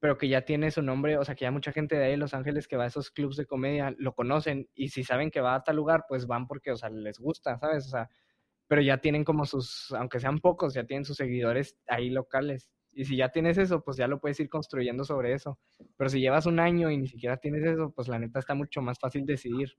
pero 0.00 0.16
que 0.16 0.28
ya 0.28 0.46
tiene 0.46 0.70
su 0.70 0.80
nombre, 0.80 1.18
o 1.18 1.24
sea, 1.26 1.34
que 1.34 1.44
ya 1.44 1.50
mucha 1.50 1.72
gente 1.72 1.94
de 1.94 2.06
ahí 2.06 2.16
Los 2.16 2.32
Ángeles 2.32 2.66
que 2.66 2.78
va 2.78 2.84
a 2.84 2.86
esos 2.86 3.10
clubs 3.10 3.36
de 3.36 3.44
comedia 3.44 3.94
lo 3.98 4.14
conocen, 4.14 4.66
y 4.74 4.88
si 4.88 5.04
saben 5.04 5.30
que 5.30 5.42
va 5.42 5.54
a 5.54 5.62
tal 5.62 5.76
lugar, 5.76 6.06
pues 6.08 6.26
van 6.26 6.46
porque, 6.46 6.70
o 6.70 6.76
sea, 6.76 6.88
les 6.88 7.18
gusta, 7.18 7.58
¿sabes? 7.58 7.84
O 7.84 7.90
sea, 7.90 8.08
pero 8.66 8.80
ya 8.80 8.96
tienen 8.96 9.24
como 9.24 9.44
sus, 9.44 9.92
aunque 9.92 10.20
sean 10.20 10.38
pocos, 10.38 10.72
ya 10.72 10.84
tienen 10.84 11.04
sus 11.04 11.18
seguidores 11.18 11.76
ahí 11.86 12.08
locales. 12.08 12.70
Y 12.92 13.04
si 13.04 13.18
ya 13.18 13.28
tienes 13.28 13.58
eso, 13.58 13.84
pues 13.84 13.98
ya 13.98 14.08
lo 14.08 14.18
puedes 14.18 14.40
ir 14.40 14.48
construyendo 14.48 15.04
sobre 15.04 15.34
eso. 15.34 15.58
Pero 15.98 16.08
si 16.08 16.18
llevas 16.18 16.46
un 16.46 16.60
año 16.60 16.90
y 16.90 16.96
ni 16.96 17.08
siquiera 17.08 17.36
tienes 17.36 17.62
eso, 17.62 17.92
pues 17.94 18.08
la 18.08 18.18
neta 18.18 18.38
está 18.38 18.54
mucho 18.54 18.80
más 18.80 18.98
fácil 18.98 19.26
decidir. 19.26 19.74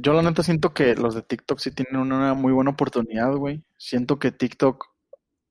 Yo 0.00 0.14
la 0.14 0.22
neta 0.22 0.42
siento 0.42 0.74
que 0.74 0.96
los 0.96 1.14
de 1.14 1.22
TikTok 1.22 1.60
sí 1.60 1.70
tienen 1.72 1.96
una 1.96 2.34
muy 2.34 2.52
buena 2.52 2.72
oportunidad, 2.72 3.32
güey. 3.36 3.62
Siento 3.76 4.18
que 4.18 4.32
TikTok 4.32 4.92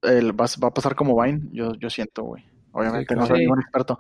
el- 0.04 0.40
va, 0.40 0.46
a- 0.46 0.60
va 0.64 0.68
a 0.70 0.74
pasar 0.74 0.96
como 0.96 1.22
Vine, 1.22 1.42
yo, 1.52 1.74
yo 1.76 1.90
siento, 1.90 2.24
güey. 2.24 2.44
Obviamente 2.74 3.16
no 3.16 3.26
soy 3.26 3.38
Sí. 3.40 3.44
ningún 3.44 3.60
experto. 3.62 3.98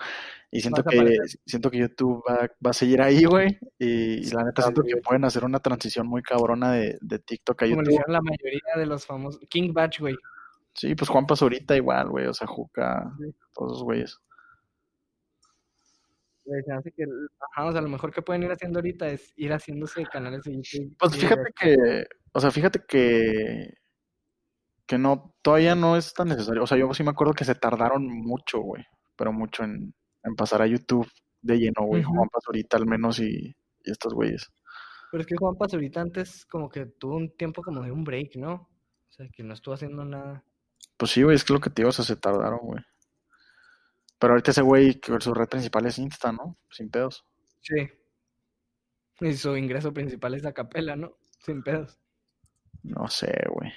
Y 0.49 0.61
siento 0.61 0.81
Vas 0.83 0.93
que, 0.95 1.17
siento 1.45 1.69
que 1.69 1.77
YouTube 1.79 2.23
va, 2.29 2.49
va 2.65 2.69
a 2.69 2.73
seguir 2.73 3.01
ahí, 3.01 3.25
güey. 3.25 3.57
Y, 3.77 4.25
y 4.27 4.31
la 4.31 4.43
neta 4.43 4.61
siento 4.61 4.81
que 4.83 4.95
pueden 4.97 5.25
hacer 5.25 5.43
una 5.43 5.59
transición 5.59 6.07
muy 6.07 6.21
cabrona 6.21 6.71
de, 6.73 6.97
de 7.01 7.19
TikTok 7.19 7.61
a 7.63 7.65
Como 7.65 7.75
YouTube. 7.77 7.89
hicieron 7.91 8.13
la 8.13 8.21
mayoría 8.21 8.73
de 8.77 8.85
los 8.85 9.05
famosos. 9.05 9.41
King 9.49 9.73
Batch, 9.73 9.99
güey. 9.99 10.15
Sí, 10.73 10.95
pues 10.95 11.09
Juan 11.09 11.25
Pazurita 11.25 11.75
igual, 11.75 12.09
güey. 12.09 12.27
O 12.27 12.33
sea, 12.33 12.47
Juca, 12.47 13.11
todos 13.53 13.73
esos 13.73 13.83
güeyes. 13.83 14.17
Que, 16.43 17.03
ajá, 17.55 17.65
o 17.65 17.71
sea, 17.71 17.81
lo 17.81 17.87
mejor 17.89 18.11
que 18.11 18.21
pueden 18.21 18.43
ir 18.43 18.51
haciendo 18.51 18.79
ahorita 18.79 19.07
es 19.07 19.31
ir 19.37 19.53
haciéndose 19.53 20.03
canales 20.05 20.41
de 20.43 20.55
YouTube. 20.55 20.95
Pues 20.97 21.15
fíjate 21.15 21.51
que, 21.57 22.05
o 22.33 22.39
sea, 22.41 22.51
fíjate 22.51 22.81
que, 22.87 23.73
que 24.91 24.97
no, 24.97 25.33
todavía 25.41 25.73
no 25.73 25.95
es 25.95 26.13
tan 26.13 26.27
necesario. 26.27 26.63
O 26.63 26.67
sea, 26.67 26.77
yo 26.77 26.93
sí 26.93 27.01
me 27.01 27.11
acuerdo 27.11 27.33
que 27.33 27.45
se 27.45 27.55
tardaron 27.55 28.05
mucho, 28.05 28.59
güey, 28.59 28.85
pero 29.15 29.31
mucho 29.31 29.63
en, 29.63 29.95
en 30.21 30.35
pasar 30.35 30.61
a 30.61 30.67
YouTube 30.67 31.09
de 31.41 31.57
lleno, 31.59 31.85
güey, 31.85 32.03
Ujú. 32.03 32.13
Juan 32.13 32.27
Pazurita 32.27 32.75
al 32.75 32.85
menos 32.85 33.19
y, 33.19 33.55
y 33.85 33.89
estos 33.89 34.13
güeyes. 34.13 34.51
Pero 35.09 35.21
es 35.21 35.27
que 35.27 35.37
Juan 35.37 35.55
Pazurita 35.55 36.01
antes 36.01 36.45
como 36.45 36.67
que 36.67 36.87
tuvo 36.87 37.15
un 37.15 37.33
tiempo 37.37 37.63
como 37.63 37.81
de 37.83 37.91
un 37.93 38.03
break, 38.03 38.35
¿no? 38.35 38.53
O 38.53 39.11
sea, 39.13 39.29
que 39.29 39.43
no 39.43 39.53
estuvo 39.53 39.75
haciendo 39.75 40.03
nada. 40.03 40.43
Pues 40.97 41.11
sí, 41.11 41.23
güey, 41.23 41.37
es 41.37 41.45
que 41.45 41.53
lo 41.53 41.61
que 41.61 41.69
te 41.69 41.83
digo, 41.83 41.89
o 41.89 41.93
sea, 41.93 42.03
se 42.03 42.17
tardaron, 42.17 42.59
güey. 42.61 42.83
Pero 44.19 44.33
ahorita 44.33 44.51
ese 44.51 44.61
güey, 44.61 44.99
que 44.99 45.21
su 45.21 45.33
red 45.33 45.47
principal 45.47 45.85
es 45.85 45.99
Insta, 45.99 46.33
¿no? 46.33 46.57
Sin 46.69 46.91
pedos. 46.91 47.23
Sí. 47.61 47.89
Y 49.21 49.33
su 49.35 49.55
ingreso 49.55 49.93
principal 49.93 50.33
es 50.33 50.45
a 50.45 50.51
capela, 50.51 50.97
¿no? 50.97 51.17
Sin 51.39 51.63
pedos. 51.63 51.97
No 52.83 53.07
sé, 53.07 53.31
güey. 53.53 53.71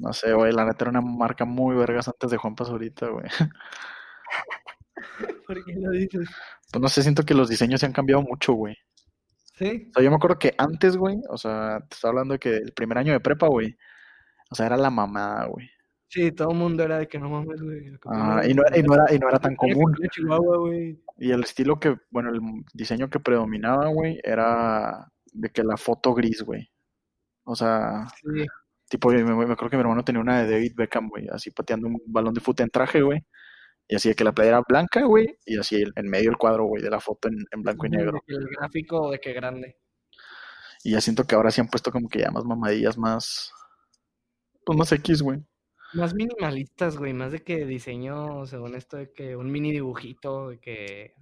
No 0.00 0.14
sé, 0.14 0.32
güey, 0.32 0.52
la 0.52 0.64
neta 0.64 0.84
era 0.84 0.98
una 0.98 1.02
marca 1.02 1.44
muy 1.44 1.76
vergas 1.76 2.08
antes 2.08 2.30
de 2.30 2.38
Juan 2.38 2.54
Pazurita, 2.54 3.08
güey. 3.08 3.26
¿Por 5.46 5.64
qué 5.64 5.74
lo 5.76 5.90
dices? 5.90 6.28
Pues 6.72 6.80
no 6.80 6.88
sé, 6.88 7.02
siento 7.02 7.24
que 7.24 7.34
los 7.34 7.50
diseños 7.50 7.80
se 7.80 7.86
han 7.86 7.92
cambiado 7.92 8.22
mucho, 8.22 8.54
güey. 8.54 8.76
Sí. 9.58 9.90
O 9.90 9.94
sea, 9.94 10.02
yo 10.02 10.10
me 10.10 10.16
acuerdo 10.16 10.38
que 10.38 10.54
antes, 10.56 10.96
güey, 10.96 11.20
o 11.28 11.36
sea, 11.36 11.80
te 11.86 11.94
estaba 11.94 12.12
hablando 12.12 12.32
de 12.32 12.38
que 12.38 12.56
el 12.56 12.72
primer 12.72 12.96
año 12.96 13.12
de 13.12 13.20
prepa, 13.20 13.46
güey, 13.46 13.76
o 14.50 14.54
sea, 14.54 14.66
era 14.66 14.78
la 14.78 14.88
mamada, 14.88 15.44
güey. 15.46 15.68
Sí, 16.08 16.32
todo 16.32 16.50
el 16.50 16.56
mundo 16.56 16.82
era 16.82 16.98
de 16.98 17.06
que 17.06 17.18
no 17.18 17.28
mames, 17.28 17.60
güey. 17.60 17.92
Ah, 18.06 18.42
y, 18.48 18.54
no, 18.54 18.62
y 18.74 18.82
no 18.82 18.94
era, 18.94 19.14
y 19.14 19.18
no 19.18 19.28
era 19.28 19.38
tan 19.38 19.54
común. 19.54 19.94
Y 21.18 21.30
el 21.30 21.44
estilo 21.44 21.78
que, 21.78 21.96
bueno, 22.10 22.30
el 22.30 22.40
diseño 22.72 23.10
que 23.10 23.20
predominaba, 23.20 23.88
güey, 23.88 24.18
era 24.24 25.12
de 25.32 25.50
que 25.50 25.62
la 25.62 25.76
foto 25.76 26.14
gris, 26.14 26.42
güey. 26.42 26.70
O 27.44 27.54
sea, 27.54 28.06
Sí. 28.22 28.46
Tipo, 28.90 29.10
yo 29.12 29.24
me, 29.24 29.34
me 29.34 29.44
acuerdo 29.52 29.70
que 29.70 29.76
mi 29.76 29.82
hermano 29.82 30.04
tenía 30.04 30.20
una 30.20 30.42
de 30.42 30.50
David 30.52 30.72
Beckham, 30.76 31.08
güey, 31.08 31.28
así 31.32 31.50
pateando 31.50 31.86
un 31.88 31.98
balón 32.06 32.34
de 32.34 32.40
fútbol 32.42 32.64
en 32.64 32.70
traje, 32.70 33.00
güey. 33.00 33.24
Y 33.88 33.96
así 33.96 34.08
de 34.10 34.14
que 34.14 34.24
la 34.24 34.32
playa 34.32 34.50
era 34.50 34.62
blanca, 34.68 35.02
güey, 35.04 35.38
y 35.46 35.58
así 35.58 35.76
el- 35.76 35.92
en 35.96 36.08
medio 36.08 36.30
el 36.30 36.36
cuadro, 36.36 36.64
güey, 36.64 36.82
de 36.82 36.90
la 36.90 37.00
foto 37.00 37.28
en, 37.28 37.36
en 37.50 37.62
blanco 37.62 37.86
y 37.86 37.90
negro. 37.90 38.22
El 38.26 38.46
gráfico 38.58 39.10
de 39.10 39.18
que 39.20 39.32
grande. 39.32 39.78
Y 40.84 40.92
ya 40.92 41.00
siento 41.00 41.24
que 41.24 41.34
ahora 41.34 41.50
sí 41.50 41.60
han 41.60 41.68
puesto 41.68 41.90
como 41.92 42.08
que 42.08 42.20
ya 42.20 42.30
más 42.30 42.44
mamadillas, 42.44 42.96
más, 42.98 43.52
pues 44.64 44.78
más 44.78 44.92
X, 44.92 45.22
güey. 45.22 45.40
Más 45.92 46.14
minimalistas, 46.14 46.96
güey, 46.96 47.12
más 47.12 47.32
de 47.32 47.42
que 47.42 47.66
diseño, 47.66 48.46
según 48.46 48.76
esto, 48.76 48.96
de 48.96 49.12
que 49.12 49.34
un 49.34 49.50
mini 49.50 49.72
dibujito, 49.72 50.50
de 50.50 50.60
que 50.60 51.14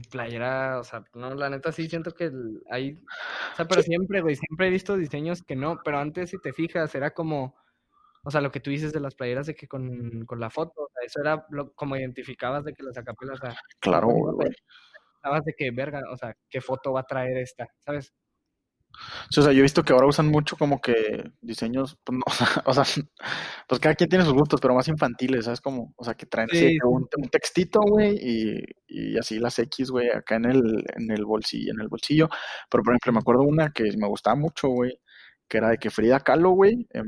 playera, 0.00 0.78
o 0.80 0.84
sea, 0.84 1.04
no, 1.14 1.34
la 1.34 1.50
neta 1.50 1.72
sí 1.72 1.88
siento 1.88 2.12
que 2.14 2.30
hay, 2.70 2.92
o 3.52 3.56
sea, 3.56 3.66
pero 3.66 3.82
siempre, 3.82 4.20
güey, 4.20 4.36
siempre 4.36 4.68
he 4.68 4.70
visto 4.70 4.96
diseños 4.96 5.42
que 5.42 5.56
no, 5.56 5.80
pero 5.84 5.98
antes 5.98 6.30
si 6.30 6.38
te 6.40 6.52
fijas 6.52 6.94
era 6.94 7.12
como, 7.12 7.54
o 8.24 8.30
sea, 8.30 8.40
lo 8.40 8.50
que 8.52 8.60
tú 8.60 8.70
dices 8.70 8.92
de 8.92 9.00
las 9.00 9.14
playeras 9.14 9.46
de 9.46 9.54
que 9.54 9.68
con, 9.68 10.24
con 10.26 10.40
la 10.40 10.50
foto, 10.50 10.82
o 10.82 10.88
sea, 10.94 11.04
eso 11.04 11.20
era 11.20 11.46
lo, 11.50 11.72
como 11.74 11.96
identificabas 11.96 12.64
de 12.64 12.74
que 12.74 12.82
las 12.84 12.96
acapelas, 12.98 13.40
o 13.42 13.46
sea, 13.46 13.56
Claro, 13.80 14.08
güey. 14.08 14.50
pensabas 15.22 15.44
de 15.44 15.54
que, 15.54 15.70
verga, 15.70 16.02
o 16.12 16.16
sea, 16.16 16.36
qué 16.48 16.60
foto 16.60 16.92
va 16.92 17.00
a 17.00 17.04
traer 17.06 17.38
esta, 17.38 17.68
¿sabes? 17.80 18.12
Sí, 19.30 19.40
o 19.40 19.42
sea, 19.42 19.52
yo 19.52 19.60
he 19.60 19.62
visto 19.62 19.82
que 19.82 19.92
ahora 19.92 20.06
usan 20.06 20.28
mucho 20.28 20.56
como 20.56 20.80
que 20.80 21.32
diseños, 21.40 21.98
pues, 22.04 22.18
no, 22.18 22.24
o 22.66 22.74
sea, 22.74 22.84
pues 23.68 23.80
cada 23.80 23.94
quien 23.94 24.08
tiene 24.10 24.24
sus 24.24 24.34
gustos, 24.34 24.60
pero 24.60 24.74
más 24.74 24.88
infantiles, 24.88 25.44
¿sabes? 25.46 25.60
Como, 25.60 25.92
o 25.96 26.04
sea, 26.04 26.14
que 26.14 26.26
traen 26.26 26.50
así 26.52 26.66
Sí, 26.66 26.78
que 26.78 26.86
un, 26.86 27.08
un 27.16 27.28
textito, 27.30 27.80
güey, 27.80 28.16
y, 28.20 28.62
y 28.88 29.18
así 29.18 29.38
las 29.38 29.58
X, 29.58 29.90
güey, 29.90 30.10
acá 30.10 30.36
en 30.36 30.46
el, 30.46 30.84
en 30.96 31.10
el 31.10 31.24
bolsillo, 31.24 31.72
en 31.72 31.80
el 31.80 31.88
bolsillo. 31.88 32.28
Pero, 32.70 32.82
por 32.84 32.92
ejemplo, 32.94 33.12
me 33.12 33.18
acuerdo 33.20 33.42
una 33.42 33.70
que 33.72 33.84
me 33.96 34.08
gustaba 34.08 34.36
mucho, 34.36 34.68
güey, 34.68 34.98
que 35.48 35.58
era 35.58 35.70
de 35.70 35.78
que 35.78 35.90
Frida 35.90 36.20
Kahlo, 36.20 36.50
güey, 36.50 36.86
en, 36.90 37.06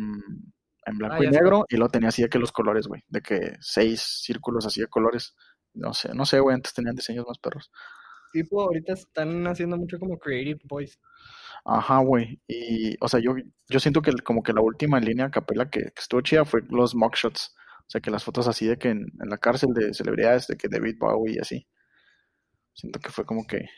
en 0.87 0.99
blanco 0.99 1.17
Ah, 1.17 1.23
y 1.23 1.27
ya 1.27 1.33
sé. 1.33 1.41
negro, 1.41 1.65
y 1.69 1.77
luego 1.77 1.91
tenía 1.91 2.09
así 2.11 2.23
de 2.23 2.29
que 2.29 2.39
los 2.39 2.53
colores, 2.53 2.87
güey, 2.87 3.03
de 3.09 3.21
que 3.23 3.53
seis 3.61 4.03
círculos 4.23 4.67
así 4.67 4.81
de 4.81 4.89
colores. 4.89 5.35
No 5.75 5.93
sé, 5.95 6.15
no 6.15 6.25
sé, 6.27 6.41
güey, 6.41 6.55
antes 6.55 6.73
tenían 6.75 6.95
diseños 6.95 7.27
más 7.27 7.39
perros. 7.39 7.71
Tipo, 8.35 8.63
ahorita 8.63 8.93
están 8.95 9.47
haciendo 9.47 9.79
mucho 9.79 9.99
como 9.99 10.19
Creative 10.19 10.61
Boys. 10.65 10.99
Ajá, 11.65 11.99
güey. 12.01 12.41
Y, 12.49 12.97
o 13.01 13.09
sea, 13.09 13.21
yo, 13.21 13.35
yo 13.69 13.81
siento 13.81 14.03
que 14.03 14.11
el- 14.11 14.23
como 14.23 14.43
que 14.43 14.53
la 14.53 14.61
última 14.61 15.01
línea 15.01 15.27
a 15.27 15.31
capela 15.31 15.71
que, 15.71 15.81
que 15.85 16.01
estuvo 16.01 16.21
chida 16.21 16.45
fue 16.45 16.63
los 16.69 16.95
mugshots. 16.95 17.55
O 17.87 17.91
sea, 17.91 18.01
que 18.01 18.11
las 18.11 18.25
fotos 18.25 18.49
así 18.49 18.67
de 18.67 18.79
que 18.79 18.91
en, 18.91 19.01
en 19.23 19.29
la 19.31 19.39
cárcel 19.39 19.71
de 19.75 19.95
celebridades, 19.95 20.47
de 20.49 20.57
que 20.57 20.69
David 20.69 20.97
Bowie 20.99 21.37
y 21.37 21.39
así. 21.41 21.67
Siento 22.75 23.01
que 23.01 23.11
fue 23.11 23.25
como 23.25 23.47
que... 23.47 23.69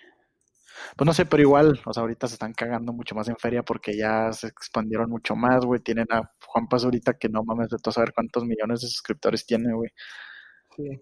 Pues 0.97 1.07
no 1.07 1.13
sé, 1.15 1.27
pero 1.27 1.43
igual, 1.43 1.81
o 1.87 1.93
sea, 1.93 2.03
ahorita 2.03 2.29
se 2.29 2.35
están 2.35 2.53
cagando 2.53 2.93
mucho 2.93 3.15
más 3.15 3.29
en 3.29 3.37
feria 3.37 3.63
porque 3.63 3.97
ya 3.97 4.33
se 4.33 4.49
expandieron 4.49 5.11
mucho 5.11 5.35
más, 5.37 5.65
güey. 5.65 5.81
Tienen 5.81 6.07
a 6.11 6.31
Juan 6.47 6.69
Paz 6.69 6.85
ahorita 6.85 7.19
que 7.19 7.29
no 7.29 7.45
mames 7.45 7.71
de 7.71 7.79
todo 7.79 7.93
saber 7.93 8.13
cuántos 8.15 8.45
millones 8.45 8.83
de 8.83 8.89
suscriptores 8.89 9.47
tiene, 9.47 9.73
güey. 9.75 9.91
Sí. 10.77 11.01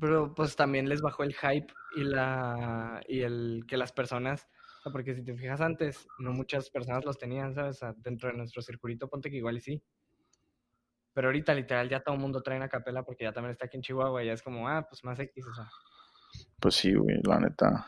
Pero 0.00 0.34
pues 0.34 0.56
también 0.56 0.88
les 0.88 1.00
bajó 1.00 1.22
el 1.24 1.34
hype 1.34 1.72
y 1.96 2.04
la 2.04 3.00
y 3.08 3.22
el 3.22 3.64
que 3.66 3.76
las 3.76 3.92
personas, 3.92 4.46
o 4.80 4.82
sea, 4.82 4.92
porque 4.92 5.14
si 5.14 5.24
te 5.24 5.34
fijas 5.34 5.60
antes, 5.60 6.06
no 6.18 6.32
muchas 6.32 6.68
personas 6.70 7.04
los 7.04 7.18
tenían, 7.18 7.54
¿sabes? 7.54 7.76
O 7.76 7.78
sea, 7.78 7.94
dentro 7.96 8.30
de 8.30 8.36
nuestro 8.36 8.60
circulito, 8.62 9.08
ponte 9.08 9.30
que 9.30 9.36
igual 9.38 9.56
y 9.56 9.60
sí. 9.60 9.82
Pero 11.14 11.28
ahorita 11.28 11.54
literal 11.54 11.88
ya 11.88 12.00
todo 12.00 12.14
el 12.14 12.20
mundo 12.20 12.42
trae 12.42 12.58
una 12.58 12.68
capela 12.68 13.02
porque 13.02 13.24
ya 13.24 13.32
también 13.32 13.52
está 13.52 13.66
aquí 13.66 13.76
en 13.78 13.82
Chihuahua 13.82 14.22
y 14.22 14.26
ya 14.26 14.32
es 14.34 14.42
como, 14.42 14.68
ah, 14.68 14.86
pues 14.88 15.02
más 15.02 15.18
X, 15.18 15.46
o 15.46 15.54
sea. 15.54 15.68
Pues 16.60 16.74
sí, 16.74 16.92
güey, 16.94 17.16
la 17.24 17.40
neta. 17.40 17.86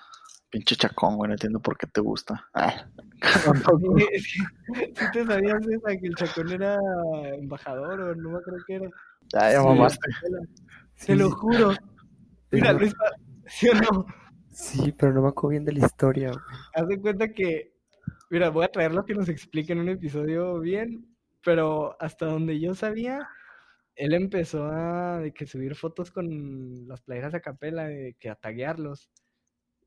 Pinche 0.50 0.76
chacón, 0.76 1.16
güey, 1.16 1.28
no 1.28 1.34
entiendo 1.34 1.60
por 1.60 1.76
qué 1.76 1.86
te 1.86 2.00
gusta. 2.00 2.48
Ah. 2.54 2.86
Que, 3.98 4.18
¿sí 4.20 5.04
te 5.12 5.26
sabías 5.26 5.60
esa 5.66 5.96
que 6.00 6.06
el 6.06 6.14
chacón 6.14 6.52
era 6.52 6.76
embajador 7.34 8.00
o 8.00 8.14
no 8.14 8.30
me 8.30 8.38
acuerdo 8.38 8.64
qué 8.66 8.74
era? 8.76 8.88
Ya, 9.34 9.52
ya 9.52 9.60
Sí. 9.60 9.66
mamaste. 9.66 10.08
Te 11.06 11.16
lo 11.16 11.30
juro. 11.30 11.72
Mira, 12.50 12.72
Luis, 12.72 12.94
¿sí 13.46 13.68
o 13.68 13.74
no? 13.74 14.06
Sí, 14.50 14.92
pero 14.98 15.12
no 15.12 15.22
me 15.22 15.28
acuerdo 15.28 15.50
bien 15.50 15.64
de 15.64 15.72
la 15.72 15.86
historia, 15.86 16.30
güey. 16.32 16.42
Haz 16.74 16.88
de 16.88 17.00
cuenta 17.00 17.32
que, 17.32 17.74
mira, 18.30 18.48
voy 18.50 18.64
a 18.64 18.68
traer 18.72 18.92
lo 18.92 19.04
que 19.04 19.14
nos 19.14 19.28
explique 19.28 19.72
en 19.72 19.80
un 19.80 19.88
episodio 19.88 20.58
bien, 20.60 21.16
pero 21.44 21.96
hasta 22.00 22.26
donde 22.26 22.58
yo 22.58 22.74
sabía, 22.74 23.28
él 23.94 24.14
empezó 24.14 24.66
a 24.66 25.18
de 25.20 25.32
que 25.32 25.46
subir 25.46 25.74
fotos 25.74 26.10
con 26.10 26.88
las 26.88 27.02
playeras 27.02 27.34
a 27.34 27.40
capela, 27.40 27.84
de 27.86 28.16
que 28.18 28.30
a 28.30 28.34
taguearlos. 28.36 29.10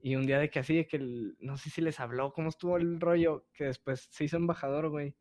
Y 0.03 0.15
un 0.15 0.25
día 0.25 0.39
de 0.39 0.49
que 0.49 0.59
así, 0.59 0.75
de 0.77 0.87
que 0.87 0.97
el- 0.97 1.35
no 1.39 1.57
sé 1.57 1.69
si 1.69 1.81
les 1.81 1.99
habló, 1.99 2.33
cómo 2.33 2.49
estuvo 2.49 2.77
el 2.77 2.99
rollo, 2.99 3.45
que 3.53 3.65
después 3.65 4.07
se 4.11 4.23
hizo 4.25 4.37
embajador, 4.37 4.89
güey. 4.89 5.15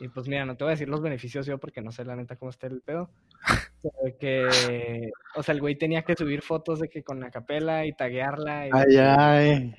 Y 0.00 0.08
pues 0.08 0.26
mira, 0.28 0.46
no 0.46 0.56
te 0.56 0.64
voy 0.64 0.70
a 0.70 0.74
decir 0.74 0.88
los 0.88 1.02
beneficios 1.02 1.46
yo 1.46 1.58
porque 1.58 1.82
no 1.82 1.92
sé 1.92 2.04
la 2.04 2.16
neta 2.16 2.36
cómo 2.36 2.50
está 2.50 2.66
el 2.66 2.80
pedo. 2.80 3.10
Pero 3.82 4.18
que, 4.18 5.10
o 5.36 5.42
sea, 5.42 5.54
el 5.54 5.60
güey 5.60 5.76
tenía 5.76 6.02
que 6.02 6.14
subir 6.16 6.42
fotos 6.42 6.80
de 6.80 6.88
que 6.88 7.02
con 7.02 7.20
la 7.20 7.30
capela 7.30 7.86
y 7.86 7.92
taguearla 7.92 8.66
y, 8.68 8.70
Ay, 8.72 8.96
ay. 8.96 9.74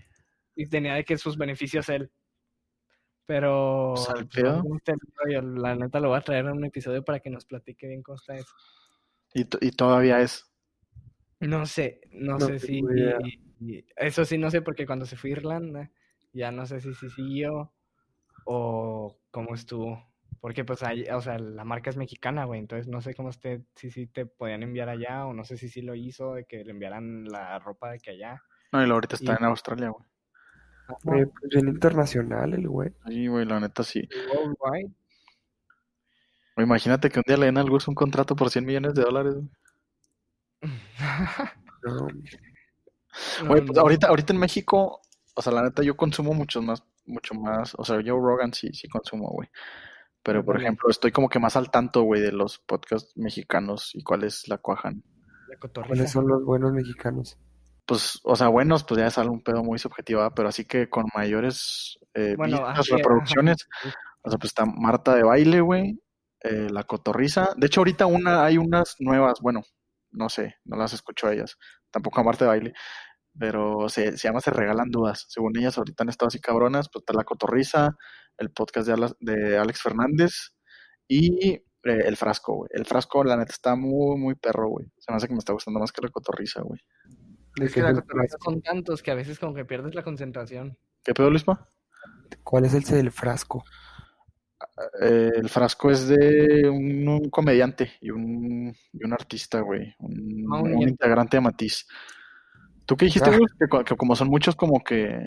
y 0.56 0.68
tenía 0.68 0.96
de 0.96 1.04
que 1.04 1.18
sus 1.18 1.38
beneficios 1.38 1.90
él. 1.90 2.12
Pero 3.26 3.94
Pues, 3.96 4.26
pues, 4.32 5.44
la 5.44 5.76
neta 5.76 6.00
lo 6.00 6.10
voy 6.10 6.18
a 6.18 6.22
traer 6.22 6.46
en 6.46 6.52
un 6.52 6.66
episodio 6.66 7.04
para 7.04 7.20
que 7.20 7.30
nos 7.30 7.46
platique 7.46 7.88
bien 7.88 8.02
cómo 8.04 8.16
está 8.18 8.36
eso. 8.36 8.52
Y, 9.34 9.42
y 9.66 9.72
todavía 9.72 10.20
es. 10.20 10.52
No 11.40 11.66
sé, 11.66 12.02
no, 12.12 12.34
No 12.34 12.40
sé 12.40 12.60
si 12.60 12.82
y- 13.60 13.86
eso 13.96 14.26
sí 14.26 14.38
no 14.38 14.52
sé 14.52 14.62
porque 14.62 14.86
cuando 14.86 15.06
se 15.06 15.16
fue 15.16 15.30
a 15.30 15.34
Irlanda 15.34 15.92
ya 16.34 16.52
no 16.52 16.66
sé 16.66 16.82
si 16.82 16.94
sí 16.94 17.10
siguió 17.10 17.74
o 18.46 19.20
cómo 19.32 19.54
estuvo. 19.56 20.11
Porque 20.42 20.66
pues 20.66 20.82
ahí, 20.84 21.06
o 21.14 21.22
sea, 21.22 21.38
la 21.40 21.64
marca 21.64 21.90
es 21.92 21.98
mexicana, 21.98 22.46
güey, 22.46 22.60
entonces 22.60 22.88
no 22.88 23.00
sé 23.02 23.14
cómo 23.14 23.30
esté, 23.30 23.64
si 23.76 23.92
sí 23.92 24.08
te 24.08 24.26
podían 24.26 24.64
enviar 24.64 24.90
allá 24.90 25.26
o 25.28 25.34
no 25.34 25.46
sé 25.46 25.56
si 25.56 25.70
sí 25.70 25.82
lo 25.84 25.94
hizo 25.96 26.34
de 26.34 26.46
que 26.46 26.64
le 26.66 26.72
enviaran 26.72 27.26
la 27.26 27.60
ropa 27.60 27.92
de 27.92 28.00
que 28.00 28.12
allá. 28.12 28.42
No, 28.72 28.86
y 28.86 28.90
ahorita 28.90 29.16
está 29.16 29.34
Y- 29.34 29.36
en 29.40 29.46
Australia, 29.46 29.90
güey. 29.90 30.06
Güey, 31.04 31.26
pues 31.26 31.44
bien 31.54 31.68
internacional 31.70 32.54
el 32.54 32.68
güey. 32.68 32.92
Sí, 33.08 33.28
güey, 33.28 33.46
la 33.46 33.60
neta 33.60 33.84
sí. 33.84 34.10
Worldwide. 34.36 34.92
Imagínate 36.58 37.10
que 37.10 37.20
un 37.20 37.24
día 37.26 37.38
le 37.38 37.46
den 37.46 37.58
al 37.58 37.70
Gus 37.70 37.88
un 37.88 37.96
contrato 37.96 38.36
por 38.36 38.50
100 38.50 38.66
millones 38.66 38.94
de 38.94 39.04
dólares. 39.04 39.36
güey. 39.36 39.50
No, 41.84 41.98
Güey, 43.48 43.62
No, 43.62 43.66
pues 43.68 43.76
no. 43.76 43.82
ahorita, 43.82 44.08
ahorita 44.08 44.34
en 44.34 44.40
México, 44.40 45.02
o 45.36 45.42
sea, 45.42 45.52
la 45.52 45.64
neta, 45.64 45.82
yo 45.84 45.98
consumo 45.98 46.34
mucho 46.34 46.62
más, 46.62 46.84
mucho 47.06 47.34
más, 47.34 47.74
o 47.78 47.84
sea, 47.84 48.00
yo 48.02 48.18
Rogan 48.20 48.54
sí, 48.54 48.72
sí 48.74 48.88
consumo, 48.88 49.30
güey. 49.30 49.50
Pero, 50.24 50.46
por 50.46 50.60
ejemplo, 50.62 50.90
estoy 50.90 51.12
como 51.12 51.30
que 51.30 51.40
más 51.40 51.56
al 51.56 51.72
tanto, 51.72 52.04
güey, 52.04 52.22
de 52.22 52.32
los 52.32 52.60
podcasts 52.60 53.14
mexicanos 53.16 53.92
y 53.94 54.04
cuáles 54.04 54.48
la 54.48 54.58
cuajan. 54.58 55.04
La. 55.48 55.84
¿Cuáles 55.88 56.12
son 56.12 56.28
los 56.28 56.44
buenos 56.44 56.72
mexicanos? 56.74 57.38
Pues, 57.86 58.20
o 58.24 58.36
sea, 58.36 58.48
buenos, 58.48 58.84
pues 58.84 59.00
ya 59.02 59.08
es 59.08 59.18
algo 59.18 59.34
un 59.34 59.44
pedo 59.44 59.64
muy 59.64 59.80
subjetivo, 59.80 60.22
¿verdad? 60.22 60.34
pero 60.36 60.50
así 60.50 60.66
que 60.66 60.90
con 60.90 61.06
mayores 61.16 61.98
eh, 62.14 62.36
Bueno, 62.38 62.58
vistas, 62.58 62.80
así, 62.80 62.94
ajá. 62.94 62.98
reproducciones, 62.98 63.68
o 64.22 64.30
sea, 64.30 64.38
pues 64.38 64.52
está 64.52 64.66
Marta 64.66 65.16
de 65.16 65.24
Baile, 65.24 65.62
güey, 65.62 66.00
eh, 66.42 66.68
La 66.72 66.84
Cotorriza. 66.84 67.50
De 67.58 67.68
hecho, 67.68 67.82
ahorita 67.82 68.06
una, 68.06 68.46
hay 68.46 68.58
unas 68.58 68.96
nuevas, 69.00 69.40
bueno, 69.42 69.64
no 70.12 70.30
sé, 70.30 70.56
no 70.64 70.78
las 70.78 70.94
escucho 70.94 71.28
a 71.28 71.34
ellas, 71.34 71.58
tampoco 71.90 72.22
a 72.22 72.24
Marta 72.24 72.46
de 72.46 72.50
Baile, 72.50 72.74
pero 73.38 73.90
se, 73.90 74.18
se 74.18 74.28
llama 74.28 74.42
Se 74.42 74.52
Regalan 74.52 74.90
Dudas. 74.90 75.26
Según 75.30 75.58
ellas, 75.58 75.78
ahorita 75.78 76.04
han 76.04 76.10
estado 76.10 76.28
así 76.28 76.40
cabronas, 76.40 76.88
pues 76.92 77.02
está 77.02 77.14
La 77.14 77.24
Cotorriza, 77.24 77.98
el 78.38 78.52
podcast 78.52 78.88
de, 79.20 79.58
Alex 79.58 79.82
Fernández 79.82 80.32
y 81.08 81.54
eh, 81.54 81.64
El 81.84 82.18
Frasco, 82.18 82.56
güey. 82.56 82.70
El 82.74 82.86
Frasco, 82.86 83.24
la 83.24 83.38
neta, 83.38 83.52
está 83.52 83.76
muy, 83.76 84.18
muy 84.18 84.36
perro, 84.36 84.70
güey. 84.70 84.88
Se 84.98 85.12
me 85.12 85.18
hace 85.18 85.28
que 85.28 85.34
me 85.34 85.40
está 85.40 85.54
gustando 85.54 85.80
más 85.80 85.92
que 85.92 86.02
La 86.02 86.10
Cotorriza, 86.10 86.62
güey. 86.62 86.80
¿De 87.58 87.66
Es 87.66 87.74
que 87.74 87.82
la 87.82 87.94
cotorriza 87.94 88.38
son 88.44 88.62
tantos 88.62 89.04
que 89.04 89.12
a 89.12 89.16
veces 89.16 89.38
como 89.38 89.54
que 89.54 89.66
pierdes 89.66 89.94
la 89.94 90.04
concentración. 90.04 90.78
¿Qué 91.04 91.14
pedo, 91.14 91.30
Luisma? 91.30 91.68
¿Cuál 92.44 92.66
es 92.66 92.74
el 92.74 92.84
del 92.84 93.12
frasco? 93.12 93.64
Eh, 95.02 95.32
el 95.36 95.50
frasco 95.50 95.92
es 95.92 96.08
de 96.08 96.70
un, 96.70 97.08
un 97.08 97.30
comediante 97.30 97.94
y 98.00 98.10
un, 98.12 98.74
y 98.94 99.04
un 99.04 99.14
artista, 99.14 99.60
güey. 99.62 99.94
Un, 100.00 100.46
Ah, 100.52 100.62
un 100.62 100.82
integrante 100.88 101.38
de 101.38 101.42
Matiz. 101.42 101.86
¿Tú 102.86 102.96
qué 102.96 103.06
dijiste, 103.06 103.30
Ah. 103.30 103.38
güey? 103.38 103.50
Que, 103.60 103.68
co- 103.68 103.84
que 103.84 103.96
como 103.96 104.16
son 104.16 104.30
muchos, 104.30 104.56
como 104.56 104.82
que. 104.84 105.20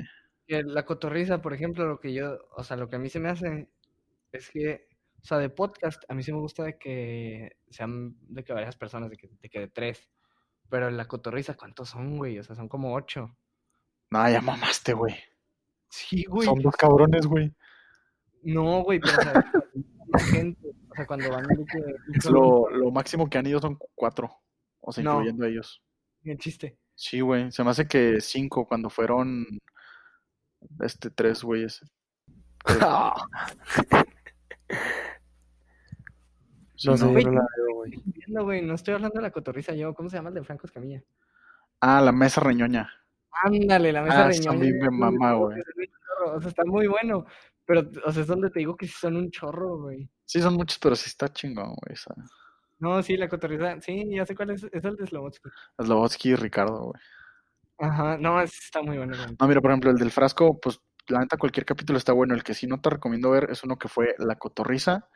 Que 0.46 0.62
la 0.62 0.84
cotorriza, 0.84 1.40
por 1.40 1.54
ejemplo, 1.54 1.86
lo 1.86 2.00
que 2.00 2.12
yo, 2.12 2.38
o 2.56 2.62
sea, 2.64 2.76
lo 2.76 2.88
que 2.88 2.96
a 2.96 2.98
mí 2.98 3.08
se 3.08 3.20
me 3.20 3.30
hace 3.30 3.68
es 4.32 4.50
que, 4.50 4.88
o 5.22 5.24
sea, 5.24 5.38
de 5.38 5.48
podcast, 5.48 6.02
a 6.08 6.14
mí 6.14 6.22
sí 6.22 6.32
me 6.32 6.38
gusta 6.40 6.64
de 6.64 6.78
que 6.78 7.56
sean 7.70 8.16
de 8.20 8.44
que 8.44 8.52
varias 8.52 8.76
personas, 8.76 9.10
de 9.10 9.16
que 9.16 9.28
de, 9.40 9.48
que 9.48 9.60
de 9.60 9.68
tres. 9.68 10.10
Pero 10.68 10.90
la 10.90 11.06
cotorriza, 11.06 11.54
¿cuántos 11.54 11.90
son, 11.90 12.16
güey? 12.18 12.38
O 12.38 12.42
sea, 12.42 12.56
son 12.56 12.68
como 12.68 12.94
ocho. 12.94 13.36
Nada, 14.10 14.30
ya 14.30 14.40
mamaste, 14.40 14.92
güey. 14.92 15.14
Sí, 15.88 16.24
güey. 16.24 16.46
Son 16.46 16.58
dos 16.60 16.76
cabrones, 16.76 17.26
güey. 17.26 17.52
No, 18.42 18.82
güey, 18.82 19.00
pero 19.00 19.16
o 19.18 19.22
sea, 19.22 19.44
cuando 20.10 20.18
gente, 20.30 20.68
o 20.90 20.94
sea, 20.94 21.06
cuando 21.06 21.30
van 21.30 21.46
de 21.46 21.64
que 21.64 22.30
Lo, 22.30 22.68
lo 22.70 22.90
máximo 22.90 23.28
que 23.30 23.38
han 23.38 23.46
ido 23.46 23.60
son 23.60 23.78
cuatro. 23.94 24.30
O 24.80 24.92
sea, 24.92 25.02
No. 25.04 25.12
incluyendo 25.14 25.44
a 25.44 25.48
ellos. 25.48 25.82
Qué 26.22 26.36
chiste. 26.36 26.78
Sí, 26.94 27.20
güey. 27.20 27.50
Se 27.50 27.64
me 27.64 27.70
hace 27.70 27.86
que 27.88 28.20
cinco 28.20 28.66
cuando 28.66 28.90
fueron. 28.90 29.46
Este, 30.80 31.10
tres 31.10 31.42
güeyes. 31.42 31.80
Sí, 36.76 36.88
No 36.88 36.96
sé, 36.96 37.04
¿no? 37.06 37.18
yo 37.20 37.30
no 37.30 37.32
la 37.40 37.46
veo, 37.56 38.42
güey. 38.44 38.62
No 38.62 38.74
estoy 38.74 38.94
hablando 38.94 39.16
de 39.16 39.22
la 39.22 39.30
cotorriza 39.30 39.74
yo. 39.74 39.94
¿Cómo 39.94 40.08
se 40.10 40.16
llama 40.16 40.30
el 40.30 40.34
de 40.34 40.44
Franco 40.44 40.66
Escamilla? 40.66 41.02
Ah, 41.80 42.00
la 42.00 42.12
mesa 42.12 42.40
reñoña. 42.40 42.90
Ándale, 43.30 43.92
la 43.92 44.02
mesa 44.02 44.24
Ah, 44.24 44.28
reñoña. 44.28 44.58
mí 44.58 44.72
me 44.72 44.90
mama, 44.90 45.34
güey. 45.34 45.60
O 46.26 46.40
sea, 46.40 46.48
está 46.48 46.64
muy 46.64 46.86
bueno. 46.88 47.26
Pero, 47.64 47.88
o 48.04 48.12
sea, 48.12 48.22
es 48.22 48.28
donde 48.28 48.50
te 48.50 48.58
digo 48.58 48.76
que 48.76 48.86
sí 48.86 48.94
son 48.98 49.16
un 49.16 49.30
chorro, 49.30 49.78
güey. 49.82 50.08
Sí, 50.24 50.40
son 50.40 50.54
muchos, 50.54 50.78
pero 50.78 50.96
sí 50.96 51.04
está 51.08 51.32
chingón, 51.32 51.74
güey. 51.76 51.92
esa. 51.94 52.14
No, 52.80 53.02
sí, 53.02 53.16
la 53.16 53.28
cotorriza. 53.28 53.80
Sí, 53.80 54.04
ya 54.10 54.26
sé 54.26 54.34
cuál 54.34 54.50
es. 54.50 54.64
Es 54.72 54.84
el 54.84 54.96
de 54.96 55.06
Slobotsky. 55.06 55.48
Slobodsky 55.80 56.30
y 56.30 56.34
Ricardo, 56.34 56.86
güey. 56.86 57.00
Ajá, 57.86 58.16
no, 58.18 58.40
es- 58.40 58.52
está 58.64 58.82
muy 58.82 58.96
bueno. 58.96 59.14
No, 59.40 59.48
mira, 59.48 59.60
por 59.60 59.70
ejemplo, 59.70 59.90
el 59.90 59.96
del 59.98 60.10
frasco, 60.10 60.58
pues 60.60 60.80
la 61.08 61.20
neta 61.20 61.36
cualquier 61.36 61.66
capítulo 61.66 61.98
está 61.98 62.12
bueno. 62.12 62.34
El 62.34 62.42
que 62.44 62.54
sí 62.54 62.66
no 62.66 62.80
te 62.80 62.90
recomiendo 62.90 63.30
ver 63.30 63.48
es 63.50 63.62
uno 63.64 63.76
que 63.78 63.88
fue 63.88 64.14
La 64.18 64.36
Cotorriza 64.36 65.08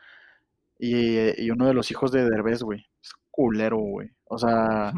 y, 0.78 1.16
eh, 1.16 1.34
y 1.38 1.50
uno 1.50 1.66
de 1.66 1.74
los 1.74 1.90
hijos 1.90 2.12
de 2.12 2.24
Derbez, 2.28 2.62
güey. 2.62 2.86
Es 3.02 3.10
culero, 3.30 3.78
güey. 3.78 4.10
O 4.24 4.38
sea, 4.38 4.92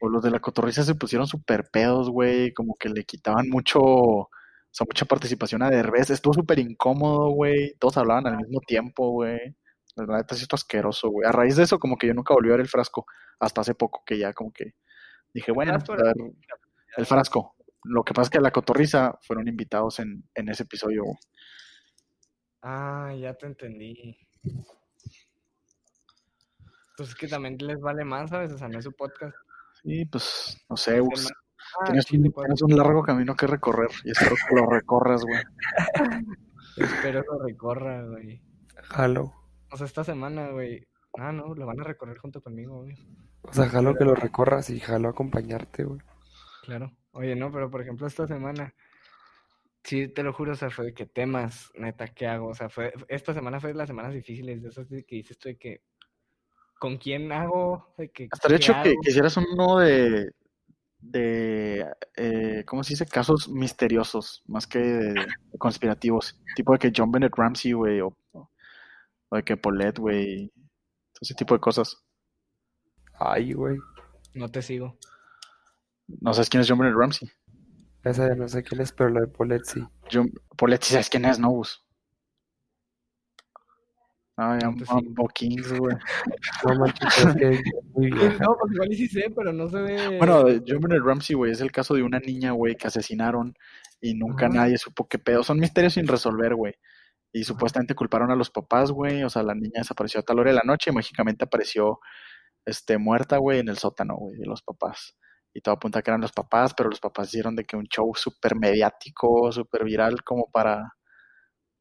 o 0.00 0.08
los 0.10 0.22
de 0.22 0.30
La 0.30 0.40
Cotorriza 0.40 0.84
se 0.84 0.94
pusieron 0.96 1.26
súper 1.26 1.70
pedos, 1.72 2.10
güey. 2.10 2.52
Como 2.54 2.74
que 2.76 2.88
le 2.88 3.04
quitaban 3.04 3.48
mucho, 3.50 3.80
o 3.82 4.30
sea, 4.70 4.86
mucha 4.86 5.04
participación 5.06 5.62
a 5.62 5.70
Derbez. 5.70 6.10
Estuvo 6.10 6.34
súper 6.34 6.58
incómodo, 6.60 7.30
güey. 7.30 7.74
Todos 7.78 7.96
hablaban 7.98 8.26
al 8.28 8.36
mismo 8.38 8.60
tiempo, 8.60 9.10
güey. 9.10 9.56
La 9.96 10.18
neta 10.18 10.34
sí 10.34 10.42
esto 10.42 10.56
asqueroso, 10.56 11.08
güey. 11.10 11.28
A 11.28 11.32
raíz 11.32 11.56
de 11.56 11.64
eso, 11.64 11.78
como 11.78 11.96
que 11.96 12.08
yo 12.08 12.14
nunca 12.14 12.34
volví 12.34 12.48
a 12.48 12.52
ver 12.52 12.60
el 12.62 12.68
frasco. 12.68 13.06
Hasta 13.40 13.60
hace 13.62 13.74
poco 13.74 14.02
que 14.06 14.18
ya 14.18 14.32
como 14.32 14.52
que 14.52 14.74
dije, 15.34 15.52
bueno, 15.52 15.72
pues, 15.86 16.00
a 16.00 16.04
ver, 16.04 16.14
el 16.96 17.06
frasco. 17.06 17.54
Lo 17.84 18.02
que 18.02 18.14
pasa 18.14 18.28
es 18.28 18.30
que 18.30 18.40
la 18.40 18.50
cotorriza 18.50 19.18
fueron 19.22 19.48
invitados 19.48 19.98
en, 20.00 20.24
en 20.34 20.48
ese 20.48 20.62
episodio. 20.62 21.04
Ah, 22.62 23.12
ya 23.18 23.34
te 23.34 23.46
entendí. 23.46 24.16
Pues 26.96 27.10
es 27.10 27.14
que 27.14 27.28
también 27.28 27.56
les 27.58 27.80
vale 27.80 28.04
más, 28.04 28.30
¿sabes? 28.30 28.52
O 28.52 28.58
sea, 28.58 28.68
no 28.68 28.78
es 28.78 28.84
su 28.84 28.92
podcast. 28.92 29.36
Sí, 29.82 30.04
pues, 30.06 30.64
no 30.70 30.76
sé, 30.76 31.00
Gus, 31.00 31.30
Ah, 31.80 31.84
tienes, 31.86 32.10
un, 32.12 32.30
pues, 32.30 32.44
tienes 32.46 32.62
un 32.62 32.76
largo 32.76 33.02
camino 33.02 33.34
que 33.34 33.46
recorrer 33.46 33.90
y 34.04 34.10
espero 34.10 34.36
que 34.48 34.54
lo 34.54 34.66
recorras, 34.66 35.22
güey. 35.24 35.42
espero 36.76 37.22
lo 37.22 37.42
recorra, 37.42 38.04
güey. 38.04 38.40
Jalo. 38.84 39.32
O 39.70 39.76
sea, 39.76 39.86
esta 39.86 40.04
semana, 40.04 40.50
güey. 40.50 40.86
Ah, 41.18 41.32
no, 41.32 41.54
lo 41.54 41.66
van 41.66 41.80
a 41.80 41.84
recorrer 41.84 42.18
junto 42.18 42.40
conmigo, 42.42 42.82
güey. 42.82 42.94
O 43.42 43.52
sea, 43.52 43.68
jalo 43.68 43.94
que 43.94 44.04
lo 44.04 44.14
recorras 44.14 44.70
y 44.70 44.80
jalo 44.80 45.08
acompañarte, 45.08 45.84
güey. 45.84 46.00
Claro. 46.64 46.92
Oye, 47.12 47.34
no, 47.36 47.50
pero 47.52 47.70
por 47.70 47.80
ejemplo, 47.82 48.06
esta 48.06 48.26
semana. 48.26 48.74
Sí, 49.82 50.08
te 50.08 50.22
lo 50.22 50.32
juro, 50.32 50.52
o 50.52 50.56
sea, 50.56 50.70
fue 50.70 50.86
de 50.86 50.94
que 50.94 51.04
temas, 51.06 51.70
neta, 51.74 52.08
¿qué 52.08 52.26
hago? 52.26 52.48
O 52.48 52.54
sea, 52.54 52.70
fue, 52.70 52.92
esta 53.08 53.34
semana 53.34 53.60
fue 53.60 53.70
de 53.70 53.76
las 53.76 53.86
semanas 53.86 54.14
difíciles, 54.14 54.62
de 54.62 54.68
esas 54.70 54.88
que 54.88 55.04
dices 55.16 55.38
tú 55.38 55.48
de 55.50 55.58
que, 55.58 55.82
¿con 56.78 56.96
quién 56.96 57.30
hago? 57.32 57.92
De 57.98 58.10
que, 58.10 58.28
Estaría 58.32 58.56
¿qué 58.56 58.62
hecho 58.64 58.72
que, 58.72 58.78
hago? 58.90 59.00
que 59.02 59.10
hicieras 59.10 59.36
uno 59.36 59.78
de, 59.80 60.30
de 61.00 61.86
eh, 62.16 62.64
¿cómo 62.66 62.82
se 62.82 62.94
dice? 62.94 63.04
Casos 63.06 63.46
misteriosos, 63.50 64.42
más 64.46 64.66
que 64.66 64.78
de- 64.78 65.12
de 65.52 65.58
conspirativos. 65.58 66.40
Tipo 66.56 66.72
de 66.72 66.78
que 66.78 66.92
John 66.96 67.12
Bennett 67.12 67.34
Ramsey, 67.36 67.72
güey, 67.72 68.00
o, 68.00 68.16
o 68.32 69.36
de 69.36 69.42
que 69.42 69.58
Paulette, 69.58 69.98
güey. 69.98 70.50
Ese 71.20 71.34
tipo 71.34 71.52
de 71.54 71.60
cosas. 71.60 72.02
Ay, 73.18 73.52
güey. 73.52 73.76
No 74.32 74.48
te 74.50 74.62
sigo. 74.62 74.96
No 76.06 76.32
sabes 76.34 76.50
quién 76.50 76.60
es 76.60 76.68
John 76.68 76.78
Bennett 76.78 76.96
Ramsey. 76.96 77.30
Esa 78.02 78.28
ya 78.28 78.34
no 78.34 78.48
sé 78.48 78.62
quién 78.62 78.80
es, 78.80 78.92
pero 78.92 79.10
la 79.10 79.20
de 79.20 79.28
Paulette 79.28 79.64
sí. 79.64 79.84
John, 80.12 80.30
Paulette, 80.56 80.82
sí 80.84 80.92
sabes 80.92 81.08
quién 81.08 81.24
es, 81.24 81.38
¿no, 81.38 81.62
ya, 84.36 84.58
No 84.68 84.74
te 84.76 84.84
Mambo 84.84 85.28
Kings, 85.28 85.78
güey. 85.78 85.96
No 86.66 86.74
manches, 86.74 87.18
es 87.18 87.36
que 87.36 87.62
muy. 87.92 88.10
No, 88.48 88.56
pues 88.58 88.72
igual 88.72 88.92
y 88.92 88.96
sí 88.96 89.08
sé, 89.08 89.32
pero 89.34 89.52
no 89.52 89.68
sé 89.68 89.78
de... 89.78 90.18
Bueno, 90.18 90.44
de 90.44 90.62
John 90.66 90.80
Bennett 90.80 91.04
Ramsey, 91.04 91.36
güey, 91.36 91.52
es 91.52 91.60
el 91.60 91.70
caso 91.70 91.94
de 91.94 92.02
una 92.02 92.18
niña, 92.18 92.52
güey, 92.52 92.76
que 92.76 92.88
asesinaron 92.88 93.54
y 94.00 94.14
nunca 94.14 94.48
nadie 94.48 94.76
supo 94.76 95.08
qué 95.08 95.18
pedo. 95.18 95.44
Son 95.44 95.58
misterios 95.58 95.94
sin 95.94 96.06
resolver, 96.06 96.54
güey. 96.54 96.74
Y 97.32 97.44
supuestamente 97.44 97.94
culparon 97.94 98.30
a 98.30 98.36
los 98.36 98.50
papás, 98.50 98.90
güey. 98.90 99.22
O 99.22 99.30
sea, 99.30 99.42
la 99.42 99.54
niña 99.54 99.78
desapareció 99.78 100.20
a 100.20 100.24
tal 100.24 100.40
hora 100.40 100.50
de 100.50 100.56
la 100.56 100.62
noche 100.64 100.90
y 100.90 100.94
mágicamente 100.94 101.44
apareció, 101.44 102.00
este, 102.64 102.98
muerta, 102.98 103.38
güey, 103.38 103.60
en 103.60 103.68
el 103.68 103.78
sótano, 103.78 104.16
güey, 104.16 104.36
de 104.36 104.46
los 104.46 104.62
papás. 104.62 105.16
Y 105.56 105.60
todo 105.60 105.76
apunta 105.76 106.00
a 106.00 106.02
que 106.02 106.10
eran 106.10 106.20
los 106.20 106.32
papás, 106.32 106.74
pero 106.74 106.90
los 106.90 106.98
papás 107.00 107.28
hicieron 107.28 107.54
de 107.54 107.64
que 107.64 107.76
un 107.76 107.86
show 107.86 108.12
súper 108.14 108.56
mediático, 108.56 109.52
súper 109.52 109.84
viral, 109.84 110.22
como 110.24 110.50
para, 110.50 110.94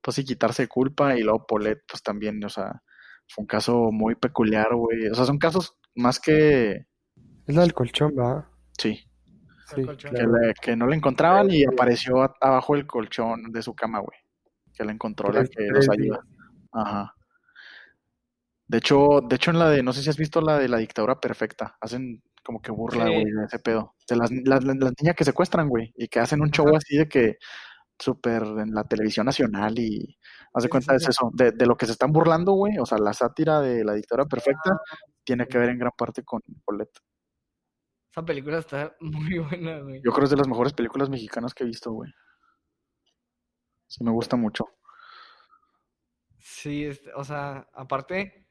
pues 0.02 0.16
sí, 0.16 0.24
quitarse 0.24 0.68
culpa. 0.68 1.18
Y 1.18 1.24
luego 1.24 1.46
Paulette, 1.48 1.84
pues 1.90 2.04
también, 2.04 2.44
o 2.46 2.50
sea, 2.50 2.84
fue 3.28 3.42
un 3.42 3.48
caso 3.48 3.90
muy 3.92 4.14
peculiar, 4.16 4.76
güey. 4.76 5.08
O 5.08 5.16
sea, 5.16 5.26
son 5.26 5.40
casos 5.40 5.76
más 5.96 6.20
que, 6.20 6.86
Es 7.48 7.56
la 7.56 7.62
del 7.64 7.74
colchón, 7.74 8.16
¿verdad? 8.16 8.46
sí, 8.78 9.00
Sí, 9.74 9.84
colchón. 9.84 10.12
que, 10.12 10.18
claro. 10.18 10.38
le- 10.38 10.54
que 10.62 10.76
no 10.76 10.86
la 10.88 10.96
encontraban 10.96 11.50
y 11.50 11.64
apareció 11.66 12.22
a- 12.22 12.36
abajo 12.42 12.76
del 12.76 12.86
colchón 12.86 13.52
de 13.52 13.62
su 13.64 13.74
cama, 13.74 14.00
güey. 14.00 14.20
Que 14.76 14.84
la 14.86 14.92
encontró 14.92 15.32
la 15.32 15.46
que 15.46 15.64
los 15.68 15.90
ayuda. 15.90 16.20
Ajá. 16.72 17.16
De 18.68 18.78
hecho, 18.78 19.20
de 19.28 19.36
hecho 19.36 19.52
en 19.52 19.60
la 19.60 19.70
de, 19.70 19.84
no 19.84 19.94
sé 19.94 20.02
si 20.04 20.10
has 20.10 20.18
visto 20.18 20.42
la 20.42 20.58
de 20.60 20.68
la 20.68 20.78
dictadura 20.78 21.20
perfecta, 21.20 21.76
hacen 21.82 22.22
como 22.44 22.62
que 22.62 22.72
burla, 22.72 23.06
Sí. 23.06 23.12
güey, 23.12 23.26
de 23.26 23.46
ese 23.46 23.60
pedo. 23.60 23.96
De 24.10 24.16
las, 24.18 24.32
las, 24.32 24.64
niñas 24.66 25.16
que 25.16 25.24
secuestran, 25.26 25.70
güey, 25.70 25.94
y 25.96 26.08
que 26.08 26.20
hacen 26.20 26.42
un 26.42 26.52
show 26.52 26.68
Ajá. 26.68 26.78
así 26.78 26.98
de 26.98 27.08
que 27.08 27.38
súper 28.00 28.44
en 28.44 28.74
la 28.74 28.84
televisión 28.86 29.26
nacional 29.26 29.78
y 29.80 30.18
haz 30.54 30.64
de 30.64 30.68
Sí, 30.68 30.70
cuenta 30.70 30.92
sí, 30.94 30.98
es 30.98 31.04
sí. 31.04 31.10
eso, 31.12 31.32
de, 31.34 31.52
de 31.52 31.66
lo 31.66 31.78
que 31.78 31.86
se 31.86 31.94
están 31.94 32.12
burlando, 32.12 32.54
güey, 32.54 32.78
o 32.80 32.86
sea, 32.86 32.98
la 32.98 33.14
sátira 33.14 33.62
de 33.62 33.84
la 33.86 33.94
dictadura 33.94 34.26
perfecta 34.28 34.78
tiene 35.24 35.48
que 35.48 35.58
ver 35.58 35.70
en 35.70 35.80
gran 35.80 35.92
parte 35.98 36.24
con 36.24 36.42
Paulette. 36.66 37.00
Esa 38.12 38.24
película 38.26 38.60
está 38.60 38.96
muy 39.00 39.40
buena, 39.40 39.80
güey. 39.80 40.02
Yo 40.04 40.12
creo 40.12 40.16
que 40.20 40.24
es 40.26 40.30
de 40.32 40.38
las 40.38 40.48
mejores 40.48 40.74
películas 40.74 41.10
mexicanas 41.10 41.54
que 41.54 41.64
he 41.64 41.68
visto, 41.68 41.92
güey. 41.92 42.12
Sí, 43.88 44.04
me 44.04 44.12
gusta 44.12 44.36
mucho. 44.36 44.66
Sí, 46.40 46.84
este, 46.86 47.14
o 47.14 47.24
sea, 47.24 47.68
aparte, 47.74 48.48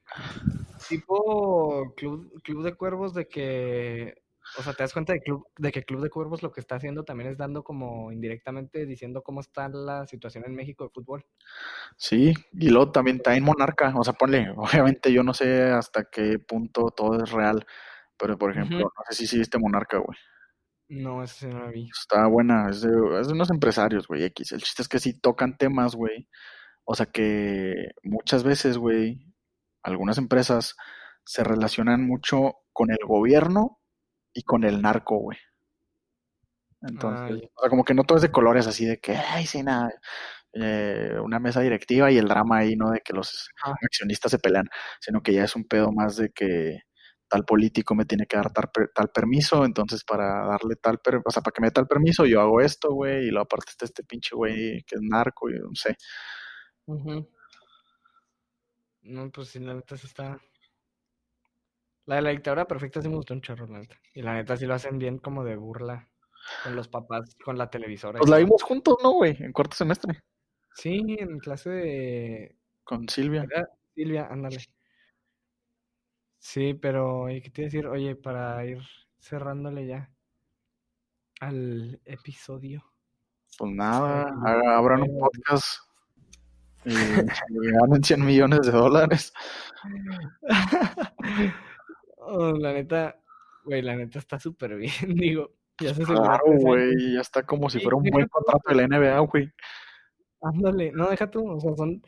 Tipo 0.87 1.93
club, 1.95 2.41
club 2.43 2.63
de 2.63 2.75
cuervos 2.75 3.13
de 3.13 3.27
que, 3.27 4.23
o 4.57 4.63
sea, 4.63 4.73
te 4.73 4.83
das 4.83 4.93
cuenta 4.93 5.13
de, 5.13 5.21
club, 5.21 5.47
de 5.57 5.71
que 5.71 5.83
Club 5.83 6.01
de 6.01 6.09
Cuervos 6.09 6.43
lo 6.43 6.51
que 6.51 6.59
está 6.59 6.75
haciendo 6.75 7.03
también 7.03 7.29
es 7.29 7.37
dando 7.37 7.63
como 7.63 8.11
indirectamente 8.11 8.85
diciendo 8.85 9.21
cómo 9.23 9.41
está 9.41 9.69
la 9.69 10.05
situación 10.05 10.43
en 10.45 10.55
México 10.55 10.83
de 10.83 10.89
fútbol. 10.89 11.25
Sí, 11.97 12.33
y 12.51 12.69
luego 12.69 12.91
también 12.91 13.17
está 13.17 13.35
en 13.35 13.43
Monarca, 13.43 13.93
o 13.95 14.03
sea, 14.03 14.13
ponle, 14.13 14.49
obviamente 14.55 15.11
yo 15.11 15.23
no 15.23 15.33
sé 15.33 15.63
hasta 15.63 16.05
qué 16.05 16.39
punto 16.39 16.91
todo 16.95 17.23
es 17.23 17.31
real, 17.31 17.65
pero 18.17 18.37
por 18.37 18.51
ejemplo, 18.51 18.79
no 18.79 19.03
sé 19.09 19.15
si 19.15 19.27
sí 19.27 19.37
viste 19.37 19.57
Monarca, 19.57 19.97
güey. 19.97 20.17
No, 20.89 21.23
eso 21.23 21.35
sí 21.39 21.47
no 21.47 21.59
lo 21.59 21.71
vi. 21.71 21.89
Está 21.89 22.27
buena, 22.27 22.69
es 22.69 22.81
de, 22.81 22.91
es 23.19 23.27
de 23.27 23.33
unos 23.33 23.49
empresarios, 23.49 24.07
güey, 24.07 24.23
X. 24.25 24.51
El 24.51 24.61
chiste 24.61 24.83
es 24.83 24.87
que 24.87 24.99
sí 24.99 25.19
tocan 25.19 25.57
temas, 25.57 25.95
güey. 25.95 26.27
O 26.83 26.93
sea 26.93 27.05
que 27.05 27.91
muchas 28.03 28.43
veces, 28.43 28.77
güey, 28.77 29.32
algunas 29.83 30.17
empresas 30.17 30.75
se 31.25 31.43
relacionan 31.43 32.05
mucho 32.07 32.55
con 32.73 32.91
el 32.91 32.99
gobierno 33.05 33.79
y 34.33 34.43
con 34.43 34.63
el 34.63 34.81
narco, 34.81 35.17
güey. 35.17 35.37
Entonces, 36.81 37.43
o 37.55 37.61
sea, 37.61 37.69
como 37.69 37.85
que 37.85 37.93
no 37.93 38.03
todo 38.03 38.17
es 38.17 38.21
de 38.23 38.31
colores 38.31 38.67
así 38.67 38.85
de 38.85 38.99
que, 38.99 39.15
ay, 39.15 39.45
sí, 39.45 39.63
nada, 39.63 39.89
eh, 40.53 41.15
una 41.23 41.39
mesa 41.39 41.61
directiva 41.61 42.11
y 42.11 42.17
el 42.17 42.27
drama 42.27 42.59
ahí, 42.59 42.75
¿no? 42.75 42.91
De 42.91 42.99
que 43.01 43.13
los 43.13 43.49
Ajá. 43.63 43.75
accionistas 43.83 44.31
se 44.31 44.39
pelean, 44.39 44.67
sino 44.99 45.21
que 45.21 45.33
ya 45.33 45.45
es 45.45 45.55
un 45.55 45.65
pedo 45.65 45.91
más 45.93 46.17
de 46.17 46.31
que 46.31 46.79
tal 47.29 47.45
político 47.45 47.95
me 47.95 48.05
tiene 48.05 48.25
que 48.27 48.37
dar 48.37 48.51
tal, 48.53 48.69
per- 48.73 48.91
tal 48.93 49.09
permiso, 49.09 49.65
entonces 49.65 50.03
para 50.03 50.45
darle 50.47 50.75
tal, 50.81 50.99
per- 50.99 51.21
o 51.25 51.31
sea, 51.31 51.41
para 51.43 51.53
que 51.53 51.61
me 51.61 51.67
dé 51.69 51.71
tal 51.71 51.87
permiso, 51.87 52.25
yo 52.25 52.41
hago 52.41 52.61
esto, 52.61 52.93
güey, 52.93 53.27
y 53.27 53.31
luego 53.31 53.43
aparte 53.45 53.71
está 53.71 53.85
este 53.85 54.03
pinche 54.03 54.35
güey 54.35 54.83
que 54.85 54.95
es 54.95 55.01
narco 55.01 55.49
y 55.49 55.53
no 55.55 55.69
sé. 55.75 55.95
Ujú. 56.87 57.27
No, 59.03 59.29
pues 59.31 59.49
sí, 59.49 59.59
la 59.59 59.73
neta 59.73 59.97
sí 59.97 60.07
está. 60.07 60.39
La 62.05 62.15
de 62.15 62.21
la 62.21 62.29
dictadura 62.31 62.67
perfecta 62.67 63.01
sí 63.01 63.09
me 63.09 63.15
gustó 63.15 63.33
un 63.33 63.41
chorro, 63.41 63.67
la 63.67 63.79
neta. 63.79 63.97
Y 64.13 64.21
la 64.21 64.33
neta 64.33 64.57
sí 64.57 64.65
lo 64.65 64.73
hacen 64.73 64.97
bien 64.97 65.19
como 65.19 65.43
de 65.43 65.55
burla 65.55 66.09
con 66.63 66.75
los 66.75 66.87
papás, 66.87 67.35
con 67.43 67.57
la 67.57 67.69
televisora. 67.69 68.17
y 68.17 68.21
Pues 68.21 68.29
la 68.29 68.37
vimos 68.37 68.63
juntos, 68.63 68.97
¿no, 69.01 69.11
güey? 69.11 69.35
En 69.39 69.53
cuarto 69.53 69.75
semestre, 69.75 70.19
Sí, 70.75 71.15
en 71.19 71.39
clase 71.39 71.69
de 71.69 72.57
con 72.83 73.07
Silvia. 73.07 73.43
Era 73.43 73.69
Silvia, 73.93 74.27
ándale. 74.29 74.57
Sí, 76.39 76.73
pero 76.73 77.21
oye, 77.21 77.41
¿qué 77.41 77.49
te 77.51 77.61
iba 77.61 77.65
a 77.65 77.69
decir? 77.71 77.87
Oye, 77.87 78.15
para 78.15 78.65
ir 78.65 78.81
cerrándole 79.19 79.85
ya 79.85 80.11
al 81.39 82.01
episodio. 82.05 82.83
Pues 83.57 83.71
nada, 83.71 84.25
abran 84.75 85.03
un 85.03 85.19
podcast 85.19 85.79
y, 86.85 86.93
ganen 87.71 88.03
100 88.03 88.25
millones 88.25 88.61
de 88.61 88.71
dólares. 88.71 89.33
Oh, 92.25 92.53
la 92.53 92.71
neta, 92.71 93.19
güey, 93.65 93.81
la 93.81 93.97
neta 93.97 94.19
está 94.19 94.39
súper 94.39 94.75
bien, 94.75 94.91
digo. 95.15 95.51
Ya 95.79 95.93
se 95.93 96.03
Claro, 96.03 96.43
güey, 96.45 97.15
ya 97.15 97.21
está 97.21 97.43
como 97.43 97.69
si 97.69 97.79
fuera 97.79 97.97
un 97.97 98.03
buen 98.03 98.27
contrato 98.27 98.61
de 98.69 98.75
la 98.75 98.87
NBA, 98.87 99.19
güey. 99.19 99.51
Ándale, 100.41 100.91
no, 100.91 101.09
deja 101.09 101.29
tú, 101.29 101.49
o 101.49 101.59
sea, 101.59 101.75
son 101.75 102.01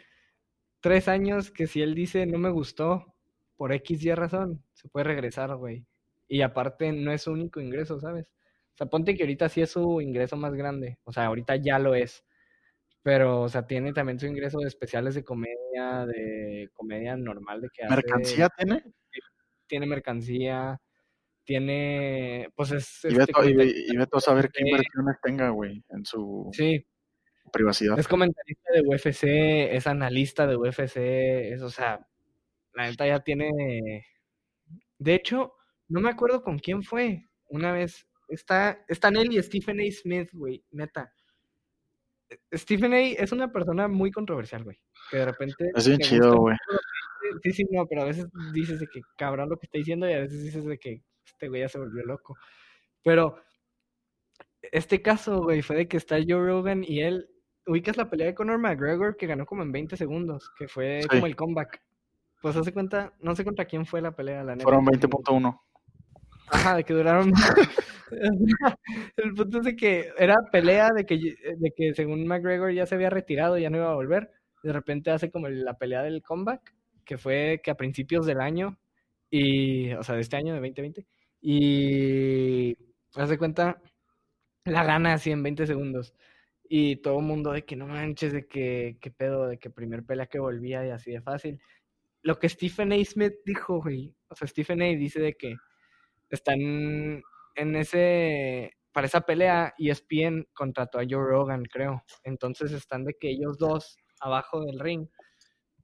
tres 0.80 1.08
años 1.08 1.52
que 1.52 1.68
si 1.68 1.82
él 1.82 1.96
dice 1.96 2.26
no 2.26 2.38
me 2.38 2.50
gustó 2.50 3.16
por 3.58 3.74
X 3.74 4.06
y 4.06 4.14
razón, 4.14 4.64
se 4.74 4.88
puede 4.88 5.06
regresar, 5.06 5.56
güey. 5.56 5.86
Y 6.28 6.42
aparte 6.42 6.92
no 6.92 7.12
es 7.12 7.24
su 7.24 7.32
único 7.32 7.60
ingreso, 7.60 8.00
¿sabes? 8.00 8.28
O 8.74 8.78
sea, 8.78 8.88
ponte 8.88 9.16
que 9.16 9.24
ahorita 9.24 9.50
sí 9.50 9.62
es 9.62 9.72
su 9.72 10.02
ingreso 10.02 10.38
más 10.38 10.54
grande, 10.54 10.98
o 11.04 11.12
sea, 11.12 11.26
ahorita 11.26 11.56
ya 11.58 11.80
lo 11.80 11.96
es. 11.96 12.24
Pero, 13.06 13.42
o 13.44 13.50
sea, 13.50 13.68
tiene 13.68 13.94
también 13.94 14.20
su 14.20 14.26
ingreso 14.26 14.58
de 14.58 14.68
especiales 14.68 15.14
de 15.14 15.24
comedia, 15.24 16.08
de 16.08 16.72
comedia 16.74 17.16
normal, 17.16 17.62
de 17.62 17.70
que 17.72 17.84
hace, 17.84 17.96
¿Mercancía 17.96 18.50
tiene? 18.58 18.84
tiene 19.68 19.86
mercancía, 19.86 20.82
tiene, 21.44 22.50
pues 22.56 22.72
es 22.72 23.04
Y 23.04 23.10
este 23.10 23.96
Beto 23.96 24.18
a 24.18 24.22
saber 24.22 24.50
qué 24.50 24.64
inversiones 24.66 25.18
tenga, 25.22 25.50
güey, 25.50 25.84
en 25.90 26.04
su 26.04 26.50
Sí, 26.52 26.84
privacidad. 27.54 28.00
Es 28.00 28.08
comentarista 28.08 28.74
de 28.74 28.82
UFC, 28.82 29.76
es 29.76 29.86
analista 29.86 30.48
de 30.48 30.56
UFC, 30.56 30.98
es, 30.98 31.62
o 31.62 31.70
sea, 31.70 32.08
la 32.74 32.90
neta 32.90 33.06
ya 33.06 33.20
tiene... 33.20 34.04
De 34.98 35.14
hecho, 35.14 35.54
no 35.90 36.02
me 36.02 36.10
acuerdo 36.10 36.42
con 36.42 36.58
quién 36.58 36.82
fue 36.82 37.30
una 37.50 37.72
vez. 37.72 38.08
Está, 38.30 38.84
están 38.88 39.16
él 39.16 39.32
y 39.32 39.44
Stephen 39.44 39.80
A. 39.80 39.84
Smith, 39.92 40.30
güey, 40.34 40.66
neta. 40.72 41.14
Stephen 42.54 42.94
A. 42.94 43.00
es 43.02 43.32
una 43.32 43.52
persona 43.52 43.88
muy 43.88 44.12
controversial, 44.12 44.64
güey. 44.64 44.80
Que 45.12 45.18
de 45.18 45.26
repente... 45.26 45.72
Es 45.76 45.88
bien 45.88 46.00
chido, 46.00 46.38
güey. 46.38 46.56
Sí, 47.44 47.52
sí, 47.52 47.66
no, 47.72 47.86
pero 47.88 48.04
a 48.04 48.06
veces 48.06 48.28
dices 48.54 48.80
de 48.80 48.88
que 48.88 49.02
cabrón 49.18 49.50
lo 49.50 49.58
que 49.58 49.66
está 49.66 49.78
diciendo 49.78 50.10
y 50.10 50.14
a 50.14 50.20
veces 50.22 50.44
dices 50.44 50.66
de 50.66 50.78
que 50.78 51.02
este 51.26 51.48
güey 51.50 51.62
ya 51.62 51.70
se 51.70 51.80
volvió 51.80 52.04
loco. 52.06 52.38
Pero 53.04 53.38
este 54.72 55.02
caso, 55.02 55.42
güey, 55.44 55.62
fue 55.62 55.76
de 55.76 55.88
que 55.88 55.98
está 55.98 56.18
Joe 56.18 56.46
Rogan 56.46 56.84
y 56.84 57.02
él. 57.02 57.30
Ubicas 57.68 57.98
la 57.98 58.10
pelea 58.10 58.28
de 58.28 58.36
Conor 58.36 58.60
McGregor 58.60 59.18
que 59.18 59.26
ganó 59.26 59.46
como 59.48 59.64
en 59.64 59.72
20 59.72 59.98
segundos, 59.98 60.52
que 60.58 60.68
fue 60.68 61.02
Sí. 61.02 61.08
como 61.08 61.26
el 61.26 61.36
comeback. 61.36 61.82
Pues 62.42 62.56
hace 62.56 62.72
cuenta, 62.72 63.14
no 63.20 63.36
sé 63.36 63.44
contra 63.44 63.66
quién 63.66 63.88
fue 63.88 64.02
la 64.02 64.16
pelea, 64.16 64.44
la 64.44 64.54
neta. 64.54 64.64
Fueron 64.64 64.86
20.1. 64.86 65.60
Ajá, 66.48 66.76
de 66.76 66.84
que 66.84 66.94
duraron. 66.94 67.32
el 69.18 69.34
punto 69.34 69.60
es 69.60 69.66
de 69.66 69.76
que 69.76 70.10
era 70.18 70.36
pelea 70.52 70.92
de 70.92 71.06
que, 71.06 71.18
de 71.58 71.72
que 71.76 71.94
según 71.94 72.26
McGregor 72.28 72.72
ya 72.72 72.86
se 72.86 72.96
había 72.96 73.10
retirado, 73.10 73.58
ya 73.58 73.70
no 73.70 73.78
iba 73.78 73.92
a 73.92 73.96
volver. 73.96 74.32
De 74.64 74.74
repente 74.74 75.12
hace 75.12 75.32
como 75.32 75.48
la 75.50 75.78
pelea 75.78 76.04
del 76.04 76.22
comeback, 76.22 76.74
que 77.04 77.18
fue 77.18 77.62
que 77.64 77.72
a 77.72 77.76
principios 77.76 78.26
del 78.26 78.42
año, 78.42 78.78
y, 79.30 79.94
o 79.94 80.04
sea, 80.04 80.16
de 80.16 80.22
este 80.22 80.38
año, 80.38 80.54
de 80.54 80.60
2020, 80.60 81.06
y 81.42 82.78
hace 83.16 83.38
cuenta, 83.38 83.82
la 84.66 84.84
gana 84.84 85.14
así 85.14 85.32
en 85.32 85.44
20 85.44 85.68
segundos. 85.68 86.14
Y 86.68 86.98
todo 86.98 87.20
el 87.20 87.26
mundo 87.26 87.52
de 87.52 87.66
que 87.66 87.76
no 87.76 87.88
manches, 87.88 88.34
de 88.34 88.48
que, 88.48 88.98
qué 89.02 89.12
pedo, 89.12 89.48
de 89.48 89.60
que 89.60 89.70
primer 89.70 90.04
pelea 90.04 90.28
que 90.28 90.40
volvía 90.40 90.86
y 90.86 90.90
así 90.92 91.12
de 91.12 91.22
fácil. 91.22 91.60
Lo 92.24 92.40
que 92.40 92.50
Stephen 92.50 92.94
A. 92.94 93.06
Smith 93.06 93.36
dijo, 93.46 93.82
güey, 93.82 94.16
o 94.30 94.36
sea, 94.36 94.48
Stephen 94.48 94.82
A. 94.82 94.86
dice 94.86 95.20
de 95.22 95.36
que 95.36 95.56
están 96.30 97.22
en 97.56 97.76
ese, 97.76 98.74
para 98.92 99.08
esa 99.08 99.22
pelea, 99.22 99.74
E 99.78 99.92
ESPN 99.92 100.48
contrató 100.54 101.00
a 101.00 101.06
Joe 101.10 101.24
Rogan, 101.24 101.64
creo. 101.66 102.04
Entonces 102.24 102.72
están 102.72 103.06
de 103.06 103.16
que 103.20 103.30
ellos 103.30 103.58
dos 103.58 103.98
abajo 104.22 104.62
del 104.64 104.80
ring. 104.80 105.08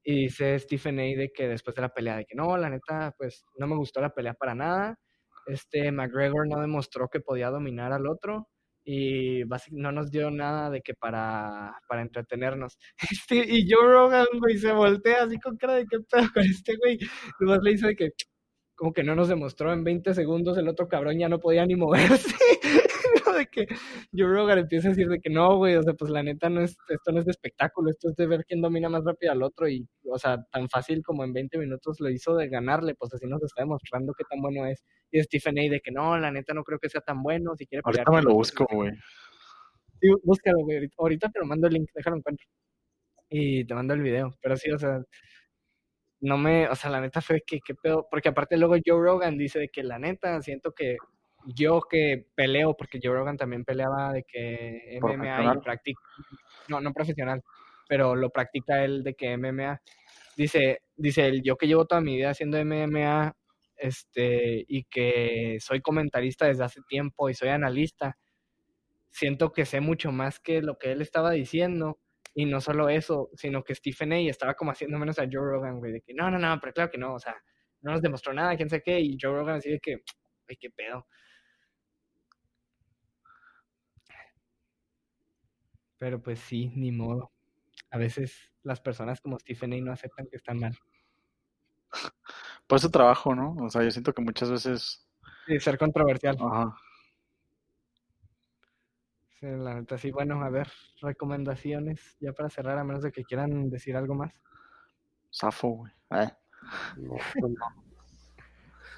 Y 0.03 0.23
dice 0.23 0.57
Stephen 0.59 0.99
A. 0.99 1.03
de 1.03 1.31
que 1.33 1.47
después 1.47 1.75
de 1.75 1.83
la 1.83 1.89
pelea, 1.93 2.17
de 2.17 2.25
que 2.25 2.35
no, 2.35 2.57
la 2.57 2.69
neta, 2.69 3.13
pues 3.17 3.45
no 3.57 3.67
me 3.67 3.75
gustó 3.75 4.01
la 4.01 4.13
pelea 4.13 4.33
para 4.33 4.55
nada. 4.55 4.97
Este 5.47 5.91
McGregor 5.91 6.47
no 6.47 6.59
demostró 6.61 7.07
que 7.09 7.19
podía 7.19 7.49
dominar 7.49 7.93
al 7.93 8.07
otro 8.07 8.47
y 8.83 9.43
no 9.71 9.91
nos 9.91 10.11
dio 10.11 10.31
nada 10.31 10.69
de 10.69 10.81
que 10.81 10.93
para, 10.95 11.73
para 11.87 12.01
entretenernos. 12.01 12.77
Este, 13.11 13.35
y 13.47 13.69
Joe 13.69 13.87
Rogan, 13.87 14.27
güey, 14.39 14.57
se 14.57 14.71
voltea 14.71 15.23
así 15.23 15.37
con 15.39 15.57
cara 15.57 15.75
de 15.75 15.85
qué 15.85 15.97
pedo 16.09 16.27
con 16.33 16.43
este 16.43 16.75
güey. 16.77 16.97
Nomás 17.39 17.59
le 17.63 17.71
hizo 17.73 17.87
de 17.87 17.95
que, 17.95 18.09
como 18.81 18.93
que 18.93 19.03
no 19.03 19.13
nos 19.13 19.27
demostró 19.27 19.71
en 19.71 19.83
20 19.83 20.15
segundos, 20.15 20.57
el 20.57 20.67
otro 20.67 20.87
cabrón 20.87 21.19
ya 21.19 21.29
no 21.29 21.39
podía 21.39 21.63
ni 21.67 21.75
moverse. 21.75 22.33
¿no? 23.27 23.33
de 23.33 23.45
que 23.45 23.67
Joe 24.11 24.27
Rogan 24.27 24.57
empieza 24.57 24.87
a 24.87 24.89
decir 24.89 25.07
de 25.07 25.19
que 25.19 25.29
no, 25.29 25.55
güey, 25.57 25.75
o 25.75 25.83
sea, 25.83 25.93
pues 25.93 26.09
la 26.09 26.23
neta 26.23 26.49
no 26.49 26.61
es, 26.61 26.75
esto 26.89 27.11
no 27.11 27.19
es 27.19 27.25
de 27.25 27.31
espectáculo, 27.31 27.91
esto 27.91 28.09
es 28.09 28.15
de 28.15 28.25
ver 28.25 28.43
quién 28.43 28.59
domina 28.59 28.89
más 28.89 29.03
rápido 29.05 29.33
al 29.33 29.43
otro 29.43 29.69
y, 29.69 29.87
o 30.09 30.17
sea, 30.17 30.43
tan 30.51 30.67
fácil 30.67 31.03
como 31.03 31.23
en 31.23 31.31
20 31.31 31.59
minutos 31.59 31.99
lo 31.99 32.09
hizo 32.09 32.35
de 32.35 32.49
ganarle, 32.49 32.95
pues 32.95 33.13
así 33.13 33.27
nos 33.27 33.43
está 33.43 33.61
demostrando 33.61 34.15
qué 34.17 34.23
tan 34.27 34.41
bueno 34.41 34.65
es. 34.65 34.83
Y 35.11 35.21
Stephen 35.21 35.59
A. 35.59 35.61
de 35.69 35.79
que 35.79 35.91
no, 35.91 36.17
la 36.17 36.31
neta 36.31 36.55
no 36.55 36.63
creo 36.63 36.79
que 36.79 36.89
sea 36.89 37.01
tan 37.01 37.21
bueno, 37.21 37.55
si 37.55 37.67
quiere 37.67 37.83
Ahorita 37.85 38.11
me 38.11 38.23
lo 38.23 38.33
busco, 38.33 38.65
güey. 38.71 38.93
Sí, 39.99 40.07
búscalo, 40.23 40.57
güey. 40.63 40.77
ahorita- 40.77 40.95
Ahorita 40.97 41.29
te 41.29 41.39
lo 41.39 41.45
mando 41.45 41.67
el 41.67 41.73
link, 41.75 41.89
déjalo 41.93 42.17
encuentro. 42.17 42.47
Y 43.29 43.63
te 43.63 43.75
mando 43.75 43.93
el 43.93 44.01
video. 44.01 44.33
Pero 44.41 44.57
sí, 44.57 44.71
o 44.71 44.79
sea, 44.79 45.03
no 46.21 46.37
me, 46.37 46.69
o 46.69 46.75
sea, 46.75 46.89
la 46.91 47.01
neta 47.01 47.21
fue 47.21 47.41
que, 47.45 47.59
qué 47.65 47.75
pedo. 47.75 48.07
Porque 48.09 48.29
aparte 48.29 48.57
luego 48.57 48.75
Joe 48.85 49.01
Rogan 49.01 49.37
dice 49.37 49.59
de 49.59 49.69
que 49.69 49.83
la 49.83 49.99
neta, 49.99 50.41
siento 50.41 50.71
que 50.73 50.97
yo 51.45 51.81
que 51.81 52.25
peleo, 52.35 52.75
porque 52.75 52.99
Joe 53.03 53.13
Rogan 53.13 53.37
también 53.37 53.65
peleaba 53.65 54.13
de 54.13 54.23
que 54.23 54.99
MMA 55.01 55.55
y 55.55 55.59
practica, 55.59 56.01
no, 56.69 56.79
no 56.81 56.93
profesional, 56.93 57.41
pero 57.89 58.15
lo 58.15 58.29
practica 58.29 58.83
él 58.83 59.03
de 59.03 59.15
que 59.15 59.37
MMA. 59.37 59.81
Dice, 60.37 60.81
dice 60.95 61.27
él, 61.27 61.41
yo 61.43 61.57
que 61.57 61.67
llevo 61.67 61.85
toda 61.85 62.01
mi 62.01 62.15
vida 62.15 62.29
haciendo 62.29 62.63
MMA, 62.63 63.35
este, 63.77 64.63
y 64.67 64.83
que 64.85 65.57
soy 65.59 65.81
comentarista 65.81 66.45
desde 66.45 66.63
hace 66.63 66.81
tiempo 66.87 67.29
y 67.29 67.33
soy 67.33 67.49
analista, 67.49 68.17
siento 69.09 69.51
que 69.51 69.65
sé 69.65 69.81
mucho 69.81 70.11
más 70.11 70.39
que 70.39 70.61
lo 70.61 70.77
que 70.77 70.91
él 70.91 71.01
estaba 71.01 71.31
diciendo. 71.31 71.99
Y 72.33 72.45
no 72.45 72.61
solo 72.61 72.89
eso, 72.89 73.29
sino 73.33 73.63
que 73.63 73.75
Stephen 73.75 74.13
A. 74.13 74.19
estaba 74.19 74.53
como 74.53 74.71
haciendo 74.71 74.97
menos 74.97 75.19
a 75.19 75.23
Joe 75.23 75.41
Rogan, 75.41 75.79
güey, 75.79 75.91
de 75.91 76.01
que 76.01 76.13
no, 76.13 76.31
no, 76.31 76.39
no, 76.39 76.57
pero 76.59 76.73
claro 76.73 76.91
que 76.91 76.97
no, 76.97 77.15
o 77.15 77.19
sea, 77.19 77.35
no 77.81 77.91
nos 77.91 78.01
demostró 78.01 78.33
nada, 78.33 78.55
quién 78.55 78.69
sé 78.69 78.81
qué, 78.81 78.99
y 78.99 79.17
Joe 79.19 79.33
Rogan 79.33 79.57
así 79.57 79.69
de 79.69 79.79
que, 79.79 80.01
ay, 80.49 80.55
qué 80.57 80.69
pedo. 80.69 81.05
Pero 85.97 86.21
pues 86.21 86.39
sí, 86.39 86.71
ni 86.75 86.91
modo. 86.91 87.31
A 87.91 87.97
veces 87.97 88.51
las 88.63 88.81
personas 88.81 89.21
como 89.21 89.37
Stephen 89.37 89.73
A. 89.73 89.77
no 89.81 89.91
aceptan 89.91 90.27
que 90.27 90.37
están 90.37 90.57
mal. 90.57 90.75
Por 92.67 92.77
eso 92.77 92.89
trabajo, 92.89 93.35
¿no? 93.35 93.55
O 93.63 93.69
sea, 93.69 93.83
yo 93.83 93.91
siento 93.91 94.13
que 94.13 94.21
muchas 94.21 94.49
veces. 94.49 95.07
Sí, 95.45 95.59
ser 95.59 95.77
controversial. 95.77 96.37
Ajá. 96.39 96.75
Sí, 99.41 99.47
la 99.47 99.73
neta, 99.73 99.97
sí. 99.97 100.11
Bueno, 100.11 100.43
a 100.43 100.49
ver, 100.51 100.67
recomendaciones 101.01 102.15
ya 102.19 102.31
para 102.31 102.51
cerrar, 102.51 102.77
a 102.77 102.83
menos 102.83 103.01
de 103.01 103.11
que 103.11 103.23
quieran 103.23 103.71
decir 103.71 103.97
algo 103.97 104.13
más. 104.13 104.31
Zafo, 105.33 105.69
güey. 105.69 105.91
Eh. 106.11 106.29
No, 106.97 107.15
pues 107.39 107.53
no. 107.57 107.65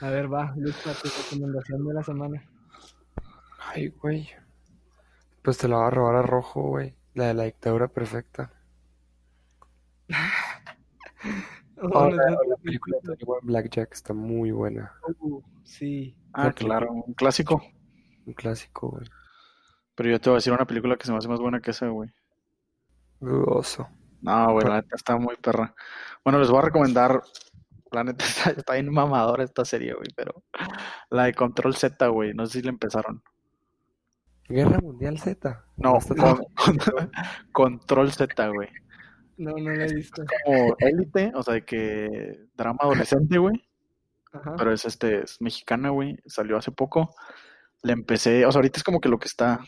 A 0.02 0.10
ver, 0.10 0.32
va, 0.32 0.53
lista 0.57 0.91
tu 1.02 1.07
recomendación 1.07 1.88
de 1.88 1.94
la 1.94 2.03
semana. 2.03 2.44
Ay, 3.57 3.88
güey. 3.88 4.30
Pues 5.41 5.57
te 5.57 5.70
la 5.70 5.78
va 5.78 5.88
a 5.88 5.91
robar 5.91 6.15
a 6.15 6.22
rojo, 6.24 6.61
güey. 6.64 6.94
La 7.14 7.28
de 7.28 7.34
la 7.36 7.44
dictadura 7.44 7.88
perfecta. 7.88 8.52
Oh, 11.86 12.10
la, 12.10 12.30
la 12.48 12.56
película 12.61 12.98
de 13.02 13.18
Blackjack 13.41 13.91
está 13.91 14.14
muy 14.14 14.52
buena. 14.52 14.94
Uh, 15.20 15.41
sí. 15.65 16.15
Ah, 16.32 16.53
claro, 16.53 16.94
un 16.94 17.14
clásico. 17.14 17.61
Un 18.26 18.34
clásico, 18.34 18.91
güey. 18.91 19.06
Pero 19.95 20.10
yo 20.10 20.20
te 20.20 20.30
voy 20.30 20.36
a 20.36 20.40
decir 20.40 20.53
una 20.53 20.65
película 20.65 20.95
que 20.98 21.06
se 21.06 21.11
me 21.11 21.18
hace 21.18 21.28
más 21.28 21.40
buena 21.40 21.60
que 21.61 21.72
esa, 21.72 21.88
güey. 21.88 22.10
Dudoso. 23.20 23.88
No, 24.22 24.53
güey, 24.53 24.65
la 24.68 24.76
neta 24.82 24.95
está 24.95 25.18
muy 25.18 25.36
perra. 25.38 25.74
Bueno, 26.24 26.40
les 26.40 26.49
voy 26.49 26.60
a 26.60 26.64
recomendar. 26.64 27.22
La 27.91 28.03
neta 28.03 28.26
está, 28.26 28.49
está 28.52 28.74
bien 28.74 28.91
mamadora 28.91 29.44
esta 29.44 29.65
serie, 29.65 29.94
güey, 29.94 30.07
pero. 30.15 30.44
La 31.10 31.26
de 31.26 31.34
Control 31.34 31.76
Z, 31.76 32.07
güey. 32.07 32.34
No 32.34 32.45
sé 32.45 32.60
si 32.60 32.64
la 32.64 32.70
empezaron. 32.72 33.22
Guerra 34.49 34.80
Mundial 34.82 35.20
Z. 35.20 35.64
No, 35.78 35.99
con- 35.99 36.18
tan- 36.18 37.11
Control 37.52 38.11
Z, 38.11 38.48
güey. 38.49 38.70
No, 39.38 39.52
no 39.57 39.72
la 39.72 39.86
he 39.86 39.94
visto. 39.94 40.24
Como 40.45 40.76
élite, 40.80 41.32
o 41.36 41.44
sea, 41.44 41.56
de 41.56 41.65
que 41.65 42.40
drama 42.56 42.80
adolescente, 42.82 43.38
güey. 43.38 43.64
Ajá. 44.32 44.56
Pero 44.57 44.74
es 44.74 44.86
este, 44.86 45.24
es 45.24 45.40
mexicana, 45.41 45.90
güey. 45.90 46.18
Salió 46.26 46.57
hace 46.57 46.72
poco. 46.72 47.14
Le 47.84 47.94
empecé, 47.94 48.45
o 48.45 48.52
sea, 48.52 48.60
ahorita 48.60 48.78
es 48.78 48.84
como 48.84 48.99
que 48.99 49.10
lo 49.10 49.20
que 49.20 49.28
está 49.28 49.60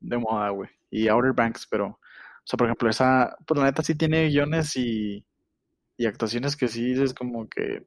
de 0.00 0.18
moda, 0.18 0.50
güey. 0.50 0.70
Y 0.90 1.08
Outer 1.08 1.32
Banks, 1.32 1.66
pero, 1.70 1.86
o 1.86 1.98
sea, 2.44 2.56
por 2.56 2.66
ejemplo, 2.66 2.88
esa, 2.88 3.36
pues 3.46 3.58
la 3.58 3.66
neta 3.66 3.82
sí 3.82 3.94
tiene 3.94 4.28
guiones 4.28 4.76
y, 4.76 5.24
y 5.96 6.06
actuaciones 6.06 6.56
que 6.56 6.68
sí 6.68 6.92
es 6.92 7.14
como 7.14 7.48
que, 7.48 7.82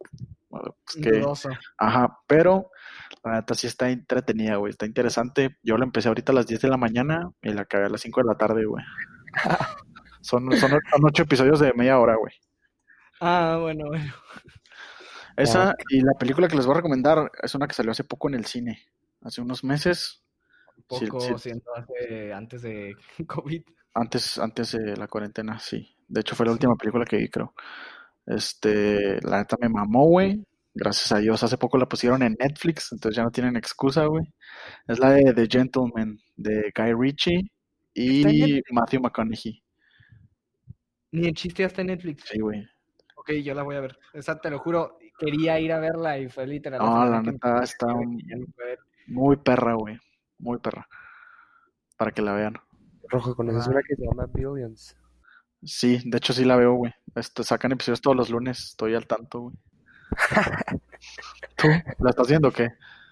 bueno, 0.49 0.76
pues 0.84 1.03
que, 1.03 1.19
Dudoso. 1.19 1.49
ajá, 1.77 2.19
pero 2.27 2.72
la 3.23 3.34
neta 3.34 3.53
sí 3.53 3.68
está 3.68 3.90
entretenida, 3.90 4.56
güey. 4.56 4.72
Está 4.72 4.86
interesante. 4.86 5.57
Yo 5.64 5.77
la 5.77 5.86
empecé 5.86 6.07
ahorita 6.07 6.31
a 6.31 6.36
las 6.36 6.48
10 6.48 6.61
de 6.61 6.69
la 6.69 6.77
mañana 6.77 7.31
y 7.41 7.53
la 7.53 7.61
acabé 7.61 7.86
a 7.86 7.90
las 7.90 8.02
5 8.02 8.22
de 8.22 8.27
la 8.27 8.38
tarde, 8.38 8.65
güey. 8.65 8.84
Son, 10.22 10.52
son, 10.52 10.69
son 10.69 11.06
ocho 11.06 11.23
episodios 11.23 11.61
de 11.61 11.72
media 11.73 11.98
hora, 11.98 12.18
güey. 12.18 12.34
Ah, 13.22 13.57
bueno, 13.61 13.86
bueno. 13.88 14.14
Esa 15.38 15.76
y 15.90 16.02
la 16.02 16.11
película 16.19 16.49
que 16.49 16.57
les 16.57 16.65
voy 16.65 16.73
a 16.73 16.77
recomendar 16.77 17.31
es 17.41 17.56
una 17.56 17.68
que 17.68 17.73
salió 17.73 17.91
hace 17.91 18.03
poco 18.03 18.27
en 18.27 18.36
el 18.36 18.45
cine, 18.45 18.84
hace 19.22 19.40
unos 19.41 19.64
meses, 19.64 20.22
Sí, 20.90 21.08
poco 21.08 21.20
sí. 21.20 21.34
siendo 21.38 21.66
hace, 21.76 22.34
antes 22.34 22.62
de 22.62 22.96
COVID. 23.28 23.64
antes, 23.94 24.38
antes 24.38 24.72
de 24.72 24.98
la 24.98 25.08
cuarentena, 25.08 25.60
sí. 25.60 25.96
De 26.08 26.22
hecho 26.22 26.36
fue 26.36 26.46
la 26.46 26.52
última 26.54 26.76
película 26.76 27.06
que 27.06 27.18
vi, 27.18 27.30
creo. 27.30 27.54
Este, 28.26 29.20
la 29.22 29.40
neta 29.40 29.58
me 29.60 29.70
mamó, 29.70 30.06
güey. 30.08 30.44
Gracias 30.74 31.12
a 31.12 31.18
Dios, 31.20 31.44
hace 31.44 31.58
poco 31.58 31.78
la 31.78 31.88
pusieron 31.88 32.22
en 32.24 32.36
Netflix, 32.40 32.92
entonces 32.92 33.18
ya 33.18 33.24
no 33.24 33.32
tienen 33.32 33.56
excusa, 33.58 34.06
güey. 34.06 34.24
Es 34.88 35.00
la 35.00 35.12
de 35.12 35.34
The 35.34 35.48
Gentleman, 35.50 36.20
de 36.38 36.72
Guy 36.76 36.94
Ritchie 36.94 37.52
¿Está 37.96 38.30
en 38.30 38.36
y? 38.36 38.62
Matthew 38.72 39.02
McConaughey. 39.02 39.64
Ni 41.12 41.28
el 41.28 41.34
chiste 41.34 41.66
hasta 41.66 41.82
en 41.82 41.88
Netflix. 41.88 42.24
Sí, 42.28 42.40
güey. 42.40 42.64
Ok, 43.16 43.32
yo 43.44 43.54
la 43.54 43.64
voy 43.64 43.76
a 43.76 43.82
ver. 43.82 43.98
Esa 44.14 44.40
te 44.40 44.50
lo 44.50 44.60
juro, 44.60 44.98
quería 45.18 45.60
ir 45.60 45.72
a 45.74 45.80
verla 45.80 46.18
y 46.18 46.30
fue 46.30 46.48
literal. 46.48 46.80
No, 46.80 47.06
la 47.06 47.22
neta 47.22 47.64
está 47.64 47.88
muy 49.08 49.38
perra, 49.38 49.74
güey. 49.74 49.98
Muy 50.40 50.57
perra. 50.60 50.88
Para 51.98 52.11
que 52.11 52.22
la 52.22 52.34
vean. 52.34 52.56
Rojo, 53.10 53.36
¿conoces 53.36 53.68
Ah. 53.68 53.72
una 53.72 53.82
que 53.82 53.95
se 53.95 54.03
llama 54.03 54.26
Billions? 54.34 54.95
Sí, 55.64 56.02
de 56.06 56.18
hecho 56.18 56.32
sí 56.34 56.45
la 56.45 56.56
veo, 56.56 56.74
güey. 56.76 56.94
Este, 57.16 57.44
sacan 57.44 57.74
episodios 57.74 58.02
todos 58.02 58.16
los 58.16 58.30
lunes, 58.30 58.60
estoy 58.70 58.95
al 58.95 59.06
tanto, 59.07 59.40
güey. 59.41 59.56
¿Tú? 61.57 61.68
¿La 61.99 62.10
estás 62.11 62.28
viendo 62.28 62.48
o 62.48 62.52
qué? 62.52 62.70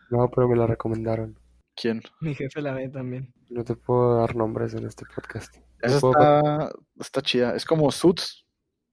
No, 0.09 0.29
pero 0.29 0.47
me 0.47 0.55
la 0.55 0.67
recomendaron. 0.67 1.37
¿Quién? 1.75 2.01
Mi 2.21 2.33
jefe 2.33 2.61
la 2.61 2.73
ve 2.73 2.89
también. 2.89 3.33
No 3.49 3.63
te 3.63 3.75
puedo 3.75 4.19
dar 4.19 4.35
nombres 4.35 4.73
en 4.73 4.85
este 4.85 5.05
podcast. 5.13 5.55
Esa 5.81 5.95
No 5.95 6.01
puedo- 6.01 6.37
está, 6.39 6.71
está 6.99 7.21
chida. 7.21 7.55
Es 7.55 7.65
como 7.65 7.91
Suits, 7.91 8.45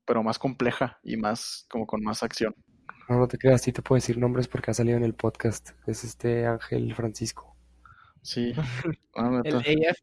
pero 0.05 0.23
más 0.23 0.39
compleja 0.39 0.99
y 1.03 1.17
más, 1.17 1.67
como 1.71 1.87
con 1.87 2.03
más 2.03 2.23
acción. 2.23 2.55
No, 3.09 3.19
no 3.19 3.29
te 3.29 3.39
creas, 3.39 3.63
sí 3.63 3.73
te 3.73 3.83
puedo 3.83 3.97
decir 3.97 4.19
nombres 4.19 4.49
porque 4.49 4.71
ha 4.71 4.75
salido 4.75 4.97
en 4.97 5.05
el 5.05 5.15
podcast. 5.15 5.71
Es 5.87 6.05
este 6.05 6.47
Ángel 6.47 6.95
Francisco. 6.95 7.54
Sí. 8.25 8.53
Ah, 9.17 9.41
El. 9.45 9.57
AF. 9.57 9.99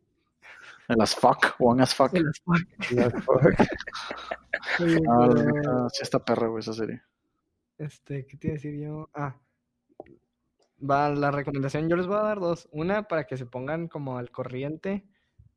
El 0.87 1.01
as 1.01 1.15
fuck, 1.15 1.55
one 1.59 1.83
as 1.83 1.93
fuck. 1.93 2.13
el 2.13 2.25
Oye, 4.79 4.99
Ah, 5.09 5.27
la 5.27 5.33
pero, 5.33 5.51
neta, 5.53 5.89
sí 5.89 6.03
está 6.03 6.23
perra, 6.23 6.47
güey, 6.47 6.59
esa 6.61 6.73
serie. 6.73 7.01
Este, 7.77 8.25
¿qué 8.25 8.37
te 8.37 8.47
iba 8.47 8.53
a 8.53 8.55
decir 8.55 8.79
yo? 8.79 9.09
Ah, 9.13 9.35
va 10.89 11.09
la 11.09 11.31
recomendación. 11.31 11.89
Yo 11.89 11.95
les 11.95 12.07
voy 12.07 12.17
a 12.17 12.21
dar 12.23 12.39
dos. 12.39 12.67
Una 12.71 13.03
para 13.07 13.25
que 13.25 13.37
se 13.37 13.45
pongan 13.45 13.87
como 13.87 14.17
al 14.17 14.31
corriente. 14.31 15.05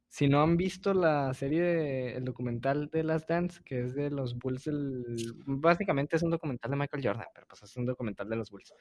Si 0.09 0.29
no 0.29 0.43
han 0.43 0.57
visto 0.57 0.95
la 0.95 1.35
serie, 1.35 1.61
de- 1.63 2.17
el 2.17 2.25
documental 2.25 2.89
de 2.91 3.03
Last 3.03 3.29
Dance, 3.29 3.61
que 3.65 3.83
es 3.85 3.95
de 3.95 4.11
los 4.11 4.39
Bulls 4.39 4.65
del... 4.65 5.05
Básicamente 5.47 6.17
es 6.17 6.23
un 6.23 6.31
documental 6.31 6.71
de 6.71 6.77
Michael 6.77 7.05
Jordan, 7.05 7.27
pero 7.35 7.47
pues 7.49 7.63
es 7.65 7.77
un 7.77 7.85
documental 7.87 8.29
de 8.29 8.37
los 8.37 8.51
Bulls. 8.51 8.73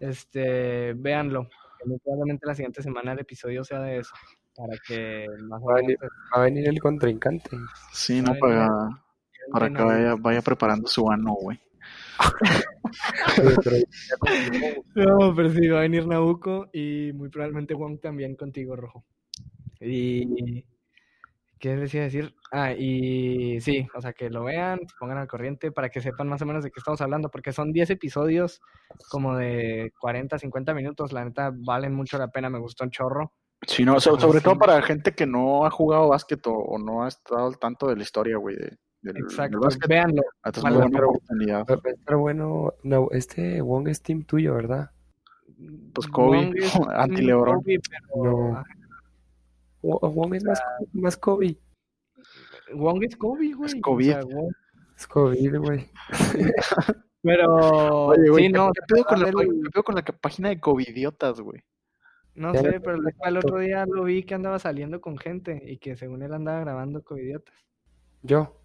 Este, 0.00 0.94
véanlo. 0.94 1.48
Probablemente 2.02 2.46
la 2.46 2.54
siguiente 2.54 2.82
semana 2.82 3.12
el 3.12 3.20
episodio 3.20 3.64
sea 3.64 3.80
de 3.80 3.98
eso. 3.98 4.14
Para 4.56 4.76
que 4.86 5.26
más 5.48 5.60
o 5.62 5.66
Va 5.66 5.72
a 5.72 5.76
menos... 5.76 5.86
venir, 5.86 5.98
va 6.02 6.40
a 6.40 6.44
venir 6.44 6.68
el 6.68 6.80
contrincante. 6.80 7.50
Sí, 7.92 8.20
no, 8.20 8.34
para, 8.38 8.68
para 9.52 9.70
que 9.70 9.82
vaya, 9.82 10.14
vaya 10.16 10.42
preparando 10.42 10.88
su 10.88 11.10
ano, 11.10 11.34
güey. 11.34 11.60
No, 14.94 15.34
pero 15.34 15.50
sí, 15.50 15.68
va 15.68 15.78
a 15.78 15.82
venir 15.82 16.06
Nabucco 16.06 16.68
y 16.72 17.12
muy 17.14 17.28
probablemente 17.28 17.74
Wong 17.74 18.00
también 18.00 18.34
contigo, 18.34 18.76
Rojo. 18.76 19.04
Y... 19.80 20.64
¿Qué 21.60 21.76
les 21.76 21.92
iba 21.94 22.02
a 22.02 22.06
decir? 22.06 22.34
Ah, 22.50 22.72
y 22.72 23.60
sí, 23.60 23.86
o 23.94 24.00
sea, 24.00 24.12
que 24.14 24.30
lo 24.30 24.44
vean, 24.44 24.78
se 24.80 24.94
pongan 24.98 25.18
al 25.18 25.28
corriente 25.28 25.70
para 25.70 25.90
que 25.90 26.00
sepan 26.00 26.26
más 26.26 26.40
o 26.40 26.46
menos 26.46 26.64
de 26.64 26.70
qué 26.70 26.80
estamos 26.80 27.00
hablando, 27.02 27.30
porque 27.30 27.52
son 27.52 27.70
10 27.70 27.90
episodios 27.90 28.62
como 29.10 29.36
de 29.36 29.92
40, 30.00 30.38
50 30.38 30.72
minutos, 30.74 31.12
la 31.12 31.22
neta 31.24 31.52
valen 31.54 31.94
mucho 31.94 32.16
la 32.16 32.28
pena, 32.28 32.48
me 32.48 32.58
gustó 32.58 32.84
un 32.84 32.90
chorro. 32.90 33.34
Sí, 33.66 33.84
no, 33.84 34.00
so- 34.00 34.18
sobre 34.18 34.38
sí. 34.38 34.44
todo 34.44 34.56
para 34.58 34.80
gente 34.80 35.12
que 35.12 35.26
no 35.26 35.66
ha 35.66 35.70
jugado 35.70 36.08
básquet 36.08 36.44
o, 36.46 36.54
o 36.54 36.78
no 36.78 37.04
ha 37.04 37.08
estado 37.08 37.46
al 37.46 37.58
tanto 37.58 37.88
de 37.88 37.96
la 37.96 38.02
historia, 38.02 38.38
güey, 38.38 38.56
de, 38.56 38.78
del, 39.02 39.14
del 39.14 39.22
Exacto, 39.24 39.60
básquet. 39.60 39.86
véanlo. 39.86 40.22
Ah, 40.42 40.48
entonces 40.48 40.62
vale 40.62 40.76
muy 40.78 40.90
buena 40.90 41.64
estar 41.94 42.16
bueno. 42.16 42.72
No, 42.84 43.08
este 43.10 43.60
Wong 43.60 43.86
es 43.88 44.02
team 44.02 44.22
tuyo, 44.24 44.54
¿verdad? 44.54 44.90
Pues 45.92 46.06
Kobe, 46.06 46.52
anti-LeBron. 46.96 47.60
Kobe, 47.62 47.78
pero- 47.86 48.52
No. 48.54 48.64
Wo- 49.82 49.98
Wong 50.00 50.34
es 50.34 50.44
más, 50.44 50.60
más 50.92 51.16
Kobe. 51.16 51.56
Wong 52.74 53.02
es 53.04 53.16
Kobe, 53.16 53.52
güey. 53.54 53.78
o 53.78 53.80
COVID. 53.82 54.10
sea, 54.12 54.20
Wong- 54.22 54.54
Es 54.96 55.06
COVID, 55.06 55.56
güey. 55.58 55.90
Pero 57.22 58.06
Oye, 58.06 58.30
güey, 58.30 58.44
sí, 58.46 58.52
¿qué, 58.52 58.58
no, 58.58 58.70
qué 58.72 58.80
pedo 58.94 59.04
con 59.04 59.20
la, 59.20 59.28
el- 59.28 59.34
con 59.84 60.18
página 60.20 60.48
de 60.48 60.60
Covidiotas, 60.60 61.40
güey? 61.40 61.62
No 62.34 62.54
Ya 62.54 62.60
sé, 62.60 62.70
no 62.72 62.80
pero 62.80 62.96
el, 62.96 63.36
otro 63.36 63.58
día 63.58 63.84
lo 63.86 64.04
vi 64.04 64.22
que 64.22 64.34
andaba 64.34 64.58
saliendo 64.58 65.00
con 65.00 65.18
gente 65.18 65.60
y 65.66 65.78
que 65.78 65.96
según 65.96 66.22
él 66.22 66.32
andaba 66.32 66.60
grabando 66.60 67.02
covidiotas. 67.02 67.54
Yo. 68.22 68.56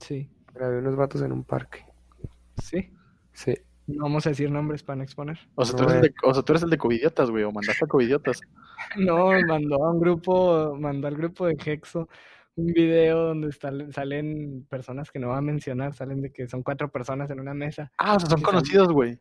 Sí. 0.00 0.30
Grabé 0.52 0.78
unos 0.78 0.96
vatos 0.96 1.22
en 1.22 1.32
un 1.32 1.44
parque. 1.44 1.86
Sí. 2.62 2.92
Sí. 3.32 3.54
No 3.86 4.04
vamos 4.04 4.26
a 4.26 4.30
decir 4.30 4.50
nombres 4.50 4.82
para 4.82 4.96
no 4.96 5.02
exponer. 5.02 5.38
O 5.56 5.64
sea, 5.64 5.76
tú 5.76 5.82
eres 5.84 5.96
el 5.96 6.02
de, 6.02 6.14
o 6.24 6.32
sea, 6.32 6.42
tú 6.42 6.52
eres 6.52 6.62
el 6.62 6.70
de 6.70 6.78
Covidiotas, 6.78 7.30
güey, 7.30 7.44
o 7.44 7.52
mandaste 7.52 7.84
a 7.84 7.88
Covidiotas. 7.88 8.40
No, 8.96 9.30
mandó 9.46 9.84
a 9.84 9.92
un 9.92 10.00
grupo, 10.00 10.76
mandó 10.78 11.06
al 11.08 11.16
grupo 11.16 11.46
de 11.46 11.56
Hexo 11.64 12.08
un 12.56 12.66
video 12.66 13.28
donde 13.28 13.50
salen, 13.52 13.92
salen 13.92 14.66
personas 14.68 15.10
que 15.10 15.18
no 15.18 15.28
va 15.28 15.38
a 15.38 15.42
mencionar, 15.42 15.94
salen 15.94 16.20
de 16.20 16.30
que 16.32 16.46
son 16.48 16.62
cuatro 16.62 16.90
personas 16.90 17.30
en 17.30 17.40
una 17.40 17.54
mesa. 17.54 17.90
Ah, 17.98 18.14
o 18.16 18.20
sea, 18.20 18.30
son 18.30 18.42
conocidos, 18.42 18.88
güey. 18.92 19.18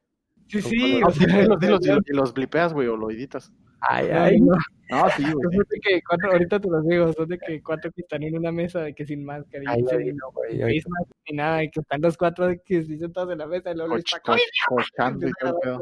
Sí, 0.47 0.61
sí, 0.61 1.01
salió- 1.01 1.99
y 2.05 2.13
los 2.13 2.33
blipeas, 2.33 2.73
güey, 2.73 2.87
o 2.87 2.97
lo 2.97 3.09
editas. 3.09 3.51
Ay, 3.89 4.07
no, 4.09 4.21
ay. 4.23 4.39
no, 4.41 4.55
No, 4.89 5.09
sí, 5.09 5.23
güey. 5.23 5.33
son 5.43 5.51
de 5.69 5.79
que 5.81 6.01
cuatro, 6.07 6.31
ahorita 6.31 6.59
te 6.59 6.69
los 6.69 6.85
digo, 6.87 7.13
son 7.13 7.27
de 7.29 7.37
que 7.39 7.61
cuatro 7.63 7.91
que 7.91 8.01
están 8.01 8.23
en 8.23 8.37
una 8.37 8.51
mesa 8.51 8.81
de 8.81 8.93
que 8.93 9.05
sin 9.05 9.25
máscara 9.25 9.63
y 9.63 9.67
Ay, 9.67 9.85
ay, 9.91 10.13
no, 10.13 10.31
güey. 10.31 10.59
mask 10.59 11.11
ni 11.29 11.37
nada, 11.37 11.63
y 11.63 11.69
que 11.71 11.79
están 11.79 12.01
los 12.01 12.17
cuatro 12.17 12.47
de 12.47 12.61
que 12.63 12.83
se 12.83 12.97
sentados 12.97 13.31
en 13.31 13.37
la 13.39 13.47
mesa 13.47 13.71
y 13.71 13.75
luego 13.75 13.95
les 13.95 14.05
Coch- 14.05 14.21
coch- 14.23 14.39
cochando 14.67 15.27
y 15.27 15.31
todo 15.39 15.59
el. 15.63 15.79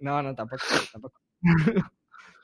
No, 0.00 0.22
no, 0.22 0.34
tampoco, 0.34 0.62
tampoco. 0.92 1.20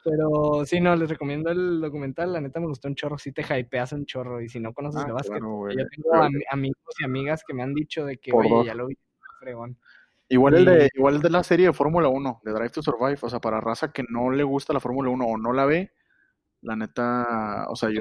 Pero 0.05 0.65
sí, 0.65 0.81
no, 0.81 0.95
les 0.95 1.09
recomiendo 1.11 1.51
el 1.51 1.81
documental, 1.81 2.33
la 2.33 2.41
neta 2.41 2.61
me 2.61 2.67
gustó 2.67 2.87
un 2.87 2.95
chorro, 2.95 3.19
sí 3.19 3.33
te 3.33 3.43
hypeas 3.43 3.93
un 3.93 4.07
chorro, 4.07 4.41
y 4.41 4.49
si 4.49 4.61
no 4.61 4.73
conoces 4.73 5.03
Ah, 5.03 5.07
de 5.07 5.13
básquet, 5.13 5.41
claro, 5.41 5.69
yo 5.73 5.87
tengo 5.89 6.13
ami- 6.15 6.45
amigos 6.51 6.95
y 7.01 7.05
amigas 7.05 7.43
que 7.45 7.55
me 7.55 7.65
han 7.65 7.75
dicho 7.75 8.05
de 8.05 8.17
que, 8.19 8.31
Por 8.31 8.45
oye, 8.45 8.55
dos. 8.55 8.67
ya 8.67 8.75
lo 8.75 8.87
vi, 8.87 8.97
fregón. 9.41 9.77
Igual 10.29 10.55
el 10.55 10.65
de, 10.65 10.91
igual 10.95 11.17
el 11.17 11.23
de 11.23 11.31
la 11.31 11.45
serie 11.45 11.67
de 11.67 11.73
Fórmula 11.73 12.09
1, 12.09 12.41
de 12.45 12.53
Drive 12.53 12.71
to 12.71 12.83
Survive, 12.83 13.19
o 13.23 13.31
sea, 13.31 13.41
para 13.41 13.61
raza 13.61 13.93
que 13.93 14.03
no 14.09 14.31
le 14.31 14.43
gusta 14.43 14.73
la 14.73 14.81
Fórmula 14.81 15.11
1 15.11 15.25
o 15.25 15.39
no 15.39 15.53
la 15.53 15.67
ve, 15.67 15.93
la 16.63 16.75
neta, 16.75 17.67
o 17.69 17.77
sea, 17.77 17.91
yo, 17.91 18.01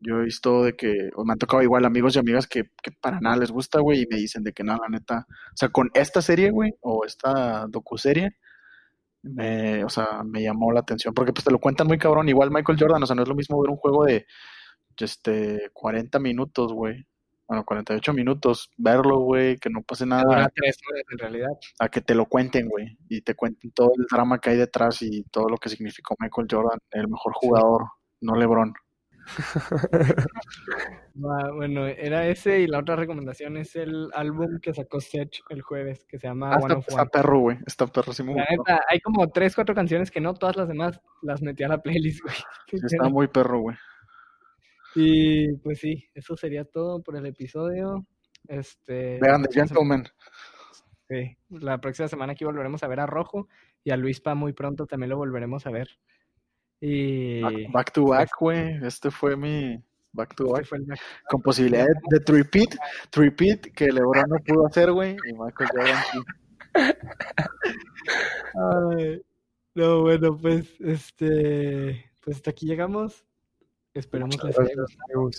yo 0.00 0.20
he 0.20 0.24
visto 0.24 0.64
de 0.64 0.74
que, 0.76 1.10
o 1.14 1.24
me 1.24 1.32
han 1.32 1.38
tocado 1.38 1.62
igual 1.62 1.84
amigos 1.84 2.16
y 2.16 2.18
amigas 2.18 2.46
que, 2.46 2.64
que 2.82 2.90
para 2.90 3.20
nada 3.20 3.36
les 3.36 3.52
gusta, 3.52 3.80
güey, 3.80 4.02
y 4.02 4.06
me 4.10 4.16
dicen 4.16 4.42
de 4.42 4.52
que 4.52 4.64
nada, 4.64 4.80
la 4.82 4.88
neta, 4.88 5.26
o 5.28 5.56
sea, 5.56 5.68
con 5.68 5.90
esta 5.94 6.22
serie, 6.22 6.50
güey, 6.50 6.74
o 6.80 7.04
esta 7.04 7.66
docuserie, 7.68 8.36
me, 9.22 9.84
o 9.84 9.88
sea, 9.88 10.22
me 10.24 10.42
llamó 10.42 10.72
la 10.72 10.80
atención, 10.80 11.14
porque 11.14 11.32
pues 11.32 11.44
te 11.44 11.52
lo 11.52 11.60
cuentan 11.60 11.86
muy 11.86 11.98
cabrón, 11.98 12.28
igual 12.28 12.50
Michael 12.50 12.78
Jordan, 12.80 13.02
o 13.02 13.06
sea, 13.06 13.16
no 13.16 13.22
es 13.22 13.28
lo 13.28 13.34
mismo 13.34 13.60
ver 13.60 13.70
un 13.70 13.76
juego 13.76 14.04
de, 14.04 14.26
este, 14.98 15.70
40 15.72 16.18
minutos, 16.18 16.72
güey, 16.72 17.06
bueno, 17.48 17.64
48 17.64 18.12
minutos, 18.12 18.70
verlo, 18.76 19.20
güey, 19.20 19.56
que 19.56 19.70
no 19.70 19.82
pase 19.82 20.04
nada 20.06 20.22
Dura 20.22 20.48
tres 20.54 20.78
horas 20.88 21.04
en 21.10 21.18
realidad. 21.18 21.48
a 21.80 21.88
que 21.88 22.00
te 22.02 22.14
lo 22.14 22.26
cuenten, 22.26 22.68
güey, 22.68 22.96
y 23.08 23.22
te 23.22 23.34
cuenten 23.34 23.70
todo 23.72 23.90
el 23.98 24.04
drama 24.10 24.38
que 24.38 24.50
hay 24.50 24.56
detrás 24.58 25.00
y 25.02 25.24
todo 25.30 25.48
lo 25.48 25.56
que 25.56 25.68
significó 25.70 26.14
Michael 26.20 26.46
Jordan, 26.50 26.78
el 26.92 27.08
mejor 27.08 27.32
jugador, 27.34 27.86
no 28.20 28.34
LeBron. 28.36 28.74
Ah, 31.30 31.50
Bueno, 31.54 31.86
era 31.86 32.26
ese 32.28 32.60
y 32.60 32.66
la 32.66 32.78
otra 32.78 32.96
recomendación 32.96 33.56
es 33.56 33.74
el 33.76 34.08
álbum 34.14 34.60
que 34.62 34.72
sacó 34.72 35.00
Sech 35.00 35.40
el 35.48 35.62
jueves, 35.62 36.04
que 36.08 36.18
se 36.18 36.28
llama 36.28 36.52
Ah, 36.52 36.56
One 36.58 36.64
está, 36.66 36.74
of 36.78 36.88
está 36.88 37.02
One. 37.02 37.10
perro, 37.12 37.38
güey, 37.40 37.58
está 37.66 37.86
perro, 37.88 38.12
sí 38.12 38.22
me 38.22 38.34
La 38.34 38.46
gustó. 38.46 38.62
neta, 38.72 38.84
hay 38.88 39.00
como 39.00 39.28
tres, 39.28 39.54
cuatro 39.54 39.74
canciones 39.74 40.10
que 40.10 40.20
no, 40.20 40.34
todas 40.34 40.56
las 40.56 40.68
demás 40.68 41.00
las 41.22 41.42
metí 41.42 41.64
a 41.64 41.68
la 41.68 41.82
playlist, 41.82 42.22
güey. 42.22 42.34
Sí, 42.70 42.76
está 42.82 43.08
muy 43.08 43.26
perro, 43.28 43.60
güey. 43.60 43.76
Y 44.94 45.52
pues 45.58 45.78
sí, 45.80 46.04
eso 46.14 46.36
sería 46.36 46.64
todo 46.64 47.02
por 47.02 47.16
el 47.16 47.26
episodio. 47.26 48.06
Este, 48.46 49.18
Vean, 49.20 49.42
The 49.42 49.52
Gentleman. 49.52 50.06
sí, 51.08 51.36
la 51.50 51.78
próxima 51.80 52.08
semana 52.08 52.32
aquí 52.32 52.44
volveremos 52.44 52.82
a 52.82 52.88
ver 52.88 53.00
a 53.00 53.06
Rojo 53.06 53.48
y 53.84 53.90
a 53.90 53.96
Luispa 53.96 54.34
muy 54.34 54.52
pronto 54.52 54.86
también 54.86 55.10
lo 55.10 55.16
volveremos 55.16 55.66
a 55.66 55.70
ver. 55.70 55.88
Y 56.80 57.40
Back, 57.42 57.72
back 57.72 57.92
to 57.92 58.04
back, 58.06 58.30
güey, 58.38 58.78
este 58.86 59.10
fue 59.10 59.36
mi 59.36 59.82
back 60.12 60.34
to 60.36 60.44
este 60.44 60.52
back. 60.54 60.64
fue 60.66 60.78
el 60.78 60.84
back- 60.84 61.00
Con 61.28 61.42
posibilidad 61.42 61.84
de, 61.86 61.92
de 62.18 62.20
tripit, 62.20 62.76
tripit 63.10 63.72
que 63.74 63.86
LeBron 63.92 64.28
no 64.28 64.36
pudo 64.46 64.66
hacer, 64.66 64.92
güey, 64.92 65.16
y 65.28 65.32
Michael 65.32 65.70
Jordan 65.72 66.02
sí. 66.12 66.18
Ay, 68.54 69.22
no, 69.74 70.02
bueno, 70.02 70.36
pues, 70.36 70.80
este, 70.80 72.10
pues 72.22 72.36
hasta 72.36 72.50
aquí 72.50 72.66
llegamos. 72.66 73.24
Esperemos 73.98 74.36
Muchas 74.36 74.58
les 74.58 74.70
haya 74.70 74.82
gustado. 75.16 75.30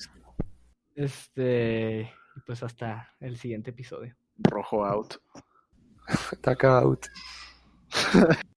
Este, 0.95 2.11
y 2.35 2.39
pues 2.45 2.61
hasta 2.61 3.15
el 3.21 3.37
siguiente 3.37 3.69
episodio. 3.69 4.15
Rojo 4.37 4.85
out. 4.85 5.15
Taca 6.41 6.79
out. 6.79 7.05